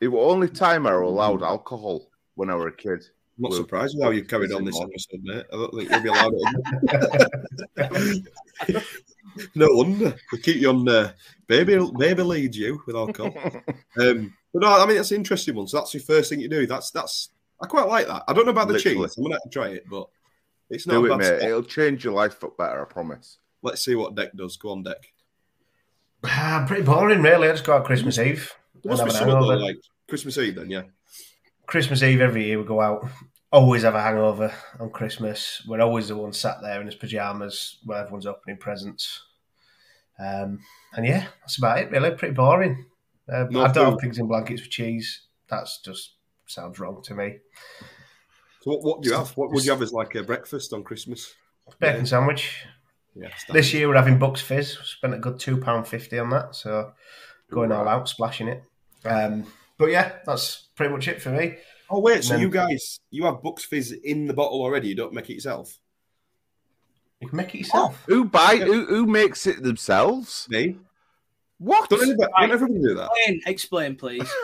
It 0.00 0.08
was 0.08 0.32
only 0.32 0.48
time 0.48 0.86
I 0.86 0.92
allowed 0.92 1.42
alcohol 1.42 2.08
when 2.36 2.50
I 2.50 2.54
was 2.54 2.68
a 2.72 2.76
kid. 2.76 3.04
I'm 3.36 3.42
not 3.42 3.52
surprised 3.52 3.94
with 3.96 4.04
how 4.04 4.10
you 4.10 4.24
carried 4.24 4.52
on 4.52 4.64
this 4.64 4.80
episode, 4.80 5.20
mate. 5.22 5.44
I 5.52 5.56
don't 5.56 5.74
think 5.74 5.90
you'll 5.90 6.02
be 6.02 6.08
allowed 6.08 6.32
it. 7.76 8.84
no 9.54 9.66
wonder. 9.70 10.14
We 10.32 10.38
keep 10.40 10.56
you 10.56 10.70
on 10.70 10.88
uh, 10.88 11.12
baby 11.46 11.78
baby 11.98 12.22
leads 12.22 12.56
you 12.56 12.82
with 12.86 12.96
alcohol. 12.96 13.32
Um, 13.98 14.32
but 14.52 14.62
no, 14.62 14.68
I 14.80 14.86
mean 14.86 14.96
that's 14.96 15.10
an 15.10 15.16
interesting 15.18 15.54
one. 15.56 15.66
So 15.66 15.78
that's 15.78 15.92
your 15.92 16.02
first 16.02 16.30
thing 16.30 16.40
you 16.40 16.48
do. 16.48 16.66
That's 16.66 16.90
that's 16.92 17.30
I 17.60 17.66
quite 17.66 17.88
like 17.88 18.06
that. 18.06 18.22
I 18.28 18.32
don't 18.32 18.44
know 18.44 18.52
about 18.52 18.68
the 18.68 18.74
Literally. 18.74 19.06
cheese. 19.06 19.16
I'm 19.16 19.24
gonna 19.24 19.34
have 19.34 19.42
to 19.42 19.48
try 19.50 19.68
it, 19.68 19.84
but 19.90 20.08
it's 20.70 20.86
not 20.86 20.94
Do 20.94 21.06
it, 21.06 21.08
bad 21.10 21.18
mate. 21.18 21.24
start. 21.26 21.42
It'll 21.42 21.62
change 21.62 22.04
your 22.04 22.14
life 22.14 22.34
for 22.38 22.50
better, 22.50 22.82
I 22.82 22.84
promise. 22.92 23.38
Let's 23.62 23.84
see 23.84 23.94
what 23.94 24.14
Dec 24.14 24.34
does. 24.36 24.56
Go 24.56 24.70
on, 24.70 24.84
Dec. 24.84 24.94
Ah, 26.24 26.64
pretty 26.66 26.82
boring, 26.82 27.22
really. 27.22 27.48
I 27.48 27.52
just 27.52 27.64
go 27.64 27.74
out 27.76 27.84
Christmas 27.84 28.18
Eve. 28.18 28.52
There 28.82 28.90
must 28.90 29.04
be 29.04 29.12
have 29.12 29.20
though, 29.26 29.34
hangover. 29.34 29.56
like 29.56 29.76
Christmas 30.08 30.38
Eve 30.38 30.56
then, 30.56 30.70
yeah. 30.70 30.82
Christmas 31.66 32.02
Eve 32.02 32.20
every 32.20 32.46
year 32.46 32.58
we 32.58 32.64
go 32.66 32.80
out. 32.80 33.06
Always 33.50 33.82
have 33.82 33.94
a 33.94 34.02
hangover 34.02 34.52
on 34.78 34.90
Christmas. 34.90 35.62
We're 35.66 35.80
always 35.80 36.08
the 36.08 36.16
ones 36.16 36.38
sat 36.38 36.56
there 36.62 36.80
in 36.80 36.86
his 36.86 36.94
pajamas 36.96 37.78
while 37.84 38.00
everyone's 38.00 38.26
opening 38.26 38.58
presents. 38.58 39.22
Um, 40.18 40.60
and 40.94 41.06
yeah, 41.06 41.26
that's 41.40 41.58
about 41.58 41.78
it. 41.78 41.90
Really, 41.90 42.10
pretty 42.12 42.34
boring. 42.34 42.86
Uh, 43.30 43.46
No 43.50 43.60
I 43.62 43.72
don't 43.72 43.74
food. 43.74 43.90
have 43.90 43.98
pigs 44.00 44.18
in 44.18 44.26
blankets 44.26 44.62
with 44.62 44.70
cheese. 44.70 45.22
That's 45.48 45.80
just 45.80 46.14
sounds 46.46 46.78
wrong 46.78 47.02
to 47.04 47.14
me. 47.14 47.36
So 48.60 48.72
what, 48.72 48.82
what 48.82 49.02
do 49.02 49.08
you 49.10 49.14
have? 49.16 49.30
What 49.36 49.50
would 49.50 49.64
you 49.64 49.70
have 49.70 49.82
as 49.82 49.92
like 49.92 50.14
a 50.14 50.22
breakfast 50.22 50.72
on 50.72 50.82
Christmas? 50.82 51.34
Bacon 51.80 52.06
sandwich. 52.06 52.64
Yeah, 53.14 53.28
This 53.52 53.72
year 53.74 53.88
we're 53.88 53.96
having 53.96 54.18
Bucks 54.18 54.40
Fizz. 54.40 54.78
Spent 54.84 55.14
a 55.14 55.18
good 55.18 55.38
two 55.38 55.56
pound 55.58 55.86
fifty 55.88 56.18
on 56.18 56.30
that, 56.30 56.54
so 56.54 56.92
going 57.50 57.72
all 57.72 57.88
out, 57.88 58.08
splashing 58.08 58.48
it. 58.48 58.62
Um, 59.04 59.44
but 59.76 59.86
yeah, 59.90 60.16
that's 60.26 60.68
pretty 60.76 60.92
much 60.92 61.08
it 61.08 61.20
for 61.20 61.30
me. 61.30 61.56
Oh 61.90 62.00
wait, 62.00 62.22
so 62.24 62.34
then- 62.34 62.42
you 62.42 62.48
guys 62.50 63.00
you 63.10 63.24
have 63.24 63.42
Bucks 63.42 63.64
Fizz 63.64 63.92
in 64.04 64.26
the 64.26 64.34
bottle 64.34 64.60
already? 64.60 64.88
You 64.88 64.94
don't 64.94 65.12
make 65.12 65.28
it 65.30 65.34
yourself? 65.34 65.78
You 67.20 67.28
can 67.28 67.36
make 67.36 67.54
it 67.54 67.58
yourself. 67.58 68.02
Who 68.06 68.24
buy? 68.24 68.56
Who, 68.56 68.86
who 68.86 69.06
makes 69.06 69.46
it 69.46 69.62
themselves? 69.62 70.46
Me? 70.50 70.76
What? 71.58 71.90
Don't 71.90 72.00
everybody, 72.02 72.32
don't 72.38 72.52
everybody 72.52 72.80
do 72.80 72.94
that? 72.94 73.10
Explain, 73.26 73.40
explain, 73.46 73.96
please. 73.96 74.30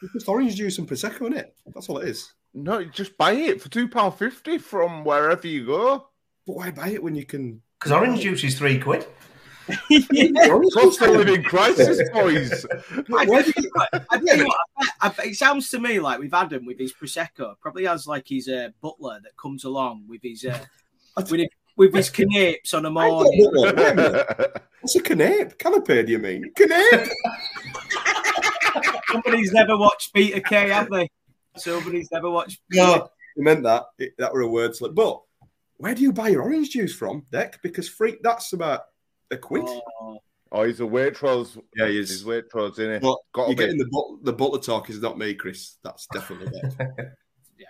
It's 0.00 0.12
just 0.12 0.28
orange 0.28 0.54
juice 0.54 0.78
and 0.78 0.88
prosecco 0.88 1.26
in 1.26 1.32
it. 1.32 1.56
That's 1.74 1.88
all 1.88 1.98
it 1.98 2.08
is. 2.08 2.32
No, 2.62 2.84
just 2.84 3.16
buy 3.16 3.32
it 3.32 3.62
for 3.62 3.68
two 3.68 3.88
pound 3.88 4.14
fifty 4.14 4.58
from 4.58 5.04
wherever 5.04 5.46
you 5.46 5.66
go. 5.66 6.08
But 6.46 6.56
why 6.56 6.70
buy 6.70 6.88
it 6.88 7.02
when 7.02 7.14
you 7.14 7.24
can? 7.24 7.62
Because 7.78 7.92
orange 7.92 8.20
juice 8.20 8.42
is 8.44 8.58
three 8.58 8.78
quid. 8.78 9.06
Cost 9.68 11.02
of 11.02 11.10
living 11.10 11.42
crisis, 11.42 12.00
boys. 12.12 12.64
I 13.14 13.26
tell 13.26 13.44
I 14.10 14.18
tell 14.18 14.38
you 14.38 14.46
what, 14.46 14.58
I 14.78 14.82
bet- 14.82 14.92
I 15.02 15.08
bet- 15.10 15.26
it 15.26 15.36
sounds 15.36 15.68
to 15.70 15.78
me 15.78 16.00
like 16.00 16.18
we've 16.18 16.32
had 16.32 16.52
him 16.52 16.64
with 16.64 16.78
his 16.78 16.92
prosecco. 16.92 17.54
Probably 17.60 17.84
has 17.84 18.06
like 18.06 18.28
his 18.28 18.48
uh, 18.48 18.70
butler 18.80 19.20
that 19.22 19.36
comes 19.36 19.64
along 19.64 20.04
with 20.08 20.22
his 20.22 20.44
uh, 20.44 20.58
with, 21.16 21.30
his, 21.40 21.48
with 21.76 21.94
his 21.94 22.10
canapes 22.10 22.72
on 22.74 22.86
a 22.86 22.88
I 22.88 22.92
morning. 22.92 23.40
don't 23.42 23.54
know. 23.54 23.62
Wait 23.62 23.78
a 23.90 23.94
minute. 23.94 24.62
What's 24.80 24.96
a 24.96 25.02
canape? 25.02 25.58
Canapé, 25.58 26.06
do 26.06 26.12
you 26.12 26.18
mean? 26.18 26.50
Canape? 26.56 27.08
Somebody's 29.12 29.52
never 29.52 29.76
watched 29.76 30.12
Peter 30.14 30.40
Kay, 30.40 30.68
have 30.70 30.88
they? 30.90 31.08
Somebody's 31.56 32.10
never 32.12 32.30
watched. 32.30 32.60
no, 32.72 33.08
I 33.38 33.40
meant 33.40 33.62
that. 33.64 33.84
It, 33.98 34.12
that 34.18 34.32
were 34.32 34.42
a 34.42 34.48
word 34.48 34.74
slip. 34.76 34.94
But 34.94 35.20
where 35.76 35.94
do 35.94 36.02
you 36.02 36.12
buy 36.12 36.28
your 36.28 36.42
orange 36.42 36.70
juice 36.70 36.94
from, 36.94 37.24
Dec? 37.32 37.54
Because 37.62 37.88
free 37.88 38.16
that's 38.22 38.52
about 38.52 38.82
a 39.30 39.36
quid. 39.36 39.64
Oh, 39.66 40.18
Oh, 40.50 40.62
he's 40.64 40.80
a 40.80 40.84
Waitrose. 40.84 41.60
Yeah, 41.76 41.88
he 41.88 41.96
He's 41.98 42.10
is. 42.10 42.24
Waitrose, 42.24 42.72
isn't 42.78 42.90
it? 42.90 43.02
But 43.02 43.18
Gotta 43.34 43.50
you're 43.50 43.56
getting 43.56 43.76
the 43.76 43.84
but- 43.92 44.24
the 44.24 44.32
butler 44.32 44.58
talk 44.60 44.88
is 44.88 44.98
not 45.02 45.18
me, 45.18 45.34
Chris. 45.34 45.76
That's 45.84 46.06
definitely 46.10 46.46
Dec. 46.58 46.74
yeah. 47.58 47.66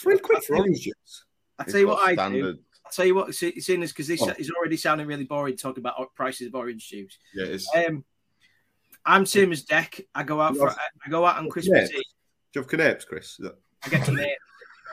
Three 0.00 0.18
quid 0.18 0.44
for 0.44 0.56
orange 0.58 0.82
juice. 0.82 1.24
I 1.58 1.64
He's 1.64 1.72
tell 1.72 1.80
you 1.80 1.88
what 1.88 2.00
I 2.06 2.10
do. 2.10 2.14
standard. 2.14 2.58
I 2.86 2.90
tell 2.92 3.06
you 3.06 3.14
what, 3.16 3.34
see- 3.34 3.58
seeing 3.60 3.80
this 3.80 3.90
because 3.90 4.06
this 4.06 4.22
Oh. 4.22 4.32
is 4.38 4.52
already 4.52 4.76
sounding 4.76 5.08
really 5.08 5.24
boring 5.24 5.56
talking 5.56 5.82
about 5.82 6.14
prices 6.14 6.46
of 6.46 6.54
orange 6.54 6.88
juice. 6.88 7.18
Yeah, 7.34 7.46
it 7.46 7.50
is. 7.50 7.68
Um, 7.74 8.04
I'm 9.04 9.26
same 9.26 9.50
as 9.50 9.64
Dec. 9.64 10.04
I 10.14 10.22
go 10.22 10.40
out 10.40 10.56
for 10.56 10.70
I 10.70 11.10
go 11.10 11.24
out 11.26 11.38
on 11.38 11.50
Christmas 11.50 11.90
Yeah. 11.90 11.98
Eve. 11.98 12.04
Do 12.52 12.58
you 12.58 12.62
have 12.62 12.68
canapes, 12.70 13.04
Chris? 13.04 13.36
That- 13.38 13.58
I 13.84 13.88
get 13.88 14.06
to 14.06 14.14
it. 14.14 14.38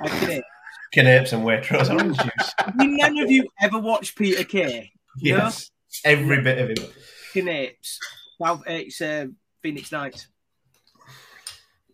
I 0.02 0.08
get 0.20 0.30
it. 0.30 0.44
Canapes 0.92 1.34
and 1.34 1.44
Waitrose 1.44 1.90
orange 1.94 2.18
juice. 2.18 2.54
None 2.76 3.18
of 3.20 3.30
you 3.30 3.48
ever 3.62 3.78
watched 3.78 4.18
Peter 4.18 4.44
Kay? 4.44 4.92
Yes, 5.18 5.70
every 6.04 6.42
bit 6.42 6.58
of 6.58 6.70
it. 6.72 6.94
Canapes. 7.34 8.00
South, 8.42 8.62
uh, 8.62 8.64
it's 8.72 9.00
uh, 9.02 9.28
Phoenix 9.62 9.92
Nights. 9.92 10.28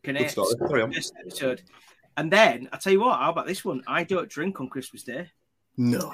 Good 0.03 0.15
Canapes. 0.15 0.31
story. 0.33 0.53
Carry 0.67 0.81
on. 0.83 0.93
First 0.93 1.13
episode. 1.19 1.61
And 2.15 2.31
then 2.31 2.69
I 2.71 2.77
tell 2.77 2.93
you 2.93 3.01
what, 3.01 3.19
how 3.19 3.31
about 3.31 3.47
this 3.47 3.65
one? 3.65 3.83
I 3.87 4.03
don't 4.05 4.29
drink 4.29 4.61
on 4.61 4.69
Christmas 4.69 5.03
Day. 5.03 5.29
No. 5.75 6.13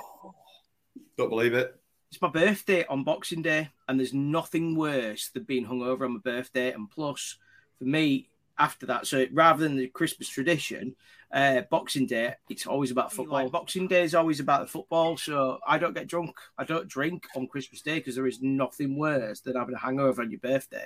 Don't 1.18 1.30
believe 1.30 1.54
it. 1.54 1.76
It's 2.12 2.22
my 2.22 2.30
birthday 2.30 2.86
on 2.88 3.04
Boxing 3.04 3.42
Day, 3.44 3.70
and 3.88 4.00
there's 4.00 4.14
nothing 4.14 4.76
worse 4.76 5.30
than 5.30 5.44
being 5.44 5.66
hungover 5.68 6.02
on 6.02 6.14
my 6.14 6.20
birthday. 6.20 6.72
And 6.74 6.90
plus, 6.90 7.38
for 7.78 7.86
me, 7.86 8.30
after 8.62 8.86
that, 8.86 9.08
so 9.08 9.26
rather 9.34 9.64
than 9.64 9.76
the 9.76 9.88
Christmas 9.88 10.30
tradition, 10.30 10.96
uh, 11.34 11.62
Boxing 11.70 12.06
Day, 12.06 12.36
it's 12.50 12.68
always 12.68 12.92
about 12.92 13.12
football. 13.12 13.50
Boxing 13.50 13.88
Day 13.88 14.04
is 14.04 14.14
always 14.14 14.40
about 14.40 14.62
the 14.62 14.68
football, 14.68 15.18
so 15.18 15.58
I 15.68 15.78
don't 15.78 15.94
get 15.96 16.08
drunk. 16.08 16.36
I 16.58 16.64
don't 16.64 16.88
drink 16.88 17.26
on 17.36 17.48
Christmas 17.48 17.82
Day 17.82 17.96
because 18.00 18.16
there 18.16 18.28
is 18.28 18.42
nothing 18.42 18.98
worse 18.98 19.40
than 19.42 19.56
having 19.56 19.76
a 19.76 19.80
hangover 19.80 20.22
on 20.22 20.30
your 20.30 20.40
birthday. 20.40 20.86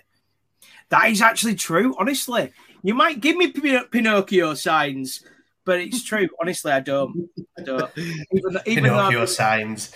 That 0.89 1.09
is 1.09 1.21
actually 1.21 1.55
true, 1.55 1.95
honestly. 1.99 2.51
You 2.82 2.93
might 2.93 3.19
give 3.19 3.36
me 3.36 3.51
Pin- 3.51 3.86
Pinocchio 3.91 4.53
signs, 4.53 5.23
but 5.65 5.80
it's 5.80 6.03
true. 6.03 6.30
Honestly, 6.39 6.71
I 6.71 6.80
don't. 6.80 7.30
I 7.59 7.63
don't. 7.63 7.91
Even, 7.97 8.57
even 8.65 8.84
though 8.84 9.09
Pinocchio 9.09 9.19
I'm- 9.19 9.28
signs. 9.28 9.91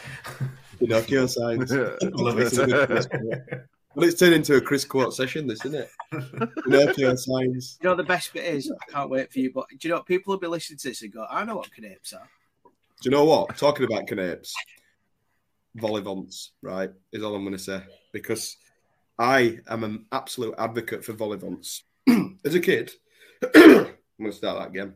Pinocchio 0.79 1.25
signs. 1.27 1.71
Love 2.01 2.39
It's 2.39 2.57
a 3.91 3.99
good 3.99 4.01
Chris. 4.01 4.03
Well, 4.03 4.09
it's 4.09 4.19
turned 4.19 4.33
into 4.33 4.55
a 4.55 4.61
Chris 4.61 4.85
quote 4.85 5.13
session, 5.13 5.47
this, 5.47 5.65
isn't 5.65 5.81
it? 5.81 5.89
Pinocchio 6.63 7.15
signs. 7.15 7.77
you 7.81 7.89
know, 7.89 7.95
the 7.95 8.03
best 8.03 8.33
bit 8.33 8.45
is 8.45 8.71
I 8.71 8.91
can't 8.91 9.09
wait 9.09 9.31
for 9.31 9.39
you. 9.39 9.51
But 9.53 9.67
do 9.69 9.77
you 9.81 9.89
know 9.89 9.97
what? 9.97 10.05
People 10.05 10.33
will 10.33 10.39
be 10.39 10.47
listening 10.47 10.79
to 10.79 10.89
this 10.89 11.01
and 11.01 11.13
go, 11.13 11.25
"I 11.29 11.43
know 11.43 11.57
what 11.57 11.71
canapes 11.71 12.13
are." 12.13 12.27
Do 12.63 13.09
you 13.09 13.11
know 13.11 13.25
what? 13.25 13.57
Talking 13.57 13.85
about 13.85 14.07
canapes, 14.07 14.53
volleybonts, 15.77 16.51
right, 16.61 16.91
is 17.11 17.23
all 17.23 17.35
I'm 17.35 17.43
going 17.43 17.53
to 17.53 17.63
say. 17.63 17.81
Because 18.11 18.57
I 19.17 19.59
am 19.67 19.83
an 19.83 20.05
absolute 20.11 20.55
advocate 20.57 21.05
for 21.05 21.13
volleybonts. 21.13 21.83
As 22.45 22.55
a 22.55 22.59
kid, 22.59 22.91
I'm 23.55 23.95
going 24.19 24.31
to 24.31 24.31
start 24.31 24.59
that 24.59 24.69
again. 24.69 24.95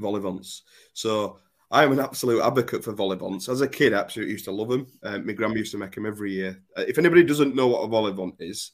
Volleybonts. 0.00 0.62
So 0.92 1.38
I 1.70 1.82
am 1.84 1.92
an 1.92 2.00
absolute 2.00 2.42
advocate 2.42 2.84
for 2.84 2.92
volleybonts. 2.92 3.48
As 3.48 3.60
a 3.60 3.68
kid, 3.68 3.92
I 3.92 3.98
absolutely 3.98 4.32
used 4.32 4.44
to 4.44 4.52
love 4.52 4.68
them. 4.68 4.86
Um, 5.02 5.26
my 5.26 5.32
grandma 5.32 5.56
used 5.56 5.72
to 5.72 5.78
make 5.78 5.94
them 5.94 6.06
every 6.06 6.32
year. 6.32 6.62
Uh, 6.76 6.84
if 6.86 6.96
anybody 6.98 7.24
doesn't 7.24 7.56
know 7.56 7.66
what 7.66 7.80
a 7.82 7.88
volleybont 7.88 8.36
is, 8.40 8.72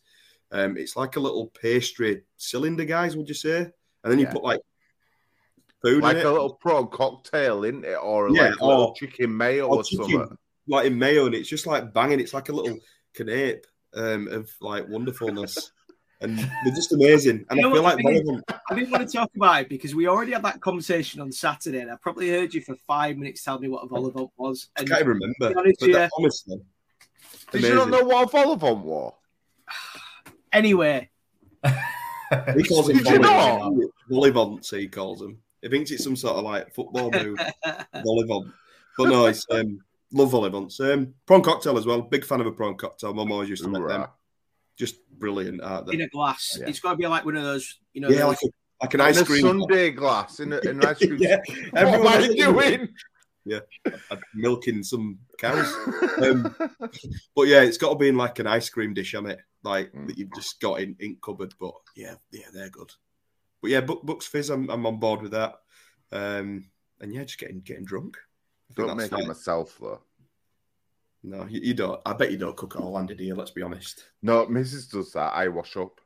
um, 0.50 0.76
it's 0.76 0.94
like 0.96 1.16
a 1.16 1.20
little 1.20 1.46
pastry 1.60 2.22
cylinder, 2.36 2.84
guys, 2.84 3.16
would 3.16 3.28
you 3.28 3.34
say? 3.34 3.60
And 4.04 4.12
then 4.12 4.18
you 4.18 4.26
put 4.26 4.42
like 4.44 4.60
food 5.80 6.02
like 6.02 6.16
in 6.16 6.20
it. 6.20 6.26
a 6.26 6.30
little 6.32 6.54
prawn 6.54 6.88
cocktail, 6.88 7.64
in 7.64 7.84
it, 7.84 7.94
or 8.02 8.28
Yeah, 8.30 8.50
like 8.50 8.60
a 8.60 8.66
little 8.66 8.84
or- 8.88 8.94
chicken 8.94 9.34
mayo 9.36 9.68
or, 9.68 9.76
or 9.76 9.82
chicken, 9.84 10.10
something. 10.10 10.38
like 10.68 10.86
in 10.86 10.98
mayo, 10.98 11.26
and 11.26 11.34
it's 11.34 11.48
just 11.48 11.66
like 11.66 11.94
banging. 11.94 12.20
It's 12.20 12.34
like 12.34 12.50
a 12.50 12.52
little 12.52 12.78
canape 13.14 13.66
um, 13.94 14.28
of 14.28 14.50
like 14.60 14.86
wonderfulness, 14.88 15.72
and 16.22 16.38
they're 16.38 16.74
just 16.74 16.92
amazing. 16.92 17.44
And 17.50 17.58
You 17.58 17.62
know 17.62 17.70
I 17.70 17.72
feel 17.74 17.82
like 17.82 17.96
the 17.96 18.02
thing 18.04 18.14
is? 18.16 18.22
volleyball. 18.22 18.42
I 18.70 18.74
didn't 18.74 18.90
want 18.90 19.08
to 19.08 19.16
talk 19.16 19.30
about 19.36 19.62
it 19.62 19.68
because 19.68 19.94
we 19.94 20.06
already 20.08 20.32
had 20.32 20.42
that 20.44 20.60
conversation 20.60 21.20
on 21.20 21.32
Saturday, 21.32 21.80
and 21.80 21.90
I 21.90 21.96
probably 21.96 22.30
heard 22.30 22.54
you 22.54 22.60
for 22.60 22.74
five 22.86 23.16
minutes 23.16 23.42
tell 23.44 23.58
me 23.58 23.68
what 23.68 23.84
a 23.84 23.86
volleyball 23.88 24.30
was. 24.36 24.68
I 24.76 24.80
And 24.80 24.90
can't 24.90 25.04
remember. 25.06 25.34
be 25.50 25.54
honest 25.54 25.80
But 25.80 25.86
with 25.86 25.96
that, 25.96 26.10
you, 26.16 26.24
honestly, 26.24 26.60
Did 27.52 27.62
you 27.64 27.74
not 27.74 27.90
know 27.90 28.04
what 28.04 28.28
a 28.28 28.36
volleyball 28.36 28.78
was? 28.82 29.12
anyway, 30.52 31.10
He 31.64 32.62
calls 32.64 32.86
them 32.86 32.96
Did 32.98 33.06
you 33.08 33.18
volleyball. 33.20 33.80
Volleybonts, 34.10 34.76
he 34.76 34.88
calls 34.88 35.20
them. 35.20 35.38
He 35.62 35.68
thinks 35.68 35.90
it's 35.90 36.04
some 36.04 36.16
sort 36.16 36.36
of 36.36 36.44
like 36.44 36.74
football 36.74 37.10
move, 37.10 37.38
volleyball. 37.94 38.52
But 38.98 39.08
no, 39.08 39.26
it's 39.26 39.46
um, 39.50 39.78
love 40.12 40.30
volleybonts. 40.32 40.80
Um, 40.80 41.14
prawn 41.26 41.42
cocktail 41.42 41.78
as 41.78 41.86
well. 41.86 42.02
Big 42.02 42.24
fan 42.24 42.40
of 42.40 42.46
a 42.46 42.52
prawn 42.52 42.76
cocktail. 42.76 43.14
Mum 43.14 43.32
always 43.32 43.48
used 43.48 43.62
to 43.64 43.70
make 43.70 43.86
them. 43.86 44.06
Hoorah. 44.72 44.78
Just 44.78 44.96
brilliant, 45.18 45.62
aren't 45.62 45.92
in 45.92 46.00
a 46.02 46.08
glass, 46.08 46.56
Yeah. 46.60 46.68
it's 46.68 46.80
got 46.80 46.92
to 46.92 46.96
be 46.96 47.06
like 47.06 47.24
one 47.24 47.36
of 47.36 47.42
those, 47.44 47.78
you 47.92 48.00
know. 48.00 48.08
Yeah, 48.08 48.20
those- 48.20 48.28
like, 48.28 48.38
a, 48.42 48.46
like 48.82 48.94
an 48.94 49.00
ice 49.00 49.22
cream. 49.22 49.42
sundae 49.42 49.90
glass 49.90 50.40
in, 50.40 50.52
a, 50.52 50.58
in 50.58 50.80
an 50.80 50.84
ice 50.84 50.98
cream. 50.98 51.16
yeah, 51.20 51.38
What 51.72 51.86
am 51.94 52.06
I 52.06 52.26
doing? 52.28 52.88
I'm 54.10 54.20
milking 54.34 54.82
some 54.82 55.18
cows. 55.38 55.72
Um, 56.22 56.54
but 57.36 57.42
yeah, 57.48 57.62
it's 57.62 57.78
got 57.78 57.90
to 57.90 57.96
be 57.96 58.08
in 58.08 58.16
like 58.16 58.38
an 58.38 58.46
ice 58.46 58.68
cream 58.70 58.94
dish, 58.94 59.14
on 59.14 59.26
it, 59.26 59.38
like 59.64 59.92
Mm. 59.92 60.06
that 60.08 60.18
you've 60.18 60.34
just 60.34 60.60
got 60.60 60.80
in 60.80 60.96
in 61.00 61.16
cupboard. 61.22 61.54
But 61.60 61.74
yeah, 61.96 62.14
yeah, 62.30 62.46
they're 62.52 62.70
good. 62.70 62.90
But 63.60 63.70
yeah, 63.70 63.80
Buck, 63.80 64.00
Bucks 64.04 64.26
Fizz, 64.26 64.50
I'm, 64.50 64.68
I'm 64.70 64.86
on 64.86 64.98
board 64.98 65.22
with 65.22 65.32
that. 65.32 65.54
Um, 66.10 66.64
and 67.00 67.12
yeah, 67.14 67.22
just 67.24 67.38
getting 67.38 67.60
getting 67.60 67.84
drunk. 67.84 68.16
I 68.70 68.74
Don't 68.86 68.96
make 68.96 69.06
it 69.06 69.12
like- 69.12 69.26
myself 69.28 69.76
though. 69.80 70.00
No, 71.24 71.46
you, 71.48 71.60
you 71.62 71.74
don't. 71.74 72.00
I 72.04 72.12
bet 72.14 72.30
you 72.32 72.38
don't 72.38 72.56
cook 72.56 72.74
it 72.74 72.80
all, 72.80 72.98
Andy, 72.98 73.14
do 73.14 73.24
you? 73.24 73.34
Let's 73.34 73.50
be 73.52 73.62
honest. 73.62 74.04
No, 74.22 74.46
Mrs. 74.46 74.90
does 74.90 75.12
that. 75.12 75.32
I 75.34 75.48
wash 75.48 75.76
up. 75.76 76.00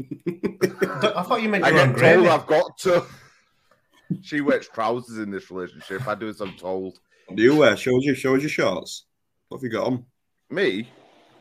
I 0.00 1.22
thought 1.22 1.40
you 1.42 1.48
meant 1.48 1.64
I 1.64 1.70
get 1.70 1.96
told 1.96 2.26
I've 2.26 2.46
got 2.46 2.76
to. 2.78 3.04
She 4.22 4.40
wears 4.40 4.68
trousers 4.68 5.18
in 5.18 5.30
this 5.30 5.50
relationship. 5.50 6.06
I 6.06 6.14
do 6.14 6.28
as 6.28 6.40
I'm 6.40 6.54
told. 6.56 6.98
Do 7.34 7.42
you 7.42 7.56
wear? 7.56 7.76
Show 7.76 7.96
us 7.96 8.04
your 8.04 8.14
show 8.14 8.34
us 8.36 8.42
your 8.42 8.50
shorts. 8.50 9.06
What 9.48 9.58
have 9.58 9.64
you 9.64 9.70
got 9.70 9.86
on? 9.86 10.04
Me? 10.50 10.88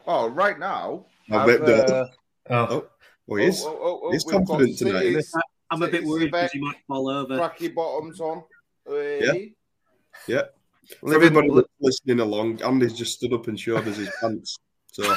Oh, 0.08 0.28
right 0.30 0.58
now. 0.60 1.06
I 1.32 1.38
I've, 1.38 1.48
bet 1.48 1.66
that- 1.66 1.90
uh, 1.90 2.06
Oh, 2.50 2.86
Oh, 3.30 3.36
he 3.38 3.46
is. 3.46 3.64
oh, 3.66 3.80
oh, 3.82 4.02
oh, 4.04 4.12
He's 4.12 4.24
confident 4.26 4.78
tonight, 4.78 5.06
isn't 5.06 5.44
I'm 5.72 5.82
a 5.82 5.88
bit 5.88 6.04
worried 6.04 6.26
because 6.26 6.50
spec- 6.50 6.52
he 6.52 6.60
might 6.60 6.76
fall 6.88 7.10
over. 7.10 7.38
Cracky 7.38 7.70
bottoms 7.70 8.20
on. 8.20 8.44
Yeah. 8.90 9.32
Hey. 9.32 9.54
Yeah. 10.28 10.42
For 10.42 10.48
Living- 10.48 10.63
everybody 11.14 11.50
li- 11.50 11.64
listening 11.80 12.20
along, 12.20 12.62
Andy's 12.62 12.94
just 12.94 13.14
stood 13.14 13.34
up 13.34 13.48
and 13.48 13.60
showed 13.60 13.88
us 13.88 13.98
his 13.98 14.10
pants. 14.22 14.58
So 14.92 15.16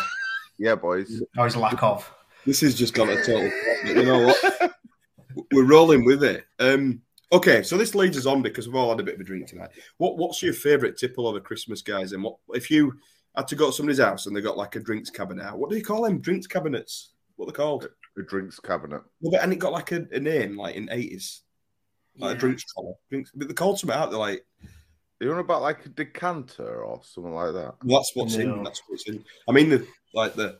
Yeah, 0.59 0.75
boys. 0.75 1.23
oh, 1.37 1.45
his 1.45 1.57
lack 1.57 1.83
of. 1.83 2.11
this 2.47 2.61
has 2.61 2.75
just 2.75 2.95
got 2.95 3.09
a 3.09 3.17
total. 3.17 3.51
You 3.87 4.03
know 4.05 4.27
what? 4.27 4.73
We're 5.53 5.67
rolling 5.67 6.05
with 6.05 6.25
it. 6.25 6.45
Um, 6.59 7.03
okay, 7.31 7.63
so 7.63 7.77
this 7.77 7.95
leads 7.95 8.17
us 8.17 8.25
on 8.27 8.41
because 8.43 8.67
we've 8.67 8.77
all 8.77 8.91
had 8.91 9.01
a 9.01 9.05
bit 9.05 9.17
of 9.17 9.21
a 9.21 9.25
drink 9.25 9.47
tonight. 9.47 9.71
What 9.99 10.17
What's 10.17 10.43
your 10.43 10.55
favourite 10.55 10.97
tipple 10.97 11.27
over 11.27 11.41
Christmas, 11.41 11.83
guys? 11.83 12.13
And 12.13 12.23
what 12.23 12.37
if 12.55 12.71
you 12.71 12.95
had 13.37 13.47
to 13.49 13.55
go 13.55 13.67
to 13.67 13.73
somebody's 13.73 13.99
house 14.01 14.27
and 14.27 14.35
they 14.35 14.41
got 14.41 14.57
like 14.57 14.77
a 14.77 14.81
drinks 14.81 15.11
cabinet 15.11 15.45
out? 15.45 15.59
What 15.59 15.69
do 15.71 15.77
you 15.77 15.85
call 15.85 16.05
them? 16.05 16.21
Drinks 16.21 16.47
cabinets? 16.47 17.11
What 17.37 17.47
they're 17.47 17.53
they 17.53 17.57
called? 17.57 17.89
A 18.19 18.23
drinks 18.23 18.59
cabinet. 18.59 19.03
Well, 19.21 19.33
but, 19.33 19.43
and 19.43 19.53
it 19.53 19.59
got 19.59 19.73
like 19.73 19.93
a, 19.93 20.07
a 20.11 20.19
name, 20.19 20.57
like 20.57 20.75
in 20.75 20.89
eighties, 20.91 21.43
like 22.17 22.37
a 22.37 22.39
drinks 22.39 22.65
trolley. 22.73 22.95
Drinks, 23.11 23.31
but 23.35 23.49
they 23.49 23.53
called 23.55 23.79
something 23.79 23.95
out. 23.99 24.09
They're 24.11 24.19
like, 24.19 24.47
You 25.21 25.29
know 25.29 25.39
about 25.39 25.63
like 25.63 25.87
a 25.87 25.89
decanter 25.89 26.85
or 26.85 27.01
something 27.03 27.35
like 27.35 27.55
that? 27.55 27.75
that's 27.83 28.13
what's 28.15 28.37
in. 28.37 28.63
That's 28.63 28.83
what's 28.87 29.09
in. 29.09 29.25
I 29.49 29.53
mean, 29.53 29.71
the 29.71 29.87
like 30.15 30.35
the. 30.35 30.59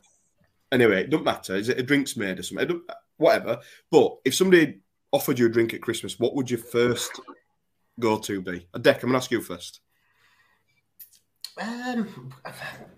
Anyway, 0.73 1.03
it 1.03 1.11
doesn't 1.11 1.25
matter. 1.25 1.55
Is 1.55 1.69
it 1.69 1.79
a 1.79 1.83
drinks 1.83 2.17
made 2.17 2.39
or 2.39 2.43
something? 2.43 2.69
It 2.71 2.77
whatever. 3.19 3.61
But 3.91 4.17
if 4.25 4.35
somebody 4.35 4.81
offered 5.13 5.39
you 5.39 5.47
a 5.47 5.51
drink 5.51 5.75
at 5.75 5.83
Christmas, 5.83 6.19
what 6.19 6.35
would 6.35 6.51
your 6.51 6.59
first 6.59 7.21
go 8.01 8.19
to 8.19 8.41
be? 8.41 8.67
A 8.75 8.81
Dec. 8.81 8.97
I'm 8.97 9.09
gonna 9.09 9.19
ask 9.19 9.31
you 9.31 9.43
first. 9.43 9.81
Um, 11.59 12.33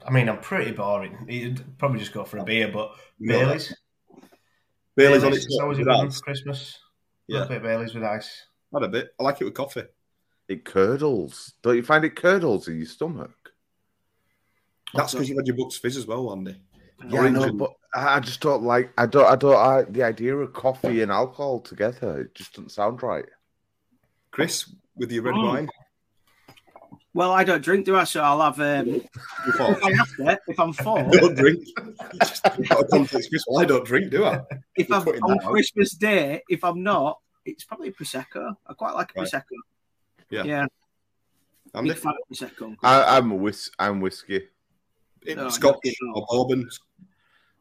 I 0.05 0.11
mean, 0.11 0.29
I'm 0.29 0.41
pretty 0.41 0.73
boring. 0.73 1.27
You'd 1.29 1.79
probably 1.79 2.01
just 2.01 2.13
go 2.13 2.25
for 2.25 2.39
a 2.39 2.45
beer, 2.45 2.71
but 2.73 2.93
You 3.19 3.33
know 3.33 3.39
Bailey's. 3.39 3.75
Bailey's 4.97 5.23
on 5.23 5.33
its 5.33 5.45
It's 5.45 5.59
always 5.61 5.79
a 5.79 5.81
with 5.81 5.89
good 5.89 5.97
one 5.97 6.11
for 6.11 6.21
Christmas. 6.21 6.79
Yeah. 7.29 7.45
A 7.45 7.47
bit 7.47 7.59
of 7.59 7.63
Bailey's 7.63 7.95
with 7.95 8.03
ice. 8.03 8.47
Not 8.73 8.83
a 8.83 8.89
bit. 8.89 9.11
I 9.19 9.23
like 9.23 9.41
it 9.41 9.45
with 9.45 9.55
coffee. 9.55 9.85
It 10.49 10.65
curdles. 10.65 11.53
Don't 11.63 11.77
you 11.77 11.83
find 11.83 12.05
it 12.05 12.17
curdles 12.17 12.69
in 12.69 12.79
your 12.79 12.87
stomach? 12.87 13.31
That's 14.95 15.13
because 15.13 15.29
you've 15.29 15.39
had 15.39 15.47
your 15.47 15.57
Bucks 15.57 15.77
Fizz 15.77 15.99
as 15.99 16.07
well, 16.07 16.33
Andy. 16.33 16.57
Yeah, 17.11 17.21
I 17.21 17.29
know, 17.31 17.53
but 17.53 17.75
I 17.95 18.17
I 18.17 18.21
just 18.21 18.41
don't 18.41 18.63
like. 18.63 18.91
I 18.97 19.07
don't. 19.07 19.27
I 19.27 19.37
don't. 19.37 19.55
I, 19.57 19.83
the 19.83 20.03
idea 20.03 20.35
of 20.37 20.53
coffee 20.55 21.03
and 21.03 21.13
alcohol 21.13 21.61
together. 21.61 22.23
It 22.23 22.35
just 22.35 22.55
doesn't 22.55 22.71
sound 22.71 23.03
right. 23.03 23.27
Chris 24.31 24.73
with 24.97 25.13
your 25.13 25.23
red 25.25 25.35
Oh. 25.37 25.45
wine. 25.45 25.69
Well, 27.15 27.33
I 27.33 27.43
don't 27.45 27.63
drink, 27.63 27.85
do 27.87 27.97
I? 27.97 28.05
So 28.05 28.23
I'll 28.23 28.41
have. 28.41 28.59
Um, 28.61 29.03
if 29.47 29.61
I 29.61 29.93
have 29.93 30.09
to, 30.17 30.39
if 30.49 30.59
I'm 30.59 30.73
full, 30.73 30.99
I 31.13 31.17
don't 31.19 31.35
drink. 31.37 31.65
Just 32.21 32.47
out 32.47 32.59
of 32.59 32.89
context, 32.91 33.29
Chris. 33.31 33.45
Well, 33.47 33.61
I 33.63 33.65
don't 33.67 33.85
drink, 33.85 34.11
do 34.11 34.25
I? 34.25 34.41
if 34.77 34.89
You're 34.89 34.99
I'm 34.99 35.07
on 35.09 35.37
that 35.39 35.45
out. 35.45 35.51
Christmas 35.51 35.93
Day, 35.95 36.43
if 36.49 36.65
I'm 36.65 36.83
not, 36.83 37.19
it's 37.45 37.65
probably 37.65 37.89
a 37.89 37.93
prosecco. 37.93 38.55
I 38.67 38.73
quite 38.75 38.95
like 38.95 39.13
a 39.17 39.21
Right. 39.21 39.29
prosecco. 39.31 39.43
Yeah. 40.31 40.45
yeah, 40.45 40.67
Andy, 41.75 41.91
big 41.91 41.99
fan 41.99 42.13
of 42.13 42.37
prosecco. 42.37 42.77
I, 42.83 43.17
I'm 43.17 43.31
a 43.31 43.35
whis- 43.35 43.71
I'm 43.79 44.01
whiskey. 44.01 44.49
No, 45.27 45.49
Scotch 45.49 45.79
or 46.15 46.27
bourbon. 46.31 46.69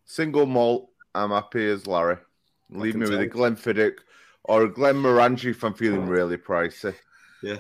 Single 0.06 0.46
malt. 0.46 0.90
I'm 1.16 1.32
happy 1.32 1.66
as 1.68 1.88
Larry. 1.88 2.18
Leave 2.70 2.96
me 2.96 3.10
with 3.10 3.20
a 3.20 3.28
tell. 3.28 3.38
Glenfiddich 3.38 3.98
or 4.44 4.64
a 4.64 4.70
Glenmorangie 4.70 5.52
if 5.52 5.64
I'm 5.64 5.74
feeling 5.74 6.08
really 6.08 6.38
pricey. 6.38 6.94
Yeah. 7.42 7.58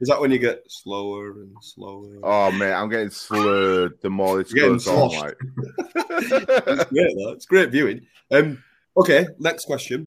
Is 0.00 0.08
that 0.08 0.20
when 0.20 0.30
you 0.30 0.38
get 0.38 0.64
slower 0.68 1.30
and 1.32 1.54
slower? 1.60 2.18
Oh 2.22 2.50
man, 2.52 2.74
I'm 2.74 2.88
getting 2.88 3.10
slurred 3.10 4.00
the 4.02 4.10
more 4.10 4.42
this 4.42 4.52
You're 4.52 4.76
getting 4.76 4.78
goes 4.78 4.88
on. 4.88 5.18
Like, 5.20 5.36
It's 5.96 6.84
great, 6.90 7.16
though. 7.16 7.30
It's 7.30 7.46
great 7.46 7.70
viewing. 7.70 8.06
Um, 8.30 8.62
okay, 8.96 9.26
next 9.38 9.66
question. 9.66 10.06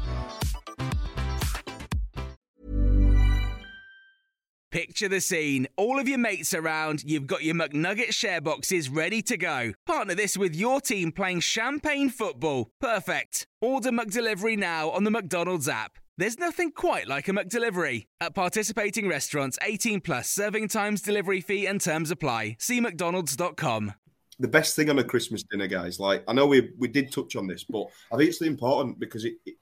Picture 4.71 5.09
the 5.09 5.19
scene. 5.19 5.67
All 5.75 5.99
of 5.99 6.07
your 6.07 6.17
mates 6.17 6.53
around, 6.53 7.03
you've 7.03 7.27
got 7.27 7.43
your 7.43 7.55
McNugget 7.55 8.13
share 8.13 8.39
boxes 8.39 8.87
ready 8.87 9.21
to 9.23 9.35
go. 9.35 9.73
Partner 9.85 10.15
this 10.15 10.37
with 10.37 10.55
your 10.55 10.79
team 10.79 11.11
playing 11.11 11.41
champagne 11.41 12.09
football. 12.09 12.69
Perfect. 12.79 13.45
Order 13.59 13.91
McDelivery 13.91 14.57
now 14.57 14.89
on 14.89 15.03
the 15.03 15.11
McDonald's 15.11 15.67
app. 15.67 15.97
There's 16.17 16.39
nothing 16.39 16.71
quite 16.71 17.05
like 17.05 17.27
a 17.27 17.33
McDelivery. 17.33 18.05
At 18.21 18.33
participating 18.33 19.09
restaurants, 19.09 19.59
18 19.61 19.99
plus 19.99 20.29
serving 20.29 20.69
times, 20.69 21.01
delivery 21.01 21.41
fee, 21.41 21.65
and 21.65 21.81
terms 21.81 22.09
apply. 22.09 22.55
See 22.57 22.79
McDonald's.com. 22.79 23.93
the 24.39 24.47
best 24.47 24.77
thing 24.77 24.89
on 24.89 24.99
a 24.99 25.03
Christmas 25.03 25.43
dinner, 25.43 25.67
guys. 25.67 25.99
Like 25.99 26.23
I 26.29 26.33
know 26.33 26.47
we 26.47 26.71
we 26.77 26.87
did 26.87 27.11
touch 27.11 27.35
on 27.35 27.45
this, 27.45 27.65
but 27.65 27.87
I 28.11 28.15
think 28.15 28.29
it's 28.29 28.41
important 28.41 28.99
because 28.99 29.25
it, 29.25 29.33
it, 29.45 29.55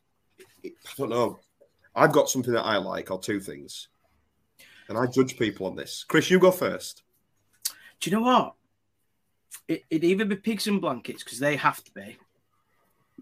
it 0.61 0.73
I 0.85 0.91
don't 0.97 1.09
know. 1.09 1.39
I've 1.95 2.11
got 2.11 2.29
something 2.29 2.53
that 2.53 2.63
I 2.63 2.77
like, 2.77 3.09
or 3.09 3.19
two 3.19 3.39
things, 3.39 3.87
and 4.89 4.97
I 4.97 5.05
judge 5.05 5.37
people 5.37 5.67
on 5.67 5.75
this. 5.75 6.03
Chris, 6.07 6.29
you 6.29 6.39
go 6.39 6.51
first. 6.51 7.03
Do 8.01 8.09
you 8.09 8.17
know 8.17 8.23
what? 8.23 8.53
It, 9.67 9.83
it'd 9.89 10.03
either 10.03 10.25
be 10.25 10.35
pigs 10.35 10.67
and 10.67 10.81
blankets 10.81 11.23
because 11.23 11.39
they 11.39 11.55
have 11.55 11.83
to 11.83 11.91
be, 11.93 12.17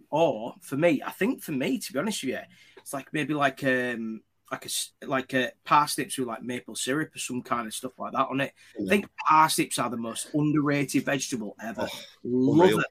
or 0.10 0.56
for 0.62 0.78
me, 0.78 1.02
I 1.06 1.12
think 1.12 1.42
for 1.44 1.52
me, 1.52 1.78
to 1.78 1.94
be 1.94 2.00
honest 2.00 2.24
with 2.24 2.32
you, 2.32 2.40
it's 2.78 2.94
like 2.94 3.08
maybe 3.12 3.34
like 3.34 3.64
um 3.64 4.22
like 4.52 4.66
a 4.66 5.06
like 5.06 5.34
a 5.34 5.52
parsnips 5.66 6.18
with 6.18 6.28
like 6.28 6.42
maple 6.42 6.76
syrup 6.76 7.14
or 7.14 7.20
some 7.20 7.42
kind 7.42 7.68
of 7.68 7.74
stuff 7.74 7.92
like 8.00 8.14
that 8.14 8.28
on 8.30 8.40
it. 8.42 8.54
I 8.82 8.88
think 8.90 9.08
parsnips 9.28 9.78
are 9.78 9.90
the 9.90 9.98
most 9.98 10.30
underrated 10.34 11.04
vegetable 11.06 11.56
ever. 11.62 11.88
Love 12.24 12.60
unreal. 12.70 12.80
it. 12.80 12.86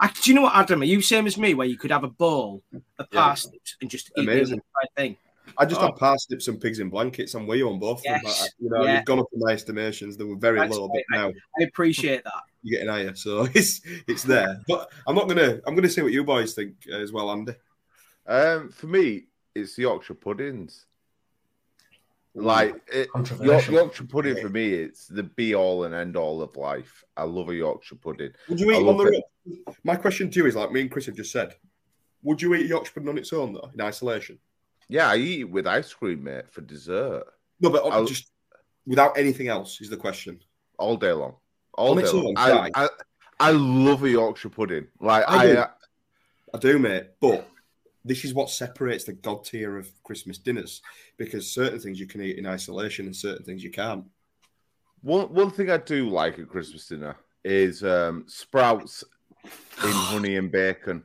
I, 0.00 0.08
do 0.22 0.30
you 0.30 0.34
know 0.36 0.42
what, 0.42 0.54
Adam? 0.54 0.80
Are 0.80 0.84
you 0.86 1.02
same 1.02 1.26
as 1.26 1.36
me, 1.36 1.54
where 1.54 1.66
you 1.66 1.76
could 1.76 1.90
have 1.90 2.04
a 2.04 2.08
bowl 2.08 2.62
of 2.72 3.08
Yeah. 3.12 3.20
parsnips 3.20 3.76
and 3.82 3.90
just 3.90 4.08
eat 4.16 4.24
the 4.26 4.32
Amazing. 4.32 4.54
entire 4.54 4.88
thing? 4.96 5.16
I 5.56 5.64
just 5.64 5.80
Oh. 5.80 5.86
had 5.86 5.96
parsnips 5.96 6.48
and 6.48 6.60
pigs 6.60 6.78
in 6.80 6.90
blankets. 6.90 7.34
I'm 7.34 7.46
with 7.46 7.58
you 7.58 7.68
on 7.68 7.78
both. 7.78 8.02
Yes, 8.04 8.22
but, 8.22 8.50
you 8.58 8.70
know, 8.70 8.84
yeah. 8.84 8.96
you've 8.96 9.04
gone 9.04 9.20
up 9.20 9.26
in 9.32 9.40
my 9.40 9.52
estimations. 9.52 10.16
They 10.16 10.24
were 10.24 10.36
very 10.36 10.58
That's 10.58 10.76
low, 10.76 10.88
but 10.88 11.02
now 11.10 11.32
I 11.58 11.62
appreciate 11.64 12.24
that. 12.24 12.42
you're 12.62 12.78
getting 12.78 12.92
higher, 12.92 13.14
so 13.14 13.48
it's 13.54 13.80
it's 14.06 14.22
there. 14.24 14.60
But 14.68 14.90
I'm 15.06 15.14
not 15.14 15.28
gonna 15.28 15.60
I'm 15.66 15.74
gonna 15.74 15.88
see 15.88 16.02
what 16.02 16.12
you 16.12 16.24
boys 16.24 16.54
think 16.54 16.74
as 16.92 17.12
well, 17.12 17.30
Andy. 17.30 17.54
Um, 18.26 18.68
for 18.70 18.88
me, 18.88 19.24
it's 19.54 19.74
the 19.76 19.82
Yorkshire 19.82 20.14
puddings. 20.14 20.84
Like 22.34 22.80
it, 22.92 23.08
York, 23.42 23.68
Yorkshire 23.68 24.04
pudding 24.04 24.36
for 24.36 24.48
me, 24.48 24.72
it's 24.72 25.06
the 25.08 25.24
be 25.24 25.54
all 25.56 25.84
and 25.84 25.94
end 25.94 26.16
all 26.16 26.40
of 26.40 26.56
life. 26.56 27.02
I 27.16 27.24
love 27.24 27.48
a 27.48 27.54
Yorkshire 27.54 27.96
pudding. 27.96 28.30
Would 28.48 28.60
you 28.60 28.70
eat 28.70 28.86
on 28.86 28.96
the 28.96 29.06
road? 29.06 29.64
My 29.82 29.96
question 29.96 30.30
to 30.30 30.38
you 30.38 30.46
is 30.46 30.54
like 30.54 30.70
me 30.70 30.82
and 30.82 30.90
Chris 30.90 31.06
have 31.06 31.16
just 31.16 31.32
said. 31.32 31.54
Would 32.22 32.40
you 32.42 32.54
eat 32.54 32.66
Yorkshire 32.66 32.92
pudding 32.92 33.08
on 33.08 33.18
its 33.18 33.32
own 33.32 33.54
though, 33.54 33.70
in 33.74 33.80
isolation? 33.80 34.38
Yeah, 34.88 35.10
I 35.10 35.16
eat 35.16 35.40
it 35.40 35.50
with 35.50 35.66
ice 35.66 35.92
cream, 35.92 36.24
mate, 36.24 36.50
for 36.50 36.60
dessert 36.62 37.24
No, 37.60 37.70
but 37.70 37.84
I'll- 37.84 38.04
just 38.06 38.30
without 38.86 39.18
anything 39.18 39.48
else 39.48 39.80
is 39.80 39.90
the 39.90 39.96
question. 39.96 40.40
all 40.78 40.96
day 40.96 41.12
long. 41.12 41.36
All 41.74 41.94
day 41.94 42.02
its 42.02 42.12
long. 42.12 42.34
I. 42.36 42.70
I, 42.74 42.88
I 43.40 43.50
love 43.52 44.02
a 44.02 44.10
Yorkshire 44.10 44.48
pudding. 44.48 44.86
Like 45.00 45.24
I 45.28 45.36
I, 45.36 45.46
do. 45.46 45.58
uh, 45.58 45.70
I 46.54 46.58
do, 46.58 46.78
mate. 46.78 47.06
But 47.20 47.48
this 48.04 48.24
is 48.24 48.32
what 48.34 48.50
separates 48.50 49.04
the 49.04 49.12
god 49.12 49.44
tier 49.44 49.76
of 49.76 49.88
Christmas 50.02 50.38
dinners 50.38 50.80
because 51.18 51.52
certain 51.52 51.78
things 51.78 52.00
you 52.00 52.06
can 52.06 52.22
eat 52.22 52.38
in 52.38 52.46
isolation 52.46 53.06
and 53.06 53.14
certain 53.14 53.44
things 53.44 53.62
you 53.62 53.70
can't. 53.70 54.04
one 55.02 55.32
one 55.32 55.50
thing 55.50 55.70
I 55.70 55.76
do 55.76 56.08
like 56.08 56.38
at 56.38 56.48
Christmas 56.48 56.86
dinner 56.88 57.16
is 57.44 57.84
um, 57.84 58.24
sprouts 58.26 59.04
in 59.44 59.50
honey 60.10 60.36
and 60.36 60.50
bacon. 60.50 61.04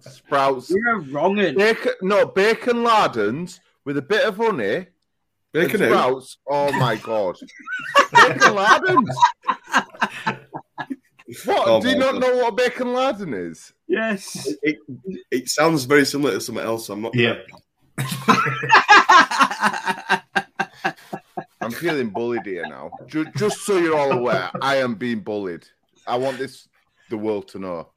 Sprouts, 0.00 0.70
You're 0.70 1.00
wrong. 1.10 1.36
bacon, 1.36 1.92
no 2.02 2.26
bacon 2.26 2.82
lardons 2.82 3.60
with 3.84 3.96
a 3.98 4.02
bit 4.02 4.24
of 4.26 4.36
honey. 4.36 4.86
Bacon 5.52 5.82
and 5.82 5.92
sprouts. 5.92 6.38
Oh 6.48 6.72
my 6.72 6.96
god, 6.96 7.36
bacon 8.12 8.54
lardons. 8.54 9.16
What? 11.44 11.68
Oh 11.68 11.80
do 11.80 11.88
you 11.88 11.96
not 11.96 12.12
God. 12.14 12.20
know 12.22 12.36
what 12.36 12.52
a 12.52 12.56
bacon 12.56 12.92
lardon 12.92 13.32
is? 13.34 13.72
Yes. 13.88 14.48
It, 14.62 14.76
it 15.30 15.48
sounds 15.48 15.84
very 15.84 16.04
similar 16.04 16.32
to 16.32 16.40
something 16.40 16.64
else. 16.64 16.88
I'm 16.88 17.02
not. 17.02 17.14
Yeah. 17.14 17.36
I'm 21.60 21.70
feeling 21.70 22.10
bullied 22.10 22.44
here 22.46 22.64
now. 22.68 22.90
Ju- 23.06 23.26
Just 23.36 23.58
so 23.64 23.78
you're 23.78 23.96
all 23.96 24.12
aware, 24.12 24.50
I 24.60 24.76
am 24.76 24.94
being 24.96 25.20
bullied. 25.20 25.66
I 26.06 26.16
want 26.18 26.38
this 26.38 26.68
the 27.10 27.16
world 27.16 27.48
to 27.48 27.58
know. 27.58 27.88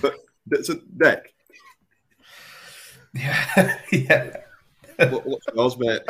But 0.00 0.14
that's 0.46 0.68
a 0.68 0.76
deck. 0.96 1.32
Yeah, 3.14 3.78
yeah. 3.92 4.36
What, 4.96 5.26
what's 5.26 5.46
yours, 5.54 5.78
mate? 5.78 6.02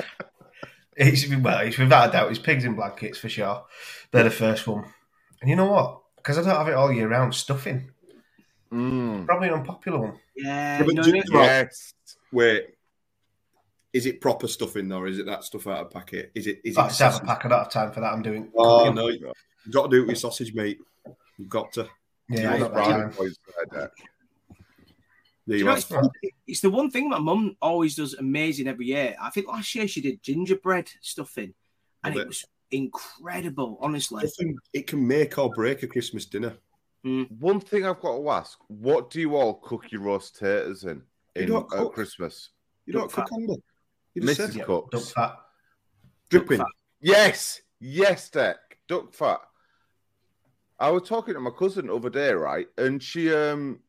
It's 0.96 1.28
well, 1.28 1.58
it's 1.60 1.76
without 1.78 2.08
a 2.10 2.12
doubt, 2.12 2.30
it's 2.30 2.38
pigs 2.38 2.64
in 2.64 2.74
blankets 2.74 3.18
for 3.18 3.28
sure. 3.28 3.64
They're 4.10 4.24
the 4.24 4.30
first 4.30 4.66
one, 4.66 4.84
and 5.40 5.50
you 5.50 5.56
know 5.56 5.66
what? 5.70 6.00
Because 6.16 6.38
I 6.38 6.42
don't 6.42 6.56
have 6.56 6.68
it 6.68 6.74
all 6.74 6.92
year 6.92 7.08
round, 7.08 7.34
stuffing 7.34 7.90
Mm. 8.72 9.26
probably 9.26 9.48
an 9.48 9.54
unpopular 9.54 9.98
one. 10.00 10.18
Yeah. 10.34 10.78
Yeah, 10.78 10.84
but 10.84 10.94
no, 10.94 11.02
do- 11.04 11.12
no, 11.12 11.22
do- 11.22 11.32
Right. 11.32 11.44
Yes. 11.44 11.94
Wait, 12.32 12.64
is 13.92 14.06
it 14.06 14.20
proper 14.20 14.48
stuffing 14.48 14.88
though, 14.88 14.98
or 15.00 15.06
is 15.06 15.18
it 15.20 15.26
that 15.26 15.44
stuff 15.44 15.66
out 15.68 15.86
of 15.86 15.90
packet? 15.92 16.32
Is 16.34 16.46
it? 16.48 16.60
Is 16.64 16.76
I 16.76 16.86
it? 16.86 16.88
just 16.88 16.98
have 17.00 17.10
a 17.10 17.14
sausage? 17.14 17.28
pack. 17.28 17.44
I 17.44 17.48
don't 17.50 17.58
have 17.58 17.70
time 17.70 17.92
for 17.92 18.00
that. 18.00 18.12
I'm 18.12 18.22
doing. 18.22 18.50
Oh 18.56 18.78
cooking. 18.80 18.94
no, 18.96 19.08
you 19.08 19.26
have 19.26 19.72
got 19.72 19.90
to 19.90 19.96
do 19.96 20.02
it 20.02 20.06
with 20.08 20.18
sausage 20.18 20.52
meat. 20.54 20.78
You've 21.38 21.48
got 21.48 21.72
to. 21.74 21.88
Yeah, 22.28 22.44
Nice 22.44 22.52
I've 22.54 22.60
got 22.60 22.68
that 22.68 22.72
brownie 22.74 23.02
time. 23.04 23.12
points 23.12 23.38
there, 25.46 25.58
Dad. 25.58 25.58
There 25.58 25.58
Do 25.58 25.58
you 25.58 25.58
you 25.58 26.02
know, 26.02 26.10
it's, 26.22 26.34
it's 26.46 26.60
the 26.60 26.70
one 26.70 26.90
thing 26.90 27.08
my 27.08 27.18
mum 27.18 27.56
always 27.60 27.94
does 27.96 28.14
amazing 28.14 28.66
every 28.68 28.86
year. 28.86 29.16
I 29.20 29.30
think 29.30 29.48
last 29.48 29.74
year 29.74 29.86
she 29.88 30.00
did 30.00 30.22
gingerbread 30.22 30.90
stuffing, 31.00 31.54
and 32.02 32.14
Love 32.14 32.20
it 32.20 32.22
it. 32.22 32.28
was 32.28 32.44
incredible. 32.70 33.78
Honestly, 33.80 34.26
Stuffing, 34.26 34.56
it 34.72 34.86
can 34.86 35.06
make 35.06 35.38
or 35.38 35.50
break 35.50 35.82
a 35.82 35.86
Christmas 35.86 36.26
dinner. 36.26 36.54
One 37.38 37.60
thing 37.60 37.84
I've 37.84 38.00
got 38.00 38.16
to 38.16 38.30
ask: 38.30 38.58
What 38.68 39.10
do 39.10 39.20
you 39.20 39.36
all 39.36 39.54
cook 39.54 39.92
your 39.92 40.00
roast 40.00 40.38
taters 40.38 40.84
in 40.84 41.02
You 41.36 41.42
in 41.42 41.48
don't 41.50 41.74
at. 41.74 41.92
Christmas? 41.92 42.50
You 42.86 42.94
don't 42.94 43.02
Duck 43.02 43.12
cook 43.12 43.28
fat. 43.28 43.34
under. 43.34 43.54
You 44.14 44.22
just 44.22 44.40
Mrs. 44.40 44.46
said 44.46 44.54
Yeah, 44.54 44.64
Cooks. 44.64 44.90
duck 44.90 45.14
fat. 45.14 45.36
dripping. 46.30 46.58
fat. 46.58 46.66
Yes, 47.00 47.60
yes, 47.80 48.30
Dec. 48.30 48.54
Duck 48.88 49.12
fat. 49.12 49.40
I 50.78 50.90
was 50.90 51.06
talking 51.08 51.34
to 51.34 51.40
my 51.40 51.50
cousin 51.50 51.88
the 51.88 51.94
other 51.94 52.10
day, 52.10 52.32
right? 52.32 52.66
And 52.78 53.02
she 53.02 53.32
um 53.34 53.80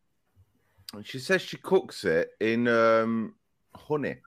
she 1.04 1.20
says 1.20 1.42
she 1.42 1.58
cooks 1.58 2.04
it 2.04 2.32
in 2.40 2.68
um 2.68 3.34
honey 3.76 4.18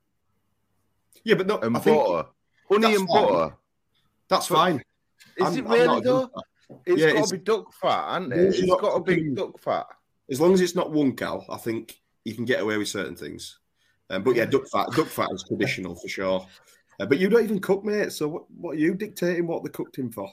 Yeah, 1.25 1.35
but 1.37 1.47
no, 1.47 1.59
and 1.59 1.77
I 1.77 1.81
think 1.81 1.97
butter. 2.05 2.29
Honey 2.71 2.95
and 2.97 3.09
fine. 3.09 3.27
butter. 3.27 3.55
that's 4.29 4.47
fine. 4.47 4.83
Is 5.37 5.47
I'm- 5.47 5.57
it 5.59 5.65
really 5.65 5.87
not 5.87 6.03
though? 6.05 6.31
It's 6.85 7.01
Yeah, 7.01 7.13
got 7.13 7.29
to 7.29 7.37
be 7.39 7.43
duck 7.43 7.73
fat, 7.73 8.13
hasn't 8.13 8.33
it? 8.35 8.39
It's 8.41 8.63
not 8.67 8.81
got 8.81 8.95
to 8.95 9.01
be 9.03 9.35
duck 9.35 9.59
fat. 9.59 9.87
As 10.31 10.39
long 10.41 10.53
as 10.53 10.61
it's 10.61 10.75
not 10.75 10.91
one 10.93 11.17
cal, 11.17 11.47
I 11.49 11.57
think 11.57 11.99
you 12.25 12.35
can 12.35 12.45
get 12.45 12.61
away 12.61 12.77
with 12.77 12.89
certain 12.89 13.17
things. 13.17 13.59
Um, 14.11 14.23
but 14.23 14.37
yeah, 14.37 14.45
duck 14.45 14.69
fat, 14.71 14.89
duck 14.95 15.07
fat 15.07 15.29
is 15.33 15.45
traditional 15.49 15.95
for 15.95 16.09
sure. 16.09 16.47
Uh, 17.01 17.07
but 17.07 17.19
you 17.19 17.31
don't 17.31 17.43
even 17.45 17.61
cook, 17.61 17.85
mate. 17.85 18.13
So 18.13 18.29
what, 18.29 18.51
what 18.51 18.73
are 18.77 18.81
you 18.81 18.95
dictating 18.95 19.47
what 19.47 19.65
they 19.65 19.71
cooked 19.71 19.97
him 19.97 20.11
for? 20.11 20.31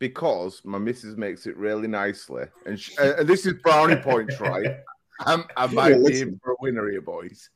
because 0.00 0.60
my 0.64 0.76
missus 0.76 1.16
makes 1.16 1.46
it 1.46 1.56
really 1.56 1.86
nicely, 1.86 2.44
and, 2.66 2.78
she, 2.78 2.96
uh, 2.98 3.14
and 3.20 3.28
this 3.28 3.46
is 3.46 3.54
brownie 3.62 3.96
points, 3.96 4.40
right? 4.40 4.66
I'm, 5.20 5.44
I 5.56 5.66
might 5.66 5.90
be 5.90 5.98
listen. 5.98 6.28
in 6.28 6.40
for 6.42 6.52
a 6.52 6.56
winner 6.60 6.90
here, 6.90 7.00
boys. 7.00 7.50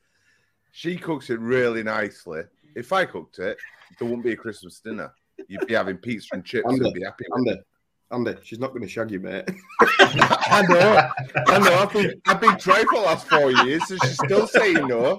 She 0.73 0.97
cooks 0.97 1.31
it 1.31 1.41
really 1.41 1.83
nicely. 1.83 2.43
If 2.77 2.93
I 2.93 3.05
cooked 3.05 3.39
it, 3.39 3.59
there 3.99 4.07
wouldn't 4.07 4.25
be 4.25 4.33
a 4.33 4.37
Christmas 4.37 4.81
dinner. 4.81 5.13
You'd 5.49 5.67
be 5.67 5.75
having 5.75 5.97
pizza 5.97 6.29
and 6.33 6.45
chips 6.45 6.67
and 6.69 6.93
be 6.93 7.03
happy. 7.03 7.25
with 7.31 7.49
it. 7.49 7.65
Andy, 8.13 8.31
Andy, 8.31 8.41
she's 8.45 8.59
not 8.59 8.71
going 8.71 8.83
to 8.83 8.89
shag 8.89 9.11
you, 9.11 9.21
mate. 9.21 9.45
I 9.81 10.65
know, 10.69 11.11
I 11.47 11.59
know. 11.59 11.75
I've 11.75 11.93
been, 11.93 12.21
I've 12.27 12.41
been 12.41 12.59
trying 12.59 12.87
for 12.87 12.97
the 12.97 13.03
last 13.03 13.29
four 13.29 13.51
years, 13.51 13.91
and 13.91 14.01
she's 14.03 14.15
still 14.15 14.47
saying 14.47 14.87
no. 14.89 15.19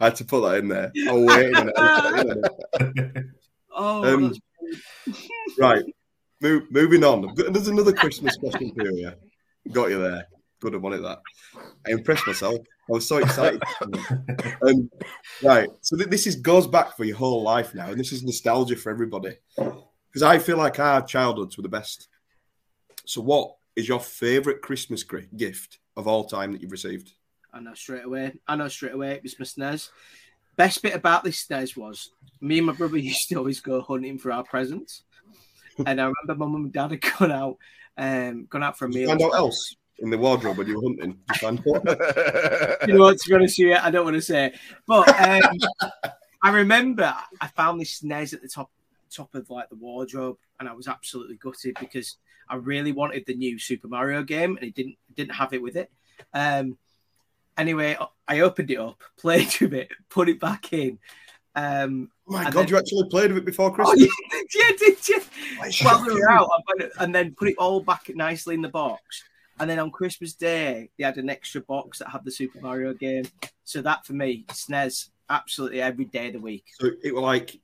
I 0.00 0.06
had 0.06 0.16
to 0.16 0.24
put 0.24 0.40
that 0.42 0.58
in 0.58 0.68
there. 0.68 0.92
Oh 1.08 1.24
wait 1.24 1.56
a 1.56 1.64
minute. 1.64 3.24
oh, 3.74 4.14
Um, 4.14 4.34
right, 5.58 5.84
Mo- 6.42 6.66
moving 6.70 7.04
on. 7.04 7.32
There's 7.52 7.68
another 7.68 7.92
Christmas 7.92 8.36
question 8.36 8.74
for 8.74 8.90
you. 8.90 9.12
Got 9.70 9.90
you 9.90 10.02
there. 10.02 10.26
Good, 10.60 10.74
I 10.74 10.78
wanted 10.78 11.02
that. 11.04 11.20
I 11.86 11.90
impressed 11.90 12.26
myself. 12.26 12.58
I 12.88 12.92
was 12.92 13.06
so 13.06 13.18
excited. 13.18 13.62
um, 14.66 14.90
right, 15.42 15.68
so 15.80 15.96
th- 15.96 16.08
this 16.08 16.26
is 16.26 16.36
goes 16.36 16.66
back 16.66 16.96
for 16.96 17.04
your 17.04 17.16
whole 17.16 17.42
life 17.42 17.74
now, 17.74 17.90
and 17.90 17.98
this 17.98 18.12
is 18.12 18.22
nostalgia 18.22 18.76
for 18.76 18.90
everybody 18.90 19.36
because 19.56 20.22
I 20.22 20.38
feel 20.38 20.56
like 20.58 20.78
our 20.78 21.02
childhoods 21.02 21.56
were 21.56 21.62
the 21.62 21.68
best. 21.68 22.08
So, 23.06 23.20
what 23.20 23.54
is 23.76 23.88
your 23.88 24.00
favourite 24.00 24.62
Christmas 24.62 25.02
gri- 25.04 25.28
gift 25.36 25.78
of 25.96 26.06
all 26.06 26.24
time 26.24 26.52
that 26.52 26.60
you've 26.60 26.72
received? 26.72 27.12
I 27.52 27.60
know 27.60 27.74
straight 27.74 28.04
away. 28.04 28.34
I 28.46 28.56
know 28.56 28.68
straight 28.68 28.94
away. 28.94 29.12
It 29.12 29.22
was 29.22 29.38
my 29.38 29.44
SNES. 29.44 29.90
Best 30.56 30.82
bit 30.82 30.94
about 30.94 31.24
this 31.24 31.46
SNES 31.46 31.76
was 31.76 32.10
me 32.40 32.58
and 32.58 32.66
my 32.66 32.72
brother 32.72 32.96
used 32.98 33.28
to 33.28 33.36
always 33.36 33.60
go 33.60 33.80
hunting 33.80 34.18
for 34.18 34.32
our 34.32 34.44
presents. 34.44 35.02
And 35.86 36.00
I 36.00 36.04
remember 36.04 36.34
my 36.44 36.46
mum 36.46 36.64
and 36.64 36.72
dad 36.72 36.90
had 36.90 37.00
gone 37.18 37.32
out, 37.32 37.58
um, 37.96 38.46
gone 38.46 38.62
out 38.62 38.78
for 38.78 38.86
a 38.86 38.88
meal. 38.88 39.08
find 39.08 39.22
out 39.22 39.34
else 39.34 39.76
in 39.98 40.10
the 40.10 40.18
wardrobe 40.18 40.58
when 40.58 40.66
you 40.66 40.76
were 40.76 40.88
hunting? 40.88 41.18
You 41.28 41.38
find 41.38 41.58
out? 41.58 42.86
you 42.86 42.94
know 42.94 43.00
what? 43.00 43.18
To 43.18 43.28
be 43.28 43.34
honest 43.34 43.58
with 43.58 43.68
you, 43.68 43.76
I 43.76 43.90
don't 43.90 44.04
want 44.04 44.16
to 44.16 44.22
say, 44.22 44.46
it. 44.46 44.58
but 44.86 45.08
um, 45.20 45.58
I 46.42 46.50
remember 46.50 47.14
I 47.40 47.46
found 47.48 47.80
this 47.80 48.00
SNES 48.00 48.34
at 48.34 48.42
the 48.42 48.48
top 48.48 48.70
top 49.10 49.34
of 49.34 49.48
like 49.50 49.68
the 49.68 49.76
wardrobe, 49.76 50.38
and 50.58 50.68
I 50.68 50.72
was 50.72 50.88
absolutely 50.88 51.36
gutted 51.36 51.76
because 51.78 52.16
I 52.48 52.56
really 52.56 52.92
wanted 52.92 53.24
the 53.26 53.34
new 53.34 53.58
Super 53.58 53.88
Mario 53.88 54.22
game, 54.22 54.56
and 54.56 54.68
it 54.68 54.74
didn't 54.74 54.96
didn't 55.14 55.34
have 55.34 55.52
it 55.52 55.62
with 55.62 55.76
it. 55.76 55.90
Um, 56.34 56.78
anyway, 57.56 57.96
I 58.26 58.40
opened 58.40 58.70
it 58.70 58.78
up, 58.78 59.00
played 59.18 59.58
with 59.60 59.74
it, 59.74 59.90
put 60.08 60.28
it 60.28 60.40
back 60.40 60.72
in. 60.72 60.98
Um, 61.54 62.10
Oh 62.28 62.32
my 62.32 62.44
God, 62.44 62.54
then- 62.54 62.68
you 62.68 62.76
actually 62.78 63.08
played 63.10 63.30
with 63.30 63.42
it 63.42 63.44
before 63.44 63.68
Oh, 63.68 63.72
Christmas? 63.72 64.08
yeah, 64.32 64.40
yeah, 64.54 64.76
did 64.78 65.08
you? 65.08 65.20
While 65.82 66.04
we 66.06 66.14
were 66.14 66.30
out, 66.30 66.48
and 66.98 67.14
then 67.14 67.34
put 67.34 67.48
it 67.48 67.56
all 67.58 67.80
back 67.80 68.10
nicely 68.14 68.54
in 68.54 68.62
the 68.62 68.68
box. 68.68 69.24
And 69.60 69.68
then 69.68 69.78
on 69.78 69.90
Christmas 69.90 70.32
Day, 70.34 70.88
they 70.96 71.04
had 71.04 71.18
an 71.18 71.28
extra 71.28 71.60
box 71.60 71.98
that 71.98 72.08
had 72.08 72.24
the 72.24 72.30
Super 72.30 72.60
Mario 72.60 72.94
game. 72.94 73.24
So 73.64 73.82
that 73.82 74.06
for 74.06 74.14
me, 74.14 74.44
SNES, 74.48 75.10
absolutely 75.28 75.82
every 75.82 76.06
day 76.06 76.28
of 76.28 76.32
the 76.34 76.40
week. 76.40 76.64
So 76.80 76.90
it 77.02 77.14
was 77.14 77.22
like 77.22 77.60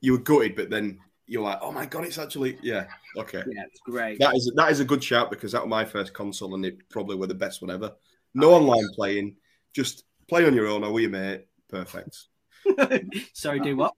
you 0.00 0.12
were 0.12 0.18
gutted, 0.18 0.54
but 0.54 0.70
then 0.70 1.00
you're 1.26 1.42
like, 1.42 1.58
oh 1.60 1.72
my 1.72 1.86
God, 1.86 2.04
it's 2.04 2.18
actually, 2.18 2.58
yeah, 2.62 2.86
okay. 3.16 3.42
Yeah, 3.50 3.64
it's 3.66 3.80
great. 3.80 4.18
That 4.20 4.34
is 4.36 4.52
that 4.54 4.70
is 4.70 4.80
a 4.80 4.84
good 4.84 5.02
shout 5.02 5.30
because 5.30 5.52
that 5.52 5.62
was 5.62 5.70
my 5.70 5.84
first 5.84 6.12
console 6.12 6.54
and 6.54 6.64
it 6.64 6.88
probably 6.88 7.16
were 7.16 7.26
the 7.26 7.34
best 7.34 7.62
one 7.62 7.70
ever. 7.70 7.92
No 8.34 8.52
online 8.52 8.86
playing, 8.94 9.36
just 9.74 10.04
play 10.28 10.46
on 10.46 10.54
your 10.54 10.66
own 10.68 10.84
or 10.84 10.92
with 10.92 11.02
your 11.02 11.10
mate. 11.10 11.46
Perfect. 11.68 12.26
Sorry, 13.32 13.60
do 13.60 13.76
what? 13.76 13.94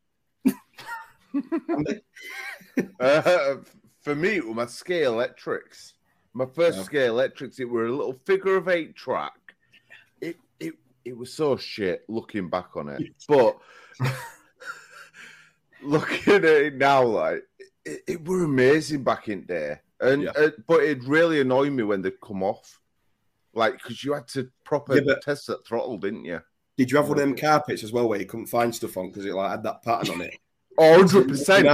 Uh, 2.98 3.56
for 4.00 4.14
me, 4.14 4.36
it 4.36 4.46
was 4.46 4.54
my 4.56 4.64
Scalextrics. 4.64 5.92
My 6.32 6.46
first 6.46 6.78
Yeah. 6.78 6.84
Scalextrics, 6.84 7.60
it 7.60 7.64
were 7.64 7.86
a 7.86 7.92
little 7.92 8.18
figure 8.24 8.56
of 8.56 8.68
eight 8.68 8.94
track. 8.96 9.32
It 10.20 10.36
it 10.58 10.74
it 11.04 11.16
was 11.16 11.32
so 11.32 11.56
shit 11.56 12.04
looking 12.08 12.48
back 12.48 12.76
on 12.76 12.88
it, 12.88 13.02
but 13.28 13.58
looking 15.82 16.34
at 16.34 16.44
it 16.44 16.74
now, 16.76 17.02
like 17.04 17.44
it, 17.84 18.02
it 18.06 18.28
were 18.28 18.44
amazing 18.44 19.02
back 19.02 19.28
in 19.28 19.44
there. 19.46 19.82
And 20.00 20.22
Yeah. 20.22 20.30
uh, 20.36 20.50
but 20.66 20.82
it 20.82 21.04
really 21.04 21.40
annoyed 21.40 21.72
me 21.72 21.82
when 21.82 22.00
they'd 22.02 22.20
come 22.20 22.42
off, 22.42 22.80
like 23.52 23.74
because 23.74 24.02
you 24.04 24.14
had 24.14 24.28
to 24.28 24.50
proper 24.64 24.96
Yeah, 24.96 25.02
but- 25.06 25.22
test 25.22 25.46
that 25.48 25.66
throttle, 25.66 25.98
didn't 25.98 26.24
you? 26.24 26.40
Did 26.80 26.90
you 26.90 26.96
have 26.96 27.10
one 27.10 27.18
of 27.18 27.20
them 27.20 27.36
carpets 27.36 27.84
as 27.84 27.92
well 27.92 28.08
where 28.08 28.18
you 28.18 28.24
couldn't 28.24 28.46
find 28.46 28.74
stuff 28.74 28.96
on 28.96 29.08
because 29.10 29.26
it 29.26 29.34
like 29.34 29.50
had 29.50 29.62
that 29.64 29.82
pattern 29.82 30.14
on 30.14 30.20
it? 30.22 30.34
Oh, 30.78 30.92
100 31.02 31.28
percent. 31.28 31.68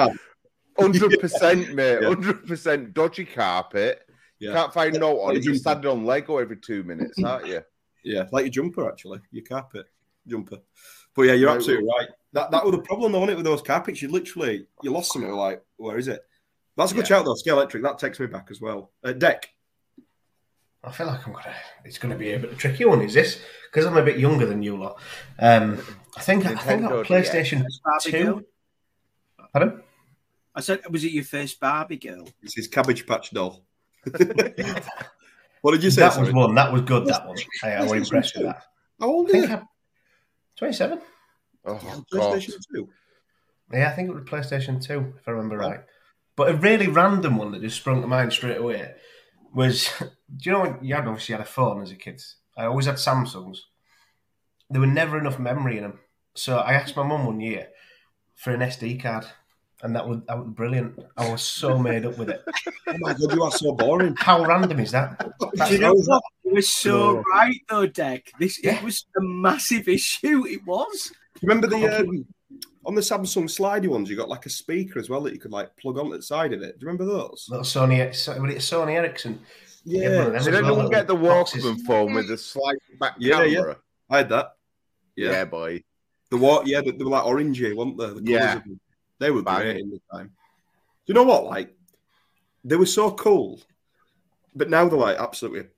Hundred 0.76 1.20
percent, 1.20 1.74
mate. 1.76 1.98
Yeah. 2.02 2.08
Hundred 2.08 2.44
percent 2.44 2.92
dodgy 2.92 3.24
carpet. 3.24 4.00
Yeah. 4.40 4.52
Can't 4.52 4.72
find 4.74 4.98
no 4.98 5.20
on 5.20 5.28
Like 5.28 5.36
it. 5.36 5.44
You're 5.44 5.54
standing 5.54 5.88
on 5.88 6.04
Lego 6.04 6.38
every 6.38 6.56
two 6.56 6.82
minutes, 6.82 7.22
aren't 7.22 7.46
you? 7.46 7.60
Yeah, 8.02 8.24
like 8.32 8.46
your 8.46 8.50
jumper 8.50 8.88
actually, 8.88 9.20
your 9.30 9.44
carpet 9.44 9.86
jumper. 10.26 10.58
But 11.14 11.22
yeah, 11.22 11.34
you're 11.34 11.48
Right, 11.50 11.56
absolutely 11.56 11.88
right. 11.98 12.08
That 12.32 12.50
that 12.50 12.64
was 12.64 12.74
the 12.74 12.82
problem 12.82 13.12
though, 13.12 13.20
wasn't 13.20 13.34
it, 13.34 13.36
with 13.36 13.46
those 13.46 13.62
carpets? 13.62 14.02
You 14.02 14.08
literally 14.08 14.66
you 14.82 14.90
lost 14.90 15.12
something. 15.12 15.30
Like, 15.30 15.62
where 15.76 15.98
is 15.98 16.08
it? 16.08 16.20
That's 16.76 16.90
a 16.90 16.94
good 16.96 17.08
Yeah. 17.08 17.18
shout 17.18 17.24
though. 17.26 17.34
Scalextric. 17.34 17.82
That 17.82 17.98
takes 18.00 18.18
me 18.18 18.26
back 18.26 18.48
as 18.50 18.60
well. 18.60 18.90
Uh, 19.04 19.12
Dec. 19.12 19.44
I 20.86 20.92
feel 20.92 21.06
like 21.08 21.26
I'm 21.26 21.32
gonna. 21.32 21.54
It's 21.84 21.98
gonna 21.98 22.16
be 22.16 22.32
a 22.32 22.38
bit 22.38 22.50
of 22.50 22.56
a 22.56 22.58
tricky 22.58 22.84
one. 22.84 23.02
Is 23.02 23.14
this 23.14 23.40
because 23.70 23.86
I'm 23.86 23.96
a 23.96 24.04
bit 24.04 24.18
younger 24.18 24.46
than 24.46 24.62
you 24.62 24.76
lot? 24.76 25.00
Um, 25.38 25.80
I 26.16 26.20
think 26.20 26.46
I 26.46 26.54
think 26.54 26.84
I 26.84 26.88
got 26.88 26.92
a 26.92 27.02
Nintendo 27.02 27.06
DS. 27.06 27.28
PlayStation 27.28 27.64
Barbie 27.84 28.24
girl? 28.24 28.38
Two. 28.38 28.46
Pardon? 29.52 29.82
I 30.54 30.60
said, 30.60 30.80
was 30.88 31.04
it 31.04 31.12
your 31.12 31.24
first 31.24 31.58
Barbie 31.60 31.96
girl? 31.96 32.28
This 32.42 32.56
is 32.56 32.68
Cabbage 32.68 33.06
Patch 33.06 33.32
doll. 33.32 33.62
what 35.60 35.72
did 35.72 35.82
you 35.82 35.90
say? 35.90 36.02
that 36.02 36.14
sorry? 36.14 36.26
was 36.26 36.34
one. 36.34 36.54
That 36.54 36.72
was 36.72 36.82
good. 36.82 37.06
That 37.06 37.26
one. 37.26 37.36
I, 37.64 37.72
I 37.72 37.82
was 37.82 37.92
impressed 37.92 38.36
with 38.36 38.46
that. 38.46 38.62
How 39.00 39.08
old 39.08 39.30
are 39.30 39.36
you? 39.36 39.68
27. 40.56 41.00
Oh 41.66 41.80
Yeah, 41.82 41.96
god. 42.10 42.34
PlayStation 42.40 42.54
Two. 42.72 42.88
Yeah, 43.72 43.90
I 43.90 43.92
think 43.92 44.08
it 44.08 44.14
was 44.14 44.22
PlayStation 44.22 44.80
2, 44.80 45.14
if 45.18 45.26
I 45.26 45.32
remember 45.32 45.58
right. 45.58 45.80
But 46.36 46.50
a 46.50 46.54
really 46.54 46.86
random 46.86 47.36
one 47.36 47.50
that 47.50 47.62
just 47.62 47.76
sprung 47.76 48.00
to 48.00 48.06
mind 48.06 48.32
straight 48.32 48.58
away 48.58 48.94
was 49.54 49.88
do 50.00 50.06
you 50.42 50.52
know 50.52 50.60
when 50.60 50.78
you 50.82 50.94
had 50.94 51.06
obviously 51.06 51.32
had 51.34 51.42
a 51.42 51.44
phone 51.48 51.82
as 51.82 51.90
a 51.90 51.96
kid? 51.96 52.22
I 52.56 52.64
always 52.66 52.86
had 52.86 52.96
Samsungs. 52.96 53.58
There 54.70 54.80
were 54.80 54.86
never 54.86 55.18
enough 55.18 55.38
memory 55.38 55.76
in 55.76 55.82
them. 55.84 56.00
So 56.34 56.58
I 56.58 56.72
asked 56.72 56.96
my 56.96 57.02
mum 57.02 57.26
one 57.26 57.40
year 57.40 57.68
for 58.34 58.52
an 58.52 58.60
SD 58.60 59.02
card. 59.02 59.26
And 59.82 59.94
that 59.94 60.08
was 60.08 60.20
that 60.26 60.38
was 60.38 60.48
brilliant. 60.48 60.98
I 61.18 61.30
was 61.30 61.42
so 61.42 61.78
made 61.78 62.06
up 62.06 62.16
with 62.18 62.30
it. 62.30 62.42
Oh 62.88 62.94
my 63.00 63.12
god, 63.14 63.34
you 63.34 63.42
are 63.42 63.50
so 63.50 63.72
boring. 63.72 64.14
How 64.16 64.44
random 64.44 64.78
is 64.78 64.92
that? 64.92 65.18
Do 65.66 65.72
you 65.72 65.78
know 65.80 65.92
what? 65.92 66.22
You 66.44 66.54
were 66.54 66.62
so 66.62 67.14
No. 67.14 67.22
right 67.34 67.60
though, 67.68 67.88
Dec. 67.88 68.22
This 68.38 68.62
Yeah. 68.62 68.76
it 68.76 68.82
was 68.84 69.04
a 69.18 69.20
massive 69.22 69.88
issue. 69.88 70.46
It 70.46 70.64
was. 70.64 71.12
Remember 71.42 71.66
the 71.66 72.00
um, 72.00 72.24
on 72.86 72.94
the 72.94 73.00
Samsung 73.00 73.44
slidey 73.44 73.88
ones? 73.88 74.08
You 74.08 74.16
got 74.16 74.28
like 74.28 74.46
a 74.46 74.50
speaker 74.50 74.98
as 74.98 75.10
well 75.10 75.20
that 75.22 75.32
you 75.34 75.38
could 75.40 75.52
like 75.52 75.76
plug 75.76 75.98
on 75.98 76.08
the 76.10 76.22
side 76.22 76.52
of 76.52 76.62
it. 76.62 76.78
Do 76.78 76.84
you 76.86 76.90
remember 76.92 77.04
those? 77.04 77.46
Little 77.50 77.64
Sony, 77.64 78.06
was 78.08 78.28
it 78.54 78.58
Sony 78.58 78.92
Ericsson? 78.92 79.40
Yeah, 79.84 80.08
one 80.18 80.26
of 80.28 80.32
them 80.32 80.44
Did 80.52 80.54
as 80.54 80.62
well, 80.62 80.88
get 80.88 81.06
the. 81.06 81.14
Walkman 81.16 81.80
phone 81.86 82.14
with 82.14 82.28
the 82.28 82.38
slide 82.38 82.76
back 82.98 83.14
Yeah, 83.18 83.42
yeah. 83.44 83.58
camera? 83.58 83.76
I 84.10 84.16
had 84.18 84.28
that. 84.30 84.52
Yeah, 85.14 85.30
Yeah, 85.30 85.44
boy. 85.44 85.82
the 86.30 86.36
what? 86.36 86.66
Yeah, 86.66 86.80
they, 86.80 86.90
they 86.92 87.04
were 87.04 87.10
like 87.10 87.24
orangey, 87.24 87.74
weren't 87.76 87.96
they? 87.98 88.06
The 88.06 88.12
colours 88.14 88.24
Yeah. 88.28 88.56
of 88.56 88.64
them. 88.64 88.80
they 89.18 89.30
were 89.30 89.42
Bang. 89.42 89.60
great 89.62 89.76
in 89.80 89.90
the 89.90 90.00
time. 90.12 90.26
Do 90.28 90.32
you 91.12 91.14
know 91.14 91.22
what? 91.22 91.44
Like, 91.44 91.74
they 92.64 92.76
were 92.76 92.84
so 92.86 93.12
cool, 93.12 93.60
but 94.54 94.68
now 94.70 94.88
they're 94.88 94.98
like 94.98 95.18
absolutely 95.18 95.68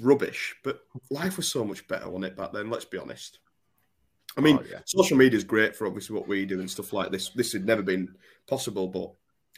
rubbish. 0.00 0.54
But 0.62 0.80
life 1.10 1.36
was 1.36 1.48
so 1.48 1.64
much 1.64 1.86
better, 1.88 2.06
wasn't 2.08 2.26
it, 2.26 2.36
back 2.36 2.52
then? 2.52 2.70
Let's 2.70 2.84
be 2.84 2.98
honest. 2.98 3.40
I 4.36 4.40
mean, 4.42 4.58
Oh, 4.60 4.64
yeah. 4.70 4.80
social 4.84 5.16
media 5.16 5.36
is 5.36 5.44
great 5.44 5.74
for 5.74 5.86
obviously 5.86 6.14
what 6.14 6.28
we 6.28 6.44
do 6.44 6.60
and 6.60 6.70
stuff 6.70 6.92
like 6.92 7.10
this. 7.10 7.30
This 7.30 7.52
had 7.52 7.64
never 7.64 7.82
been 7.82 8.14
possible, 8.46 8.88
but 8.88 9.12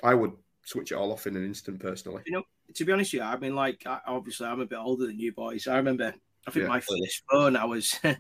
I 0.06 0.14
would 0.14 0.32
switch 0.64 0.92
it 0.92 0.96
all 0.96 1.12
off 1.12 1.26
in 1.26 1.36
an 1.36 1.44
instant 1.44 1.80
personally. 1.80 2.22
You 2.26 2.32
know, 2.34 2.42
to 2.74 2.84
be 2.84 2.92
honest 2.92 3.12
with 3.12 3.22
you, 3.22 3.26
I 3.26 3.36
mean, 3.38 3.54
like, 3.56 3.82
I, 3.86 4.00
obviously, 4.06 4.46
I'm 4.46 4.60
a 4.60 4.66
bit 4.66 4.78
older 4.78 5.06
than 5.06 5.18
you 5.18 5.32
boys. 5.32 5.66
I 5.66 5.76
remember, 5.76 6.14
I 6.46 6.50
think 6.50 6.62
Yeah. 6.64 6.68
my 6.68 6.80
first 6.80 7.22
phone, 7.30 7.56
I 7.56 7.64
was, 7.64 7.98
I 8.04 8.14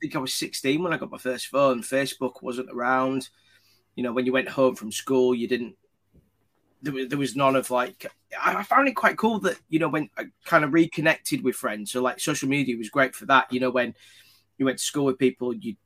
think 0.00 0.16
I 0.16 0.18
was 0.18 0.34
16 0.34 0.82
when 0.82 0.92
I 0.92 0.96
got 0.98 1.10
my 1.12 1.18
first 1.18 1.46
phone. 1.46 1.82
Facebook 1.82 2.42
wasn't 2.42 2.70
around. 2.72 3.28
You 3.94 4.02
know, 4.02 4.12
when 4.12 4.26
you 4.26 4.32
went 4.32 4.48
home 4.48 4.74
from 4.74 4.90
school, 4.90 5.34
you 5.34 5.46
didn't. 5.46 5.76
There 6.82 6.92
was, 6.92 7.08
there 7.08 7.18
was 7.18 7.36
none 7.36 7.54
of 7.54 7.70
like. 7.70 8.06
I 8.42 8.56
I 8.56 8.62
found 8.64 8.88
it 8.88 8.96
quite 8.96 9.16
cool 9.16 9.38
that 9.40 9.60
you 9.68 9.78
know 9.78 9.88
when 9.88 10.08
I 10.18 10.24
kind 10.44 10.64
of 10.64 10.72
reconnected 10.72 11.44
with 11.44 11.54
friends. 11.54 11.92
So 11.92 12.02
like 12.02 12.18
social 12.18 12.48
media 12.48 12.76
was 12.76 12.88
great 12.88 13.14
for 13.14 13.26
that. 13.26 13.52
You 13.52 13.60
know 13.60 13.70
when 13.70 13.94
you 14.58 14.64
went 14.64 14.78
to 14.78 14.84
school 14.84 15.04
with 15.04 15.18
people 15.18 15.54
you 15.54 15.76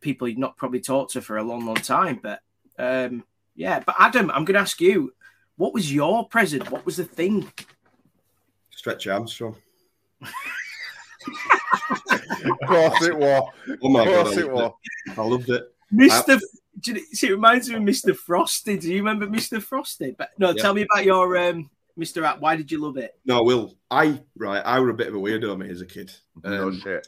people 0.00 0.28
you'd 0.28 0.38
not 0.38 0.56
probably 0.56 0.80
talked 0.80 1.12
to 1.12 1.20
for 1.22 1.36
a 1.36 1.42
long, 1.42 1.64
long 1.66 1.76
time. 1.76 2.20
But 2.22 2.40
um 2.78 3.24
yeah, 3.54 3.80
but 3.80 3.94
Adam, 3.98 4.30
I'm 4.30 4.44
going 4.44 4.54
to 4.54 4.60
ask 4.60 4.80
you, 4.80 5.12
what 5.56 5.74
was 5.74 5.92
your 5.92 6.26
present? 6.28 6.70
What 6.70 6.86
was 6.86 6.96
the 6.96 7.04
thing? 7.04 7.52
Stretch 8.70 9.06
Armstrong. 9.06 9.56
Of 11.22 12.58
course 12.66 13.02
it 13.06 13.16
was. 13.16 13.48
Oh 13.82 13.88
my 13.90 14.00
Of 14.00 14.06
god, 14.06 14.24
course 14.24 14.38
I 14.38 14.40
it 14.40 14.50
was. 14.52 14.72
it. 15.06 15.18
I 15.18 15.22
loved 15.22 15.50
it. 15.50 15.74
Mr. 15.92 16.36
F- 16.36 16.40
do 16.80 16.92
you- 16.94 17.04
see, 17.12 17.26
it 17.28 17.32
reminds 17.32 17.68
me 17.68 17.74
of 17.76 17.82
Mr. 17.82 18.16
Frosty. 18.16 18.78
Do 18.78 18.88
you 18.90 18.98
remember 18.98 19.26
Mr. 19.26 19.60
Frosty? 19.62 20.14
But 20.16 20.30
no, 20.38 20.50
Yeah. 20.50 20.62
tell 20.62 20.72
me 20.72 20.82
about 20.82 21.04
your 21.04 21.36
um, 21.36 21.68
Mr. 21.98 22.24
App. 22.24 22.40
Why 22.40 22.56
did 22.56 22.70
you 22.72 22.78
love 22.78 22.96
it? 22.96 23.18
No, 23.26 23.42
Will. 23.42 23.74
I 23.90 24.22
right. 24.38 24.62
I 24.64 24.80
were 24.80 24.90
a 24.90 24.94
bit 24.94 25.08
of 25.08 25.14
a 25.14 25.18
weirdo 25.18 25.58
me 25.58 25.68
as 25.68 25.80
a 25.82 25.86
kid. 25.86 26.10
no 26.42 26.68
Um, 26.68 26.80
shit. 26.80 27.06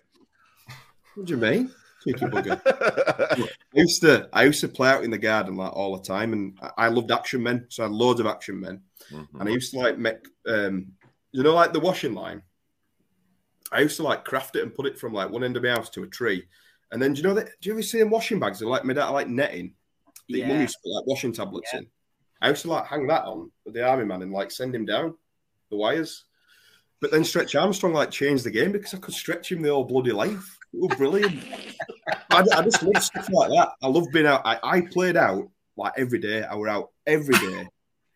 What 1.14 1.26
do 1.26 1.32
you 1.34 1.38
mean? 1.40 1.70
Cheeky 2.04 2.26
bugger. 2.26 2.60
I 3.40 3.48
used 3.74 4.00
to 4.02 4.28
I 4.32 4.44
used 4.44 4.60
to 4.62 4.68
play 4.68 4.88
out 4.90 5.04
in 5.04 5.10
the 5.10 5.18
garden 5.18 5.56
like 5.56 5.72
all 5.72 5.96
the 5.96 6.02
time, 6.02 6.32
and 6.32 6.58
I- 6.60 6.86
I 6.86 6.88
loved 6.88 7.10
action 7.10 7.42
men, 7.42 7.66
so 7.68 7.82
I 7.82 7.86
had 7.86 7.92
loads 7.92 8.20
of 8.20 8.26
action 8.26 8.60
men, 8.60 8.82
Mhm. 9.10 9.28
and 9.40 9.48
I 9.48 9.52
used 9.52 9.72
to 9.72 9.78
like 9.78 9.98
make 9.98 10.18
um, 10.46 10.92
you 11.32 11.42
know, 11.42 11.54
like 11.54 11.72
the 11.72 11.80
washing 11.80 12.14
line. 12.14 12.42
I 13.70 13.80
used 13.80 13.96
to 13.96 14.02
like 14.02 14.24
craft 14.24 14.56
it 14.56 14.62
and 14.62 14.74
put 14.74 14.86
it 14.86 14.98
from 14.98 15.12
like 15.14 15.30
one 15.30 15.44
end 15.44 15.56
of 15.56 15.62
my 15.62 15.70
house 15.70 15.88
to 15.90 16.02
a 16.02 16.06
tree, 16.08 16.44
and 16.90 17.00
then 17.00 17.14
do 17.14 17.22
you 17.22 17.26
know 17.28 17.34
that? 17.34 17.48
Do 17.60 17.68
you 17.68 17.72
ever 17.74 17.82
see 17.82 17.98
them 17.98 18.10
washing 18.10 18.38
bags? 18.40 18.58
They're 18.58 18.68
like 18.68 18.84
made 18.84 18.98
out 18.98 19.08
of 19.08 19.14
like 19.14 19.28
netting. 19.28 19.74
that 20.28 20.38
your 20.38 20.46
mum 20.46 20.56
Yeah. 20.56 20.62
used 20.62 20.74
to 20.74 20.80
put 20.84 20.94
like 20.96 21.06
washing 21.06 21.32
tablets 21.32 21.72
in. 21.74 21.86
I 22.40 22.48
used 22.50 22.62
to 22.62 22.68
like 22.70 22.86
hang 22.86 23.06
that 23.08 23.24
on 23.24 23.50
with 23.64 23.74
the 23.74 23.86
army 23.86 24.04
man 24.04 24.22
and 24.22 24.32
like 24.32 24.50
send 24.50 24.74
him 24.74 24.84
down 24.86 25.16
the 25.70 25.76
wires. 25.76 26.24
But 27.00 27.10
then 27.10 27.24
Stretch 27.24 27.54
Armstrong 27.56 27.92
like 27.92 28.10
changed 28.12 28.44
the 28.44 28.50
game 28.50 28.70
because 28.72 28.94
I 28.94 28.98
could 28.98 29.14
stretch 29.14 29.50
him 29.50 29.62
the 29.62 29.70
whole 29.70 29.84
bloody 29.84 30.12
life. 30.12 30.58
It 30.74 30.80
was 30.80 30.96
brilliant. 30.96 31.38
I, 32.30 32.44
I 32.54 32.62
just 32.62 32.82
love 32.82 33.02
stuff 33.02 33.28
like 33.30 33.50
that. 33.50 33.72
I 33.82 33.86
love 33.88 34.06
being 34.12 34.26
out. 34.26 34.42
I, 34.44 34.58
I 34.62 34.80
played 34.80 35.16
out 35.16 35.48
like 35.76 35.92
every 35.96 36.18
day. 36.18 36.42
I 36.42 36.54
were 36.54 36.68
out 36.68 36.90
every 37.06 37.34
day. 37.34 37.66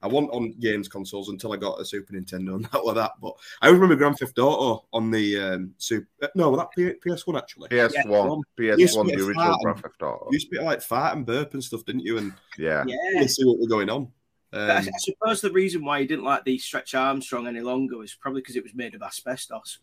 I 0.02 0.08
wasn't 0.08 0.32
on 0.32 0.52
games 0.60 0.88
consoles 0.88 1.30
until 1.30 1.52
I 1.52 1.56
got 1.56 1.80
a 1.80 1.84
Super 1.84 2.12
Nintendo 2.12 2.54
and 2.54 2.64
that 2.66 2.84
was 2.84 2.94
that. 2.94 3.12
But 3.20 3.34
I 3.60 3.68
remember 3.68 3.96
Grand 3.96 4.18
Theft 4.18 4.38
Auto 4.38 4.86
on 4.92 5.10
the 5.10 5.38
um, 5.40 5.74
Super. 5.78 6.06
No, 6.34 6.54
that 6.56 6.68
P- 6.76 6.94
PS1 7.04 7.36
actually. 7.36 7.68
PS1, 7.70 8.42
Yes, 8.58 8.94
PS1, 8.94 9.08
yes, 9.08 9.16
the 9.18 9.26
original 9.26 9.52
um, 9.52 9.58
Grand 9.62 9.82
Theft 9.82 10.02
Auto. 10.02 10.26
You 10.30 10.34
used 10.36 10.50
to 10.50 10.58
be 10.58 10.64
like 10.64 10.80
fart 10.82 11.16
and 11.16 11.26
burp 11.26 11.54
and 11.54 11.64
stuff, 11.64 11.84
didn't 11.84 12.04
you? 12.04 12.18
And 12.18 12.32
Yeah. 12.58 12.84
Yeah. 12.86 12.96
really 13.14 13.28
see 13.28 13.44
what 13.44 13.58
was 13.58 13.68
going 13.68 13.90
on. 13.90 14.08
But 14.50 14.70
I 14.70 14.76
Um, 14.78 14.88
I 14.88 14.98
suppose 14.98 15.40
the 15.40 15.50
reason 15.50 15.84
why 15.84 15.98
you 15.98 16.06
didn't 16.06 16.24
like 16.24 16.44
the 16.44 16.56
Stretch 16.58 16.94
Armstrong 16.94 17.46
any 17.46 17.60
longer 17.60 17.98
was 17.98 18.14
probably 18.14 18.42
because 18.42 18.56
it 18.56 18.62
was 18.62 18.74
made 18.74 18.94
of 18.94 19.02
asbestos. 19.02 19.80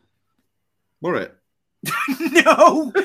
were 1.01 1.15
it? 1.17 1.35
No. 2.19 2.91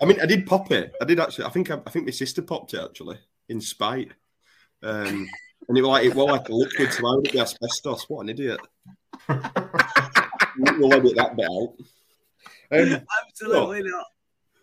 I 0.00 0.04
mean, 0.04 0.20
I 0.20 0.26
did 0.26 0.46
pop 0.46 0.70
it. 0.72 0.94
I 1.00 1.04
did 1.04 1.20
actually. 1.20 1.44
I 1.44 1.50
think 1.50 1.70
I, 1.70 1.80
I 1.86 1.90
think 1.90 2.06
my 2.06 2.10
sister 2.10 2.42
popped 2.42 2.74
it 2.74 2.80
actually 2.84 3.18
in 3.48 3.60
spite. 3.60 4.12
Um, 4.82 5.28
and 5.68 5.78
it 5.78 5.82
was 5.82 5.88
like 5.88 6.04
it 6.04 6.14
was 6.14 6.30
like 6.30 6.48
a 6.48 6.54
liquid, 6.54 6.92
so 6.92 7.02
why 7.04 7.14
would 7.14 7.26
it 7.28 7.32
be 7.32 7.40
asbestos? 7.40 8.08
What 8.08 8.22
an 8.22 8.30
idiot! 8.30 8.60
we'll 9.28 10.92
edit 10.92 11.16
that 11.16 11.36
bit 11.36 11.46
out. 11.46 11.74
Um, 12.72 13.00
Absolutely 13.28 13.82
not. 13.90 14.06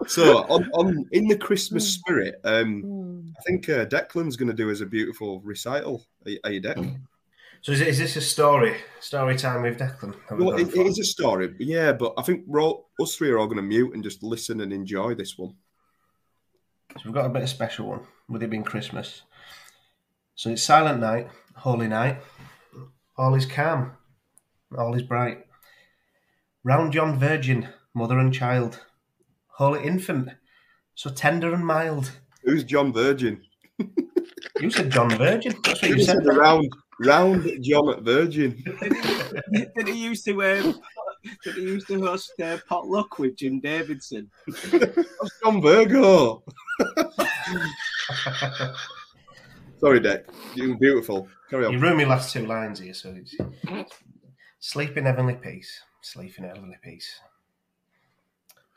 so, 0.08 0.40
on, 0.50 0.70
on 0.74 1.06
in 1.12 1.28
the 1.28 1.38
Christmas 1.38 1.88
spirit, 1.88 2.42
um, 2.44 3.34
I 3.40 3.42
think 3.44 3.70
uh, 3.70 3.86
Declan's 3.86 4.36
going 4.36 4.50
to 4.50 4.54
do 4.56 4.72
us 4.72 4.82
a 4.82 4.86
beautiful 4.86 5.40
recital. 5.42 6.06
Are, 6.26 6.32
you- 6.32 6.40
are 6.44 6.52
you, 6.52 6.62
Dec? 6.62 7.00
So 7.62 7.74
is, 7.74 7.82
it, 7.82 7.88
is 7.90 7.98
this 7.98 8.16
a 8.16 8.22
story? 8.22 8.78
Story 9.02 9.36
time 9.36 9.64
with 9.64 9.78
Declan? 9.80 10.16
Well, 10.32 10.58
it, 10.58 10.74
it 10.74 10.88
is 10.88 11.00
a 11.00 11.04
story, 11.04 11.56
yeah, 11.60 11.92
but 11.92 12.14
I 12.18 12.22
think 12.22 12.44
we're 12.48 12.62
all, 12.62 12.90
us 13.02 13.16
three 13.16 13.30
are 13.32 13.38
all 13.38 13.48
going 13.48 13.58
to 13.58 13.64
mute 13.64 13.94
and 13.94 14.04
just 14.04 14.24
listen 14.24 14.62
and 14.62 14.72
enjoy 14.72 15.14
this 15.16 15.38
one. 15.38 15.56
So 16.96 17.02
we've 17.06 17.14
got 17.14 17.26
a 17.26 17.30
bit 17.30 17.44
of 17.44 17.50
special 17.50 17.88
one 17.88 18.02
with 18.30 18.44
it 18.44 18.50
being 18.50 18.64
Christmas. 18.64 19.24
So 20.36 20.50
it's 20.50 20.64
silent 20.64 21.02
night, 21.02 21.28
holy 21.56 21.88
night. 21.88 22.18
All 23.18 23.36
is 23.36 23.46
calm, 23.46 23.92
all 24.78 24.96
is 24.96 25.04
bright. 25.04 25.46
Round 26.64 26.94
yon 26.94 27.20
virgin, 27.20 27.68
mother 27.94 28.18
and 28.20 28.34
child, 28.34 28.86
holy 29.48 29.84
infant, 29.86 30.30
so 30.96 31.10
tender 31.10 31.54
and 31.54 31.66
mild. 31.66 32.12
Who's 32.44 32.64
John 32.64 32.94
Virgin? 32.94 33.42
You 34.60 34.70
said 34.70 34.92
John 34.92 35.10
Virgin. 35.10 35.54
That's 35.64 35.82
what 35.82 35.90
You 35.92 35.98
you 35.98 36.04
said. 36.04 36.18
said 36.24 36.38
round, 36.38 36.70
round 37.00 37.50
John 37.62 37.90
at 37.90 38.02
Virgin. 38.02 38.64
Did 39.76 39.88
he 39.88 40.04
used 40.04 40.26
to 40.26 40.44
um, 40.44 40.80
did 41.44 41.56
he 41.56 41.62
used 41.62 41.88
to 41.88 42.00
host 42.02 42.32
uh, 42.42 42.58
potluck 42.68 43.20
with 43.20 43.36
Jim 43.36 43.60
Davidson? 43.60 44.30
That's 44.48 45.40
John 45.44 45.62
Virgo. 45.62 46.44
Sorry, 49.80 50.00
Dec. 50.00 50.24
You're 50.56 50.78
beautiful. 50.78 51.28
Carry 51.50 51.66
on. 51.66 51.72
You 51.74 51.78
on. 51.78 51.84
ruined 51.84 51.98
my 51.98 52.06
last 52.06 52.32
two 52.34 52.46
lines 52.46 52.80
here, 52.80 52.94
so 52.94 53.14
it's 53.18 53.36
sleep 54.60 54.96
in 54.98 55.06
heavenly 55.06 55.36
peace, 55.36 55.82
sleep 56.02 56.38
in 56.38 56.46
heavenly 56.46 56.78
peace. 56.84 57.20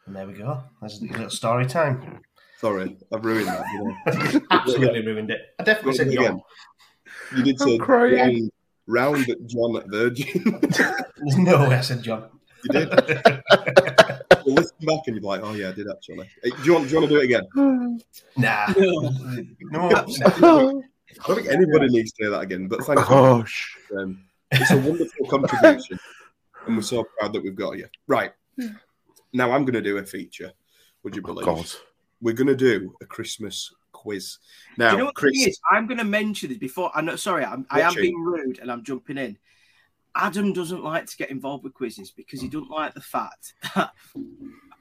And 0.06 0.16
there 0.16 0.26
we 0.26 0.34
go. 0.34 0.62
There's 0.80 1.00
a 1.00 1.04
little 1.04 1.30
story 1.30 1.66
time. 1.66 2.20
Sorry, 2.58 2.96
I've 3.12 3.24
ruined 3.24 3.48
that. 3.48 4.42
Absolutely 4.50 5.04
ruined 5.06 5.30
it. 5.30 5.40
I 5.58 5.64
definitely 5.64 5.94
said 5.94 6.08
Again. 6.08 6.40
John. 7.32 7.38
you 7.38 7.44
did 7.44 7.58
say 7.60 7.74
I'm 7.74 7.78
crying. 7.80 8.50
round, 8.86 9.26
round 9.28 9.48
John 9.48 9.76
at 9.76 9.86
Virgin. 9.88 10.60
No 11.36 11.66
I 11.66 11.80
said 11.80 12.02
John. 12.02 12.28
you 12.64 12.70
did. 12.72 12.88
You'll 14.44 14.56
listen 14.56 14.74
back 14.80 15.00
and 15.06 15.16
you're 15.16 15.20
like, 15.22 15.40
oh 15.42 15.54
yeah, 15.54 15.68
I 15.68 15.72
did 15.72 15.86
actually. 15.88 16.28
Hey, 16.42 16.50
do 16.50 16.62
you 16.64 16.72
want? 16.74 16.88
Do 16.88 16.94
you 16.94 17.00
want 17.00 17.10
to 17.10 17.14
do 17.14 17.20
it 17.20 17.24
again? 17.24 18.00
Nah. 18.36 18.66
No. 19.60 19.88
No. 20.40 20.82
I 21.24 21.26
don't 21.26 21.36
think 21.36 21.48
anybody 21.48 21.88
needs 21.88 22.12
to 22.12 22.24
hear 22.24 22.30
that 22.30 22.40
again. 22.40 22.68
But 22.68 22.84
thank 22.84 22.98
you. 22.98 23.04
Gosh. 23.04 23.76
Um, 23.96 24.24
it's 24.50 24.70
a 24.70 24.78
wonderful 24.78 25.26
contribution, 25.26 25.98
and 26.66 26.76
we're 26.76 26.82
so 26.82 27.04
proud 27.18 27.32
that 27.34 27.42
we've 27.42 27.54
got 27.54 27.76
you. 27.78 27.86
Right 28.06 28.32
now, 29.32 29.52
I'm 29.52 29.64
going 29.64 29.74
to 29.74 29.82
do 29.82 29.98
a 29.98 30.04
feature. 30.04 30.52
Would 31.04 31.14
you 31.14 31.22
believe? 31.22 31.44
God. 31.44 31.70
We're 32.20 32.34
going 32.34 32.46
to 32.48 32.56
do 32.56 32.94
a 33.02 33.06
Christmas 33.06 33.72
quiz. 34.02 34.38
Now, 34.76 34.92
you 34.92 34.98
know 34.98 35.12
Chris, 35.12 35.46
is? 35.46 35.60
I'm 35.70 35.86
going 35.86 35.98
to 35.98 36.04
mention 36.04 36.48
this 36.48 36.58
before. 36.58 36.90
I'm 36.94 37.04
not 37.04 37.20
sorry. 37.20 37.44
I'm, 37.44 37.66
I 37.70 37.82
am 37.82 37.94
being 37.94 38.20
rude 38.20 38.58
and 38.58 38.70
I'm 38.70 38.82
jumping 38.82 39.16
in. 39.16 39.38
Adam 40.14 40.52
doesn't 40.52 40.82
like 40.82 41.06
to 41.06 41.16
get 41.16 41.30
involved 41.30 41.64
with 41.64 41.72
quizzes 41.72 42.10
because 42.10 42.40
he 42.40 42.48
doesn't 42.48 42.70
like 42.70 42.94
the 42.94 43.00
fact 43.00 43.54
that, 43.74 43.92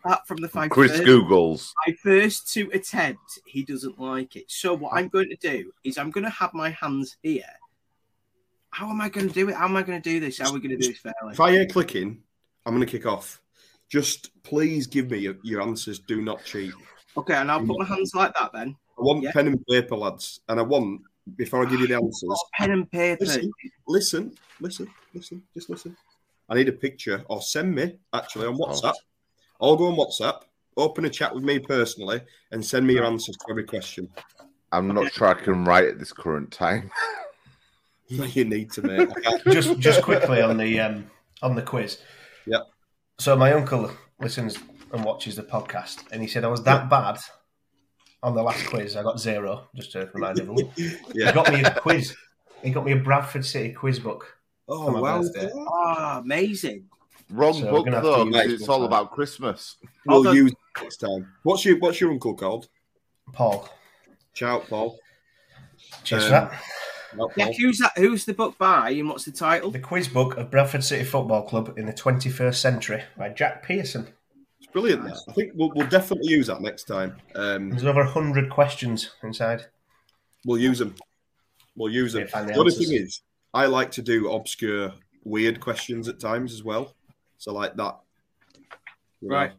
apart 0.04 0.28
from 0.28 0.38
the 0.38 0.50
fact 0.50 0.72
Chris 0.72 0.92
first, 0.92 1.04
Googles. 1.04 1.72
my 1.88 1.94
first 1.94 2.52
two 2.52 2.70
attempt, 2.74 3.40
he 3.46 3.64
doesn't 3.64 4.00
like 4.00 4.36
it. 4.36 4.50
So 4.50 4.74
what 4.74 4.94
I'm 4.94 5.08
going 5.08 5.30
to 5.30 5.38
do 5.38 5.72
is 5.84 5.98
I'm 5.98 6.12
going 6.12 6.26
to 6.26 6.32
have 6.32 6.54
my 6.54 6.72
hands 6.72 7.16
here. 7.22 7.44
How 8.72 8.90
am 8.90 9.02
I 9.02 9.10
going 9.10 9.28
to 9.28 9.34
do 9.34 9.50
it? 9.50 9.56
How 9.56 9.66
am 9.66 9.78
I 9.78 9.84
going 9.84 10.02
to 10.02 10.10
do 10.10 10.20
this? 10.20 10.40
How 10.40 10.50
are 10.50 10.54
we 10.54 10.60
going 10.60 10.72
to 10.72 10.78
do 10.78 10.88
this 10.88 11.00
fairly? 11.00 11.34
if 11.34 11.40
I 11.40 11.52
hear 11.52 11.66
clicking, 11.66 12.22
I'm 12.66 12.74
going 12.74 12.86
to 12.86 12.92
kick 12.92 13.06
off. 13.06 13.42
Just 13.90 14.32
please 14.44 14.88
give 14.88 15.12
me 15.12 15.20
your, 15.20 15.36
your 15.44 15.62
answers. 15.62 16.00
Do 16.00 16.22
not 16.22 16.44
cheat. 16.46 16.74
Okay, 17.18 17.36
and 17.36 17.52
I'll 17.52 17.66
put 17.66 17.78
my 17.78 17.86
hands 17.86 18.16
like 18.16 18.34
that 18.36 18.52
then. 18.54 18.76
I 19.02 19.04
want 19.04 19.24
Yeah. 19.24 19.32
pen 19.32 19.48
and 19.48 19.66
paper, 19.66 19.96
lads, 19.96 20.42
and 20.48 20.60
I 20.60 20.64
want 20.64 21.02
before 21.36 21.66
I 21.66 21.70
give 21.70 21.80
you 21.80 21.88
the 21.88 21.96
answers. 21.96 22.30
Oh, 22.32 22.50
pen 22.54 22.72
and 22.72 22.92
paper. 22.92 23.26
Listen, 23.26 23.52
listen, 23.88 24.38
listen, 24.60 24.88
listen, 25.14 25.44
just 25.54 25.70
listen. 25.70 25.98
I 26.50 26.56
need 26.56 26.70
a 26.70 26.74
picture, 26.74 27.24
or 27.28 27.42
send 27.42 27.74
me 27.74 27.96
actually 28.14 28.46
on 28.46 28.58
WhatsApp. 28.58 28.94
I'll 29.60 29.76
go 29.76 29.88
on 29.88 29.96
WhatsApp, 29.96 30.42
open 30.78 31.06
a 31.06 31.10
chat 31.10 31.34
with 31.34 31.44
me 31.44 31.60
personally, 31.60 32.22
and 32.52 32.64
send 32.64 32.86
me 32.86 32.94
your 32.94 33.06
answers 33.06 33.38
to 33.38 33.46
every 33.50 33.64
question. 33.64 34.08
I'm 34.72 34.88
not 34.88 35.12
sure 35.12 35.28
I 35.28 35.34
can 35.34 35.66
write 35.66 35.86
at 35.86 36.00
this 36.00 36.14
current 36.14 36.52
time. 36.52 36.92
you 38.08 38.46
need 38.46 38.72
to, 38.74 38.82
mate. 38.84 39.10
Just 39.50 39.80
just 39.80 40.02
quickly 40.04 40.42
on 40.42 40.58
the 40.58 40.80
um, 40.80 41.10
on 41.42 41.56
the 41.56 41.62
quiz. 41.62 42.00
Yep. 42.46 42.68
So 43.20 43.36
my 43.36 43.52
uncle 43.54 43.92
listens 44.20 44.58
and 44.94 45.04
watches 45.04 45.36
the 45.36 45.44
podcast, 45.44 46.04
and 46.12 46.22
he 46.22 46.28
said 46.28 46.44
I 46.44 46.50
was 46.50 46.64
that 46.64 46.90
bad 46.90 47.20
on 48.24 48.36
the 48.36 48.44
last 48.44 48.66
quiz. 48.68 48.96
I 48.96 49.04
got 49.04 49.20
zero. 49.20 49.68
Just 49.76 49.92
to 49.94 50.10
remind 50.14 50.40
everyone, 50.40 50.72
he 50.76 50.92
yeah. 51.14 51.32
got 51.32 51.52
me 51.52 51.62
a 51.64 51.74
quiz. 51.80 52.16
He 52.64 52.70
got 52.70 52.86
me 52.86 52.92
a 52.92 52.98
Bradford 52.98 53.46
City 53.46 53.74
quiz 53.74 54.00
book. 54.00 54.38
Oh 54.68 54.86
for 54.86 54.92
my 54.92 55.00
wow. 55.02 55.22
birthday. 55.22 55.50
Oh, 55.54 56.20
amazing. 56.24 56.86
Wrong 57.30 57.54
So 57.54 57.66
we're 57.66 57.72
book 57.72 57.86
gonna 57.86 57.96
have 57.98 58.06
to 58.06 58.10
though, 58.12 58.24
use 58.26 58.36
'cause 58.36 58.52
it's 58.54 58.70
all 58.70 58.78
time. 58.80 58.86
about 58.88 59.12
Christmas. 59.12 59.78
We'll 60.06 60.24
Hold 60.24 60.36
use 60.36 60.52
it 60.52 60.58
next 60.84 60.98
time. 60.98 61.28
What's 61.44 61.66
your 61.66 61.80
What's 61.80 62.00
your 62.02 62.12
uncle 62.12 62.36
called? 62.36 62.68
Paul, 63.34 63.70
Shout, 64.34 64.68
Paul. 64.70 65.00
cheers 66.04 66.24
Um, 66.24 66.28
for 66.28 66.32
that. 66.32 66.64
Not 67.16 67.32
Yeah, 67.36 67.46
Paul. 67.46 67.54
who's 67.60 67.78
that? 67.80 67.92
Who's 67.98 68.26
the 68.26 68.34
book 68.34 68.58
by 68.58 68.92
and 68.92 69.10
what's 69.10 69.26
the 69.26 69.32
title? 69.32 69.72
The 69.72 69.80
quiz 69.80 70.08
book 70.10 70.38
of 70.38 70.52
Bradford 70.52 70.84
City 70.84 71.04
Football 71.06 71.44
Club 71.44 71.74
in 71.78 71.86
the 71.86 71.94
21st 71.94 72.62
century 72.62 73.04
by 73.18 73.30
Jack 73.30 73.64
Pearson. 73.64 74.08
It's 74.72 74.74
brilliant. 74.74 75.04
That 75.04 75.22
I 75.28 75.34
think 75.34 75.52
we'll, 75.56 75.72
we'll 75.76 75.88
definitely 75.88 76.30
use 76.32 76.48
that 76.48 76.62
next 76.62 76.86
time. 76.86 77.18
Um, 77.36 77.70
There's 77.72 77.82
another 77.84 78.04
hundred 78.06 78.50
questions 78.50 79.12
inside. 79.24 79.66
we'll 80.46 80.58
use 80.60 80.80
them. 80.80 80.96
We'll 81.76 81.92
use 81.92 82.14
them. 82.14 82.28
Yeah, 82.34 82.42
the 82.42 82.54
the 82.54 82.60
only 82.60 82.72
answers. 82.74 82.90
thing 82.90 82.98
is, 82.98 83.22
I 83.54 83.66
like 83.66 83.92
to 83.92 84.02
do 84.02 84.32
obscure, 84.32 84.94
weird 85.26 85.60
questions 85.60 86.08
at 86.08 86.20
times 86.20 86.54
as 86.54 86.64
well. 86.64 86.96
So 87.38 87.54
like 87.54 87.76
that. 87.76 88.00
You 89.22 89.30
know. 89.30 89.36
Right. 89.36 89.52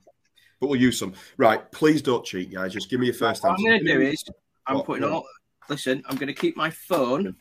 But 0.60 0.68
we'll 0.68 0.80
use 0.80 0.98
some. 0.98 1.12
Right. 1.36 1.70
Please 1.72 2.00
don't 2.02 2.24
cheat, 2.24 2.52
guys. 2.52 2.72
Just 2.72 2.88
give 2.88 3.00
me 3.00 3.06
your 3.06 3.14
first 3.14 3.42
what 3.42 3.52
answer. 3.52 3.66
I'm 3.68 3.72
going 3.72 3.84
to 3.84 3.92
do 3.94 4.00
is 4.00 4.24
I'm 4.66 4.76
What? 4.76 4.86
putting 4.86 5.02
What? 5.02 5.12
all. 5.12 5.24
Listen, 5.68 6.02
I'm 6.08 6.16
going 6.16 6.28
to 6.28 6.34
keep 6.34 6.56
my 6.56 6.70
phone 6.70 7.36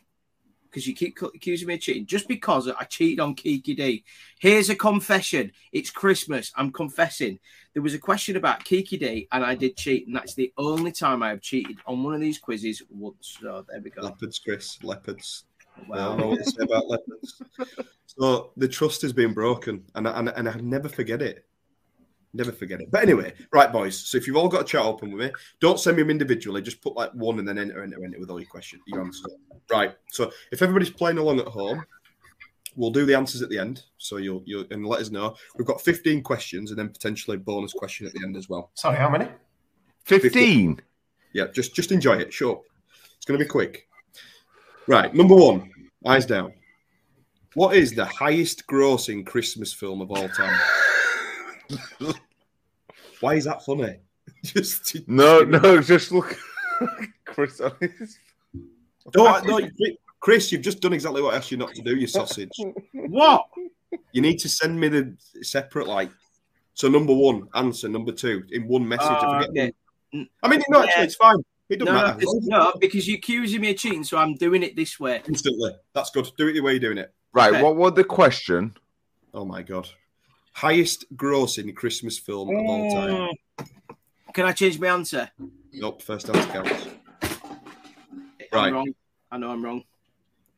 because 0.72 0.88
you 0.88 0.96
keep 0.96 1.22
accusing 1.22 1.68
me 1.68 1.74
of 1.74 1.82
cheating 1.82 2.06
just 2.06 2.28
because 2.28 2.68
I 2.70 2.84
cheated 2.86 3.20
on 3.20 3.36
Kiki 3.36 3.76
Dee. 3.76 4.04
Here's 4.40 4.70
a 4.70 4.76
confession. 4.76 5.52
It's 5.74 5.90
Christmas. 5.90 6.52
I'm 6.56 6.72
confessing. 6.72 7.40
There 7.74 7.84
was 7.84 7.94
a 7.94 8.00
question 8.00 8.38
about 8.38 8.64
Kiki 8.64 8.98
Dee, 8.98 9.28
and 9.32 9.44
I 9.44 9.56
did 9.56 9.78
cheat, 9.78 10.08
and 10.08 10.16
that's 10.16 10.34
the 10.34 10.54
only 10.58 10.92
time 10.92 11.22
I 11.22 11.30
have 11.30 11.42
cheated 11.42 11.78
on 11.86 12.04
one 12.04 12.14
of 12.14 12.22
these 12.22 12.40
quizzes 12.40 12.82
once. 12.90 13.38
So 13.42 13.66
there 13.70 13.82
we 13.82 13.90
go. 13.90 14.02
Leopards, 14.02 14.40
Chris. 14.40 14.82
Leopards. 14.82 15.44
I 15.78 15.84
Well, 15.88 16.10
don't 16.10 16.20
know 16.20 16.28
what 16.28 16.40
to 16.40 16.52
say 16.52 16.64
about 16.64 16.88
leopards. 16.88 17.42
So 18.18 18.52
the 18.58 18.68
trust 18.68 19.02
has 19.04 19.14
been 19.14 19.34
broken, 19.34 19.86
and 19.96 20.06
I, 20.06 20.20
and, 20.20 20.28
and 20.28 20.50
I 20.50 20.56
never 20.56 20.90
forget 20.90 21.22
it. 21.22 21.46
Never 22.34 22.52
forget 22.52 22.80
it. 22.80 22.90
But 22.90 23.04
anyway, 23.04 23.34
right, 23.52 23.72
boys. 23.72 23.98
So 23.98 24.18
if 24.18 24.26
you've 24.26 24.38
all 24.38 24.48
got 24.48 24.62
a 24.62 24.66
chat 24.66 24.82
open 24.82 25.12
with 25.12 25.28
me, 25.28 25.34
don't 25.60 25.80
send 25.80 25.98
me 25.98 26.04
them 26.04 26.10
individually. 26.10 26.62
Just 26.62 26.82
put 26.82 26.96
like 26.96 27.12
one 27.12 27.40
and 27.40 27.48
then 27.48 27.58
enter, 27.58 27.84
enter, 27.84 28.04
enter 28.04 28.20
with 28.20 28.30
all 28.30 28.40
your 28.40 28.50
questions, 28.50 28.82
your 28.88 29.02
answers. 29.02 29.36
Right. 29.70 29.96
So 30.10 30.32
if 30.52 30.62
everybody's 30.62 30.90
playing 30.90 31.18
along 31.18 31.40
at 31.40 31.48
home, 31.48 31.84
we'll 32.76 32.92
do 32.92 33.06
the 33.06 33.16
answers 33.16 33.42
at 33.42 33.50
the 33.50 33.60
end. 33.60 33.84
So 33.98 34.18
you'll 34.18 34.44
you'll 34.46 34.66
and 34.72 34.86
let 34.86 35.02
us 35.02 35.10
know. 35.10 35.36
We've 35.58 35.68
got 35.68 35.82
15 35.82 36.24
questions 36.24 36.72
and 36.72 36.80
then 36.80 36.90
potentially 36.90 37.38
a 37.38 37.40
bonus 37.40 37.74
question 37.74 38.08
at 38.08 38.14
the 38.14 38.22
end 38.24 38.38
as 38.38 38.48
well. 38.48 38.72
Sorry, 38.76 38.98
how 38.98 39.10
many? 39.10 39.28
15. 40.06 40.80
Yeah, 41.34 41.46
just 41.54 41.76
just 41.76 41.92
enjoy 41.92 42.18
it. 42.18 42.34
Sure. 42.34 42.62
It's 43.18 43.26
going 43.26 43.40
to 43.40 43.46
be 43.46 43.50
quick. 43.50 43.88
Right, 44.88 45.14
number 45.14 45.36
one, 45.36 45.70
eyes 46.06 46.26
down. 46.26 46.54
What 47.54 47.76
is 47.76 47.94
the 47.94 48.06
highest 48.06 48.66
grossing 48.66 49.26
Christmas 49.26 49.74
film 49.74 50.02
of 50.02 50.10
all 50.10 50.28
time? 50.30 50.60
Why 53.20 53.36
is 53.36 53.46
that 53.46 53.64
funny? 53.66 53.98
Just 54.44 55.08
No, 55.08 55.42
no, 55.42 55.82
just 55.82 56.12
look. 56.12 56.36
Chris, 57.26 57.60
no, 57.60 57.72
no, 59.46 59.60
Chris, 60.20 60.52
you've 60.52 60.62
just 60.62 60.80
done 60.82 60.94
exactly 60.94 61.22
what 61.22 61.34
I 61.34 61.38
asked 61.38 61.52
you 61.52 61.58
not 61.58 61.74
to 61.76 61.82
do. 61.82 61.96
You 61.96 62.08
sausage. 62.08 62.50
what? 62.94 63.46
You 64.12 64.22
need 64.22 64.38
to 64.40 64.50
send 64.50 64.80
me 64.80 64.88
the 64.88 65.16
separate 65.42 65.88
like. 65.88 66.10
So 66.74 66.88
number 66.88 67.14
one, 67.14 67.48
answer 67.54 67.88
number 67.90 68.12
two 68.12 68.44
in 68.52 68.68
one 68.68 68.88
message. 68.88 69.08
I 69.08 69.16
Uh, 69.16 69.46
forget- 69.46 69.74
yeah. 70.14 70.24
I 70.44 70.48
mean, 70.48 70.62
no, 70.70 70.80
actually, 70.84 70.94
Yeah. 70.98 71.04
it's 71.04 71.16
fine. 71.16 71.38
It 71.70 71.80
No, 71.80 71.86
doesn't 71.86 71.96
no, 72.02 72.08
matter. 72.08 72.20
because, 72.20 72.48
no, 72.48 72.74
because 72.80 73.08
you're 73.08 73.18
accusing 73.18 73.62
me 73.62 73.72
of 73.72 73.78
cheating, 73.78 74.04
so 74.04 74.18
I'm 74.18 74.36
doing 74.36 74.62
it 74.64 74.76
this 74.76 75.00
way. 75.00 75.22
Instantly, 75.28 75.72
that's 75.94 76.10
good. 76.12 76.30
Do 76.38 76.48
it 76.48 76.54
the 76.54 76.60
way 76.62 76.72
you're 76.74 76.80
doing 76.80 76.98
it. 76.98 77.14
right, 77.34 77.54
Okay. 77.54 77.62
what 77.64 77.76
was 77.76 77.94
the 77.94 78.04
question? 78.04 78.76
Oh 79.34 79.46
my 79.46 79.62
god. 79.62 79.88
Highest 80.54 81.06
grossing 81.16 81.74
Christmas 81.76 82.18
film 82.20 82.50
of 82.50 82.66
all 82.66 82.92
time. 82.92 83.10
Mm. 83.60 83.68
Can 84.34 84.46
I 84.46 84.52
change 84.52 84.80
my 84.80 84.88
answer? 84.88 85.30
Nope, 85.74 86.02
first 86.02 86.30
answer 86.30 86.50
counts. 86.52 86.88
I'm 87.22 87.30
Right. 88.54 88.74
wrong. 88.74 88.94
I 89.32 89.38
know 89.38 89.50
I'm 89.52 89.64
wrong. 89.64 89.84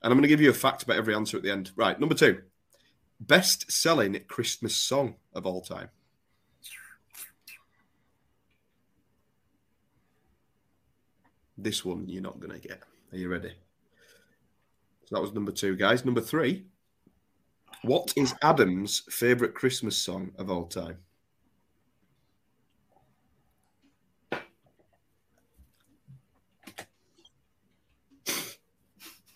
And 0.02 0.12
I'm 0.12 0.18
going 0.18 0.24
to 0.24 0.28
give 0.28 0.42
you 0.42 0.50
a 0.50 0.54
fact 0.54 0.84
about 0.84 0.98
every 0.98 1.16
answer 1.16 1.38
at 1.38 1.44
the 1.44 1.52
end. 1.52 1.72
Right, 1.76 2.00
number 2.00 2.16
two. 2.16 2.42
Best 3.20 3.72
selling 3.72 4.20
Christmas 4.28 4.76
song 4.76 5.16
of 5.34 5.46
all 5.46 5.62
time. 5.62 5.90
This 11.58 11.86
one 11.86 12.08
you're 12.10 12.22
not 12.22 12.40
going 12.40 12.60
to 12.60 12.68
get. 12.68 12.82
Are 13.12 13.18
you 13.18 13.30
ready? 13.30 13.54
So 15.06 15.16
that 15.16 15.22
was 15.22 15.34
number 15.34 15.52
two, 15.52 15.76
guys. 15.76 16.04
Number 16.04 16.22
three. 16.22 16.66
What 17.84 18.14
is 18.16 18.34
Adam's 18.42 19.02
favourite 19.10 19.54
Christmas 19.54 19.98
song 19.98 20.32
of 20.38 20.50
all 20.50 20.68
time? 20.68 21.00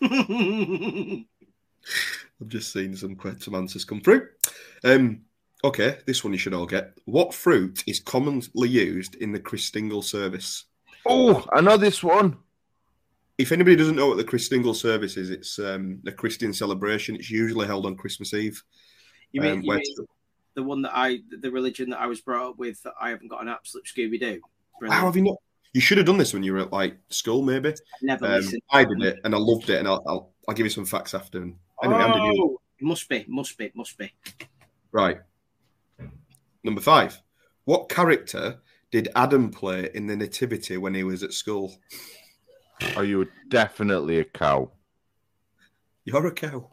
I've 0.00 1.26
just 2.46 2.72
seen 2.72 2.96
some 2.96 3.18
some 3.38 3.54
answers 3.54 3.84
come 3.84 4.00
through. 4.00 4.28
Um, 4.82 5.20
okay, 5.62 5.98
this 6.06 6.24
one 6.24 6.32
you 6.32 6.38
should 6.38 6.54
all 6.54 6.64
get. 6.64 6.96
What 7.04 7.34
fruit 7.34 7.84
is 7.86 8.00
commonly 8.00 8.68
used 8.70 9.16
in 9.16 9.30
the 9.30 9.40
Christingle 9.40 10.02
service? 10.02 10.64
Oh, 11.04 11.44
I 11.52 11.60
know 11.60 11.76
this 11.76 12.02
one. 12.02 12.38
If 13.38 13.52
anybody 13.52 13.76
doesn't 13.76 13.94
know 13.96 14.08
what 14.08 14.16
the 14.16 14.24
Christingle 14.24 14.74
service 14.74 15.16
is, 15.16 15.30
it's 15.30 15.58
um, 15.60 16.00
a 16.06 16.12
Christian 16.12 16.52
celebration. 16.52 17.14
It's 17.14 17.30
usually 17.30 17.66
held 17.66 17.86
on 17.86 17.96
Christmas 17.96 18.34
Eve. 18.34 18.62
You 19.32 19.40
mean, 19.42 19.52
Um, 19.52 19.62
you 19.62 19.72
mean 19.74 19.82
the 20.54 20.62
one 20.64 20.82
that 20.82 20.92
I, 20.92 21.20
the 21.40 21.50
religion 21.50 21.90
that 21.90 22.00
I 22.00 22.06
was 22.06 22.20
brought 22.20 22.50
up 22.50 22.58
with, 22.58 22.82
that 22.82 22.94
I 23.00 23.10
haven't 23.10 23.28
got 23.28 23.40
an 23.42 23.48
absolute 23.48 23.86
Scooby 23.86 24.18
Doo? 24.18 24.40
How 24.88 25.06
have 25.06 25.14
you 25.16 25.22
not? 25.22 25.36
You 25.72 25.80
should 25.80 25.98
have 25.98 26.06
done 26.06 26.18
this 26.18 26.32
when 26.34 26.42
you 26.42 26.52
were 26.54 26.60
at 26.60 26.72
like 26.72 26.98
school, 27.10 27.42
maybe. 27.42 27.74
Never 28.02 28.26
Um, 28.26 28.32
listened. 28.32 28.62
I 28.72 28.84
did 28.84 29.02
it 29.02 29.20
and 29.22 29.34
I 29.34 29.38
loved 29.38 29.70
it, 29.70 29.78
and 29.78 29.86
I'll 29.86 30.02
I'll, 30.08 30.32
I'll 30.48 30.54
give 30.54 30.66
you 30.66 30.70
some 30.70 30.86
facts 30.86 31.14
after. 31.14 31.40
And 31.40 31.54
anyway, 31.84 32.00
Oh, 32.02 32.60
must 32.80 33.08
be, 33.08 33.24
must 33.28 33.56
be, 33.56 33.70
must 33.74 33.96
be. 33.98 34.12
right. 34.90 35.18
Number 36.64 36.80
five. 36.80 37.20
What 37.64 37.88
character 37.88 38.58
did 38.90 39.10
Adam 39.14 39.50
play 39.50 39.90
in 39.94 40.06
the 40.06 40.16
Nativity 40.16 40.76
when 40.78 40.94
he 40.94 41.04
was 41.04 41.22
at 41.22 41.32
school? 41.34 41.76
Are 42.96 43.04
you 43.04 43.28
definitely 43.48 44.18
a 44.20 44.24
cow? 44.24 44.70
You're 46.04 46.26
a 46.26 46.32
cow. 46.32 46.70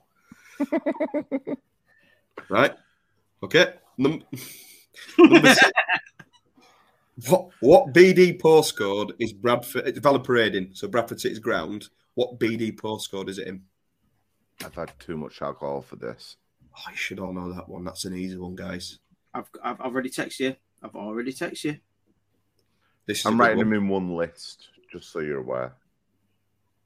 right. 2.50 2.74
Okay. 3.44 3.74
Num- 3.98 4.24
Number 5.18 5.54
six. 5.54 5.72
What, 7.30 7.50
what 7.62 7.94
BD 7.94 8.40
postcode 8.42 9.12
is 9.20 9.32
Bradford? 9.34 9.88
It's 9.88 10.00
Valley 10.00 10.20
Parading, 10.20 10.72
so 10.74 10.88
Bradford 10.88 11.20
City's 11.22 11.40
ground. 11.40 11.88
What 12.16 12.40
BD 12.40 12.76
postcode 12.78 13.30
is 13.30 13.38
it 13.38 13.48
in? 13.48 13.64
I've 14.64 14.76
had 14.76 14.92
too 15.00 15.18
much 15.18 15.42
alcohol 15.42 15.82
for 15.82 15.96
this. 15.96 16.38
Oh, 16.78 16.92
you 16.92 16.98
should 16.98 17.20
all 17.20 17.34
know 17.34 17.54
that 17.54 17.70
one. 17.70 17.84
That's 17.86 18.06
an 18.06 18.16
easy 18.16 18.38
one, 18.38 18.56
guys. 18.56 19.00
I've, 19.34 19.50
I've 19.64 19.80
I've 19.82 19.94
already 19.94 20.10
texted 20.10 20.40
you. 20.40 20.56
I've 20.84 20.96
already 20.96 21.32
texted 21.34 21.64
you. 21.64 21.78
This 23.06 23.26
I'm 23.26 23.40
writing 23.40 23.60
them 23.60 23.74
in 23.74 23.88
one 23.88 24.14
list, 24.16 24.68
just 24.92 25.12
so 25.12 25.20
you're 25.20 25.40
aware. 25.40 25.74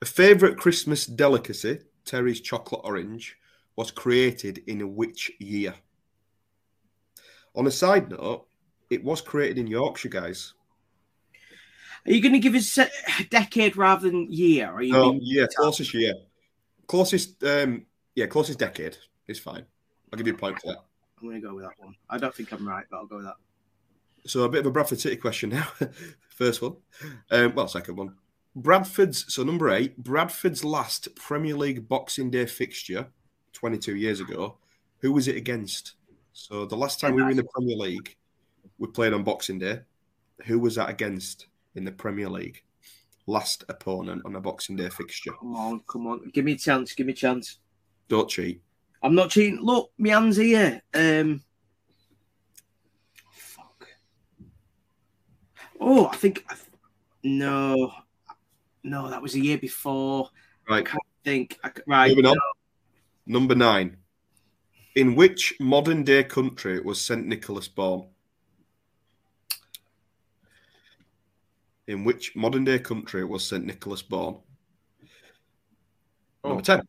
A 0.02 0.06
favourite 0.06 0.58
Christmas 0.58 1.06
delicacy, 1.06 1.80
Terry's 2.06 2.42
chocolate 2.42 2.82
orange, 2.84 3.38
was 3.76 3.92
created 3.92 4.62
in 4.68 4.96
which 4.96 5.32
year? 5.40 5.74
On 7.56 7.68
a 7.68 7.72
side 7.72 8.10
note, 8.10 8.48
it 8.90 9.04
was 9.04 9.22
created 9.22 9.58
in 9.58 9.68
Yorkshire, 9.68 10.10
guys. 10.10 10.54
Are 12.06 12.12
you 12.12 12.22
going 12.22 12.34
to 12.34 12.40
give 12.40 12.56
us 12.56 12.78
a 12.78 12.90
decade 13.30 13.76
rather 13.76 14.10
than 14.10 14.32
year? 14.32 14.68
Are 14.72 14.82
you? 14.82 14.94
No, 14.94 15.12
being- 15.12 15.22
yeah, 15.24 15.46
closest 15.56 15.94
year. 15.94 16.14
Closest, 16.88 17.44
um, 17.44 17.86
yeah, 18.16 18.26
closest 18.26 18.60
decade 18.60 18.98
is 19.28 19.40
fine. 19.40 19.66
I'll 20.12 20.18
give 20.18 20.28
you 20.28 20.34
a 20.34 20.38
point 20.38 20.60
for 20.60 20.68
that. 20.68 20.80
I'm 21.22 21.28
going 21.28 21.42
to 21.42 21.48
go 21.48 21.54
with 21.54 21.66
that 21.66 21.78
one. 21.78 21.96
I 22.10 22.18
don't 22.18 22.34
think 22.34 22.52
I'm 22.52 22.68
right, 22.68 22.86
but 22.90 22.98
I'll 22.98 23.06
go 23.06 23.18
with 23.18 23.26
that. 23.26 23.36
So 24.26 24.44
a 24.44 24.50
bit 24.50 24.62
of 24.62 24.66
a 24.68 24.72
Bradford 24.72 25.00
City 25.00 25.18
question 25.18 25.50
now. 25.50 25.68
First 26.30 26.62
one, 26.62 26.78
um, 27.32 27.54
well, 27.54 27.68
second 27.68 27.98
one. 27.98 28.16
Bradford's 28.62 29.34
so 29.34 29.44
number 29.44 29.70
eight. 29.70 29.98
Bradford's 29.98 30.64
last 30.64 31.14
Premier 31.16 31.56
League 31.56 31.88
Boxing 31.88 32.30
Day 32.30 32.46
fixture, 32.46 33.08
22 33.54 33.96
years 33.96 34.20
ago. 34.20 34.58
Who 35.00 35.14
was 35.14 35.28
it 35.28 35.38
against? 35.38 35.94
So 36.34 36.66
the 36.66 36.76
last 36.76 37.00
time 37.00 37.16
we 37.16 37.24
were 37.24 37.30
in 37.30 37.38
the 37.38 37.48
Premier 37.56 37.78
League, 37.78 38.18
we 38.78 38.88
played 38.88 39.14
on 39.14 39.24
Boxing 39.24 39.60
Day. 39.60 39.80
Who 40.46 40.60
was 40.60 40.76
that 40.76 40.90
against 40.90 41.48
in 41.76 41.86
the 41.86 41.92
Premier 41.92 42.30
League? 42.30 42.62
Last 43.28 43.64
opponent 43.70 44.24
on 44.26 44.36
a 44.36 44.42
Boxing 44.42 44.76
Day 44.76 44.90
fixture. 44.90 45.32
Come 45.40 45.56
on, 45.56 45.82
come 45.88 46.08
on. 46.08 46.30
Give 46.34 46.44
me 46.44 46.54
a 46.54 46.58
chance. 46.58 46.94
Give 46.94 47.08
me 47.08 47.14
a 47.14 47.16
chance. 47.16 47.60
Don't 48.10 48.30
cheat. 48.30 48.62
I'm 49.02 49.16
not 49.16 49.30
cheating. 49.30 49.60
Look, 49.62 49.92
my 49.98 50.10
hands 50.10 50.36
here. 50.36 50.82
Um, 50.94 51.42
fuck. 53.32 53.88
Oh, 55.80 56.08
I 56.08 56.16
think. 56.18 56.44
I 56.50 56.56
th- 56.56 56.66
no, 57.24 57.92
no, 58.84 59.10
that 59.10 59.22
was 59.22 59.36
a 59.36 59.40
year 59.40 59.58
before. 59.58 60.30
Right. 60.70 60.88
I 60.88 60.98
think. 61.24 61.58
I, 61.64 61.70
c- 61.70 61.84
right. 61.88 62.10
Moving 62.10 62.26
on. 62.28 62.36
no. 62.36 63.40
Number 63.40 63.56
nine. 63.56 63.98
In 64.96 65.16
which 65.16 65.54
modern 65.60 66.04
day 66.04 66.24
country 66.24 66.80
was 66.82 67.00
St. 67.02 67.26
Nicholas 67.26 67.68
born? 67.68 68.08
In 71.88 72.04
which 72.04 72.36
modern 72.36 72.66
day 72.66 72.80
country 72.80 73.24
was 73.26 73.46
St. 73.48 73.66
Nicholas 73.66 74.02
born? 74.02 74.38
Oh. 76.44 76.50
Number 76.50 76.62
Oh. 76.62 76.78
10. 76.78 76.82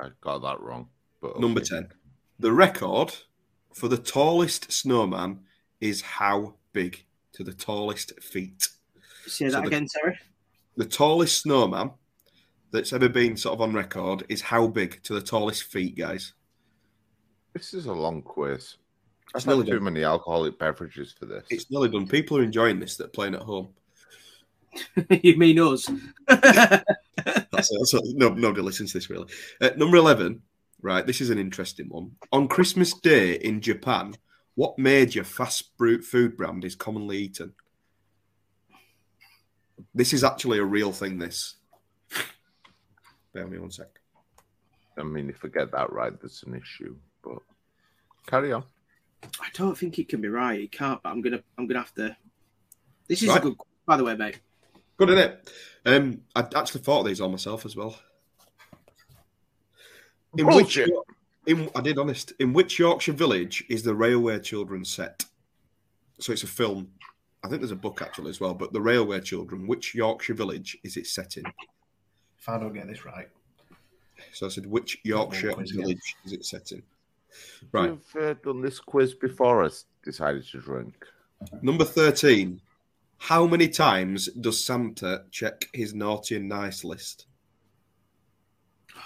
I 0.00 0.08
got 0.20 0.38
that 0.42 0.60
wrong. 0.60 0.88
But 1.20 1.40
Number 1.40 1.60
10. 1.60 1.88
The 2.38 2.52
record 2.52 3.12
for 3.74 3.88
the 3.88 3.98
tallest 3.98 4.70
snowman 4.70 5.40
is 5.80 6.02
how 6.02 6.54
big 6.72 7.04
to 7.32 7.42
the 7.44 7.52
tallest 7.54 8.12
feet? 8.22 8.68
Say 9.26 9.48
So 9.48 9.52
that 9.56 9.62
the- 9.62 9.68
again, 9.68 9.88
sorry. 9.88 10.18
The 10.78 10.84
tallest 10.86 11.42
snowman 11.42 11.90
that's 12.70 12.92
ever 12.92 13.08
been 13.08 13.36
sort 13.36 13.54
of 13.54 13.60
on 13.60 13.72
record 13.72 14.24
is 14.28 14.40
how 14.40 14.68
big 14.68 15.02
to 15.02 15.12
the 15.12 15.20
tallest 15.20 15.64
feet, 15.64 15.98
guys? 15.98 16.34
This 17.52 17.74
is 17.74 17.86
a 17.86 17.92
long 17.92 18.22
quiz. 18.22 18.76
That's 19.34 19.44
I've 19.44 19.48
nearly 19.48 19.64
too 19.64 19.80
done. 19.80 19.84
many 19.92 20.04
alcoholic 20.04 20.56
beverages 20.56 21.12
for 21.18 21.26
this. 21.26 21.44
It's 21.50 21.68
nearly 21.68 21.88
done. 21.88 22.06
People 22.06 22.38
are 22.38 22.44
enjoying 22.44 22.78
this 22.78 22.96
that 22.96 23.06
are 23.06 23.08
playing 23.08 23.34
at 23.34 23.42
home. 23.42 23.70
you 25.10 25.36
mean 25.36 25.58
us? 25.58 25.90
That's, 26.28 27.70
that's 27.70 27.94
no, 28.14 28.28
nobody 28.28 28.62
listens 28.62 28.92
to 28.92 28.98
this 28.98 29.10
really. 29.10 29.26
Uh, 29.60 29.70
number 29.76 29.96
eleven, 29.96 30.42
right? 30.80 31.04
This 31.04 31.20
is 31.20 31.30
an 31.30 31.38
interesting 31.38 31.88
one. 31.88 32.12
On 32.30 32.46
Christmas 32.46 32.94
Day 32.94 33.32
in 33.34 33.60
Japan, 33.60 34.14
what 34.54 34.78
major 34.78 35.24
fast 35.24 35.72
food 35.76 36.36
brand 36.36 36.64
is 36.64 36.76
commonly 36.76 37.18
eaten? 37.18 37.54
This 39.94 40.12
is 40.12 40.24
actually 40.24 40.58
a 40.58 40.64
real 40.64 40.92
thing. 40.92 41.18
This. 41.18 41.56
Bear 43.32 43.46
me 43.46 43.58
one 43.58 43.70
sec. 43.70 43.88
I 44.96 45.02
mean, 45.02 45.30
if 45.30 45.44
I 45.44 45.48
get 45.48 45.70
that 45.72 45.92
right, 45.92 46.12
that's 46.20 46.42
an 46.42 46.54
issue. 46.54 46.96
But 47.22 47.38
carry 48.26 48.52
on. 48.52 48.64
I 49.40 49.48
don't 49.54 49.76
think 49.76 49.98
it 49.98 50.08
can 50.08 50.20
be 50.20 50.28
right. 50.28 50.60
It 50.60 50.72
can't. 50.72 51.02
But 51.02 51.10
I'm 51.10 51.20
gonna. 51.20 51.42
I'm 51.56 51.66
gonna 51.66 51.80
have 51.80 51.94
to. 51.94 52.16
This 53.08 53.22
is 53.22 53.28
Right. 53.28 53.38
a 53.38 53.40
good. 53.40 53.56
By 53.86 53.96
the 53.96 54.04
way, 54.04 54.16
mate. 54.16 54.40
Good, 54.96 55.10
isn't 55.10 55.24
it? 55.24 55.52
Um, 55.86 56.22
I 56.34 56.40
actually 56.56 56.80
thought 56.82 57.04
these 57.04 57.20
on 57.20 57.30
myself 57.30 57.64
as 57.64 57.76
well. 57.76 57.98
In 60.36 60.46
which, 60.46 60.78
in 61.46 61.70
I 61.74 61.80
did 61.80 61.98
honest. 61.98 62.32
In 62.38 62.52
which 62.52 62.78
Yorkshire 62.78 63.12
village 63.12 63.64
is 63.68 63.82
the 63.82 63.94
Railway 63.94 64.38
Children 64.40 64.84
set? 64.84 65.24
So 66.20 66.32
it's 66.32 66.42
a 66.42 66.48
film. 66.48 66.90
I 67.44 67.48
think 67.48 67.60
there's 67.60 67.70
a 67.70 67.76
book 67.76 68.02
actually 68.02 68.30
as 68.30 68.40
well. 68.40 68.54
But 68.54 68.72
the 68.72 68.80
Railway 68.80 69.20
Children. 69.20 69.66
Which 69.66 69.94
Yorkshire 69.94 70.34
village 70.34 70.76
is 70.82 70.96
it 70.96 71.06
set 71.06 71.36
in? 71.36 71.44
If 72.38 72.48
I 72.48 72.58
don't 72.58 72.72
get 72.72 72.86
this 72.88 73.04
right, 73.04 73.28
So 74.32 74.46
I 74.46 74.48
said, 74.48 74.66
which 74.66 74.98
Yorkshire 75.04 75.52
quiz 75.52 75.70
again. 75.70 75.82
village 75.82 76.16
is 76.24 76.32
it 76.32 76.44
set 76.44 76.72
in? 76.72 76.82
Right. 77.72 77.90
You've 77.90 78.16
uh, 78.22 78.34
done 78.42 78.62
this 78.62 78.80
quiz 78.80 79.14
before 79.14 79.64
I 79.64 79.68
decided 80.04 80.44
to 80.48 80.60
drink. 80.60 80.94
Number 81.62 81.84
thirteen. 81.84 82.60
How 83.20 83.46
many 83.48 83.68
times 83.68 84.28
does 84.40 84.64
Santa 84.64 85.24
check 85.32 85.68
his 85.72 85.92
naughty 85.92 86.36
and 86.36 86.48
nice 86.48 86.84
list? 86.84 87.26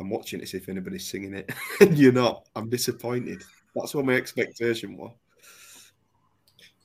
I'm 0.00 0.08
watching 0.10 0.38
it 0.40 0.44
to 0.44 0.48
see 0.48 0.56
if 0.58 0.68
anybody's 0.68 1.06
singing 1.06 1.34
it. 1.34 1.52
you're 1.90 2.12
not. 2.12 2.48
I'm 2.56 2.70
disappointed. 2.70 3.42
That's 3.74 3.94
what 3.94 4.06
my 4.06 4.14
expectation 4.14 4.96
was. 4.96 5.12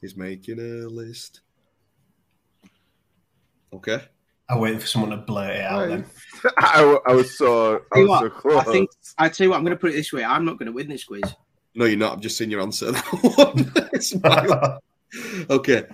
He's 0.04 0.18
making 0.18 0.60
a 0.60 0.89
list. 0.89 1.39
Okay. 3.72 4.01
I'm 4.49 4.60
waiting 4.60 4.80
for 4.80 4.86
someone 4.86 5.12
to 5.12 5.18
blurt 5.18 5.51
it 5.51 5.62
out. 5.62 5.88
Then 5.88 6.06
I, 6.58 6.97
I 7.08 7.14
was 7.14 7.38
so, 7.38 7.76
I 7.76 7.80
Tell 7.93 8.04
you 8.04 8.10
was 8.10 8.20
so 8.20 8.30
close. 8.30 8.58
I 8.58 8.64
think. 8.66 8.89
I 9.18 9.30
tell 9.30 9.45
you 9.45 9.51
what. 9.51 9.58
I'm 9.60 9.64
gonna 9.64 9.78
put 9.78 9.91
it 9.91 9.93
this 9.93 10.12
way. 10.12 10.26
I'm 10.26 10.43
not 10.43 10.60
gonna 10.60 10.74
win 10.74 10.89
this 10.89 11.06
quiz. 11.06 11.24
No, 11.74 11.86
you're 11.86 11.97
not. 11.97 12.12
I've 12.12 12.20
just 12.20 12.38
seen 12.38 12.51
your 12.51 12.60
answer. 12.60 12.91
It's 13.93 14.20
fine. 14.20 14.49
okay. 15.49 15.86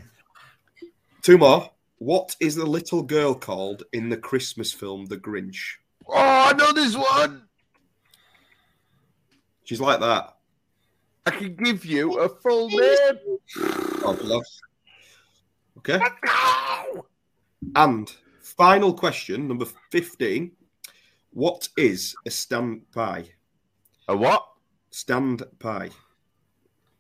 Two 1.22 1.38
more. 1.38 1.70
What 1.99 2.36
is 2.39 2.55
the 2.55 2.66
little 2.66 3.03
girl 3.03 3.36
called 3.36 3.84
in 3.93 4.10
the 4.10 4.18
Christmas 4.18 4.74
film 4.74 5.05
The 5.05 5.18
Grinch? 5.18 5.76
Oh, 6.07 6.16
I 6.16 6.53
know 6.53 6.74
this 6.74 6.97
one. 6.97 7.43
She's 9.66 9.80
like 9.80 9.99
that. 9.99 10.39
I 11.26 11.32
can 11.32 11.55
give 11.55 11.86
you 11.86 12.20
a 12.20 12.30
full 12.30 12.70
name. 12.70 13.38
Oh, 14.03 14.17
love. 14.24 14.43
Okay. 15.78 15.99
And 17.76 18.09
final 18.41 18.93
question, 18.93 19.47
number 19.47 19.65
15. 19.91 20.51
What 21.32 21.70
is 21.78 22.15
a 22.26 22.32
stand 22.32 22.91
pie? 22.91 23.26
A 24.07 24.15
what? 24.15 24.45
Stand 24.91 25.43
pie. 25.59 25.89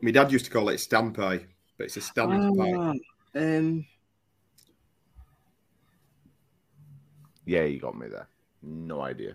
My 0.01 0.11
dad 0.11 0.31
used 0.31 0.45
to 0.45 0.51
call 0.51 0.69
it 0.69 0.79
stand 0.79 1.15
pie, 1.15 1.45
but 1.77 1.85
it's 1.85 1.97
a 1.97 2.01
stand 2.01 2.57
pie. 2.57 2.73
Ah, 2.77 2.93
um, 3.35 3.85
Yeah, 7.45 7.63
you 7.63 7.79
got 7.79 7.97
me 7.97 8.07
there. 8.07 8.27
No 8.61 9.01
idea. 9.01 9.33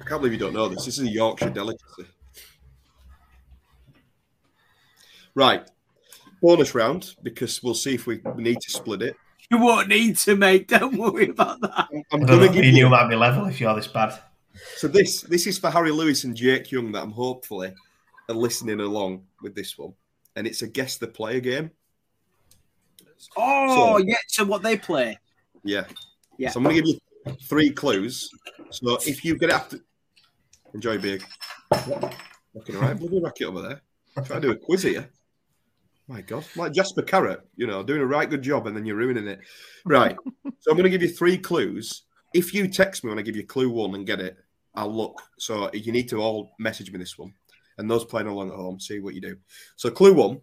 I 0.00 0.04
can't 0.04 0.20
believe 0.20 0.32
you 0.32 0.38
don't 0.38 0.52
know 0.52 0.68
this. 0.68 0.84
This 0.84 0.98
is 0.98 1.06
a 1.06 1.10
Yorkshire 1.10 1.50
delicacy. 1.50 2.06
Right. 5.36 5.68
Bonus 6.42 6.74
round 6.74 7.14
because 7.22 7.62
we'll 7.62 7.74
see 7.74 7.94
if 7.94 8.06
we 8.06 8.20
need 8.36 8.60
to 8.60 8.70
split 8.70 9.02
it. 9.02 9.16
you 9.50 9.58
won't 9.58 9.88
need 9.88 10.16
to, 10.18 10.34
mate. 10.34 10.66
Don't 10.66 10.96
worry 10.98 11.28
about 11.28 11.60
that. 11.60 11.88
I'm 12.12 12.20
going 12.24 12.40
to 12.40 12.46
give 12.48 12.56
me 12.56 12.68
and 12.68 12.76
you 12.76 12.84
you. 12.84 12.88
might 12.90 13.08
be 13.08 13.14
level 13.14 13.46
if 13.46 13.60
you're 13.60 13.74
this 13.76 13.86
bad. 13.86 14.18
So 14.76 14.88
this 14.88 15.20
this 15.20 15.46
is 15.46 15.58
for 15.58 15.70
Harry 15.70 15.90
Lewis 15.90 16.24
and 16.24 16.34
Jake 16.34 16.72
Young 16.72 16.90
that 16.92 17.02
I'm 17.02 17.10
hopefully 17.10 17.72
are 18.28 18.34
listening 18.34 18.80
along 18.80 19.24
with 19.42 19.54
this 19.54 19.76
one, 19.76 19.92
and 20.34 20.46
it's 20.46 20.62
a 20.62 20.66
guess 20.66 20.96
the 20.96 21.06
player 21.06 21.40
game. 21.40 21.70
Oh, 23.36 23.98
So- 23.98 24.04
yeah. 24.06 24.16
So 24.28 24.44
what 24.44 24.62
they 24.62 24.76
play? 24.78 25.18
Yeah. 25.64 25.84
Yeah. 26.38 26.50
So 26.50 26.58
I'm 26.60 26.64
going 26.64 26.76
to 26.76 26.82
give 26.82 27.00
you 27.26 27.36
three 27.42 27.70
clues. 27.70 28.30
So 28.70 28.96
if 29.06 29.24
you 29.24 29.36
get 29.38 29.50
after, 29.50 29.78
enjoy 30.74 30.98
big. 30.98 31.22
Looking 32.54 32.76
all 32.76 32.82
right, 32.82 32.98
bloody 32.98 33.20
rocket 33.20 33.44
over 33.46 33.62
there. 33.62 33.82
Trying 34.24 34.40
to 34.40 34.48
do 34.48 34.52
a 34.52 34.56
quiz 34.56 34.82
here. 34.82 35.10
My 36.08 36.20
God, 36.20 36.44
like 36.54 36.72
Jasper 36.72 37.02
Carrott, 37.02 37.40
you 37.56 37.66
know, 37.66 37.82
doing 37.82 38.00
a 38.00 38.06
right 38.06 38.30
good 38.30 38.42
job, 38.42 38.66
and 38.66 38.76
then 38.76 38.86
you're 38.86 38.96
ruining 38.96 39.26
it. 39.26 39.40
Right. 39.84 40.16
so 40.60 40.70
I'm 40.70 40.76
going 40.76 40.84
to 40.84 40.90
give 40.90 41.02
you 41.02 41.08
three 41.08 41.36
clues. 41.36 42.02
If 42.32 42.54
you 42.54 42.68
text 42.68 43.02
me 43.02 43.10
when 43.10 43.18
I 43.18 43.22
give 43.22 43.34
you 43.34 43.44
clue 43.44 43.70
one 43.70 43.94
and 43.94 44.06
get 44.06 44.20
it, 44.20 44.36
I'll 44.74 44.94
look. 44.94 45.20
So 45.38 45.70
you 45.72 45.90
need 45.90 46.08
to 46.10 46.18
all 46.18 46.52
message 46.60 46.92
me 46.92 46.98
this 46.98 47.18
one, 47.18 47.34
and 47.78 47.90
those 47.90 48.04
playing 48.04 48.28
along 48.28 48.50
at 48.50 48.56
home, 48.56 48.78
see 48.78 49.00
what 49.00 49.14
you 49.14 49.20
do. 49.20 49.36
So 49.74 49.90
clue 49.90 50.14
one: 50.14 50.40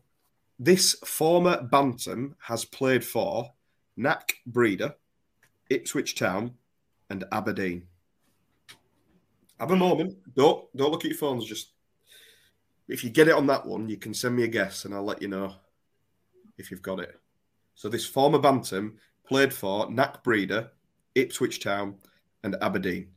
this 0.59 0.95
former 1.05 1.61
bantam 1.61 2.35
has 2.39 2.65
played 2.65 3.05
for 3.05 3.51
NAC 3.95 4.33
Breda, 4.45 4.95
Ipswich 5.69 6.15
Town, 6.15 6.55
and 7.09 7.23
Aberdeen. 7.31 7.87
Have 9.59 9.71
a 9.71 9.75
moment. 9.75 10.17
Don't 10.35 10.65
don't 10.75 10.91
look 10.91 11.05
at 11.05 11.11
your 11.11 11.17
phones. 11.17 11.45
Just 11.45 11.72
if 12.87 13.03
you 13.03 13.09
get 13.09 13.27
it 13.27 13.33
on 13.35 13.47
that 13.47 13.65
one, 13.65 13.89
you 13.89 13.97
can 13.97 14.13
send 14.13 14.35
me 14.35 14.43
a 14.43 14.47
guess, 14.47 14.85
and 14.85 14.93
I'll 14.93 15.03
let 15.03 15.21
you 15.21 15.27
know 15.27 15.53
if 16.57 16.69
you've 16.71 16.81
got 16.81 16.99
it. 16.99 17.19
So 17.75 17.89
this 17.89 18.05
former 18.05 18.39
bantam 18.39 18.97
played 19.27 19.53
for 19.53 19.89
NAC 19.89 20.23
Breda, 20.23 20.71
Ipswich 21.15 21.59
Town, 21.63 21.95
and 22.43 22.55
Aberdeen. 22.61 23.07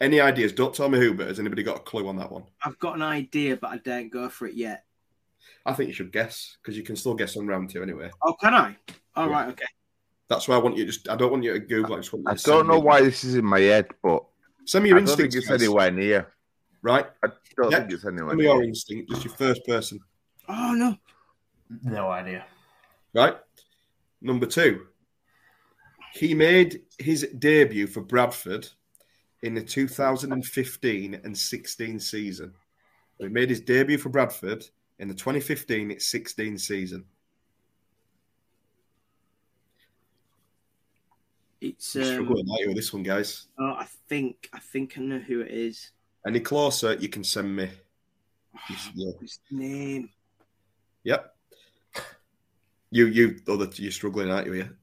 Any 0.00 0.20
ideas? 0.20 0.52
Don't 0.52 0.74
tell 0.74 0.88
me 0.88 0.98
who, 0.98 1.14
but 1.14 1.28
has 1.28 1.38
anybody 1.40 1.62
got 1.62 1.76
a 1.76 1.80
clue 1.80 2.08
on 2.08 2.16
that 2.16 2.30
one? 2.30 2.44
I've 2.64 2.78
got 2.78 2.96
an 2.96 3.02
idea, 3.02 3.56
but 3.56 3.70
I 3.70 3.78
don't 3.78 4.10
go 4.10 4.28
for 4.28 4.46
it 4.46 4.54
yet. 4.54 4.84
I 5.66 5.72
think 5.72 5.88
you 5.88 5.94
should 5.94 6.12
guess 6.12 6.56
because 6.62 6.76
you 6.76 6.82
can 6.82 6.96
still 6.96 7.14
guess 7.14 7.36
on 7.36 7.46
round 7.46 7.70
two 7.70 7.82
anyway. 7.82 8.10
Oh, 8.22 8.34
can 8.34 8.54
I? 8.54 8.76
All 9.16 9.26
Yeah. 9.28 9.32
right. 9.32 9.48
Okay. 9.50 9.64
That's 10.28 10.48
why 10.48 10.54
I 10.56 10.58
want 10.58 10.76
you 10.76 10.84
to 10.86 10.90
just. 10.92 11.08
I 11.08 11.16
don't 11.16 11.30
want 11.30 11.44
you 11.44 11.52
to 11.52 11.60
Google. 11.60 11.94
I 11.94 11.98
just 11.98 12.12
want 12.12 12.24
you 12.26 12.32
I 12.32 12.34
to 12.34 12.42
don't 12.44 12.66
know 12.66 12.80
me- 12.80 12.86
why 12.86 13.02
this 13.02 13.24
is 13.24 13.34
in 13.34 13.44
my 13.44 13.60
head, 13.60 13.86
but 14.02 14.24
Send 14.66 14.82
me 14.84 14.88
your 14.90 14.98
I 14.98 15.00
don't 15.02 15.08
think 15.08 15.26
instincts. 15.34 15.36
it's 15.36 15.48
guys. 15.48 15.62
anywhere 15.62 15.90
near. 15.90 16.33
Right. 16.84 17.06
I 17.22 17.28
don't 17.56 17.70
Yeah. 17.72 17.78
think 17.80 17.92
it's 17.92 18.04
anywhere 18.04 18.28
Send 18.32 18.38
me 18.38 18.44
your 18.44 18.58
near. 18.58 18.68
instinct. 18.68 19.10
Just 19.10 19.24
your 19.24 19.34
first 19.34 19.64
person. 19.66 20.00
Oh 20.48 20.74
no. 20.74 20.98
No 21.82 22.10
idea. 22.10 22.44
Right. 23.14 23.36
Number 24.20 24.44
two. 24.44 24.86
He 26.12 26.34
made 26.34 26.82
his 26.98 27.26
debut 27.38 27.86
for 27.86 28.02
Bradford 28.02 28.68
in 29.42 29.54
the 29.54 29.62
2015 29.62 31.14
and 31.24 31.36
16 31.36 31.98
season. 32.00 32.52
He 33.18 33.28
made 33.28 33.48
his 33.48 33.60
debut 33.62 33.96
for 33.96 34.10
Bradford 34.10 34.66
in 34.98 35.08
the 35.08 35.14
2015 35.14 35.98
16 35.98 36.58
season. 36.58 37.06
It's 41.62 41.96
um, 41.96 42.04
struggling 42.04 42.46
out 42.50 42.66
with 42.68 42.76
this 42.76 42.92
one, 42.92 43.02
guys. 43.02 43.46
oh, 43.58 43.72
I 43.72 43.86
think 44.08 44.50
I 44.52 44.58
think 44.58 44.98
I 44.98 45.00
know 45.00 45.18
who 45.18 45.40
it 45.40 45.50
is. 45.50 45.92
Any 46.26 46.40
closer, 46.40 46.94
you 46.94 47.08
can 47.08 47.24
send 47.24 47.54
me. 47.54 47.70
Yeah. 48.94 49.12
His 49.20 49.38
name. 49.50 50.08
Yep. 51.04 51.34
You, 52.90 53.06
you, 53.06 53.40
oh, 53.48 53.56
that 53.56 53.78
you're 53.78 53.90
struggling, 53.90 54.30
aren't 54.30 54.46
you? 54.46 54.52
Here. 54.52 54.78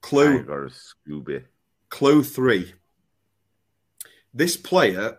Clue, 0.00 0.42
got 0.44 0.58
a 0.58 0.70
Scooby. 0.70 1.44
clue 1.88 2.22
three. 2.22 2.72
This 4.32 4.56
player 4.56 5.18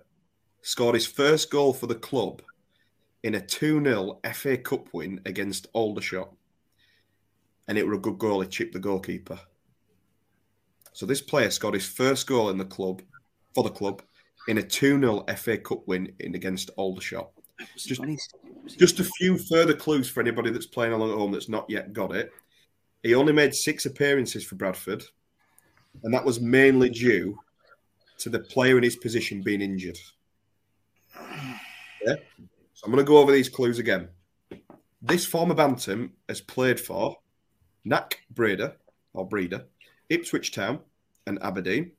scored 0.61 0.95
his 0.95 1.05
first 1.05 1.51
goal 1.51 1.73
for 1.73 1.87
the 1.87 1.95
club 1.95 2.41
in 3.23 3.35
a 3.35 3.41
2 3.41 3.83
0 3.83 4.19
FA 4.33 4.57
Cup 4.57 4.87
win 4.93 5.19
against 5.25 5.67
Aldershot. 5.73 6.31
And 7.67 7.77
it 7.77 7.85
were 7.85 7.95
a 7.95 7.99
good 7.99 8.17
goal. 8.17 8.41
He 8.41 8.47
chipped 8.47 8.73
the 8.73 8.79
goalkeeper. 8.79 9.39
So 10.93 11.05
this 11.05 11.21
player 11.21 11.51
scored 11.51 11.73
his 11.73 11.85
first 11.85 12.25
goal 12.25 12.49
in 12.49 12.57
the 12.57 12.65
club 12.65 13.01
for 13.53 13.63
the 13.63 13.69
club 13.69 14.01
in 14.47 14.57
a 14.57 14.63
2 14.63 14.99
0 14.99 15.23
FA 15.35 15.57
Cup 15.57 15.87
win 15.87 16.13
in 16.19 16.35
against 16.35 16.69
Aldershot. 16.77 17.31
Just- 17.75 17.99
when 17.99 18.09
he's- 18.09 18.29
was 18.63 18.73
it- 18.73 18.79
Just 18.79 18.99
a 18.99 19.03
few 19.03 19.37
further 19.37 19.73
clues 19.75 20.09
for 20.09 20.21
anybody 20.21 20.49
that's 20.51 20.65
playing 20.67 20.93
along 20.93 21.11
at 21.11 21.17
home 21.17 21.31
that's 21.31 21.49
not 21.49 21.69
yet 21.69 21.93
got 21.93 22.15
it. 22.15 22.31
He 23.03 23.13
only 23.13 23.33
made 23.33 23.53
six 23.53 23.85
appearances 23.85 24.43
for 24.43 24.55
Bradford, 24.55 25.03
and 26.03 26.13
that 26.13 26.25
was 26.25 26.39
mainly 26.39 26.89
due 26.89 27.39
to 28.19 28.29
the 28.29 28.39
player 28.39 28.77
in 28.77 28.83
his 28.83 28.95
position 28.95 29.41
being 29.41 29.61
injured. 29.61 29.97
Yeah. 32.05 32.15
So 32.73 32.85
I'm 32.85 32.91
going 32.91 33.03
to 33.03 33.07
go 33.07 33.17
over 33.17 33.31
these 33.31 33.49
clues 33.49 33.79
again. 33.79 34.09
This 35.01 35.25
former 35.25 35.53
Bantam 35.55 36.13
has 36.27 36.41
played 36.41 36.79
for 36.79 37.17
NAC 37.85 38.19
Breda 38.31 38.75
or 39.13 39.27
Breda, 39.27 39.65
Ipswich 40.09 40.51
Town, 40.51 40.79
and 41.25 41.41
Aberdeen. 41.41 41.91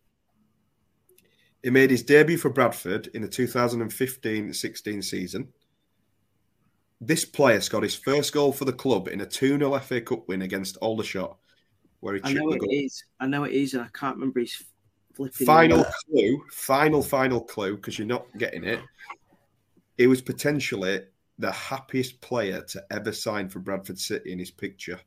He 1.63 1.71
made 1.71 1.91
his 1.91 2.03
debut 2.03 2.39
for 2.39 2.51
Bradford 2.51 3.09
in 3.15 3.23
the 3.23 3.29
2015 3.29 4.53
16 4.53 5.03
season. 5.03 5.49
This 7.01 7.25
player 7.25 7.61
scored 7.61 7.85
his 7.85 7.95
first 7.95 8.33
goal 8.33 8.53
for 8.53 8.65
the 8.65 8.73
club 8.73 9.09
in 9.09 9.21
a 9.21 9.27
2 9.27 9.59
0 9.59 9.79
FA 9.79 10.01
Cup 10.01 10.29
win 10.29 10.43
against 10.43 10.77
Aldershot, 10.79 11.37
where 12.01 12.15
he 12.15 12.21
I 12.25 12.33
know 12.33 12.51
it 12.51 12.63
is. 12.69 13.05
I 13.21 13.27
know 13.27 13.45
it 13.45 13.53
is, 13.53 13.75
and 13.75 13.83
I 13.83 13.89
can't 13.93 14.17
remember 14.17 14.41
his 14.41 14.63
flipping. 15.15 15.47
Final 15.47 15.79
name. 15.79 15.87
clue, 16.11 16.45
final, 16.53 17.03
final 17.03 17.41
clue, 17.41 17.77
because 17.77 17.99
you're 17.99 18.07
not 18.07 18.27
getting 18.37 18.65
it. 18.65 18.81
He 19.97 20.07
was 20.07 20.21
potentially 20.21 21.01
the 21.39 21.53
happiest 21.53 22.21
player 22.21 22.63
to 22.63 22.85
ever 22.91 23.13
sign 23.13 23.49
for 23.49 23.61
Bradford 23.61 23.99
City 23.99 24.33
in 24.33 24.39
his 24.39 24.51
picture. 24.51 24.99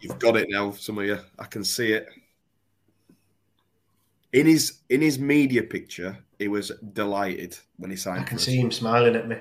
You've 0.00 0.18
got 0.18 0.36
it 0.36 0.46
now, 0.48 0.70
some 0.72 0.98
of 0.98 1.06
you. 1.06 1.18
I 1.38 1.44
can 1.44 1.64
see 1.64 1.92
it. 1.92 2.08
In 4.32 4.46
his 4.46 4.80
in 4.90 5.00
his 5.00 5.18
media 5.18 5.62
picture, 5.62 6.18
he 6.38 6.48
was 6.48 6.70
delighted 6.92 7.56
when 7.76 7.90
he 7.90 7.96
signed. 7.96 8.20
I 8.20 8.24
can 8.24 8.36
for 8.36 8.42
us. 8.42 8.44
see 8.44 8.60
him 8.60 8.70
smiling 8.70 9.16
at 9.16 9.26
me. 9.26 9.36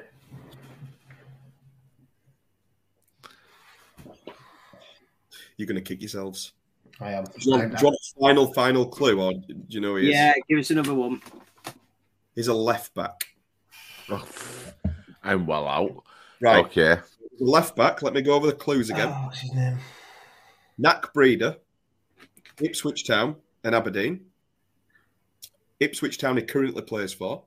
You're 5.57 5.67
going 5.67 5.75
to 5.75 5.81
kick 5.81 6.01
yourselves. 6.01 6.53
I 7.01 7.13
am. 7.13 7.25
Do 7.25 7.31
you, 7.39 7.51
want, 7.51 7.71
do 7.71 7.77
you 7.77 7.85
want 7.85 7.95
a 7.95 8.19
final, 8.19 8.53
final 8.53 8.85
clue, 8.87 9.19
or 9.19 9.33
do 9.33 9.55
you 9.67 9.81
know 9.81 9.89
who 9.89 9.95
he 9.97 10.09
is? 10.09 10.15
Yeah, 10.15 10.33
give 10.47 10.59
us 10.59 10.69
another 10.71 10.93
one. 10.93 11.21
He's 12.35 12.47
a 12.47 12.53
left 12.53 12.93
back. 12.93 13.27
Oh, 14.09 14.25
I'm 15.23 15.45
well 15.45 15.67
out. 15.67 16.03
Right. 16.39 16.63
Okay. 16.65 16.97
Left 17.39 17.75
back. 17.75 18.01
Let 18.01 18.13
me 18.13 18.21
go 18.21 18.33
over 18.33 18.47
the 18.47 18.53
clues 18.53 18.89
again. 18.89 19.09
Oh, 19.09 19.25
what's 19.25 19.39
his 19.39 19.53
name? 19.53 19.77
NAC 20.77 21.13
Breda, 21.13 21.57
Ipswich 22.61 23.05
Town, 23.05 23.35
and 23.63 23.75
Aberdeen. 23.75 24.25
Ipswich 25.79 26.17
Town 26.17 26.37
he 26.37 26.43
currently 26.43 26.81
plays 26.81 27.13
for. 27.13 27.43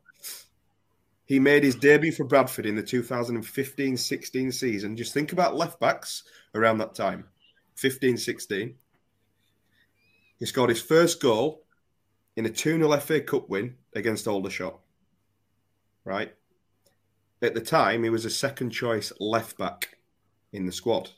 He 1.24 1.38
made 1.38 1.62
his 1.62 1.76
debut 1.76 2.10
for 2.12 2.24
Bradford 2.24 2.66
in 2.66 2.74
the 2.74 2.82
2015 2.82 3.96
16 3.96 4.52
season. 4.52 4.96
Just 4.96 5.14
think 5.14 5.32
about 5.32 5.56
left 5.56 5.78
backs 5.78 6.24
around 6.54 6.78
that 6.78 6.94
time 6.94 7.26
15 7.76 8.16
16. 8.16 8.74
He 10.38 10.46
scored 10.46 10.70
his 10.70 10.82
first 10.82 11.20
goal 11.20 11.62
in 12.36 12.46
a 12.46 12.50
2 12.50 12.78
0 12.78 12.98
FA 12.98 13.20
Cup 13.20 13.48
win 13.48 13.76
against 13.94 14.26
Aldershot. 14.26 14.80
Right? 16.04 16.34
At 17.42 17.54
the 17.54 17.60
time, 17.60 18.02
he 18.02 18.10
was 18.10 18.24
a 18.24 18.30
second 18.30 18.70
choice 18.70 19.12
left 19.20 19.56
back 19.56 19.98
in 20.52 20.66
the 20.66 20.72
squad. 20.72 21.10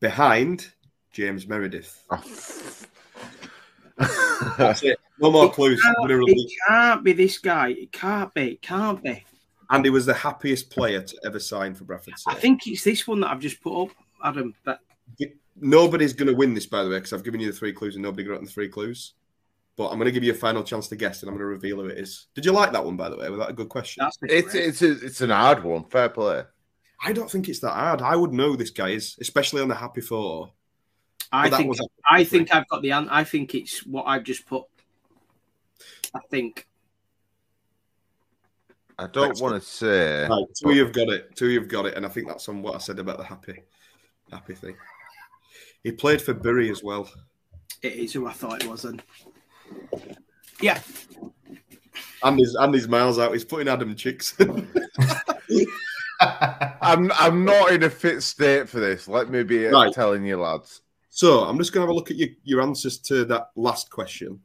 Behind 0.00 0.72
James 1.12 1.46
Meredith. 1.46 2.04
Oh. 2.10 2.22
That's 4.58 4.82
it. 4.82 4.98
No 5.18 5.30
more 5.30 5.50
clues. 5.52 5.80
Can't- 5.82 6.10
it 6.10 6.26
the- 6.26 6.50
can't 6.68 7.04
be 7.04 7.12
this 7.12 7.38
guy. 7.38 7.68
It 7.70 7.92
can't 7.92 8.32
be. 8.34 8.52
It 8.52 8.62
can't 8.62 9.02
be. 9.02 9.24
And 9.70 9.84
he 9.84 9.90
was 9.90 10.06
the 10.06 10.14
happiest 10.14 10.70
player 10.70 11.00
to 11.00 11.16
ever 11.24 11.40
sign 11.40 11.74
for 11.74 11.84
Bradford 11.84 12.18
City. 12.18 12.36
I 12.36 12.40
think 12.40 12.66
it's 12.66 12.84
this 12.84 13.06
one 13.06 13.20
that 13.20 13.30
I've 13.30 13.40
just 13.40 13.62
put 13.62 13.84
up, 13.84 13.90
Adam. 14.22 14.54
But 14.64 14.80
Nobody's 15.56 16.12
going 16.12 16.28
to 16.28 16.34
win 16.34 16.52
this, 16.52 16.66
by 16.66 16.82
the 16.82 16.90
way, 16.90 16.96
because 16.96 17.12
I've 17.12 17.22
given 17.24 17.40
you 17.40 17.50
the 17.50 17.56
three 17.56 17.72
clues 17.72 17.94
and 17.94 18.02
nobody 18.02 18.24
got 18.24 18.40
the 18.42 18.46
three 18.48 18.68
clues. 18.68 19.14
But 19.76 19.88
I'm 19.88 19.98
going 19.98 20.06
to 20.06 20.12
give 20.12 20.24
you 20.24 20.32
a 20.32 20.36
final 20.36 20.62
chance 20.64 20.88
to 20.88 20.96
guess, 20.96 21.22
and 21.22 21.28
I'm 21.28 21.34
going 21.34 21.42
to 21.42 21.46
reveal 21.46 21.76
who 21.76 21.86
it 21.86 21.98
is. 21.98 22.26
Did 22.34 22.44
you 22.44 22.52
like 22.52 22.72
that 22.72 22.84
one, 22.84 22.96
by 22.96 23.08
the 23.08 23.16
way? 23.16 23.28
Was 23.30 23.38
that 23.40 23.50
a 23.50 23.54
good 23.54 23.68
question? 23.68 24.04
that's 24.04 24.18
It's 24.22 24.54
it's 24.54 24.82
a, 24.82 24.90
it's 25.04 25.20
an 25.20 25.30
hard 25.30 25.62
one. 25.62 25.84
Fair 25.84 26.08
play. 26.08 26.42
I 27.04 27.12
don't 27.12 27.30
think 27.30 27.48
it's 27.48 27.60
that 27.60 27.72
hard. 27.72 28.02
I 28.02 28.16
would 28.16 28.32
know 28.32 28.56
this 28.56 28.70
guy 28.70 28.90
is, 28.90 29.16
especially 29.20 29.62
on 29.62 29.68
the 29.68 29.74
happy 29.74 30.00
four. 30.00 30.52
I 31.32 31.50
think 31.50 31.76
I 32.08 32.24
think 32.24 32.54
I've 32.54 32.68
got 32.68 32.82
the 32.82 32.90
an- 32.92 33.08
I 33.08 33.24
think 33.24 33.54
it's 33.54 33.84
what 33.84 34.04
I've 34.04 34.22
just 34.24 34.46
put. 34.46 34.64
I 36.14 36.20
think 36.30 36.66
I 38.98 39.06
don't 39.08 39.40
want 39.40 39.54
to 39.60 39.60
say. 39.68 40.26
Right, 40.28 40.44
two 40.56 40.70
of 40.70 40.76
you've 40.76 40.92
got 40.92 41.08
it. 41.08 41.34
Two 41.34 41.50
you've 41.50 41.68
got 41.68 41.86
it, 41.86 41.94
and 41.96 42.06
I 42.06 42.08
think 42.08 42.28
that's 42.28 42.48
on 42.48 42.62
what 42.62 42.74
I 42.74 42.78
said 42.78 42.98
about 43.00 43.18
the 43.18 43.24
happy, 43.24 43.62
happy 44.30 44.54
thing. 44.54 44.76
He 45.82 45.90
played 45.92 46.22
for 46.22 46.32
Bury 46.34 46.70
as 46.70 46.82
well. 46.84 47.10
it 47.82 47.92
is 47.94 48.12
who 48.12 48.26
I 48.26 48.32
thought 48.32 48.62
it 48.62 48.68
was. 48.70 48.82
Then 48.82 49.02
yeah, 50.60 50.80
And 52.22 52.38
his 52.38 52.54
and 52.54 52.72
his 52.72 52.86
miles 52.88 53.18
out. 53.18 53.32
He's 53.32 53.44
putting 53.44 53.68
Adam 53.68 53.94
Chicks. 53.96 54.36
I'm 56.20 57.10
I'm 57.12 57.44
not 57.44 57.72
in 57.72 57.82
a 57.82 57.90
fit 57.90 58.22
state 58.22 58.68
for 58.68 58.78
this. 58.80 59.08
Let 59.08 59.28
me 59.28 59.42
be 59.42 59.64
Right. 59.66 59.92
telling 59.92 60.24
you, 60.24 60.36
lads. 60.40 60.82
so 61.10 61.40
I'm 61.44 61.58
just 61.58 61.72
going 61.72 61.82
to 61.84 61.88
have 61.88 61.92
a 61.92 61.94
look 61.94 62.10
at 62.12 62.16
your, 62.16 62.28
your 62.44 62.62
answers 62.62 62.98
to 63.00 63.24
that 63.26 63.50
last 63.56 63.90
question. 63.90 64.40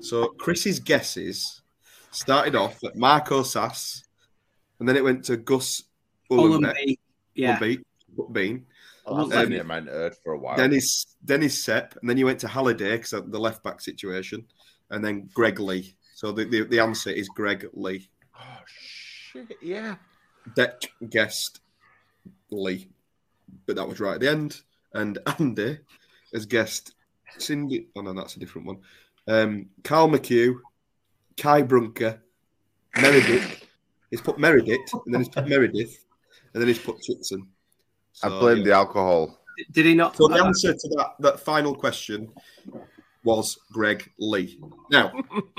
So 0.00 0.28
Chris's 0.28 0.80
guesses 0.80 1.62
started 2.10 2.54
off 2.54 2.82
at 2.84 2.96
Marco 2.96 3.42
Sass, 3.42 4.04
and 4.78 4.88
then 4.88 4.96
it 4.96 5.04
went 5.04 5.24
to 5.24 5.36
Gus 5.36 5.84
Ullenbeck, 6.30 6.74
Ullenby, 6.74 6.98
yeah, 7.34 7.58
Ullenbeek, 7.58 7.82
Bean. 8.32 8.66
Oh, 9.06 9.26
that's 9.26 9.42
Um, 9.42 9.48
been 9.50 9.60
in 9.60 9.66
my 9.66 9.80
nerd 9.80 10.14
for 10.22 10.32
a 10.34 10.38
while. 10.38 10.56
Dennis 10.56 11.16
Dennis 11.24 11.62
Sepp, 11.62 11.96
and 12.00 12.08
then 12.08 12.16
you 12.16 12.26
went 12.26 12.38
to 12.40 12.48
Halliday 12.48 12.96
because 12.96 13.12
of 13.12 13.30
the 13.30 13.40
left 13.40 13.62
back 13.62 13.80
situation, 13.80 14.46
and 14.90 15.04
then 15.04 15.28
Greg 15.34 15.58
Leigh. 15.60 15.94
So 16.14 16.32
the, 16.32 16.44
the, 16.44 16.64
the 16.64 16.80
answer 16.80 17.10
is 17.10 17.28
Greg 17.28 17.68
Leigh. 17.72 18.08
oh 18.38 18.58
shit! 18.66 19.56
Yeah. 19.62 19.96
Dec 20.56 20.88
guessed 21.10 21.60
Leigh, 22.50 22.88
but 23.66 23.76
that 23.76 23.86
was 23.86 24.00
right 24.00 24.14
at 24.14 24.20
the 24.20 24.30
end. 24.30 24.60
And 24.94 25.18
Andy 25.38 25.78
has 26.32 26.46
guessed 26.46 26.94
Cindy. 27.38 27.86
Oh 27.96 28.00
no, 28.00 28.12
that's 28.12 28.36
a 28.36 28.40
different 28.40 28.66
one. 28.66 28.78
Um, 29.28 29.66
Carl 29.84 30.08
McHugh, 30.08 30.54
Kai 31.36 31.62
Brunker, 31.62 32.20
Meredith. 33.00 33.64
He's 34.10 34.20
put 34.20 34.38
Meredith, 34.38 34.92
and 35.04 35.14
then 35.14 35.20
he's 35.20 35.28
put 35.28 35.46
Meredith, 35.48 36.04
and 36.52 36.60
then 36.60 36.68
he's 36.68 36.78
put 36.78 36.96
Chitson. 36.98 37.46
I 38.22 38.28
blame 38.28 38.58
yeah. 38.58 38.64
the 38.64 38.72
alcohol. 38.72 39.38
did 39.72 39.86
he 39.86 39.94
not? 39.94 40.16
So 40.16 40.28
the 40.28 40.44
answer 40.44 40.72
to 40.72 40.88
that, 40.96 41.14
that 41.20 41.40
final 41.40 41.74
question 41.74 42.32
was 43.24 43.58
Greg 43.72 44.10
Leigh. 44.18 44.58
Now, 44.90 45.12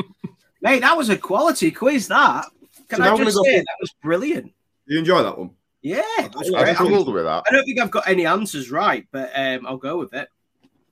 Mate, 0.61 0.81
that 0.81 0.95
was 0.95 1.09
a 1.09 1.17
quality 1.17 1.71
quiz. 1.71 2.07
That 2.07 2.45
can 2.87 2.97
So 2.97 3.03
I 3.03 3.17
just 3.17 3.43
say 3.43 3.57
that 3.57 3.77
was 3.79 3.93
brilliant. 4.03 4.51
you 4.85 4.99
enjoy 4.99 5.23
that 5.23 5.37
one? 5.37 5.51
Yeah, 5.81 6.01
that 6.17 6.35
was 6.35 6.53
I 6.53 6.63
great. 6.63 6.75
struggled 6.75 7.11
with 7.11 7.23
that. 7.23 7.43
I 7.49 7.53
don't 7.53 7.65
think 7.65 7.79
I've 7.79 7.89
got 7.89 8.07
any 8.07 8.25
answers 8.27 8.69
right, 8.69 9.07
but 9.11 9.31
um, 9.33 9.65
I'll 9.65 9.77
go 9.77 9.97
with 9.97 10.13
it. 10.13 10.29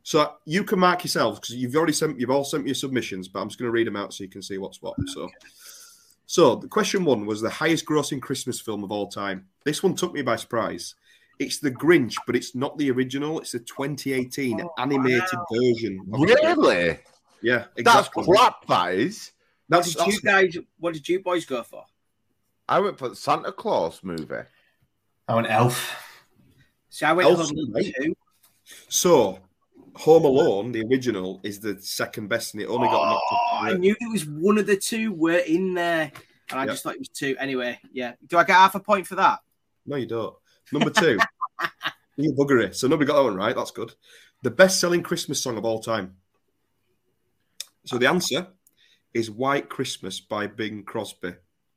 So 0.09 0.33
you 0.45 0.63
can 0.63 0.79
mark 0.79 1.03
yourselves 1.03 1.39
because 1.39 1.53
you've 1.53 1.75
already 1.75 1.93
sent 1.93 2.19
you've 2.19 2.31
all 2.31 2.43
sent 2.43 2.63
me 2.63 2.69
your 2.69 2.75
submissions, 2.75 3.27
but 3.27 3.41
I'm 3.41 3.47
just 3.47 3.59
going 3.59 3.67
to 3.67 3.71
read 3.71 3.85
them 3.85 3.95
out 3.95 4.11
so 4.11 4.23
you 4.23 4.29
can 4.31 4.41
see 4.41 4.57
what's 4.57 4.81
what. 4.81 4.95
So, 5.05 5.29
so 6.25 6.55
the 6.55 6.67
question 6.67 7.05
one 7.05 7.27
was 7.27 7.41
the 7.41 7.49
highest 7.51 7.85
grossing 7.85 8.19
Christmas 8.19 8.59
film 8.59 8.83
of 8.83 8.91
all 8.91 9.07
time. 9.07 9.45
This 9.65 9.83
one 9.83 9.93
took 9.93 10.13
me 10.13 10.23
by 10.23 10.35
surprise. 10.37 10.95
It's 11.37 11.59
The 11.59 11.69
Grinch, 11.69 12.15
but 12.25 12.35
it's 12.35 12.55
not 12.55 12.75
the 12.79 12.89
original. 12.89 13.39
It's 13.39 13.51
the 13.51 13.59
2018 13.59 14.59
animated 14.79 15.21
version. 15.53 15.99
of 16.11 16.21
The 16.21 16.25
Grinch. 16.25 16.57
Really? 16.57 16.99
Yeah, 17.43 17.65
That's 17.77 18.07
crap. 18.07 18.65
That 18.65 18.95
is. 18.95 19.31
What 19.67 19.83
That's, 19.83 19.93
did 19.93 20.07
you 20.07 20.21
guys? 20.21 20.57
What 20.79 20.95
did 20.95 21.07
you 21.07 21.19
boys 21.19 21.45
go 21.45 21.61
for? 21.61 21.85
I 22.67 22.79
went 22.79 22.97
for 22.97 23.09
the 23.09 23.15
Santa 23.15 23.51
Claus 23.51 23.99
movie. 24.03 24.33
I 25.27 25.35
went 25.35 25.51
Elf. 25.51 26.03
See, 26.89 27.05
I 27.05 27.13
went 27.13 27.29
Elf, 27.29 27.47
home 27.47 27.73
right? 27.75 27.93
two. 28.01 28.15
so. 28.87 29.39
Home 29.95 30.25
Alone, 30.25 30.71
the 30.71 30.83
original, 30.89 31.41
is 31.43 31.59
the 31.59 31.79
second 31.81 32.27
best, 32.27 32.53
and 32.53 32.61
it 32.63 32.67
only 32.67 32.87
got 32.87 33.05
knocked 33.09 33.23
Oh, 33.31 33.35
off. 33.35 33.63
I 33.63 33.73
knew 33.73 33.95
it 33.99 34.11
was 34.11 34.25
one 34.25 34.57
of 34.57 34.65
the 34.67 34.77
two 34.77 35.11
were 35.13 35.37
in 35.37 35.73
there, 35.73 36.11
and 36.49 36.59
I 36.59 36.63
Yeah. 36.65 36.71
just 36.71 36.83
thought 36.83 36.93
it 36.95 36.99
was 36.99 37.09
two. 37.09 37.35
Anyway, 37.39 37.79
yeah. 37.91 38.13
Do 38.27 38.37
I 38.37 38.43
get 38.43 38.55
half 38.55 38.75
a 38.75 38.79
point 38.79 39.07
for 39.07 39.15
that? 39.15 39.39
No, 39.85 39.95
you 39.95 40.05
don't. 40.05 40.35
Number 40.71 40.89
two, 40.91 41.17
you 42.17 42.33
buggery. 42.33 42.75
So 42.75 42.87
nobody 42.87 43.07
got 43.07 43.15
that 43.17 43.23
one 43.23 43.35
right. 43.35 43.55
That's 43.55 43.71
good. 43.71 43.93
The 44.43 44.51
best-selling 44.51 45.03
Christmas 45.03 45.41
song 45.41 45.57
of 45.57 45.65
all 45.65 45.79
time. 45.79 46.15
So 47.85 47.97
the 47.97 48.07
answer 48.07 48.47
is 49.13 49.31
"White 49.31 49.69
Christmas" 49.69 50.19
by 50.19 50.47
Bing 50.47 50.83
Crosby. 50.83 51.33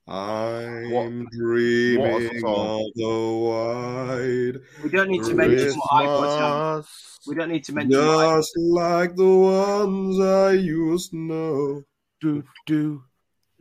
I'm 0.09 0.91
What- 0.91 1.31
dreaming 1.33 2.13
what 2.13 2.23
a 2.23 2.41
song. 2.41 2.81
of 2.81 2.93
the 2.97 4.61
We 4.83 4.89
don't 4.91 5.09
need 5.09 5.23
to 5.25 5.35
mention 5.35 5.59
Christmas. 5.59 5.77
what 5.77 5.93
I 5.93 6.07
put 6.07 6.39
down. 6.41 6.85
We 7.29 7.35
don't 7.37 7.49
need 7.51 7.65
to 7.65 7.73
mention. 7.73 7.99
what 7.99 8.27
I- 8.27 8.39
just 8.39 8.57
like 8.59 9.17
the 9.17 9.35
ones 9.37 10.21
I 10.21 10.53
used 10.53 11.11
to 11.11 11.17
know. 11.17 11.85
Do 12.21 12.43
do 12.67 13.05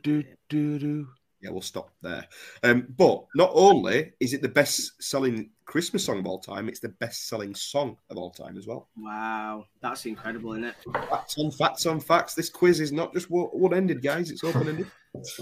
do 0.02 0.24
do 0.48 0.78
do. 0.78 1.08
Yeah, 1.40 1.50
we'll 1.50 1.60
stop 1.60 1.90
there. 2.02 2.26
Um, 2.62 2.86
but 2.96 3.24
not 3.34 3.50
only 3.52 4.12
is 4.20 4.32
it 4.32 4.42
the 4.42 4.48
best-selling 4.48 5.50
Christmas 5.64 6.04
song 6.04 6.20
of 6.20 6.26
all 6.26 6.38
time, 6.38 6.68
it's 6.68 6.78
the 6.78 6.88
best-selling 6.90 7.54
song 7.56 7.96
of 8.10 8.16
all 8.16 8.30
time 8.30 8.56
as 8.56 8.66
well. 8.68 8.88
Wow, 8.96 9.66
that's 9.80 10.06
incredible, 10.06 10.52
isn't 10.52 10.64
it? 10.66 10.74
Facts 11.08 11.38
on 11.38 11.50
facts 11.50 11.86
on 11.86 11.98
facts. 12.00 12.34
This 12.34 12.48
quiz 12.48 12.78
is 12.80 12.92
not 12.92 13.12
just 13.12 13.28
one 13.30 13.74
ended, 13.74 14.02
guys. 14.02 14.30
It's 14.30 14.44
open 14.44 14.68
ended. 14.68 14.90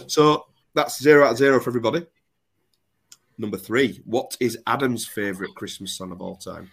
so 0.06 0.46
that's 0.74 1.02
zero 1.02 1.26
out 1.26 1.32
of 1.32 1.38
zero 1.38 1.60
for 1.60 1.70
everybody. 1.70 2.06
Number 3.38 3.56
three. 3.56 4.00
What 4.04 4.36
is 4.40 4.58
Adam's 4.66 5.06
favourite 5.06 5.54
Christmas 5.54 5.96
song 5.96 6.12
of 6.12 6.20
all 6.20 6.36
time? 6.36 6.70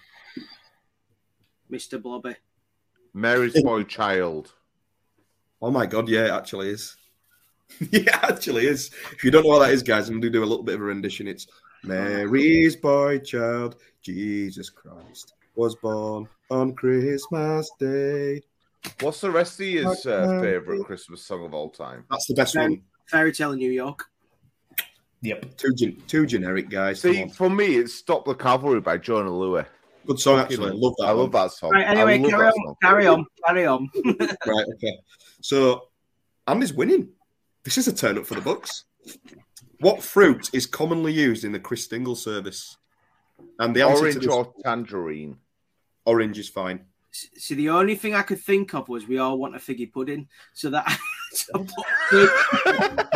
Mr. 1.72 2.02
Blobby. 2.02 2.36
Mary's 3.14 3.62
boy 3.64 3.84
child. 3.84 4.54
Oh 5.62 5.72
my 5.72 5.86
god, 5.86 6.08
yeah, 6.10 6.26
it 6.26 6.32
actually 6.32 6.70
is. 6.70 6.95
yeah, 7.91 8.02
it 8.02 8.24
actually 8.24 8.68
is. 8.68 8.91
If 9.12 9.24
you 9.24 9.32
don't 9.32 9.43
know 9.43 9.50
what 9.50 9.60
that 9.60 9.74
is, 9.74 9.84
guys, 9.84 10.08
I'm 10.08 10.16
going 10.16 10.34
to 10.34 10.40
do 10.40 10.44
a 10.44 10.45
little 10.45 10.64
bit 10.64 10.76
of 10.76 10.82
a 10.82 10.86
rendition. 10.86 11.28
It's 11.28 11.48
Mary's 11.84 12.76
boy 12.76 13.19
child, 13.19 13.78
Jesus 14.02 14.69
Christ, 14.69 15.34
was 15.56 15.76
born 15.76 16.28
on 16.49 16.74
Christmas 16.76 17.69
Day. 17.80 18.41
What's 19.02 19.22
the 19.22 19.32
rest 19.32 19.60
of 19.60 19.65
his 19.65 20.06
uh, 20.06 20.40
favorite 20.41 20.86
Christmas 20.86 21.24
song 21.26 21.45
of 21.45 21.53
all 21.53 21.69
time? 21.69 22.06
That's 22.10 22.28
the 22.28 22.36
best 22.36 22.53
Fairy, 22.53 22.69
one. 22.69 22.82
Fairy 23.07 23.31
Tale 23.31 23.53
in 23.53 23.59
New 23.59 23.71
York. 23.71 24.05
Yep. 25.21 25.57
Too, 25.57 25.73
gen- 25.73 26.01
too 26.07 26.25
generic, 26.25 26.69
guys. 26.69 27.01
See, 27.01 27.27
for 27.29 27.49
me, 27.49 27.77
it's 27.77 27.95
"Stop 27.95 28.25
the 28.25 28.35
Cavalry" 28.35 28.81
by 28.81 28.97
Jonah 28.97 29.35
Lewis. 29.35 29.65
Good 30.05 30.19
song, 30.19 30.39
actually. 30.39 30.71
I 30.71 30.73
love 30.73 30.93
that. 30.99 31.05
I 31.05 31.13
one. 31.13 31.17
love 31.23 31.31
that 31.34 31.51
song. 31.51 31.71
Right, 31.71 31.88
anyway, 31.88 32.19
carry 32.29 32.47
on, 32.47 32.53
song. 32.53 32.75
carry 32.81 33.07
on, 33.07 33.25
carry 33.45 33.65
on. 33.65 33.89
Right, 34.45 34.65
okay. 34.75 34.97
So 35.41 35.89
Andy's 36.47 36.73
winning. 36.73 37.09
This 37.63 37.77
is 37.77 37.88
a 37.88 37.93
turn 37.93 38.17
up 38.17 38.25
for 38.25 38.35
the 38.35 38.41
Bucks. 38.41 38.85
What 39.81 40.01
fruit 40.01 40.49
is 40.53 40.65
commonly 40.65 41.11
used 41.11 41.43
in 41.43 41.51
the 41.51 41.59
Christingle 41.59 42.15
service? 42.15 42.77
And 43.59 43.75
the 43.75 43.81
answer 43.81 43.95
to 43.95 44.01
Orange 44.01 44.15
this, 44.15 44.27
or 44.27 44.53
tangerine? 44.63 45.38
orange 46.05 46.39
is 46.39 46.47
fine. 46.47 46.85
See, 47.35 47.56
the 47.56 47.69
only 47.69 47.95
thing 47.95 48.14
I 48.15 48.22
could 48.22 48.39
think 48.41 48.73
of 48.73 48.89
was 48.89 49.07
we 49.07 49.18
all 49.18 49.38
want 49.38 49.56
a 49.56 49.60
figgy 49.60 49.91
pudding, 49.91 50.27
so 50.53 50.69
that. 50.69 50.85
so 51.31 51.52
I 51.56 51.68
put- 52.11 53.07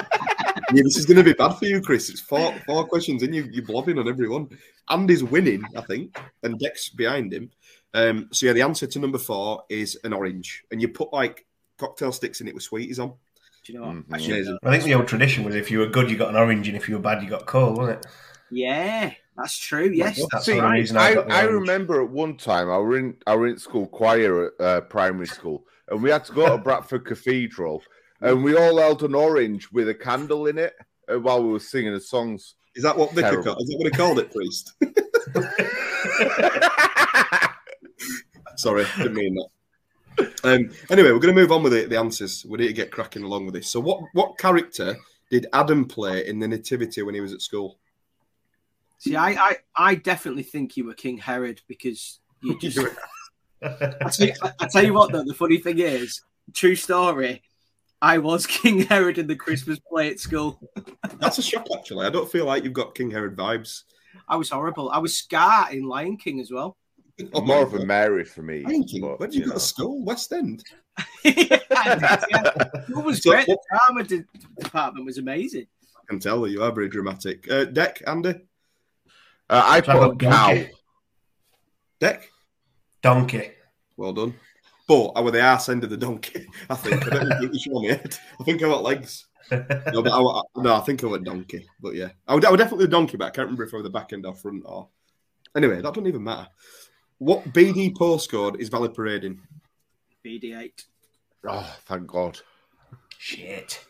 Yeah, 0.74 0.84
this 0.84 0.98
is 0.98 1.06
going 1.06 1.18
to 1.18 1.24
be 1.24 1.34
bad 1.34 1.54
for 1.58 1.66
you, 1.66 1.82
Chris. 1.82 2.10
It's 2.10 2.22
four 2.22 2.54
four 2.66 2.86
questions 2.88 3.24
and 3.24 3.36
you 3.36 3.48
you're 3.52 3.66
blobbing 3.66 3.98
on 4.00 4.08
everyone. 4.08 4.48
Andy's 4.90 5.24
winning, 5.24 5.64
I 5.76 5.82
think, 5.82 6.18
and 6.44 6.58
Dec's 6.60 6.90
behind 6.90 7.34
him. 7.34 7.52
Um, 7.94 8.30
so 8.32 8.46
yeah, 8.46 8.54
the 8.54 8.62
answer 8.62 8.88
to 8.88 9.00
number 9.00 9.18
four 9.18 9.64
is 9.70 9.98
an 10.06 10.14
orange, 10.14 10.64
and 10.72 10.82
you 10.82 10.88
put 10.88 11.12
like 11.12 11.46
cocktail 11.78 12.12
sticks 12.14 12.40
in 12.40 12.48
it 12.48 12.54
with 12.54 12.64
sweeties 12.64 13.00
on. 13.00 13.10
Do 13.66 13.74
you 13.74 13.80
know 13.80 13.86
what? 13.88 14.08
Mhm. 14.10 14.60
I. 14.64 14.70
I 14.70 14.72
think 14.72 14.84
the 14.86 14.94
old 14.96 15.08
tradition 15.10 15.44
was 15.44 15.56
if 15.56 15.70
you 15.70 15.80
were 15.80 15.88
good, 15.88 16.10
you 16.10 16.18
got 16.18 16.30
an 16.30 16.38
orange, 16.38 16.68
and 16.70 16.78
if 16.78 16.88
you 16.88 16.96
were 16.96 17.02
bad, 17.02 17.22
you 17.22 17.30
got 17.30 17.46
coal, 17.46 17.74
wasn't 17.76 18.00
it? 18.00 18.06
Yeah, 18.50 19.12
that's 19.38 19.58
true. 19.58 19.90
Yes, 19.94 20.22
That's 20.32 20.46
See, 20.46 20.54
the 20.54 20.64
only 20.64 20.80
reason 20.80 20.98
I 20.98 21.14
I, 21.14 21.40
I 21.40 21.42
remember 21.44 22.02
at 22.02 22.10
one 22.10 22.38
time 22.38 22.70
I 22.70 22.78
were 22.78 22.98
in 22.98 23.16
I 23.26 23.36
were 23.36 23.48
in 23.48 23.58
school 23.58 23.88
choir 23.88 24.48
at 24.48 24.54
uh, 24.60 24.82
primary 24.82 25.28
school, 25.28 25.66
and 25.90 26.04
we 26.04 26.10
had 26.10 26.26
to 26.26 26.34
go 26.34 26.50
to 26.50 26.58
Bradford 26.64 27.06
Cathedral, 27.06 27.82
and 28.20 28.44
we 28.44 28.56
all 28.56 28.78
held 28.78 29.04
an 29.04 29.16
orange 29.16 29.72
with 29.72 29.88
a 29.90 29.96
candle 29.96 30.48
in 30.48 30.58
it 30.58 30.74
uh, 31.12 31.20
while 31.20 31.44
we 31.44 31.50
were 31.50 31.60
singing 31.60 31.94
the 31.94 32.02
songs. 32.02 32.56
Is 32.76 32.84
that 32.84 32.98
what 32.98 33.14
Vicar 33.14 33.44
called? 33.44 33.62
Is 33.62 33.68
that 33.68 33.78
what 33.78 33.86
he 33.86 33.92
called 33.92 34.20
it, 34.20 34.32
priest? 34.32 34.74
Sorry, 38.58 38.86
didn't 38.98 39.14
mean 39.14 39.36
that. 39.36 39.48
Um, 40.44 40.72
anyway, 40.90 41.12
we're 41.12 41.20
going 41.20 41.34
to 41.34 41.42
move 41.42 41.52
on 41.52 41.64
with 41.64 41.74
the, 41.74 41.86
the 41.86 41.98
answers. 41.98 42.46
We 42.46 42.60
need 42.60 42.68
to 42.68 42.74
get 42.74 42.92
cracking 42.92 43.24
along 43.24 43.46
with 43.46 43.56
this. 43.56 43.70
So, 43.70 43.80
what 43.80 44.02
what 44.14 44.38
character 44.38 44.96
did 45.30 45.48
Adam 45.54 45.86
play 45.86 46.28
in 46.28 46.40
the 46.40 46.48
Nativity 46.48 47.02
when 47.02 47.16
he 47.16 47.22
was 47.22 47.34
at 47.34 47.42
school? 47.42 47.80
See, 49.02 49.16
I, 49.16 49.30
I, 49.32 49.56
I 49.76 49.96
definitely 49.96 50.44
think 50.44 50.78
you 50.78 50.86
were 50.86 50.94
King 50.94 51.18
Herod 51.18 51.60
because 51.68 52.20
you 52.44 52.60
just. 52.62 52.78
I, 53.64 54.10
tell 54.12 54.28
you, 54.28 54.34
I 54.60 54.68
tell 54.68 54.84
you 54.86 54.94
what, 54.94 55.12
though, 55.12 55.24
the 55.24 55.34
funny 55.34 55.58
thing 55.58 55.80
is, 55.80 56.22
true 56.54 56.76
story. 56.76 57.42
I 58.00 58.20
was 58.20 58.46
King 58.62 58.82
Herod 58.82 59.18
in 59.18 59.26
the 59.26 59.36
Christmas 59.36 59.80
play 59.80 60.12
at 60.12 60.20
school. 60.20 60.60
That's 61.20 61.40
a 61.40 61.42
shock, 61.42 61.66
actually. 61.76 62.06
I 62.06 62.12
don't 62.12 62.32
feel 62.32 62.46
like 62.46 62.64
you've 62.64 62.74
got 62.74 62.94
King 62.94 63.10
Herod 63.10 63.36
vibes. 63.36 63.86
I 64.30 64.36
was 64.36 64.52
horrible. 64.52 64.92
I 64.92 65.00
was 65.00 65.18
Scar 65.18 65.74
in 65.74 65.88
Lion 65.88 66.18
King 66.18 66.40
as 66.40 66.52
well. 66.52 66.78
Oh, 67.34 67.42
More 67.42 67.64
of 67.64 67.74
a 67.74 67.84
Mary 67.84 68.24
for 68.24 68.44
me. 68.44 68.64
Lion 68.64 68.84
King. 68.84 69.02
but, 69.02 69.20
Where 69.20 69.30
did 69.30 69.34
you, 69.34 69.40
you 69.42 69.46
go 69.48 69.54
know. 69.54 69.58
to 69.58 69.60
school? 69.66 70.06
West 70.06 70.32
End. 70.32 70.64
yeah, 71.24 71.58
it 71.64 73.04
was 73.04 73.24
So 73.24 73.32
great. 73.32 73.48
The 73.48 73.58
drama 73.68 74.26
department 74.60 75.08
was 75.08 75.18
amazing. 75.18 75.66
I 75.98 76.02
can 76.08 76.20
tell 76.20 76.40
that 76.42 76.52
you 76.52 76.62
are 76.62 76.72
very 76.72 76.88
dramatic. 76.88 77.50
Uh, 77.50 77.66
Dec, 77.66 78.04
Andy? 78.06 78.36
Uh, 79.52 79.62
I 79.66 79.82
So 79.82 79.92
I 79.92 79.96
put 79.96 80.12
a 80.12 80.16
got 80.16 80.20
cow. 80.20 80.48
donkey. 80.48 80.70
Dec? 82.00 82.22
Donkey. 83.02 83.52
Well 83.98 84.14
done. 84.14 84.34
But 84.88 85.08
I 85.16 85.22
were 85.22 85.32
the 85.32 85.42
ass 85.42 85.70
end 85.70 85.84
of 85.84 85.90
the 85.90 85.98
donkey, 85.98 86.48
I 86.70 86.76
think. 86.76 87.06
I 87.06 87.10
don't 87.10 87.28
think 87.30 87.44
it 87.44 87.50
was 87.52 87.68
on 87.72 87.84
my 87.84 87.90
head. 87.90 88.18
I 88.40 88.44
think 88.44 88.64
I 88.64 88.68
got 88.68 88.82
legs. 88.84 89.28
No, 89.52 90.02
but 90.02 90.08
I, 90.14 90.20
wa- 90.20 90.44
no, 90.56 90.76
I 90.76 90.80
think 90.80 91.04
I 91.04 91.08
went 91.08 91.26
donkey. 91.26 91.68
But 91.82 91.96
yeah, 91.96 92.10
I 92.28 92.34
would, 92.36 92.46
I 92.46 92.50
would 92.52 92.58
definitely 92.58 92.88
donkey, 92.88 93.18
but 93.18 93.26
I 93.26 93.30
can't 93.32 93.46
remember 93.48 93.64
if 93.66 93.74
I 93.74 93.78
were 93.78 93.84
the 93.84 93.90
back 93.90 94.14
end 94.14 94.26
or 94.26 94.34
front 94.34 94.64
or. 94.66 94.88
Anyway, 95.56 95.76
that 95.76 95.84
doesn't 95.94 96.08
even 96.08 96.24
matter. 96.24 96.48
What 97.18 97.44
BD 97.54 97.94
postcode 97.94 98.60
is 98.60 98.70
Valley 98.70 98.88
parading? 98.90 99.40
BD8. 100.26 100.72
Oh, 101.48 101.78
thank 101.86 102.08
God. 102.08 102.40
Shit. 103.18 103.86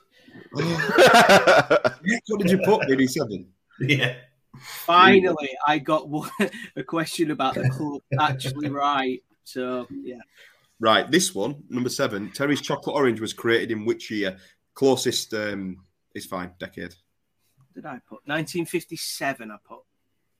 What 0.54 2.40
did 2.40 2.50
you 2.52 2.58
put, 2.66 2.82
BD7? 2.88 3.46
Yeah. 3.82 4.16
Finally, 4.62 5.50
I 5.68 5.80
got 5.80 6.10
one, 6.10 6.30
a 6.76 6.84
question 6.84 7.32
about 7.32 7.56
the 7.56 7.70
club 7.70 8.02
actually 8.20 8.70
right. 8.70 9.22
So, 9.44 9.88
yeah. 10.04 10.20
Right, 10.80 11.10
this 11.10 11.36
one, 11.36 11.64
number 11.70 11.90
seven. 11.90 12.32
Terry's 12.32 12.62
Chocolate 12.62 12.96
Orange 12.96 13.20
was 13.20 13.34
created 13.34 13.72
in 13.72 13.86
which 13.86 14.10
year? 14.10 14.38
Closest 14.74 15.34
um, 15.34 15.78
is 16.16 16.26
fine, 16.26 16.52
decade. 16.60 16.96
Did 17.76 17.86
I 17.86 18.00
put 18.08 18.22
1957? 18.26 19.52
I 19.52 19.56
put. 19.68 19.80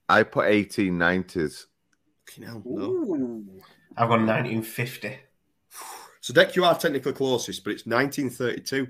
I 0.10 0.24
put 0.24 0.46
1890s. 0.46 1.66
Fucking 2.28 2.44
hell, 2.46 2.62
no. 2.66 2.82
Ooh. 2.84 3.46
I've 3.98 4.10
got 4.10 4.20
1950. 4.20 5.18
So, 6.22 6.34
Dec, 6.34 6.56
you 6.56 6.64
are 6.66 6.78
technically 6.78 7.14
closest, 7.14 7.64
but 7.64 7.72
it's 7.74 7.86
1932. 7.86 8.88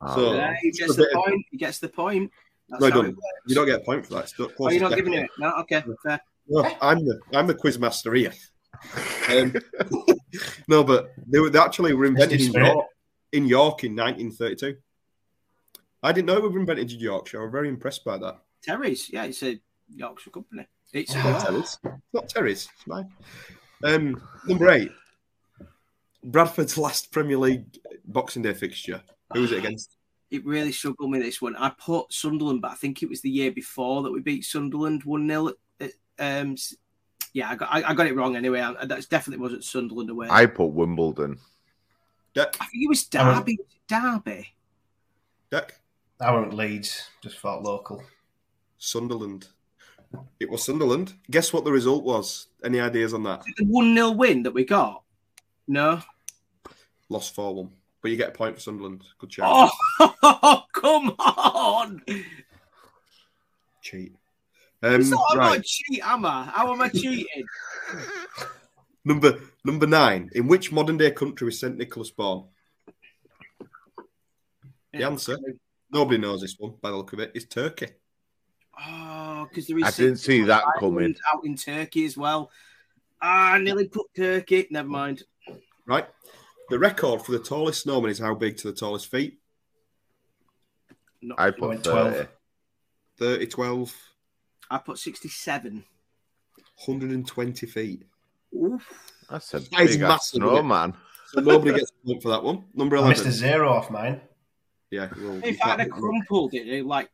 Oh, 0.00 0.14
So- 0.14 0.34
Yeah, 0.34 0.54
he 0.60 0.70
gets 0.70 0.96
the 0.96 1.02
bit 1.02 1.12
of- 1.16 1.24
point. 1.24 1.46
He 1.50 1.56
gets 1.56 1.78
the 1.78 1.88
point. 1.88 2.30
That's 2.68 2.80
No, 2.80 2.86
you 2.86 2.92
don't. 2.92 3.18
You 3.46 3.54
don't 3.54 3.66
get 3.66 3.80
a 3.80 3.84
point 3.84 4.06
for 4.06 4.14
that. 4.14 4.24
It's 4.24 4.38
not 4.38 4.50
Oh, 4.58 4.70
you're 4.70 4.80
not 4.80 4.96
giving 4.96 5.14
it? 5.14 5.28
No, 5.38 5.52
okay, 5.60 5.84
fair. 6.02 6.20
No, 6.48 6.68
I'm 6.80 7.04
the 7.04 7.20
I'm 7.34 7.46
the 7.46 7.54
quiz 7.54 7.78
master 7.78 8.14
here. 8.14 8.32
Um, 9.30 9.54
no, 10.68 10.84
but 10.84 11.12
they 11.26 11.38
were 11.38 11.50
they 11.50 11.58
actually 11.58 11.92
were 11.94 12.04
invented 12.04 12.40
in 12.40 12.52
York, 12.52 12.86
in 13.32 13.46
York 13.46 13.84
in 13.84 13.96
1932. 13.96 14.76
I 16.02 16.12
didn't 16.12 16.26
know 16.26 16.40
we 16.40 16.48
were 16.48 16.60
invented 16.60 16.92
in 16.92 17.00
Yorkshire. 17.00 17.42
I'm 17.42 17.50
very 17.50 17.68
impressed 17.68 18.04
by 18.04 18.18
that. 18.18 18.38
Terry's, 18.62 19.10
yeah, 19.12 19.24
it's 19.24 19.42
a 19.42 19.60
Yorkshire 19.88 20.30
company. 20.30 20.66
It's 20.92 21.14
It's 21.14 21.24
not 21.24 21.40
Terry's. 21.40 21.78
It's 21.84 22.14
not 22.14 22.28
Terry's. 22.28 22.68
It's 22.74 22.86
mine. 22.86 23.08
Um, 23.84 24.22
number 24.46 24.70
eight. 24.70 24.92
Bradford's 26.22 26.76
last 26.76 27.12
Premier 27.12 27.38
League 27.38 27.64
Boxing 28.04 28.42
Day 28.42 28.54
fixture. 28.54 29.02
Who 29.32 29.42
was 29.42 29.52
it 29.52 29.58
against? 29.58 29.96
It 30.30 30.44
really 30.44 30.72
struggled 30.72 31.10
with 31.12 31.22
this 31.22 31.40
one. 31.40 31.54
I 31.56 31.70
put 31.78 32.12
Sunderland, 32.12 32.60
but 32.60 32.72
I 32.72 32.74
think 32.74 33.02
it 33.02 33.08
was 33.08 33.20
the 33.20 33.30
year 33.30 33.52
before 33.52 34.02
that 34.02 34.12
we 34.12 34.20
beat 34.20 34.44
Sunderland 34.44 35.04
one 35.04 35.28
0 35.28 35.52
Um, 36.18 36.56
yeah, 37.32 37.50
I 37.50 37.54
got 37.54 37.68
I, 37.70 37.90
I 37.90 37.94
got 37.94 38.06
it 38.06 38.16
wrong 38.16 38.34
anyway. 38.34 38.60
I, 38.60 38.84
that 38.86 39.08
definitely 39.08 39.42
wasn't 39.42 39.64
Sunderland 39.64 40.10
away. 40.10 40.28
I, 40.28 40.42
I 40.42 40.46
put 40.46 40.66
Wimbledon. 40.72 41.38
Dec. 42.34 42.52
think 42.56 42.70
it 42.84 42.88
was 42.88 43.08
I 43.14 43.24
went- 43.24 43.46
Derby. 43.46 43.58
Derby. 43.88 44.48
Dec. 45.52 45.70
I 46.20 46.32
went 46.34 46.54
Leeds. 46.54 47.08
Just 47.22 47.38
felt 47.38 47.62
local. 47.62 48.02
Sunderland. 48.78 49.48
It 50.40 50.50
was 50.50 50.64
Sunderland. 50.64 51.14
Guess 51.30 51.52
what 51.52 51.64
the 51.64 51.72
result 51.72 52.04
was? 52.04 52.48
Any 52.64 52.80
ideas 52.80 53.12
on 53.14 53.22
that? 53.24 53.42
The 53.56 53.64
one 53.64 53.94
0 53.94 54.12
win 54.12 54.42
that 54.44 54.54
we 54.54 54.64
got. 54.64 55.02
No. 55.68 56.00
Lost 57.08 57.34
4 57.34 57.54
1. 57.54 57.70
But 58.06 58.12
you 58.12 58.16
get 58.18 58.28
a 58.28 58.38
point 58.38 58.54
for 58.54 58.60
Sunderland. 58.60 59.02
Good 59.18 59.30
chance. 59.30 59.68
Oh, 59.98 60.62
come 60.72 61.08
on! 61.18 62.04
Cheat. 63.82 64.14
Um, 64.80 65.00
It's 65.00 65.10
not, 65.10 65.24
I'm 65.32 65.38
right. 65.38 65.56
not 65.56 65.64
cheat, 65.64 66.06
am 66.06 66.24
I? 66.24 66.44
How 66.44 66.72
am 66.72 66.80
I 66.82 66.88
cheating? 66.88 67.44
Number 69.04 69.40
number 69.64 69.88
nine. 69.88 70.30
In 70.36 70.46
which 70.46 70.70
modern 70.70 70.98
day 70.98 71.10
country 71.10 71.46
was 71.46 71.58
St. 71.58 71.76
Nicholas 71.76 72.12
born? 72.12 72.44
The 74.92 75.02
answer, 75.02 75.36
nobody 75.90 76.18
knows 76.18 76.42
this 76.42 76.54
one 76.60 76.74
by 76.80 76.90
the 76.90 76.96
look 76.96 77.12
of 77.12 77.18
it, 77.18 77.32
is 77.34 77.46
Turkey. 77.46 77.88
Oh, 78.78 79.48
because 79.48 79.66
there 79.66 79.78
is. 79.78 79.84
I 79.84 79.90
didn't 79.90 80.18
see 80.18 80.42
that 80.42 80.62
coming. 80.78 81.16
Out 81.34 81.44
in 81.44 81.56
Turkey 81.56 82.04
as 82.04 82.16
well. 82.16 82.52
Ah, 83.20 83.54
I 83.54 83.58
nearly 83.58 83.88
put 83.88 84.06
Turkey. 84.14 84.68
Never 84.70 84.88
mind. 84.88 85.24
Right? 85.86 86.06
The 86.68 86.78
record 86.78 87.22
for 87.22 87.32
the 87.32 87.38
tallest 87.38 87.82
snowman 87.82 88.10
is 88.10 88.18
how 88.18 88.34
big 88.34 88.56
to 88.58 88.70
the 88.70 88.76
tallest 88.76 89.10
feet? 89.10 89.38
Not 91.22 91.38
I 91.40 91.50
put 91.50 91.68
went 91.68 91.84
12. 91.84 92.12
30. 92.14 92.28
30, 93.18 93.46
12, 93.46 93.94
I 94.70 94.78
put 94.78 94.98
67. 94.98 95.84
120 96.84 97.66
feet. 97.66 98.02
Oof. 98.54 99.12
That's 99.30 99.54
a 99.54 99.60
That 99.60 99.80
is 99.82 99.92
big 99.96 100.02
ass 100.02 100.08
massive, 100.08 100.36
snowman. 100.38 100.94
So 101.28 101.40
nobody 101.40 101.78
gets 101.78 101.90
a 102.02 102.06
point 102.06 102.22
for 102.22 102.28
that 102.30 102.42
one. 102.42 102.64
Number 102.74 102.96
I 102.98 103.08
missed 103.08 103.22
11. 103.22 103.28
a 103.28 103.32
zero 103.36 103.68
off 103.72 103.90
mine. 103.90 104.20
Yeah, 104.90 105.08
well, 105.16 105.34
you 105.36 105.42
If 105.44 105.62
I 105.62 105.68
had 105.70 105.78
can't- 105.78 105.90
crumpled 105.92 106.54
it, 106.54 106.68
it, 106.68 106.84
like, 106.86 107.10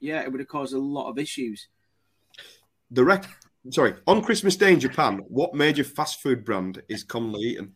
yeah, 0.00 0.22
it 0.22 0.30
would 0.32 0.40
have 0.40 0.48
caused 0.48 0.74
a 0.74 0.78
lot 0.78 1.08
of 1.10 1.18
issues. 1.18 1.68
the 2.90 3.04
rec- 3.04 3.28
Sorry, 3.70 3.94
on 4.08 4.22
Christmas 4.22 4.56
Day 4.56 4.72
in 4.72 4.80
Japan, 4.80 5.18
what 5.28 5.54
major 5.54 5.84
fast 5.84 6.20
food 6.20 6.44
brand 6.44 6.82
is 6.88 7.04
commonly 7.04 7.40
eaten? 7.42 7.74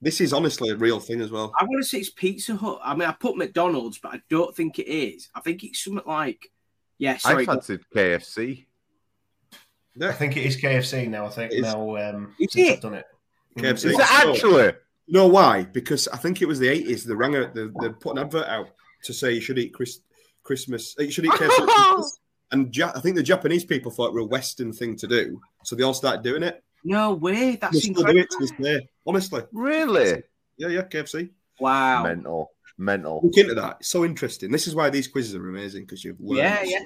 This 0.00 0.20
is 0.20 0.32
honestly 0.32 0.70
a 0.70 0.76
real 0.76 1.00
thing 1.00 1.20
as 1.20 1.30
well. 1.30 1.52
I 1.58 1.64
want 1.64 1.82
to 1.82 1.88
say 1.88 1.98
it's 1.98 2.10
Pizza 2.10 2.54
Hut. 2.54 2.80
I 2.84 2.94
mean, 2.94 3.08
I 3.08 3.12
put 3.12 3.36
McDonald's, 3.36 3.98
but 3.98 4.12
I 4.14 4.20
don't 4.28 4.54
think 4.54 4.78
it 4.78 4.88
is. 4.90 5.30
I 5.34 5.40
think 5.40 5.64
it's 5.64 5.82
something 5.82 6.02
like, 6.06 6.50
yeah, 6.98 7.12
I 7.12 7.16
sorry. 7.16 7.46
fancied 7.46 7.80
KFC. 7.94 8.66
I 10.02 10.12
think 10.12 10.36
it 10.36 10.44
is 10.44 10.60
KFC 10.60 11.08
now. 11.08 11.26
I 11.26 11.30
think 11.30 11.52
It 11.52 11.56
is. 11.56 11.62
now 11.62 11.96
um, 11.96 12.34
Is 12.38 12.52
since 12.52 12.68
it? 12.68 12.72
I've 12.74 12.80
done 12.82 12.94
it. 12.94 13.06
KFC. 13.56 13.72
Is 13.72 13.84
it 13.84 14.00
actually? 14.00 14.64
You 15.06 15.14
know 15.14 15.28
why? 15.28 15.64
Because 15.64 16.08
I 16.08 16.18
think 16.18 16.42
it 16.42 16.46
was 16.46 16.58
the 16.58 16.68
eighties. 16.68 17.04
They 17.04 17.14
rang 17.14 17.34
a, 17.34 17.50
they, 17.52 17.66
they 17.80 17.88
put 18.00 18.16
an 18.16 18.24
advert 18.24 18.46
out 18.48 18.68
to 19.04 19.14
say 19.14 19.32
you 19.32 19.40
should 19.40 19.58
eat 19.58 19.72
Chris, 19.72 20.00
Christmas. 20.42 20.94
uh, 20.98 21.04
You 21.04 21.10
should 21.10 21.24
eat 21.24 21.30
KFC. 21.32 22.02
And 22.52 22.76
ja- 22.76 22.92
I 22.94 23.00
think 23.00 23.16
the 23.16 23.24
Japanese 23.24 23.64
people 23.64 23.90
thought 23.90 24.06
it 24.08 24.12
were 24.14 24.20
a 24.20 24.24
Western 24.24 24.72
thing 24.72 24.94
to 24.98 25.08
do, 25.08 25.40
so 25.64 25.74
they 25.74 25.82
all 25.82 25.92
started 25.94 26.22
doing 26.22 26.44
it. 26.44 26.62
No 26.84 27.12
way. 27.14 27.56
That's 27.56 27.72
They 27.74 27.80
still 27.80 28.04
do 28.04 28.18
incredible. 28.18 28.86
It 29.06 29.12
to 29.12 29.18
this 29.18 29.28
day. 29.28 29.36
Honestly, 29.36 29.42
Really? 29.52 30.22
yeah, 30.56 30.68
yeah, 30.68 30.82
KFC. 30.82 31.30
Wow. 31.60 32.02
Mental. 32.02 32.50
Mental. 32.78 33.20
Look 33.22 33.36
into 33.36 33.54
that. 33.54 33.78
It's 33.80 33.88
so 33.88 34.04
interesting. 34.04 34.50
This 34.50 34.66
is 34.66 34.74
why 34.74 34.90
these 34.90 35.08
quizzes 35.08 35.34
are 35.34 35.48
amazing 35.48 35.84
because 35.84 36.04
you've 36.04 36.20
learned. 36.20 36.38
Yeah, 36.38 36.62
yeah. 36.62 36.84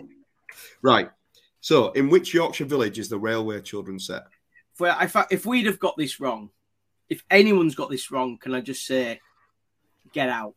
Right. 0.82 1.10
So, 1.60 1.90
in 1.92 2.09
which 2.09 2.32
Yorkshire 2.32 2.64
village 2.64 2.98
is 2.98 3.09
the 3.09 3.18
railway 3.18 3.60
children 3.60 3.98
set? 3.98 4.22
If, 4.74 4.80
we, 4.80 4.88
if, 4.88 5.16
I, 5.16 5.26
if 5.30 5.47
we'd 5.47 5.66
have 5.66 5.78
got 5.78 5.97
this 5.97 6.20
wrong, 6.20 6.51
if 7.09 7.24
anyone's 7.30 7.74
got 7.74 7.90
this 7.90 8.10
wrong, 8.10 8.38
can 8.38 8.55
I 8.55 8.60
just 8.60 8.86
say, 8.86 9.20
get 10.12 10.28
out? 10.28 10.55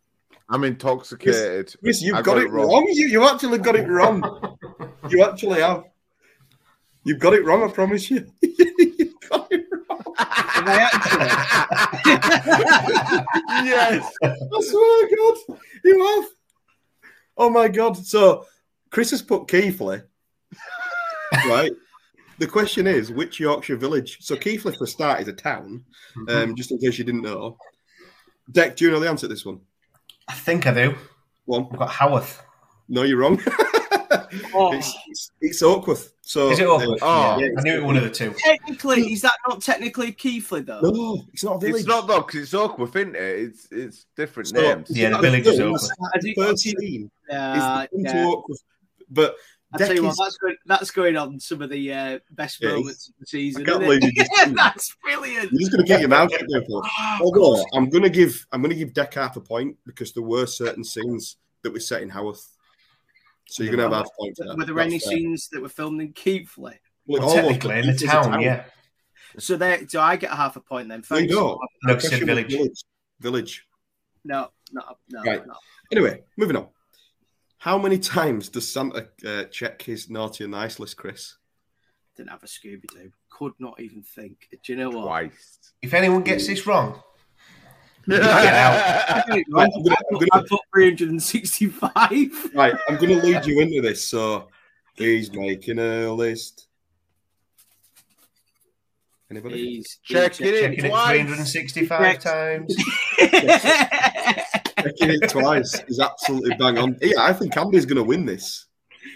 I'm 0.49 0.63
intoxicated. 0.63 1.73
Chris, 1.81 2.01
you've 2.01 2.15
I 2.15 2.21
got, 2.21 2.37
it 2.37 2.49
wrong. 2.49 2.87
You, 2.91 3.07
you 3.07 3.27
actually 3.27 3.57
got 3.57 3.75
it 3.75 3.87
wrong. 3.87 4.57
you 5.09 5.23
actually 5.23 5.61
have. 5.61 5.85
You've 7.03 7.19
got 7.19 7.33
it 7.33 7.43
wrong. 7.43 7.63
I 7.63 7.71
promise 7.71 8.09
you. 8.09 8.31
you've 8.41 9.19
got 9.29 9.47
it 9.51 9.65
wrong. 9.71 10.03
Have 10.17 10.27
I 10.27 10.43
actually? 10.43 10.52
yes. 13.65 14.13
I 14.23 14.61
swear 14.61 15.07
to 15.07 15.15
God, 15.17 15.57
you 15.83 16.05
have. 16.05 16.25
Oh 17.37 17.49
my 17.49 17.67
God. 17.67 17.97
So, 17.97 18.45
Chris 18.89 19.11
has 19.11 19.21
put 19.21 19.47
Keighley. 19.47 20.01
right. 21.47 21.71
The 22.39 22.47
question 22.47 22.87
is, 22.87 23.11
which 23.11 23.39
Yorkshire 23.39 23.77
village? 23.77 24.17
So, 24.21 24.35
Keighley, 24.35 24.75
for 24.75 24.85
a 24.85 24.87
start, 24.87 25.21
is 25.21 25.27
a 25.27 25.33
town. 25.33 25.85
Um, 26.27 26.55
just 26.55 26.71
in 26.71 26.79
case 26.79 26.97
you 26.97 27.03
didn't 27.03 27.21
know. 27.21 27.57
Dec, 28.51 28.75
do 28.75 28.85
you 28.85 28.91
know 28.91 28.99
the 28.99 29.09
answer 29.09 29.27
to 29.27 29.33
this 29.33 29.45
one? 29.45 29.61
I 30.27 30.33
think 30.33 30.67
I 30.67 30.73
do. 30.73 30.95
One. 31.45 31.67
I've 31.71 31.79
got 31.79 31.89
Haworth. 31.89 32.41
No, 32.87 33.03
you're 33.03 33.17
wrong. 33.17 33.41
Oh. 34.53 34.73
it's, 34.73 34.95
it's, 35.07 35.31
it's 35.41 35.63
Oakworth. 35.63 36.13
So 36.21 36.49
Is 36.51 36.59
it 36.59 36.65
Oakworth? 36.67 36.99
Oh. 37.01 37.37
yeah. 37.39 37.49
I 37.57 37.61
knew 37.61 37.75
it 37.77 37.83
one 37.83 37.97
of 37.97 38.03
the 38.03 38.09
two. 38.09 38.33
Technically, 38.37 39.11
is 39.13 39.21
that 39.21 39.33
not 39.47 39.61
technically 39.61 40.11
Keighley 40.11 40.61
though? 40.61 40.79
No, 40.81 41.23
it's 41.33 41.43
not 41.43 41.55
a 41.55 41.59
village. 41.59 41.81
It's 41.81 41.87
not 41.87 42.07
though, 42.07 42.21
because 42.21 42.41
it's 42.41 42.53
Oakworth, 42.53 42.95
isn't 42.95 43.15
it? 43.15 43.21
It's 43.21 43.67
it's 43.71 44.05
different 44.15 44.49
So- 44.49 44.61
names. 44.61 44.89
Yeah, 44.89 45.09
the 45.09 45.17
village 45.19 45.47
is 45.47 45.57
film, 45.57 45.73
Oakworth. 45.75 45.91
at 45.91 46.15
Has 46.15 46.25
it 46.25 46.27
the 46.27 46.35
got 46.35 46.49
first 46.49 46.63
to- 46.63 46.69
scene 46.69 47.11
Yeah, 47.29 47.83
is 47.83 47.89
the 47.91 47.99
yeah. 47.99 48.13
to 48.13 48.23
Oakworth. 48.29 48.63
But 49.09 49.35
I 49.73 49.77
tell 49.79 49.95
you 49.95 50.03
what, 50.03 50.15
that's 50.19 50.37
going, 50.37 50.55
that's 50.67 50.91
going 50.91 51.17
on 51.17 51.39
some 51.39 51.61
of 51.63 51.69
the 51.71 51.91
uh, 51.91 52.19
best 52.31 52.61
Yeah, 52.61 52.69
moments 52.75 53.09
of 53.09 53.15
the 53.19 53.25
season. 53.25 53.63
I 53.63 53.65
can't 53.65 53.79
believe 53.81 54.03
you 54.03 54.09
it? 54.09 54.15
just 54.15 54.31
did 54.37 54.49
that. 54.49 54.55
that's 54.55 54.95
brilliant. 55.03 55.49
You're 55.51 55.59
just 55.61 55.71
going 55.71 55.83
to 55.83 55.87
get 55.87 55.99
your 55.99 56.09
mouth 56.09 56.31
shut 56.31 56.45
there 56.47 56.63
for. 56.65 56.83
Although. 57.21 57.65
I'm 57.73 57.89
going 57.89 58.03
to 58.03 58.09
give 58.11 58.45
I'm 58.51 58.61
going 58.61 58.69
to 58.69 58.75
give 58.77 58.93
Dec 58.93 59.13
half 59.15 59.35
a 59.35 59.41
point 59.41 59.75
because 59.85 60.13
there 60.13 60.23
were 60.23 60.45
certain 60.45 60.83
scenes 60.83 61.37
that 61.63 61.73
were 61.73 61.79
set 61.79 62.01
in 62.03 62.09
Haworth. 62.09 62.52
So 63.45 63.63
you're 63.63 63.75
going 63.75 63.89
to 63.89 63.95
have 63.95 64.05
half 64.05 64.11
a 64.13 64.21
point. 64.21 64.37
Were 64.57 64.65
there 64.65 64.75
That's 64.75 64.85
any 64.87 64.99
fair. 64.99 65.09
scenes 65.11 65.49
that 65.51 65.61
were 65.61 65.69
filmed 65.69 66.01
in 66.01 66.13
Keighley? 66.13 66.79
Well, 67.05 67.21
it 67.21 67.25
Well, 67.25 67.33
technically, 67.35 67.79
in 67.79 67.85
the 67.85 67.91
it's 67.91 68.03
a 68.03 68.07
town, 68.07 68.41
yeah. 68.41 68.65
So 69.39 69.57
there, 69.57 69.87
so 69.87 69.99
I 69.99 70.15
get 70.15 70.31
a 70.31 70.35
half 70.35 70.55
a 70.55 70.59
point 70.61 70.89
then. 70.89 71.03
No, 71.09 71.17
you 71.17 71.21
Thanks. 71.27 71.33
don't. 71.35 71.59
No, 71.83 71.93
The 71.93 71.93
it's 71.95 72.03
in 72.05 72.09
question 72.09 72.27
was 72.35 72.53
village. 72.53 72.83
Village. 73.19 73.67
No, 74.25 74.49
no, 74.71 74.81
no, 75.09 75.21
Right. 75.23 75.45
no. 75.45 75.53
Anyway, 75.91 76.23
moving 76.37 76.55
on. 76.55 76.67
How 77.57 77.77
many 77.77 77.97
times 77.97 78.49
does 78.49 78.71
Santa 78.71 79.07
uh, 79.25 79.43
check 79.45 79.81
his 79.81 80.09
naughty 80.09 80.43
and 80.43 80.51
nice 80.51 80.79
list, 80.79 80.97
Chris? 80.97 81.35
Didn't 82.15 82.29
have 82.29 82.43
a 82.43 82.45
Scooby 82.47 82.85
Doo. 82.93 83.11
Could 83.29 83.53
not 83.59 83.79
even 83.79 84.03
think. 84.03 84.47
Do 84.63 84.71
you 84.73 84.77
know 84.77 84.89
what? 84.89 85.03
Twice. 85.05 85.73
If 85.81 85.93
anyone 85.93 86.21
gets 86.23 86.45
this 86.47 86.67
wrong, 86.67 87.01
I 88.09 89.23
Right, 89.49 89.69
put, 89.71 89.75
I'm 89.75 89.83
gonna- 89.83 89.95
I'm 90.11 90.19
gonna- 90.19 90.43
put 90.47 90.59
365. 90.73 92.51
Right, 92.53 92.73
I'm 92.89 92.97
going 92.97 93.19
to 93.19 93.25
lead 93.25 93.45
you 93.45 93.59
into 93.61 93.81
this. 93.81 94.03
So 94.03 94.49
he's 94.95 95.31
making 95.31 95.79
a 95.79 96.11
list. 96.11 96.67
Anybody? 99.31 99.75
He's 99.75 99.97
Check 100.03 100.35
he's- 100.35 100.49
it 100.49 100.55
in 100.63 100.71
checking 100.71 100.85
it 100.85 100.89
twice. 100.89 101.19
365 101.21 101.97
Correct. 101.97 102.21
times. 102.23 102.75
Checking 104.83 105.09
it 105.11 105.29
twice 105.29 105.81
is 105.87 105.99
absolutely 105.99 106.55
bang 106.59 106.77
on. 106.77 106.97
Yeah, 107.01 107.21
I 107.21 107.33
think 107.33 107.55
Andy's 107.57 107.85
going 107.85 107.97
to 107.97 108.03
win 108.03 108.25
this. 108.25 108.65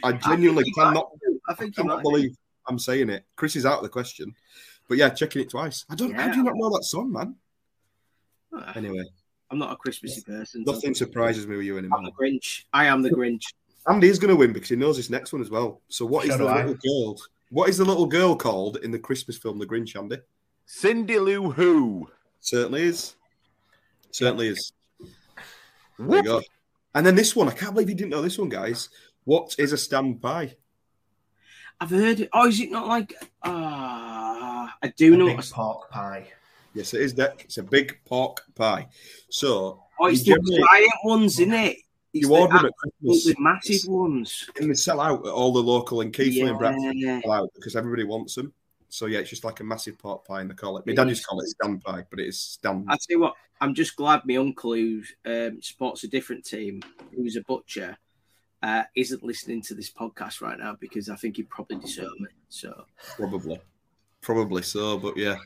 I 0.03 0.13
genuinely 0.13 0.63
he 0.63 0.73
might 0.75 0.85
cannot, 0.85 1.09
I 1.49 1.53
think 1.53 1.75
you 1.77 1.83
cannot 1.83 2.03
believe 2.03 2.35
I'm 2.67 2.79
saying 2.79 3.09
it. 3.09 3.25
Chris 3.35 3.55
is 3.55 3.65
out 3.65 3.77
of 3.77 3.83
the 3.83 3.89
question. 3.89 4.33
But 4.87 4.97
yeah, 4.97 5.09
checking 5.09 5.41
it 5.41 5.49
twice. 5.49 5.85
I 5.89 5.95
don't. 5.95 6.13
How 6.13 6.29
do 6.29 6.37
you 6.37 6.43
not 6.43 6.53
know 6.55 6.69
that 6.69 6.83
song, 6.83 7.11
man? 7.11 7.35
Anyway, 8.75 9.03
I'm 9.51 9.57
not 9.59 9.71
a 9.71 9.75
Christmassy 9.75 10.21
person. 10.21 10.65
so- 10.65 10.71
nothing 10.73 10.93
surprises 10.93 11.47
me 11.47 11.55
with 11.57 11.65
you 11.65 11.73
I'm 11.77 11.85
anymore. 11.85 12.01
the 12.03 12.11
Grinch. 12.11 12.63
I 12.73 12.85
am 12.85 13.01
the 13.01 13.09
Grinch. 13.09 13.43
Andy 13.87 14.07
is 14.09 14.19
going 14.19 14.29
to 14.29 14.35
win 14.35 14.51
because 14.53 14.69
he 14.69 14.75
knows 14.75 14.97
this 14.97 15.09
next 15.09 15.31
one 15.31 15.41
as 15.41 15.49
well. 15.49 15.81
So 15.87 16.05
what 16.05 16.25
is 16.25 16.31
So 16.31 16.37
the 16.39 16.43
do 16.43 16.49
I. 16.49 16.65
little 16.65 16.75
girl? 17.05 17.21
What 17.49 17.69
is 17.69 17.77
the 17.77 17.85
little 17.85 18.05
girl 18.07 18.35
called 18.35 18.77
in 18.83 18.91
the 18.91 18.99
Christmas 18.99 19.37
film 19.37 19.57
The 19.59 19.65
Grinch, 19.65 19.95
Andy? 19.95 20.17
Cindy 20.65 21.17
Lou 21.19 21.51
Who. 21.51 22.09
Certainly 22.41 22.83
is. 22.83 23.15
Certainly 24.11 24.49
is. 24.49 24.73
There 25.97 26.17
you 26.17 26.23
go. 26.23 26.41
And 26.93 27.05
then 27.05 27.15
this 27.15 27.35
one, 27.35 27.47
I 27.47 27.51
can't 27.53 27.73
believe 27.73 27.89
you 27.89 27.95
didn't 27.95 28.09
know 28.11 28.21
this 28.21 28.37
one, 28.37 28.49
guys. 28.49 28.89
What 29.23 29.55
is 29.57 29.71
a 29.71 29.77
stand 29.77 30.21
pie? 30.21 30.55
I've 31.79 31.89
heard 31.91 32.19
it. 32.19 32.29
Oh, 32.33 32.47
is 32.47 32.59
it 32.59 32.71
not 32.71 32.87
like? 32.87 33.13
Ah, 33.43 34.75
I 34.81 34.87
do 34.89 35.13
A 35.13 35.17
know. 35.17 35.25
big 35.27 35.41
pork 35.51 35.89
pie. 35.89 36.27
Yes, 36.77 36.93
it 36.93 37.01
is, 37.01 37.13
Dec. 37.15 37.41
It's 37.45 37.57
a 37.57 37.63
big 37.63 37.97
pork 38.05 38.43
pie. 38.55 38.87
So 39.29 39.83
Oh, 39.99 40.05
it's 40.05 40.19
the 40.21 40.35
generally- 40.35 40.63
giant 40.69 40.91
ones, 41.03 41.39
isn't 41.39 41.53
it? 41.53 41.77
It's 42.13 42.21
you 42.23 42.27
the 42.27 42.33
order 42.35 42.57
them 42.57 42.65
at 42.67 42.71
Christmas. 43.01 43.35
massive 43.39 43.89
ones. 43.89 44.49
And 44.59 44.69
they 44.69 44.75
sell 44.75 45.01
out 45.01 45.25
at 45.25 45.31
all 45.33 45.51
the 45.53 45.61
local 45.61 46.01
in 46.01 46.11
and 46.49 46.57
Bradford. 46.59 46.95
Yeah. 46.95 47.15
they 47.15 47.21
sell 47.21 47.31
out 47.31 47.49
because 47.55 47.75
everybody 47.75 48.03
wants 48.03 48.35
them. 48.35 48.53
So 48.89 49.07
yeah, 49.07 49.19
it's 49.19 49.29
just 49.29 49.43
like 49.43 49.59
a 49.59 49.63
massive 49.63 49.97
pork 49.97 50.25
pie, 50.25 50.41
and 50.41 50.49
they 50.49 50.53
call 50.55 50.77
it. 50.77 50.85
My 50.85 50.93
It 50.93 50.95
dad 50.95 51.09
is. 51.09 51.17
just 51.17 51.27
call 51.27 51.41
it 51.41 51.47
stand 51.49 51.83
pie, 51.83 52.05
but 52.09 52.19
it 52.19 52.27
is 52.27 52.39
stand. 52.39 52.85
I 52.87 52.93
tell 52.93 52.99
you 53.09 53.19
what, 53.19 53.33
I'm 53.59 53.73
just 53.73 53.95
glad 53.95 54.21
my 54.25 54.35
uncle, 54.37 54.73
who 54.75 55.01
um, 55.25 55.61
supports 55.61 56.03
a 56.03 56.07
different 56.07 56.45
team, 56.45 56.81
who's 57.13 57.35
a 57.35 57.41
butcher, 57.41 57.97
uh, 58.63 58.83
isn't 58.95 59.23
listening 59.23 59.61
to 59.63 59.73
this 59.75 59.91
podcast 59.91 60.41
right 60.41 60.57
now 60.57 60.77
because 60.79 61.09
I 61.09 61.15
think 61.15 61.35
he'd 61.37 61.49
probably 61.49 61.77
disown 61.77 62.13
me. 62.19 62.27
So 62.49 62.85
Probably, 63.17 63.59
probably 64.21 64.61
so. 64.61 64.97
But 64.97 65.17
yeah, 65.17 65.37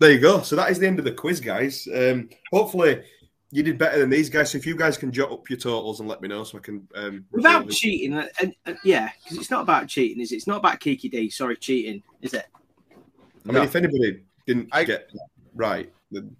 there 0.00 0.10
you 0.10 0.18
go. 0.18 0.42
So 0.42 0.56
that 0.56 0.70
is 0.70 0.78
the 0.78 0.86
end 0.86 0.98
of 0.98 1.04
the 1.04 1.12
quiz, 1.12 1.40
guys. 1.40 1.86
Um, 1.94 2.28
hopefully, 2.52 3.02
you 3.52 3.62
did 3.62 3.78
better 3.78 3.98
than 3.98 4.10
these 4.10 4.28
guys. 4.30 4.50
So 4.50 4.58
if 4.58 4.66
you 4.66 4.74
guys 4.74 4.96
can 4.96 5.12
jot 5.12 5.30
up 5.30 5.48
your 5.48 5.58
totals 5.58 6.00
and 6.00 6.08
let 6.08 6.20
me 6.22 6.28
know, 6.28 6.42
so 6.42 6.58
I 6.58 6.60
can. 6.62 6.88
Um, 6.94 7.24
without 7.30 7.66
resolve 7.66 7.70
it. 7.70 7.74
cheating, 7.74 8.14
uh, 8.14 8.26
and, 8.40 8.54
and 8.66 8.78
yeah, 8.82 9.10
because 9.22 9.38
it's 9.38 9.50
not 9.50 9.62
about 9.62 9.86
cheating, 9.88 10.20
is 10.20 10.32
it? 10.32 10.36
It's 10.36 10.46
not 10.46 10.56
about 10.56 10.80
Kiki 10.80 11.08
Dee. 11.08 11.30
Sorry, 11.30 11.56
cheating, 11.56 12.02
is 12.22 12.34
it? 12.34 12.46
I 13.48 13.52
mean, 13.52 13.62
if 13.62 13.76
anybody 13.76 14.22
didn't 14.46 14.68
I- 14.72 14.84
get 14.84 15.10
right, 15.54 15.92
then 16.10 16.34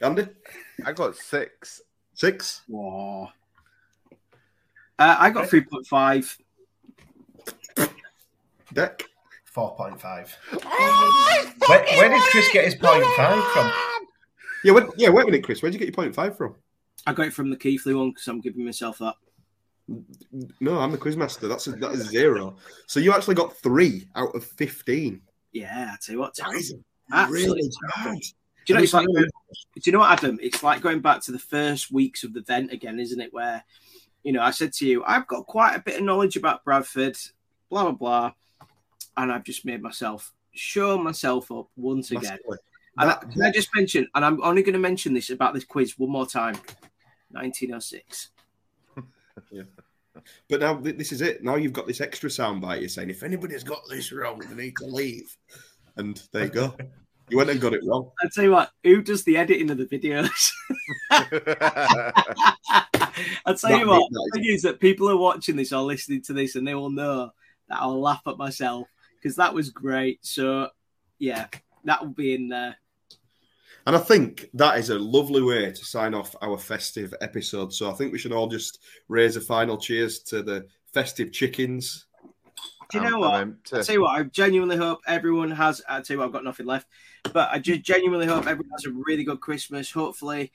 Andy 0.00 0.26
I 0.84 0.92
got 0.92 1.16
six. 1.16 1.80
six. 2.14 2.62
Whoa. 2.68 3.28
Uh, 4.98 5.16
I 5.18 5.30
got 5.30 5.48
three 5.48 5.62
point 5.62 5.86
five. 5.86 6.36
Dec 8.74 9.02
4.5. 9.54 10.28
Where, 11.68 11.84
where 11.84 12.08
did 12.08 12.22
Chris 12.30 12.52
get 12.52 12.64
his 12.64 12.74
point 12.74 13.04
five 13.16 13.42
from? 13.52 13.72
Yeah, 14.64 14.72
when, 14.72 14.88
yeah. 14.96 15.10
Wait 15.10 15.22
a 15.22 15.26
minute, 15.26 15.44
Chris. 15.44 15.62
Where'd 15.62 15.74
you 15.74 15.78
get 15.78 15.88
your 15.88 15.94
point 15.94 16.14
five 16.14 16.36
from? 16.36 16.56
I 17.06 17.12
got 17.12 17.26
it 17.26 17.32
from 17.32 17.50
the 17.50 17.56
Keighley 17.56 17.94
one 17.94 18.10
because 18.10 18.28
I'm 18.28 18.40
giving 18.40 18.64
myself 18.64 18.98
that. 18.98 19.14
No, 20.60 20.78
I'm 20.78 20.92
the 20.92 20.98
quizmaster. 20.98 21.48
That's 21.48 21.66
a, 21.66 21.72
that 21.72 21.92
is 21.92 22.08
zero. 22.08 22.56
So 22.86 23.00
you 23.00 23.12
actually 23.12 23.34
got 23.34 23.56
three 23.56 24.08
out 24.14 24.34
of 24.34 24.44
fifteen. 24.44 25.20
Yeah, 25.52 25.90
I 25.92 25.96
tell 26.00 26.14
you 26.14 26.20
what, 26.20 26.34
That 26.36 26.54
is 26.54 26.74
really 27.28 27.68
bad. 27.94 28.18
Do 28.64 28.72
you 28.72 28.76
know, 28.76 28.82
it's 28.84 28.94
like, 28.94 29.06
do 29.08 29.26
you 29.84 29.92
know 29.92 29.98
what, 29.98 30.12
Adam? 30.12 30.38
It's 30.40 30.62
like 30.62 30.80
going 30.80 31.00
back 31.00 31.20
to 31.22 31.32
the 31.32 31.38
first 31.38 31.90
weeks 31.90 32.22
of 32.22 32.32
the 32.32 32.40
event 32.40 32.72
again, 32.72 33.00
isn't 33.00 33.20
it? 33.20 33.32
Where, 33.32 33.64
you 34.22 34.32
know, 34.32 34.40
I 34.40 34.52
said 34.52 34.72
to 34.74 34.86
you, 34.86 35.02
I've 35.04 35.26
got 35.26 35.46
quite 35.46 35.74
a 35.74 35.80
bit 35.80 35.98
of 35.98 36.04
knowledge 36.04 36.36
about 36.36 36.64
Bradford, 36.64 37.18
blah, 37.68 37.82
blah, 37.82 37.92
blah. 37.92 38.32
And 39.16 39.30
I've 39.30 39.44
just 39.44 39.64
made 39.64 39.82
myself 39.82 40.32
show 40.52 40.98
myself 40.98 41.50
up 41.50 41.68
once 41.76 42.10
again. 42.10 42.38
And 42.48 42.58
I, 42.98 43.06
That- 43.06 43.30
can 43.30 43.42
I 43.42 43.50
just 43.50 43.74
mention, 43.74 44.06
and 44.14 44.24
I'm 44.24 44.42
only 44.42 44.62
going 44.62 44.74
to 44.74 44.78
mention 44.78 45.14
this 45.14 45.30
about 45.30 45.54
this 45.54 45.64
quiz 45.64 45.98
one 45.98 46.10
more 46.10 46.26
time 46.26 46.54
1906. 47.30 48.30
yeah. 49.50 49.62
But 50.48 50.60
now 50.60 50.76
th- 50.76 50.96
this 50.96 51.10
is 51.12 51.22
it. 51.22 51.42
Now 51.42 51.56
you've 51.56 51.72
got 51.72 51.86
this 51.86 52.00
extra 52.00 52.28
soundbite. 52.28 52.80
You're 52.80 52.88
saying 52.88 53.10
if 53.10 53.22
anybody's 53.22 53.64
got 53.64 53.80
this 53.88 54.12
wrong, 54.12 54.40
they 54.40 54.54
need 54.64 54.76
to 54.76 54.86
leave. 54.86 55.34
And 55.96 56.22
there 56.32 56.44
you 56.44 56.50
go. 56.50 56.76
You 57.28 57.38
went 57.38 57.50
and 57.50 57.60
got 57.60 57.72
it 57.72 57.82
wrong. 57.86 58.10
I'll 58.22 58.28
tell 58.30 58.44
you 58.44 58.50
what, 58.50 58.72
who 58.84 59.00
does 59.00 59.24
the 59.24 59.38
editing 59.38 59.70
of 59.70 59.78
the 59.78 59.86
videos? 59.86 60.52
I'll 63.46 63.56
tell 63.56 63.78
you 63.78 63.88
what, 63.88 64.10
the 64.10 64.30
thing 64.34 64.44
is 64.46 64.62
that 64.62 64.80
people 64.80 65.08
are 65.08 65.16
watching 65.16 65.56
this 65.56 65.72
or 65.72 65.82
listening 65.82 66.20
to 66.22 66.34
this 66.34 66.56
and 66.56 66.66
they 66.66 66.74
will 66.74 66.90
know 66.90 67.30
that 67.68 67.80
I'll 67.80 68.00
laugh 68.00 68.22
at 68.26 68.36
myself 68.36 68.86
because 69.22 69.36
that 69.36 69.54
was 69.54 69.70
great. 69.70 70.18
So, 70.24 70.68
yeah, 71.18 71.46
that 71.84 72.02
will 72.02 72.12
be 72.12 72.34
in 72.34 72.48
there. 72.48 72.76
And 73.86 73.96
I 73.96 73.98
think 73.98 74.48
that 74.54 74.78
is 74.78 74.90
a 74.90 74.98
lovely 74.98 75.42
way 75.42 75.70
to 75.72 75.84
sign 75.84 76.14
off 76.14 76.36
our 76.40 76.56
festive 76.56 77.14
episode. 77.20 77.72
So 77.72 77.90
I 77.90 77.94
think 77.94 78.12
we 78.12 78.18
should 78.18 78.32
all 78.32 78.46
just 78.46 78.80
raise 79.08 79.36
a 79.36 79.40
final 79.40 79.76
cheers 79.76 80.20
to 80.24 80.42
the 80.42 80.66
festive 80.92 81.32
chickens. 81.32 82.06
Do 82.90 82.98
you 82.98 83.04
know 83.04 83.10
I'm- 83.10 83.20
what? 83.20 83.34
I'm 83.34 83.40
empty. 83.42 83.76
I 83.78 83.82
tell 83.82 83.94
you 83.94 84.02
what, 84.02 84.20
I 84.20 84.22
genuinely 84.24 84.76
hope 84.76 85.00
everyone 85.06 85.50
has. 85.50 85.82
I 85.88 86.00
tell 86.00 86.14
you 86.14 86.18
what, 86.18 86.26
I've 86.26 86.32
got 86.32 86.44
nothing 86.44 86.66
left, 86.66 86.86
but 87.32 87.48
I 87.50 87.58
just 87.58 87.82
genuinely 87.82 88.26
hope 88.26 88.46
everyone 88.46 88.70
has 88.72 88.84
a 88.84 88.90
really 88.90 89.24
good 89.24 89.40
Christmas. 89.40 89.90
Hopefully, 89.90 90.52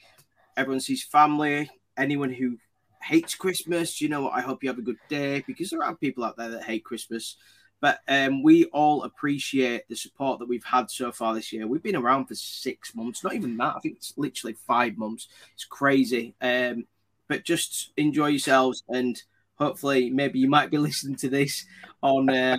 everyone 0.55 0.79
sees 0.79 1.03
family. 1.03 1.69
Anyone 1.97 2.31
who 2.31 2.57
hates 3.01 3.33
Christmas, 3.35 3.99
you 4.01 4.07
know 4.07 4.21
what? 4.21 4.33
I 4.33 4.41
hope 4.41 4.63
you 4.63 4.69
have 4.69 4.77
a 4.77 4.83
good 4.83 4.99
day 5.09 5.43
because 5.47 5.71
there 5.71 5.83
are 5.83 5.95
people 5.95 6.23
out 6.23 6.37
there 6.37 6.49
that 6.49 6.63
hate 6.63 6.85
Christmas. 6.85 7.37
But 7.79 7.99
um, 8.07 8.41
we 8.41 8.65
all 8.65 9.03
appreciate 9.03 9.87
the 9.87 9.95
support 9.95 10.39
that 10.39 10.47
we've 10.47 10.63
had 10.63 10.89
so 10.89 11.11
far 11.11 11.35
this 11.35 11.53
year. 11.53 11.67
We've 11.67 11.83
been 11.83 11.95
around 11.95 12.25
for 12.25 12.35
six 12.35 12.95
months, 12.95 13.23
not 13.23 13.35
even 13.35 13.55
that. 13.57 13.75
I 13.75 13.79
think 13.79 13.97
it's 13.97 14.13
literally 14.17 14.55
five 14.65 14.97
months. 14.97 15.27
It's 15.53 15.65
crazy. 15.65 16.33
Um, 16.41 16.87
but 17.27 17.43
just 17.43 17.91
enjoy 17.97 18.27
yourselves 18.27 18.83
and 18.89 19.21
hopefully 19.55 20.09
maybe 20.09 20.39
you 20.39 20.49
might 20.49 20.71
be 20.71 20.77
listening 20.77 21.17
to 21.17 21.29
this 21.29 21.65
on 22.01 22.29
uh, 22.29 22.57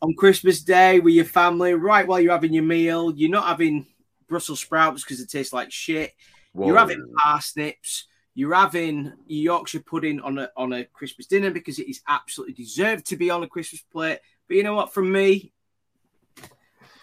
on 0.00 0.14
Christmas 0.14 0.62
Day 0.62 1.00
with 1.00 1.14
your 1.14 1.24
family, 1.24 1.74
right 1.74 2.06
while 2.06 2.20
you're 2.20 2.32
having 2.32 2.52
your 2.52 2.64
meal. 2.64 3.12
You're 3.14 3.30
not 3.30 3.46
having 3.46 3.86
Brussels 4.28 4.60
sprouts 4.60 5.02
because 5.02 5.18
they 5.18 5.26
taste 5.26 5.52
like 5.52 5.72
shit. 5.72 6.14
You're 6.56 6.78
having 6.78 7.12
parsnips. 7.18 8.06
You're 8.34 8.54
having 8.54 9.12
Yorkshire 9.28 9.80
pudding 9.80 10.20
on 10.20 10.38
a 10.38 10.50
on 10.56 10.72
a 10.72 10.84
Christmas 10.84 11.26
dinner 11.26 11.50
because 11.50 11.78
it 11.78 11.88
is 11.88 12.00
absolutely 12.08 12.54
deserved 12.54 13.06
to 13.06 13.16
be 13.16 13.30
on 13.30 13.42
a 13.44 13.48
Christmas 13.48 13.82
plate. 13.82 14.18
But 14.48 14.56
you 14.56 14.62
know 14.64 14.74
what? 14.74 14.92
From 14.92 15.12
me, 15.12 15.52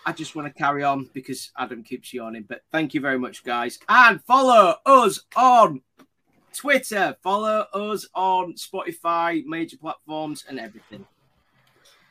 I 0.06 0.12
just 0.12 0.36
want 0.36 0.48
to 0.48 0.54
carry 0.54 0.84
on 0.84 1.10
because 1.14 1.52
Adam 1.58 1.84
keeps 1.84 2.14
yawning. 2.14 2.44
But 2.48 2.62
thank 2.72 2.94
you 2.94 3.02
very 3.02 3.18
much, 3.18 3.44
guys, 3.44 3.80
and 3.88 4.22
follow 4.24 4.76
us 4.86 5.22
on 5.36 5.82
Twitter. 6.54 7.16
Follow 7.24 7.66
us 7.74 8.08
on 8.14 8.54
Spotify, 8.56 9.46
major 9.46 9.78
platforms, 9.78 10.44
and 10.50 10.60
everything. 10.60 11.06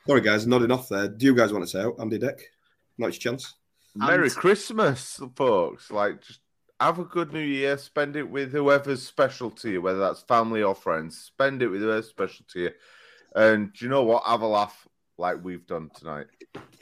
Sorry, 0.07 0.23
guys, 0.23 0.47
nodding 0.47 0.71
off 0.71 0.89
there. 0.89 1.09
Do 1.09 1.27
you 1.27 1.35
guys 1.35 1.53
want 1.53 1.63
to 1.65 1.71
say 1.71 1.83
out, 1.83 1.97
Andy 2.01 2.19
Dec? 2.19 2.41
Not 2.97 3.09
your 3.09 3.21
chance. 3.21 3.55
Merry 3.95 4.29
And- 4.29 4.35
Christmas, 4.35 5.21
folks. 5.37 5.91
Like, 5.91 6.23
just 6.23 6.41
have 6.81 6.99
a 6.99 7.05
good 7.05 7.33
new 7.33 7.41
year. 7.41 7.77
Spend 7.79 8.17
it 8.17 8.29
with 8.29 8.53
whoever's 8.53 9.07
special 9.07 9.51
to 9.51 9.71
you, 9.71 9.83
whether 9.83 9.99
that's 9.99 10.23
family 10.23 10.63
or 10.63 10.75
friends. 10.75 11.19
Spend 11.19 11.63
it 11.63 11.69
with 11.69 11.81
whoever's 11.81 12.09
special 12.09 12.45
to 12.53 12.61
you. 12.61 12.71
And 13.37 13.73
do 13.73 13.85
you 13.85 13.91
know 13.91 14.03
what? 14.03 14.25
Have 14.25 14.43
a 14.43 14.47
laugh 14.47 14.89
like 15.19 15.45
we've 15.45 15.67
done 15.67 15.91
tonight. 15.95 16.27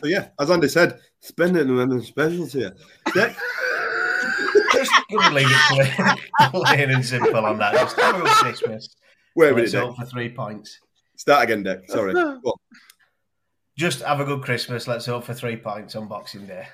So 0.01 0.07
yeah, 0.07 0.29
as 0.41 0.51
Andy 0.51 0.69
said, 0.69 1.01
spend 1.21 1.57
it 1.57 1.67
with 1.67 1.91
them 1.91 2.03
special 2.03 2.47
to 2.49 2.59
you. 2.59 2.71
Dec, 3.09 3.37
Just 4.73 4.93
couldn't 5.11 5.35
leave 5.35 5.47
it 5.51 5.97
plain, 5.99 6.17
plain 6.65 6.91
and 6.91 7.05
simple 7.05 7.45
on 7.45 7.59
that. 7.59 7.75
Just 7.75 7.99
have 8.01 8.17
a 8.17 8.21
good 8.21 8.29
Christmas. 8.29 8.97
wait 9.35 9.53
a 9.53 9.55
minute, 9.55 9.75
hope 9.75 9.97
Dec. 9.97 9.97
for 9.97 10.07
three 10.07 10.29
points. 10.29 10.79
Start 11.17 11.45
again, 11.45 11.65
Dec. 11.65 11.89
Sorry. 11.89 12.15
Just 13.77 14.03
have 14.03 14.21
a 14.21 14.25
good 14.25 14.43
Christmas. 14.43 14.89
Let's 14.89 15.07
hope 15.07 15.25
for 15.25 15.35
three 15.35 15.57
points 15.57 15.95
on 15.95 16.09
Boxing 16.09 16.47
Day. 16.47 16.67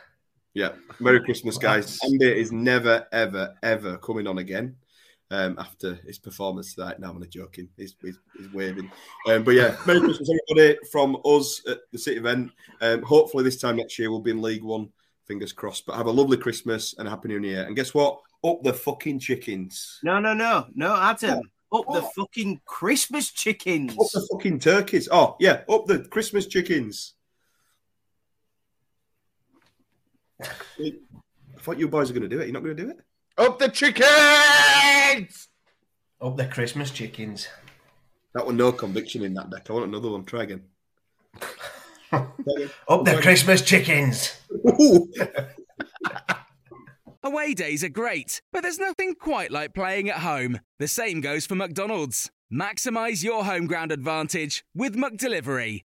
Yeah. 0.54 0.70
Merry 1.00 1.20
Christmas, 1.22 1.58
guys. 1.58 1.98
Andy 2.04 2.26
is 2.26 2.52
never, 2.52 3.06
ever, 3.12 3.54
ever 3.62 3.98
coming 3.98 4.26
on 4.26 4.38
again. 4.38 4.76
Um, 5.30 5.56
after 5.58 5.94
his 6.06 6.18
performance 6.18 6.74
tonight, 6.74 7.00
no, 7.00 7.08
I'm 7.08 7.16
only 7.16 7.26
joking. 7.26 7.68
He's, 7.76 7.96
he's, 8.00 8.18
he's 8.36 8.52
waving, 8.52 8.90
um, 9.26 9.42
but 9.42 9.54
yeah, 9.54 9.74
Merry 9.84 9.98
Christmas, 9.98 10.30
everybody, 10.30 10.78
from 10.92 11.16
us 11.24 11.60
at 11.66 11.80
the 11.90 11.98
City 11.98 12.20
Vent. 12.20 12.52
Um, 12.80 13.02
hopefully, 13.02 13.42
this 13.42 13.58
time 13.60 13.76
next 13.76 13.98
year 13.98 14.10
we'll 14.10 14.20
be 14.20 14.30
in 14.30 14.42
League 14.42 14.62
One. 14.62 14.90
Fingers 15.26 15.52
crossed. 15.52 15.86
But 15.86 15.96
have 15.96 16.06
a 16.06 16.10
lovely 16.12 16.36
Christmas 16.36 16.94
and 16.98 17.08
a 17.08 17.10
happy 17.10 17.28
New 17.28 17.40
Year. 17.40 17.64
And 17.64 17.74
guess 17.74 17.94
what? 17.94 18.20
Up 18.44 18.62
the 18.62 18.74
fucking 18.74 19.18
chickens. 19.18 19.98
No, 20.04 20.20
no, 20.20 20.34
no, 20.34 20.66
no, 20.74 20.94
Adam. 20.94 21.40
Up 21.72 21.86
the 21.90 22.02
fucking 22.14 22.60
Christmas 22.66 23.32
chickens. 23.32 23.92
Up 23.92 24.06
the 24.12 24.28
fucking 24.30 24.60
turkeys. 24.60 25.08
Oh 25.10 25.36
yeah, 25.40 25.62
up 25.68 25.86
the 25.86 26.00
Christmas 26.10 26.46
chickens. 26.46 27.14
I 30.42 30.92
thought 31.58 31.78
you 31.78 31.88
boys 31.88 32.10
were 32.10 32.18
going 32.18 32.28
to 32.28 32.36
do 32.36 32.40
it. 32.40 32.46
You're 32.46 32.54
not 32.54 32.62
going 32.62 32.76
to 32.76 32.82
do 32.82 32.90
it. 32.90 32.98
Up 33.36 33.58
the 33.58 33.68
chickens! 33.68 35.48
Up 36.20 36.36
the 36.36 36.46
Christmas 36.46 36.90
chickens. 36.90 37.48
That 38.34 38.46
one, 38.46 38.56
no 38.56 38.72
conviction 38.72 39.24
in 39.24 39.34
that 39.34 39.50
Dec. 39.50 39.70
I 39.70 39.72
want 39.72 39.86
another 39.86 40.10
one. 40.10 40.24
Try 40.24 40.44
again. 40.44 40.62
Up 42.12 43.04
the 43.04 43.18
Christmas 43.20 43.62
chickens. 43.62 44.38
Away 47.22 47.54
days 47.54 47.82
are 47.82 47.88
great, 47.88 48.42
but 48.52 48.62
there's 48.62 48.78
nothing 48.78 49.14
quite 49.14 49.50
like 49.50 49.74
playing 49.74 50.10
at 50.10 50.18
home. 50.18 50.60
The 50.78 50.88
same 50.88 51.20
goes 51.20 51.46
for 51.46 51.54
McDonald's. 51.54 52.30
Maximize 52.52 53.24
your 53.24 53.44
home 53.44 53.66
ground 53.66 53.90
advantage 53.90 54.64
with 54.74 54.94
McDelivery. 54.94 55.84